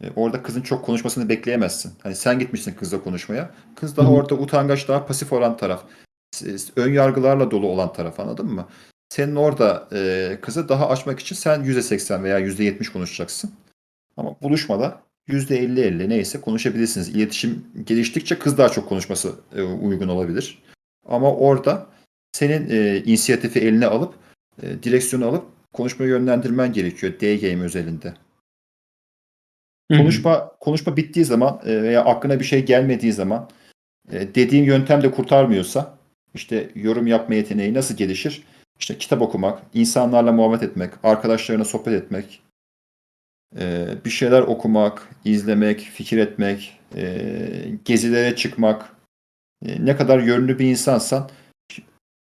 e, 0.03 0.07
orada 0.17 0.43
kızın 0.43 0.63
çok 0.63 0.85
konuşmasını 0.85 1.29
bekleyemezsin. 1.29 1.93
Hani 2.03 2.15
sen 2.15 2.39
gitmişsin 2.39 2.75
kızla 2.75 3.03
konuşmaya. 3.03 3.51
Kız 3.77 3.97
daha 3.97 4.09
Hı 4.09 4.13
orada 4.13 4.35
utangaç, 4.35 4.89
daha 4.89 5.07
pasif 5.07 5.33
olan 5.33 5.57
taraf. 5.57 5.85
Ön 6.77 6.93
yargılarla 6.93 7.51
dolu 7.51 7.67
olan 7.67 7.93
taraf 7.93 8.21
anladın 8.21 8.47
mı? 8.47 8.67
Senin 9.13 9.37
orada 9.37 9.89
e, 9.93 10.39
kızı 10.41 10.69
daha 10.69 10.89
açmak 10.89 11.21
için 11.21 11.37
sen 11.37 11.65
%80 11.65 12.23
veya 12.23 12.41
%70 12.41 12.93
konuşacaksın. 12.93 13.51
Ama 14.17 14.37
buluşmada 14.43 15.03
%50-50 15.29 16.09
neyse 16.09 16.41
konuşabilirsiniz. 16.41 17.09
İletişim 17.09 17.67
geliştikçe 17.87 18.39
kız 18.39 18.59
daha 18.59 18.69
çok 18.69 18.89
konuşması 18.89 19.35
e, 19.57 19.63
uygun 19.63 20.09
olabilir. 20.09 20.63
Ama 21.07 21.35
orada 21.35 21.87
senin 22.33 22.71
e, 22.71 23.03
inisiyatifi 23.05 23.61
eline 23.61 23.87
alıp 23.87 24.15
e, 24.63 24.83
direksiyonu 24.83 25.27
alıp 25.27 25.45
konuşmayı 25.73 26.11
yönlendirmen 26.11 26.73
gerekiyor 26.73 27.13
D-Game 27.21 27.65
özelinde. 27.65 28.15
Konuşma 29.93 30.53
konuşma 30.61 30.97
bittiği 30.97 31.25
zaman 31.25 31.61
e, 31.65 31.83
veya 31.83 32.05
aklına 32.05 32.41
bir 32.41 32.45
şey 32.45 32.65
gelmediği 32.65 33.13
zaman 33.13 33.51
e, 34.13 34.35
dediğin 34.35 34.65
yöntem 34.65 35.03
de 35.03 35.11
kurtarmıyorsa 35.11 35.99
işte 36.35 36.71
yorum 36.75 37.07
yapma 37.07 37.35
yeteneği 37.35 37.75
nasıl 37.75 37.97
gelişir? 37.97 38.43
İşte 38.83 38.99
kitap 38.99 39.23
okumak, 39.23 39.63
insanlarla 39.75 40.33
muhabbet 40.33 40.63
etmek, 40.63 40.91
arkadaşlarına 41.03 41.65
sohbet 41.65 41.95
etmek, 41.95 42.43
e, 43.59 43.87
bir 44.05 44.11
şeyler 44.11 44.41
okumak, 44.43 45.09
izlemek, 45.25 45.81
fikir 45.81 46.19
etmek, 46.19 46.81
e, 46.97 47.19
gezilere 47.85 48.37
çıkmak. 48.37 48.97
E, 49.67 49.87
ne 49.87 49.97
kadar 49.97 50.19
yönlü 50.19 50.59
bir 50.59 50.67
insansan 50.67 51.31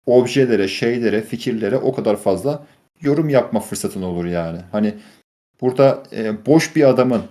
objelere, 0.07 0.69
şeylere, 0.69 1.23
fikirlere 1.23 1.77
o 1.77 1.95
kadar 1.95 2.17
fazla 2.17 2.67
yorum 3.01 3.29
yapma 3.29 3.61
fırsatın 3.61 4.03
olur 4.03 4.25
yani. 4.25 4.59
Hani 4.73 4.95
burada 5.61 6.03
boş 6.47 6.77
bir 6.77 6.89
adamın 6.89 7.23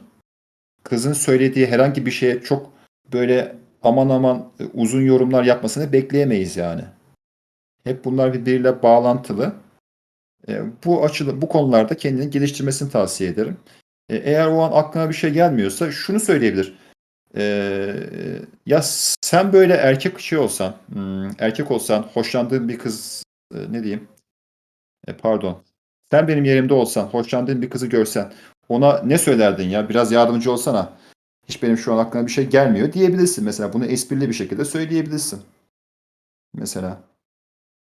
kızın 0.84 1.14
söylediği 1.14 1.68
herhangi 1.68 2.06
bir 2.06 2.12
şeye 2.12 2.42
çok 2.42 2.74
böyle 3.14 3.56
aman 3.84 4.10
aman 4.10 4.52
uzun 4.74 5.02
yorumlar 5.02 5.44
yapmasını 5.44 5.94
bekleyemeyiz 5.94 6.58
yani. 6.58 6.84
Hep 7.84 8.06
bunlar 8.06 8.34
birbiriyle 8.34 8.84
bağlantılı. 8.84 9.54
E, 10.48 10.62
bu 10.86 11.04
açılı 11.06 11.42
bu 11.42 11.50
konularda 11.50 11.98
kendini 11.98 12.30
geliştirmesini 12.30 12.92
tavsiye 12.92 13.30
ederim. 13.30 13.58
E, 14.10 14.16
eğer 14.16 14.48
o 14.48 14.62
an 14.62 14.72
aklına 14.72 15.10
bir 15.10 15.14
şey 15.14 15.32
gelmiyorsa 15.32 15.92
şunu 15.92 16.20
söyleyebilir. 16.20 16.78
E, 17.36 17.44
ya 18.66 18.82
sen 19.22 19.54
böyle 19.54 19.74
erkek 19.74 20.20
şey 20.20 20.38
olsan, 20.38 20.76
hmm, 20.94 21.30
erkek 21.40 21.72
olsan, 21.72 22.02
hoşlandığın 22.14 22.70
bir 22.70 22.80
kız 22.80 23.24
e, 23.56 23.58
ne 23.72 23.84
diyeyim? 23.84 24.08
E, 25.08 25.14
pardon. 25.14 25.64
Sen 26.12 26.28
benim 26.28 26.46
yerimde 26.46 26.74
olsan, 26.74 27.06
hoşlandığın 27.06 27.62
bir 27.62 27.70
kızı 27.70 27.88
görsen 27.88 28.34
ona 28.70 29.04
ne 29.04 29.18
söylerdin 29.18 29.70
ya? 29.70 29.90
Biraz 29.90 30.12
yardımcı 30.12 30.52
olsana. 30.52 30.94
Hiç 31.48 31.64
benim 31.64 31.78
şu 31.78 31.94
an 31.94 31.98
aklıma 31.98 32.28
bir 32.28 32.32
şey 32.32 32.50
gelmiyor 32.50 32.94
diyebilirsin 32.94 33.46
mesela. 33.46 33.74
Bunu 33.74 33.86
esprili 33.86 34.30
bir 34.30 34.34
şekilde 34.34 34.66
söyleyebilirsin. 34.66 35.42
Mesela. 36.54 37.09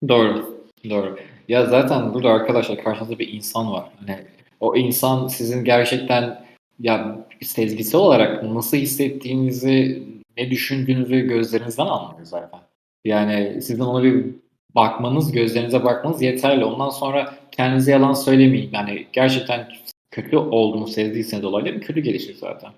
Doğru. 0.08 0.60
Doğru. 0.90 1.18
Ya 1.48 1.66
zaten 1.66 2.14
burada 2.14 2.30
arkadaşlar 2.30 2.84
karşınızda 2.84 3.20
bir 3.20 3.34
insan 3.34 3.72
var. 3.72 3.92
Hani 4.00 4.20
o 4.60 4.76
insan 4.76 5.28
sizin 5.28 5.64
gerçekten 5.64 6.46
ya 6.80 7.26
sezgisel 7.42 8.02
olarak 8.02 8.44
nasıl 8.44 8.78
hissettiğinizi, 8.78 10.04
ne 10.38 10.52
düşündüğünüzü 10.52 11.20
gözlerinizden 11.20 11.86
anlıyor 11.86 12.26
zaten. 12.26 12.60
Yani 13.06 13.62
sizin 13.62 13.84
ona 13.84 14.04
bir 14.04 14.26
bakmanız, 14.76 15.32
gözlerinize 15.32 15.84
bakmanız 15.84 16.22
yeterli. 16.22 16.66
Ondan 16.66 16.90
sonra 16.90 17.34
kendinize 17.52 17.92
yalan 17.92 18.14
söylemeyin. 18.14 18.70
Yani 18.74 19.08
gerçekten 19.14 19.68
kötü 20.12 20.38
olduğunu 20.38 20.88
sezdiyseniz 20.88 21.46
olayların 21.46 21.80
kötü 21.80 22.02
gelişir 22.02 22.36
zaten. 22.36 22.72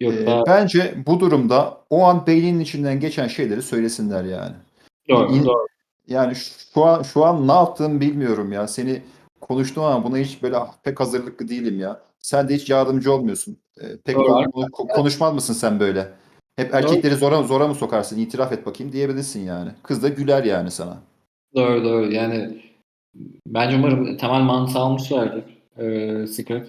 Yoksa 0.00 0.42
bence 0.46 0.94
bu 1.06 1.20
durumda 1.20 1.78
o 1.90 2.02
an 2.04 2.26
beyninin 2.26 2.60
içinden 2.60 3.00
geçen 3.00 3.28
şeyleri 3.28 3.62
söylesinler 3.62 4.24
yani. 4.24 4.54
doğru, 5.08 5.32
İn- 5.32 5.44
doğru. 5.44 5.66
Yani 6.08 6.34
şu 6.74 6.84
an 6.84 7.02
şu 7.02 7.24
an 7.24 7.48
ne 7.48 7.52
yaptığımı 7.52 8.00
bilmiyorum 8.00 8.52
ya. 8.52 8.68
Seni 8.68 9.02
konuştum 9.40 9.84
ama 9.84 10.04
buna 10.04 10.16
hiç 10.18 10.42
böyle 10.42 10.56
"Ah, 10.56 10.72
pek 10.82 11.00
hazırlıklı 11.00 11.48
değilim 11.48 11.80
ya. 11.80 12.00
Sen 12.20 12.48
de 12.48 12.54
hiç 12.54 12.70
yardımcı 12.70 13.12
olmuyorsun. 13.12 13.56
Ee, 13.80 13.84
pek 14.04 14.16
Doğru. 14.16 14.70
konuşmaz 14.72 15.34
mısın 15.34 15.54
sen 15.54 15.80
böyle? 15.80 16.08
Hep 16.56 16.74
erkekleri 16.74 17.14
zora 17.14 17.42
zora 17.42 17.68
mı 17.68 17.74
sokarsın? 17.74 18.18
İtiraf 18.18 18.52
et 18.52 18.66
bakayım 18.66 18.92
diyebilirsin 18.92 19.40
yani. 19.40 19.70
Kız 19.82 20.02
da 20.02 20.08
güler 20.08 20.44
yani 20.44 20.70
sana. 20.70 20.96
Doğru 21.56 21.84
doğru 21.84 22.12
yani 22.12 22.62
bence 23.46 23.76
umarım 23.76 24.16
temel 24.16 24.40
mantığı 24.40 24.78
almışlardır 24.78 25.44
e, 25.78 26.26
Secret. 26.26 26.68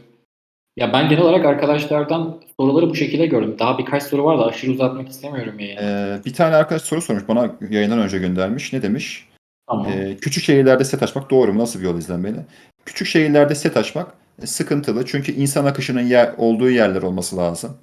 Ya 0.77 0.93
ben 0.93 1.09
genel 1.09 1.23
olarak 1.23 1.45
arkadaşlardan 1.45 2.41
soruları 2.59 2.89
bu 2.89 2.95
şekilde 2.95 3.25
gördüm. 3.25 3.55
Daha 3.59 3.77
birkaç 3.77 4.03
soru 4.03 4.23
var 4.23 4.39
da 4.39 4.45
aşırı 4.45 4.71
uzatmak 4.71 5.09
istemiyorum 5.09 5.59
yani. 5.59 5.77
Ee, 5.81 6.19
bir 6.25 6.33
tane 6.33 6.55
arkadaş 6.55 6.81
soru 6.81 7.01
sormuş 7.01 7.27
bana 7.27 7.55
yayından 7.69 7.99
önce 7.99 8.17
göndermiş. 8.17 8.73
Ne 8.73 8.81
demiş? 8.81 9.28
Tamam. 9.69 9.91
Ee, 9.91 10.17
küçük 10.21 10.43
şehirlerde 10.43 10.83
set 10.83 11.03
açmak 11.03 11.29
doğru 11.29 11.53
mu? 11.53 11.59
Nasıl 11.59 11.79
bir 11.79 11.85
yol 11.85 11.97
izlenmeli? 11.97 12.45
Küçük 12.85 13.07
şehirlerde 13.07 13.55
set 13.55 13.77
açmak 13.77 14.13
e, 14.41 14.47
sıkıntılı. 14.47 15.05
Çünkü 15.05 15.31
insan 15.31 15.65
akışının 15.65 16.01
yer, 16.01 16.33
olduğu 16.37 16.69
yerler 16.69 17.01
olması 17.01 17.37
lazım. 17.37 17.77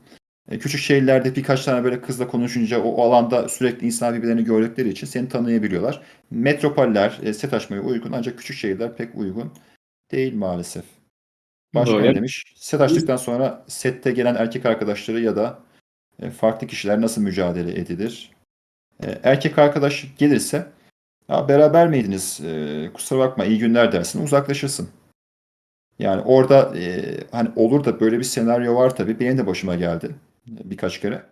E, 0.50 0.58
küçük 0.58 0.80
şehirlerde 0.80 1.36
birkaç 1.36 1.64
tane 1.64 1.84
böyle 1.84 2.00
kızla 2.00 2.28
konuşunca 2.28 2.82
o 2.82 3.02
alanda 3.02 3.48
sürekli 3.48 3.86
insan 3.86 4.14
birbirlerini 4.14 4.44
gördükleri 4.44 4.88
için 4.88 5.06
seni 5.06 5.28
tanıyabiliyorlar. 5.28 6.02
Metropoller 6.30 7.18
e, 7.22 7.32
set 7.34 7.54
açmaya 7.54 7.80
uygun 7.80 8.12
ancak 8.12 8.38
küçük 8.38 8.56
şehirler 8.56 8.96
pek 8.96 9.14
uygun 9.14 9.52
değil 10.12 10.34
maalesef. 10.34 10.84
Başka 11.74 11.94
Doğru. 11.94 12.02
ne 12.02 12.14
demiş? 12.14 12.44
Set 12.56 12.80
açtıktan 12.80 13.16
sonra 13.16 13.64
sette 13.68 14.12
gelen 14.12 14.34
erkek 14.34 14.66
arkadaşları 14.66 15.20
ya 15.20 15.36
da 15.36 15.58
e, 16.22 16.30
farklı 16.30 16.66
kişiler 16.66 17.00
nasıl 17.00 17.22
mücadele 17.22 17.80
edilir? 17.80 18.30
E, 19.02 19.18
erkek 19.22 19.58
arkadaş 19.58 20.06
gelirse 20.18 20.66
Ya 21.28 21.48
beraber 21.48 21.89
miydiniz? 21.89 22.40
Ee, 22.44 22.90
kusura 22.94 23.19
bakma 23.19 23.44
iyi 23.44 23.59
günler 23.59 23.93
dersin 23.93 24.24
uzaklaşırsın. 24.24 24.89
Yani 25.98 26.23
orada 26.23 26.78
e, 26.78 27.05
hani 27.32 27.48
olur 27.57 27.85
da 27.85 28.01
böyle 28.01 28.19
bir 28.19 28.24
senaryo 28.24 28.74
var 28.74 28.97
tabii. 28.97 29.20
Benim 29.20 29.39
de 29.39 29.47
başıma 29.47 29.74
geldi 29.74 30.15
birkaç 30.47 31.01
kere. 31.01 31.23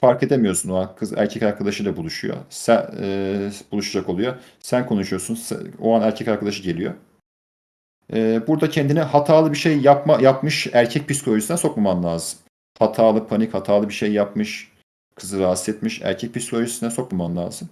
Fark 0.00 0.22
edemiyorsun 0.22 0.70
o 0.70 0.94
kız 0.96 1.12
erkek 1.16 1.42
arkadaşıyla 1.42 1.96
buluşuyor. 1.96 2.36
Sen 2.50 2.90
e, 3.00 3.50
buluşacak 3.72 4.08
oluyor. 4.08 4.34
Sen 4.60 4.86
konuşuyorsun. 4.86 5.34
sen- 5.34 5.72
o 5.80 5.94
an 5.94 6.02
erkek 6.02 6.28
arkadaşı 6.28 6.62
geliyor. 6.62 6.94
E, 8.12 8.46
burada 8.46 8.70
kendini 8.70 9.00
hatalı 9.00 9.52
bir 9.52 9.56
şey 9.56 9.80
yapma 9.80 10.18
yapmış 10.20 10.66
erkek 10.72 11.08
psikolojisine 11.08 11.56
sokmaman 11.56 12.04
lazım. 12.04 12.38
Hatalı 12.78 13.26
panik, 13.28 13.54
hatalı 13.54 13.88
bir 13.88 13.94
şey 13.94 14.12
yapmış, 14.12 14.72
kızı 15.14 15.40
rahatsız 15.40 15.68
etmiş 15.74 16.02
erkek 16.02 16.34
psikolojisine 16.34 16.90
sokmaman 16.90 17.36
lazım. 17.36 17.68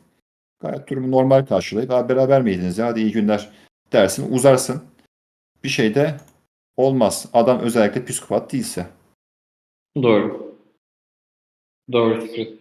Gayet 0.65 0.89
durumu 0.91 1.11
normal 1.11 1.47
karşılayıp 1.47 1.91
"Ha, 1.91 2.09
beraber 2.09 2.43
miydiniz 2.43 2.78
ya 2.78 2.86
hadi 2.86 3.01
iyi 3.01 3.12
günler 3.12 3.49
dersin 3.93 4.32
uzarsın. 4.32 4.82
Bir 5.65 5.69
şey 5.69 5.95
de 5.95 6.15
olmaz. 6.77 7.28
Adam 7.32 7.59
özellikle 7.61 8.05
psikopat 8.05 8.53
değilse. 8.53 8.86
Doğru. 10.03 10.55
Doğru 11.93 12.20
Secret. 12.23 12.53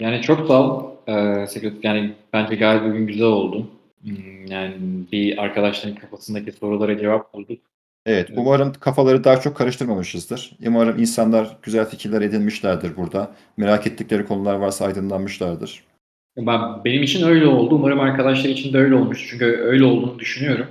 Yani 0.00 0.22
çok 0.22 0.46
sağ 0.48 0.62
ol. 0.62 0.90
Ee, 1.06 1.46
Secret. 1.46 1.84
Yani 1.84 2.14
bence 2.32 2.54
gayet 2.56 2.82
bugün 2.84 3.06
güzel 3.06 3.26
oldu. 3.26 3.66
Hmm, 4.02 4.46
Yani 4.46 4.74
bir 5.12 5.38
arkadaşların 5.38 5.98
kafasındaki 6.00 6.52
sorulara 6.52 6.98
cevap 6.98 7.34
bulduk. 7.34 7.58
Evet, 8.06 8.26
Evet. 8.28 8.38
umarım 8.38 8.72
kafaları 8.72 9.24
daha 9.24 9.40
çok 9.40 9.56
karıştırmamışızdır. 9.56 10.56
Umarım 10.66 10.98
insanlar 10.98 11.56
güzel 11.62 11.88
fikirler 11.88 12.22
edinmişlerdir 12.22 12.96
burada. 12.96 13.34
Merak 13.56 13.86
ettikleri 13.86 14.26
konular 14.26 14.54
varsa 14.54 14.84
aydınlanmışlardır. 14.86 15.84
Ben, 16.36 16.84
benim 16.84 17.02
için 17.02 17.26
öyle 17.26 17.46
oldu. 17.46 17.74
Umarım 17.74 18.00
arkadaşlar 18.00 18.50
için 18.50 18.72
de 18.72 18.78
öyle 18.78 18.94
olmuş. 18.94 19.26
Çünkü 19.30 19.44
öyle 19.44 19.84
olduğunu 19.84 20.18
düşünüyorum. 20.18 20.66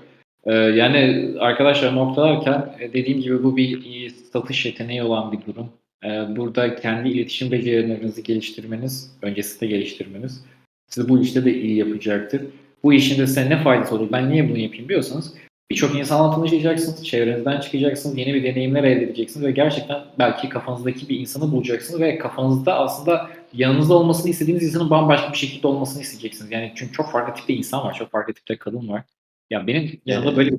Ee, 0.46 0.54
yani 0.54 1.30
arkadaşlar 1.40 1.96
noktalarken 1.96 2.76
e, 2.80 2.94
dediğim 2.94 3.22
gibi 3.22 3.44
bu 3.44 3.58
bir 3.58 3.86
iyi 3.86 4.10
satış 4.10 4.66
yeteneği 4.66 5.04
olan 5.04 5.32
bir 5.32 5.46
durum. 5.46 5.70
Ee, 6.06 6.36
burada 6.36 6.76
kendi 6.76 7.10
iletişim 7.10 7.52
becerilerinizi 7.52 8.24
geliştirmeniz, 8.24 9.18
öncesinde 9.22 9.68
geliştirmeniz 9.68 10.44
sizi 10.94 11.10
bu 11.10 11.22
işte 11.22 11.46
de 11.46 11.54
iyi 11.54 11.76
yapacaktır. 11.76 12.42
Bu 12.84 12.94
işin 12.94 13.22
de 13.22 13.28
size 13.28 13.50
ne 13.50 13.64
faydası 13.64 13.96
olur? 13.96 14.08
Ben 14.12 14.30
niye 14.30 14.50
bunu 14.50 14.58
yapayım 14.58 14.90
diyorsanız 14.90 15.34
birçok 15.72 15.96
insanla 15.96 16.36
tanışacaksınız, 16.36 17.06
çevrenizden 17.06 17.60
çıkacaksınız, 17.60 18.18
yeni 18.18 18.34
bir 18.34 18.44
deneyimler 18.44 18.84
elde 18.84 19.04
edeceksiniz 19.04 19.46
ve 19.46 19.52
gerçekten 19.52 20.02
belki 20.20 20.50
kafanızdaki 20.50 21.10
bir 21.10 21.20
insanı 21.20 21.52
bulacaksınız 21.52 22.02
ve 22.02 22.18
kafanızda 22.18 22.80
aslında 22.80 23.30
yanınızda 23.54 23.94
olmasını 23.94 24.32
istediğiniz 24.32 24.64
insanın 24.64 24.90
bambaşka 24.90 25.32
bir 25.32 25.38
şekilde 25.38 25.68
olmasını 25.68 26.02
isteyeceksiniz. 26.02 26.52
Yani 26.52 26.74
çünkü 26.76 26.94
çok 26.94 27.12
farklı 27.12 27.36
tipte 27.36 27.54
insan 27.54 27.86
var, 27.86 27.94
çok 27.94 28.12
farklı 28.12 28.34
tipte 28.34 28.58
kadın 28.58 28.88
var. 28.88 29.04
Ya 29.50 29.68
benim 29.68 30.02
yanımda 30.06 30.38
böyle 30.38 30.52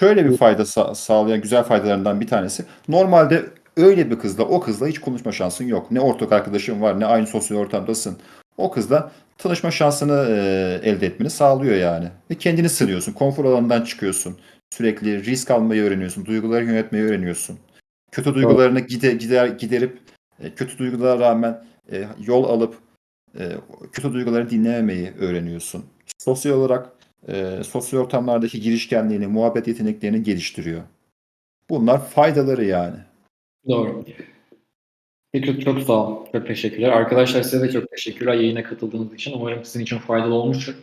Şöyle 0.00 0.30
bir 0.30 0.36
fayda 0.36 0.62
sa- 0.62 0.94
sağlayan 0.94 1.40
güzel 1.40 1.62
faydalarından 1.62 2.20
bir 2.20 2.26
tanesi. 2.26 2.64
Normalde 2.88 3.44
öyle 3.76 4.10
bir 4.10 4.18
kızla, 4.18 4.44
o 4.44 4.60
kızla 4.60 4.86
hiç 4.86 4.98
konuşma 4.98 5.32
şansın 5.32 5.64
yok. 5.64 5.90
Ne 5.90 6.00
ortak 6.00 6.32
arkadaşın 6.32 6.80
var, 6.80 7.00
ne 7.00 7.06
aynı 7.06 7.26
sosyal 7.26 7.58
ortamdasın. 7.58 8.16
O 8.56 8.70
kızla 8.70 9.12
tanışma 9.38 9.70
şansını 9.70 10.26
e, 10.28 10.88
elde 10.90 11.06
etmeni 11.06 11.30
sağlıyor 11.30 11.76
yani. 11.76 12.08
Ve 12.30 12.34
kendini 12.34 12.68
sınıyorsun, 12.68 13.12
konfor 13.12 13.44
alanından 13.44 13.82
çıkıyorsun. 13.82 14.38
Sürekli 14.70 15.24
risk 15.24 15.50
almayı 15.50 15.82
öğreniyorsun, 15.82 16.26
duyguları 16.26 16.64
yönetmeyi 16.64 17.04
öğreniyorsun. 17.04 17.58
Kötü 18.12 18.34
duygularını 18.34 18.80
gide, 18.80 19.12
gider, 19.12 19.46
giderip 19.46 19.98
kötü 20.56 20.78
duygulara 20.78 21.20
rağmen 21.20 21.64
e, 21.92 22.08
yol 22.26 22.44
alıp 22.44 22.74
e, 23.38 23.52
kötü 23.92 24.12
duyguları 24.12 24.50
dinlememeyi 24.50 25.12
öğreniyorsun. 25.18 25.84
Sosyal 26.18 26.54
olarak 26.54 26.92
e, 27.28 27.62
sosyal 27.64 28.00
ortamlardaki 28.00 28.60
girişkenliğini, 28.60 29.26
muhabbet 29.26 29.68
yeteneklerini 29.68 30.22
geliştiriyor. 30.22 30.82
Bunlar 31.70 32.06
faydaları 32.06 32.64
yani. 32.64 32.96
doğru. 33.68 34.04
Fikret 35.34 35.62
çok 35.64 35.82
sağ 35.82 35.92
ol. 35.92 36.26
Çok 36.32 36.46
teşekkürler. 36.46 36.88
Arkadaşlar 36.88 37.42
size 37.42 37.68
de 37.68 37.72
çok 37.72 37.90
teşekkürler 37.90 38.34
yayına 38.34 38.62
katıldığınız 38.62 39.14
için. 39.14 39.32
Umarım 39.32 39.64
sizin 39.64 39.80
için 39.80 39.98
faydalı 39.98 40.34
olmuştur. 40.34 40.74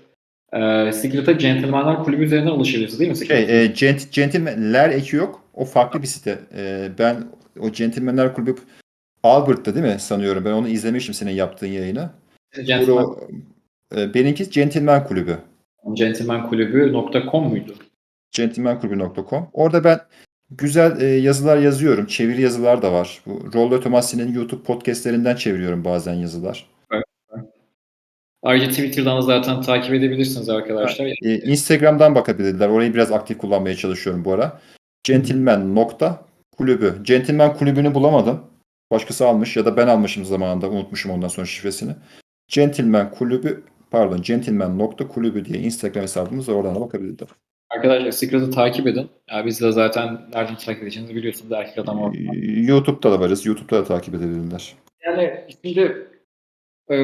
Ee, 0.54 0.92
Secret'a 0.92 1.32
Gentlemanlar 1.32 2.04
Kulübü 2.04 2.24
üzerinden 2.24 2.52
ulaşabilirsiniz 2.52 3.00
değil 3.00 3.12
mi 3.12 3.18
Secret? 3.18 3.48
Şey, 3.48 3.64
e, 3.64 3.68
gent, 3.68 4.12
gentlemanler 4.12 4.90
eki 4.90 5.16
yok. 5.16 5.44
O 5.54 5.66
farklı 5.66 6.02
bir 6.02 6.08
site. 6.08 6.40
E, 6.56 6.90
ben 7.00 7.24
o 7.60 7.72
Gentlemanler 7.72 8.34
Kulübü 8.34 8.56
Albert'ta 9.24 9.76
değil 9.76 9.86
mi 9.86 10.00
sanıyorum. 10.00 10.46
Ben 10.46 10.52
onu 10.52 10.68
izlemiştim 10.68 11.14
senin 11.14 11.32
yaptığın 11.32 11.68
yayını. 11.68 12.10
Gentleman, 12.66 13.06
Bu, 13.06 13.28
e, 13.96 14.14
benimki 14.14 14.50
Gentleman 14.50 15.08
Kulübü. 15.08 15.38
gentlemankulübü.com 15.94 17.50
muydu? 17.50 17.76
Gentlemankulübü.com. 18.32 19.50
Orada 19.54 19.84
ben 19.84 20.00
güzel 20.52 21.02
e, 21.02 21.06
yazılar 21.06 21.58
yazıyorum. 21.58 22.06
Çeviri 22.06 22.42
yazılar 22.42 22.82
da 22.82 22.94
var. 22.94 23.22
Bu 23.26 23.54
Rollo 23.54 23.80
Tomasi'nin 23.80 24.34
YouTube 24.34 24.64
podcastlerinden 24.64 25.36
çeviriyorum 25.36 25.86
bazen 25.86 26.14
yazılar. 26.14 26.68
Ayrıca 28.44 28.70
Twitter'dan 28.70 29.18
da 29.18 29.22
zaten 29.22 29.62
takip 29.62 29.94
edebilirsiniz 29.94 30.50
arkadaşlar. 30.50 31.06
E, 31.06 31.40
Instagram'dan 31.40 32.16
bakabilirler. 32.16 32.70
Orayı 32.70 32.94
biraz 32.94 33.12
aktif 33.12 33.38
kullanmaya 33.38 33.76
çalışıyorum 33.76 34.26
bu 34.26 34.34
ara. 34.34 34.62
Gentleman 35.04 35.76
nokta 35.76 36.26
kulübü. 36.58 36.96
Gentleman 37.04 37.54
kulübünü 37.58 37.94
bulamadım. 37.94 38.51
Başkası 38.92 39.28
almış 39.28 39.58
ya 39.58 39.66
da 39.66 39.78
ben 39.78 39.88
almışım 39.88 40.26
zamanında. 40.26 40.70
Unutmuşum 40.70 41.12
ondan 41.12 41.28
sonra 41.28 41.46
şifresini. 41.46 41.92
Gentleman 42.48 43.12
kulübü 43.12 43.64
pardon 43.92 44.22
gentleman 44.22 44.80
nokta 44.80 45.08
kulübü 45.08 45.46
diye 45.46 45.60
Instagram 45.60 46.04
hesabımız 46.04 46.50
var. 46.50 46.54
Oradan 46.54 46.76
da 46.76 46.82
bakabilirler. 46.82 47.28
Arkadaşlar 47.70 48.12
Secret'ı 48.12 48.52
takip 48.52 48.88
edin. 48.88 49.10
Ya 49.32 49.46
biz 49.46 49.62
de 49.62 49.72
zaten 49.72 50.22
nereden 50.34 50.56
takip 50.56 50.84
edeceğinizi 50.84 51.16
biliyorsunuz. 51.16 51.52
Erkek 51.52 51.78
adam 51.78 52.00
orada. 52.00 52.18
Ee, 52.18 52.62
YouTube'da 52.62 53.12
da 53.12 53.20
varız. 53.20 53.46
YouTube'da 53.46 53.78
da 53.78 53.84
takip 53.84 54.16
edebilirler. 54.16 54.74
Yani 55.06 55.46
şimdi 55.64 56.08
e, 56.90 56.96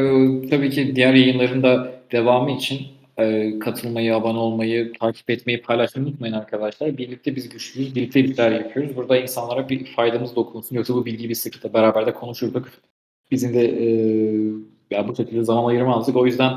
tabii 0.50 0.70
ki 0.70 0.96
diğer 0.96 1.14
yayınların 1.14 1.64
da 1.64 1.92
devamı 2.12 2.52
için 2.52 2.88
e, 3.18 3.60
katılmayı, 3.60 4.16
abone 4.16 4.38
olmayı, 4.38 4.94
takip 5.00 5.30
etmeyi, 5.30 5.62
paylaşmayı 5.62 6.08
unutmayın 6.08 6.34
arkadaşlar. 6.34 6.98
Birlikte 6.98 7.36
biz 7.36 7.50
güçlüyüz, 7.50 7.96
birlikte 7.96 8.24
bir 8.24 8.36
şeyler 8.36 8.52
yapıyoruz. 8.52 8.96
Burada 8.96 9.18
insanlara 9.18 9.70
bir 9.70 9.86
faydamız 9.86 10.36
dokunsun. 10.36 10.76
Yoksa 10.76 10.94
bu 10.94 11.06
bilgiyi 11.06 11.30
biz 11.30 11.40
sıkıntı 11.40 11.74
beraber 11.74 12.06
de 12.06 12.14
konuşurduk. 12.14 12.68
Bizim 13.32 13.54
de 13.54 13.66
e, 13.66 13.88
ya 14.92 15.08
bu 15.08 15.16
şekilde 15.16 15.44
zaman 15.44 15.70
ayırmazdık. 15.70 16.16
O 16.16 16.26
yüzden 16.26 16.52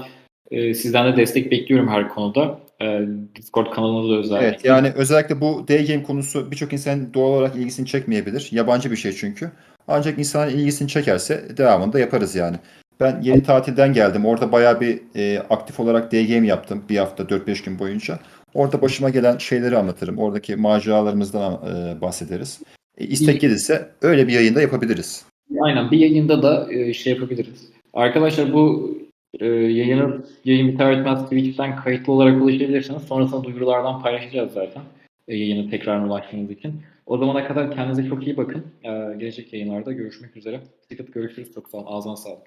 e, 0.51 0.75
sizden 0.75 1.13
de 1.13 1.17
destek 1.17 1.51
bekliyorum 1.51 1.89
her 1.89 2.09
konuda. 2.09 2.61
E, 2.83 3.01
Discord 3.37 3.71
kanalında 3.71 4.15
da 4.15 4.19
özellikle. 4.19 4.47
Evet 4.47 4.65
yani 4.65 4.93
özellikle 4.97 5.41
bu 5.41 5.65
D-Game 5.69 6.03
konusu 6.03 6.51
birçok 6.51 6.73
insan 6.73 7.15
doğal 7.15 7.33
olarak 7.33 7.57
ilgisini 7.57 7.87
çekmeyebilir. 7.87 8.49
Yabancı 8.53 8.91
bir 8.91 8.97
şey 8.97 9.13
çünkü. 9.13 9.51
Ancak 9.89 10.19
insanın 10.19 10.51
ilgisini 10.51 10.89
çekerse 10.89 11.57
devamında 11.57 11.99
yaparız 11.99 12.35
yani. 12.35 12.57
Ben 13.01 13.21
yeni 13.23 13.43
tatilden 13.43 13.93
geldim. 13.93 14.27
Orada 14.27 14.53
bayağı 14.53 14.81
bir 14.81 15.01
e, 15.17 15.39
aktif 15.51 15.81
olarak 15.81 16.13
D-Game 16.13 16.47
yaptım. 16.47 16.85
Bir 16.89 16.97
hafta 16.97 17.23
4-5 17.23 17.65
gün 17.65 17.79
boyunca. 17.79 18.19
Orada 18.55 18.83
başıma 18.83 19.11
gelen 19.11 19.39
şeyleri 19.39 19.77
anlatırım. 19.77 20.19
Oradaki 20.19 20.57
maceralarımızdan 20.57 21.53
e, 21.53 22.01
bahsederiz. 22.01 22.63
E, 22.99 23.07
istek 23.07 23.41
gelirse 23.41 23.89
öyle 24.03 24.29
bir 24.29 24.33
yayında 24.33 24.61
yapabiliriz. 24.61 25.25
Aynen 25.61 25.91
bir 25.91 25.99
yayında 25.99 26.43
da 26.43 26.73
e, 26.73 26.95
şey 26.95 27.13
yapabiliriz. 27.13 27.69
Arkadaşlar 27.95 28.53
bu 28.53 28.95
e, 29.41 29.47
yayını 29.47 30.25
yayın 30.45 30.69
biter 30.69 30.99
bitmez 30.99 31.23
Twitch'ten 31.23 31.77
kayıtlı 31.77 32.13
olarak 32.13 32.43
ulaşabilirsiniz. 32.43 33.03
Sonrasında 33.03 33.45
duyurulardan 33.45 34.03
paylaşacağız 34.03 34.53
zaten. 34.53 34.83
E, 35.29 35.37
yayını 35.37 35.71
tekrar 35.71 36.05
ulaşmanız 36.05 36.51
için. 36.51 36.83
O 37.07 37.19
zamana 37.19 37.49
kadar 37.49 37.75
kendinize 37.75 38.09
çok 38.09 38.27
iyi 38.27 38.37
bakın. 38.37 38.65
E, 38.85 38.89
gelecek 39.19 39.53
yayınlarda 39.53 39.93
görüşmek 39.93 40.37
üzere. 40.37 40.61
Sıkıntı 40.89 41.13
görüşürüz. 41.13 41.55
Çok 41.55 41.69
sağ 41.69 41.79
olun. 41.79 41.87
Ağzına 41.89 42.17
sağlık. 42.17 42.47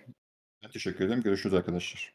Teşekkür 0.72 1.06
ederim. 1.06 1.22
Görüşürüz 1.24 1.54
arkadaşlar. 1.54 2.14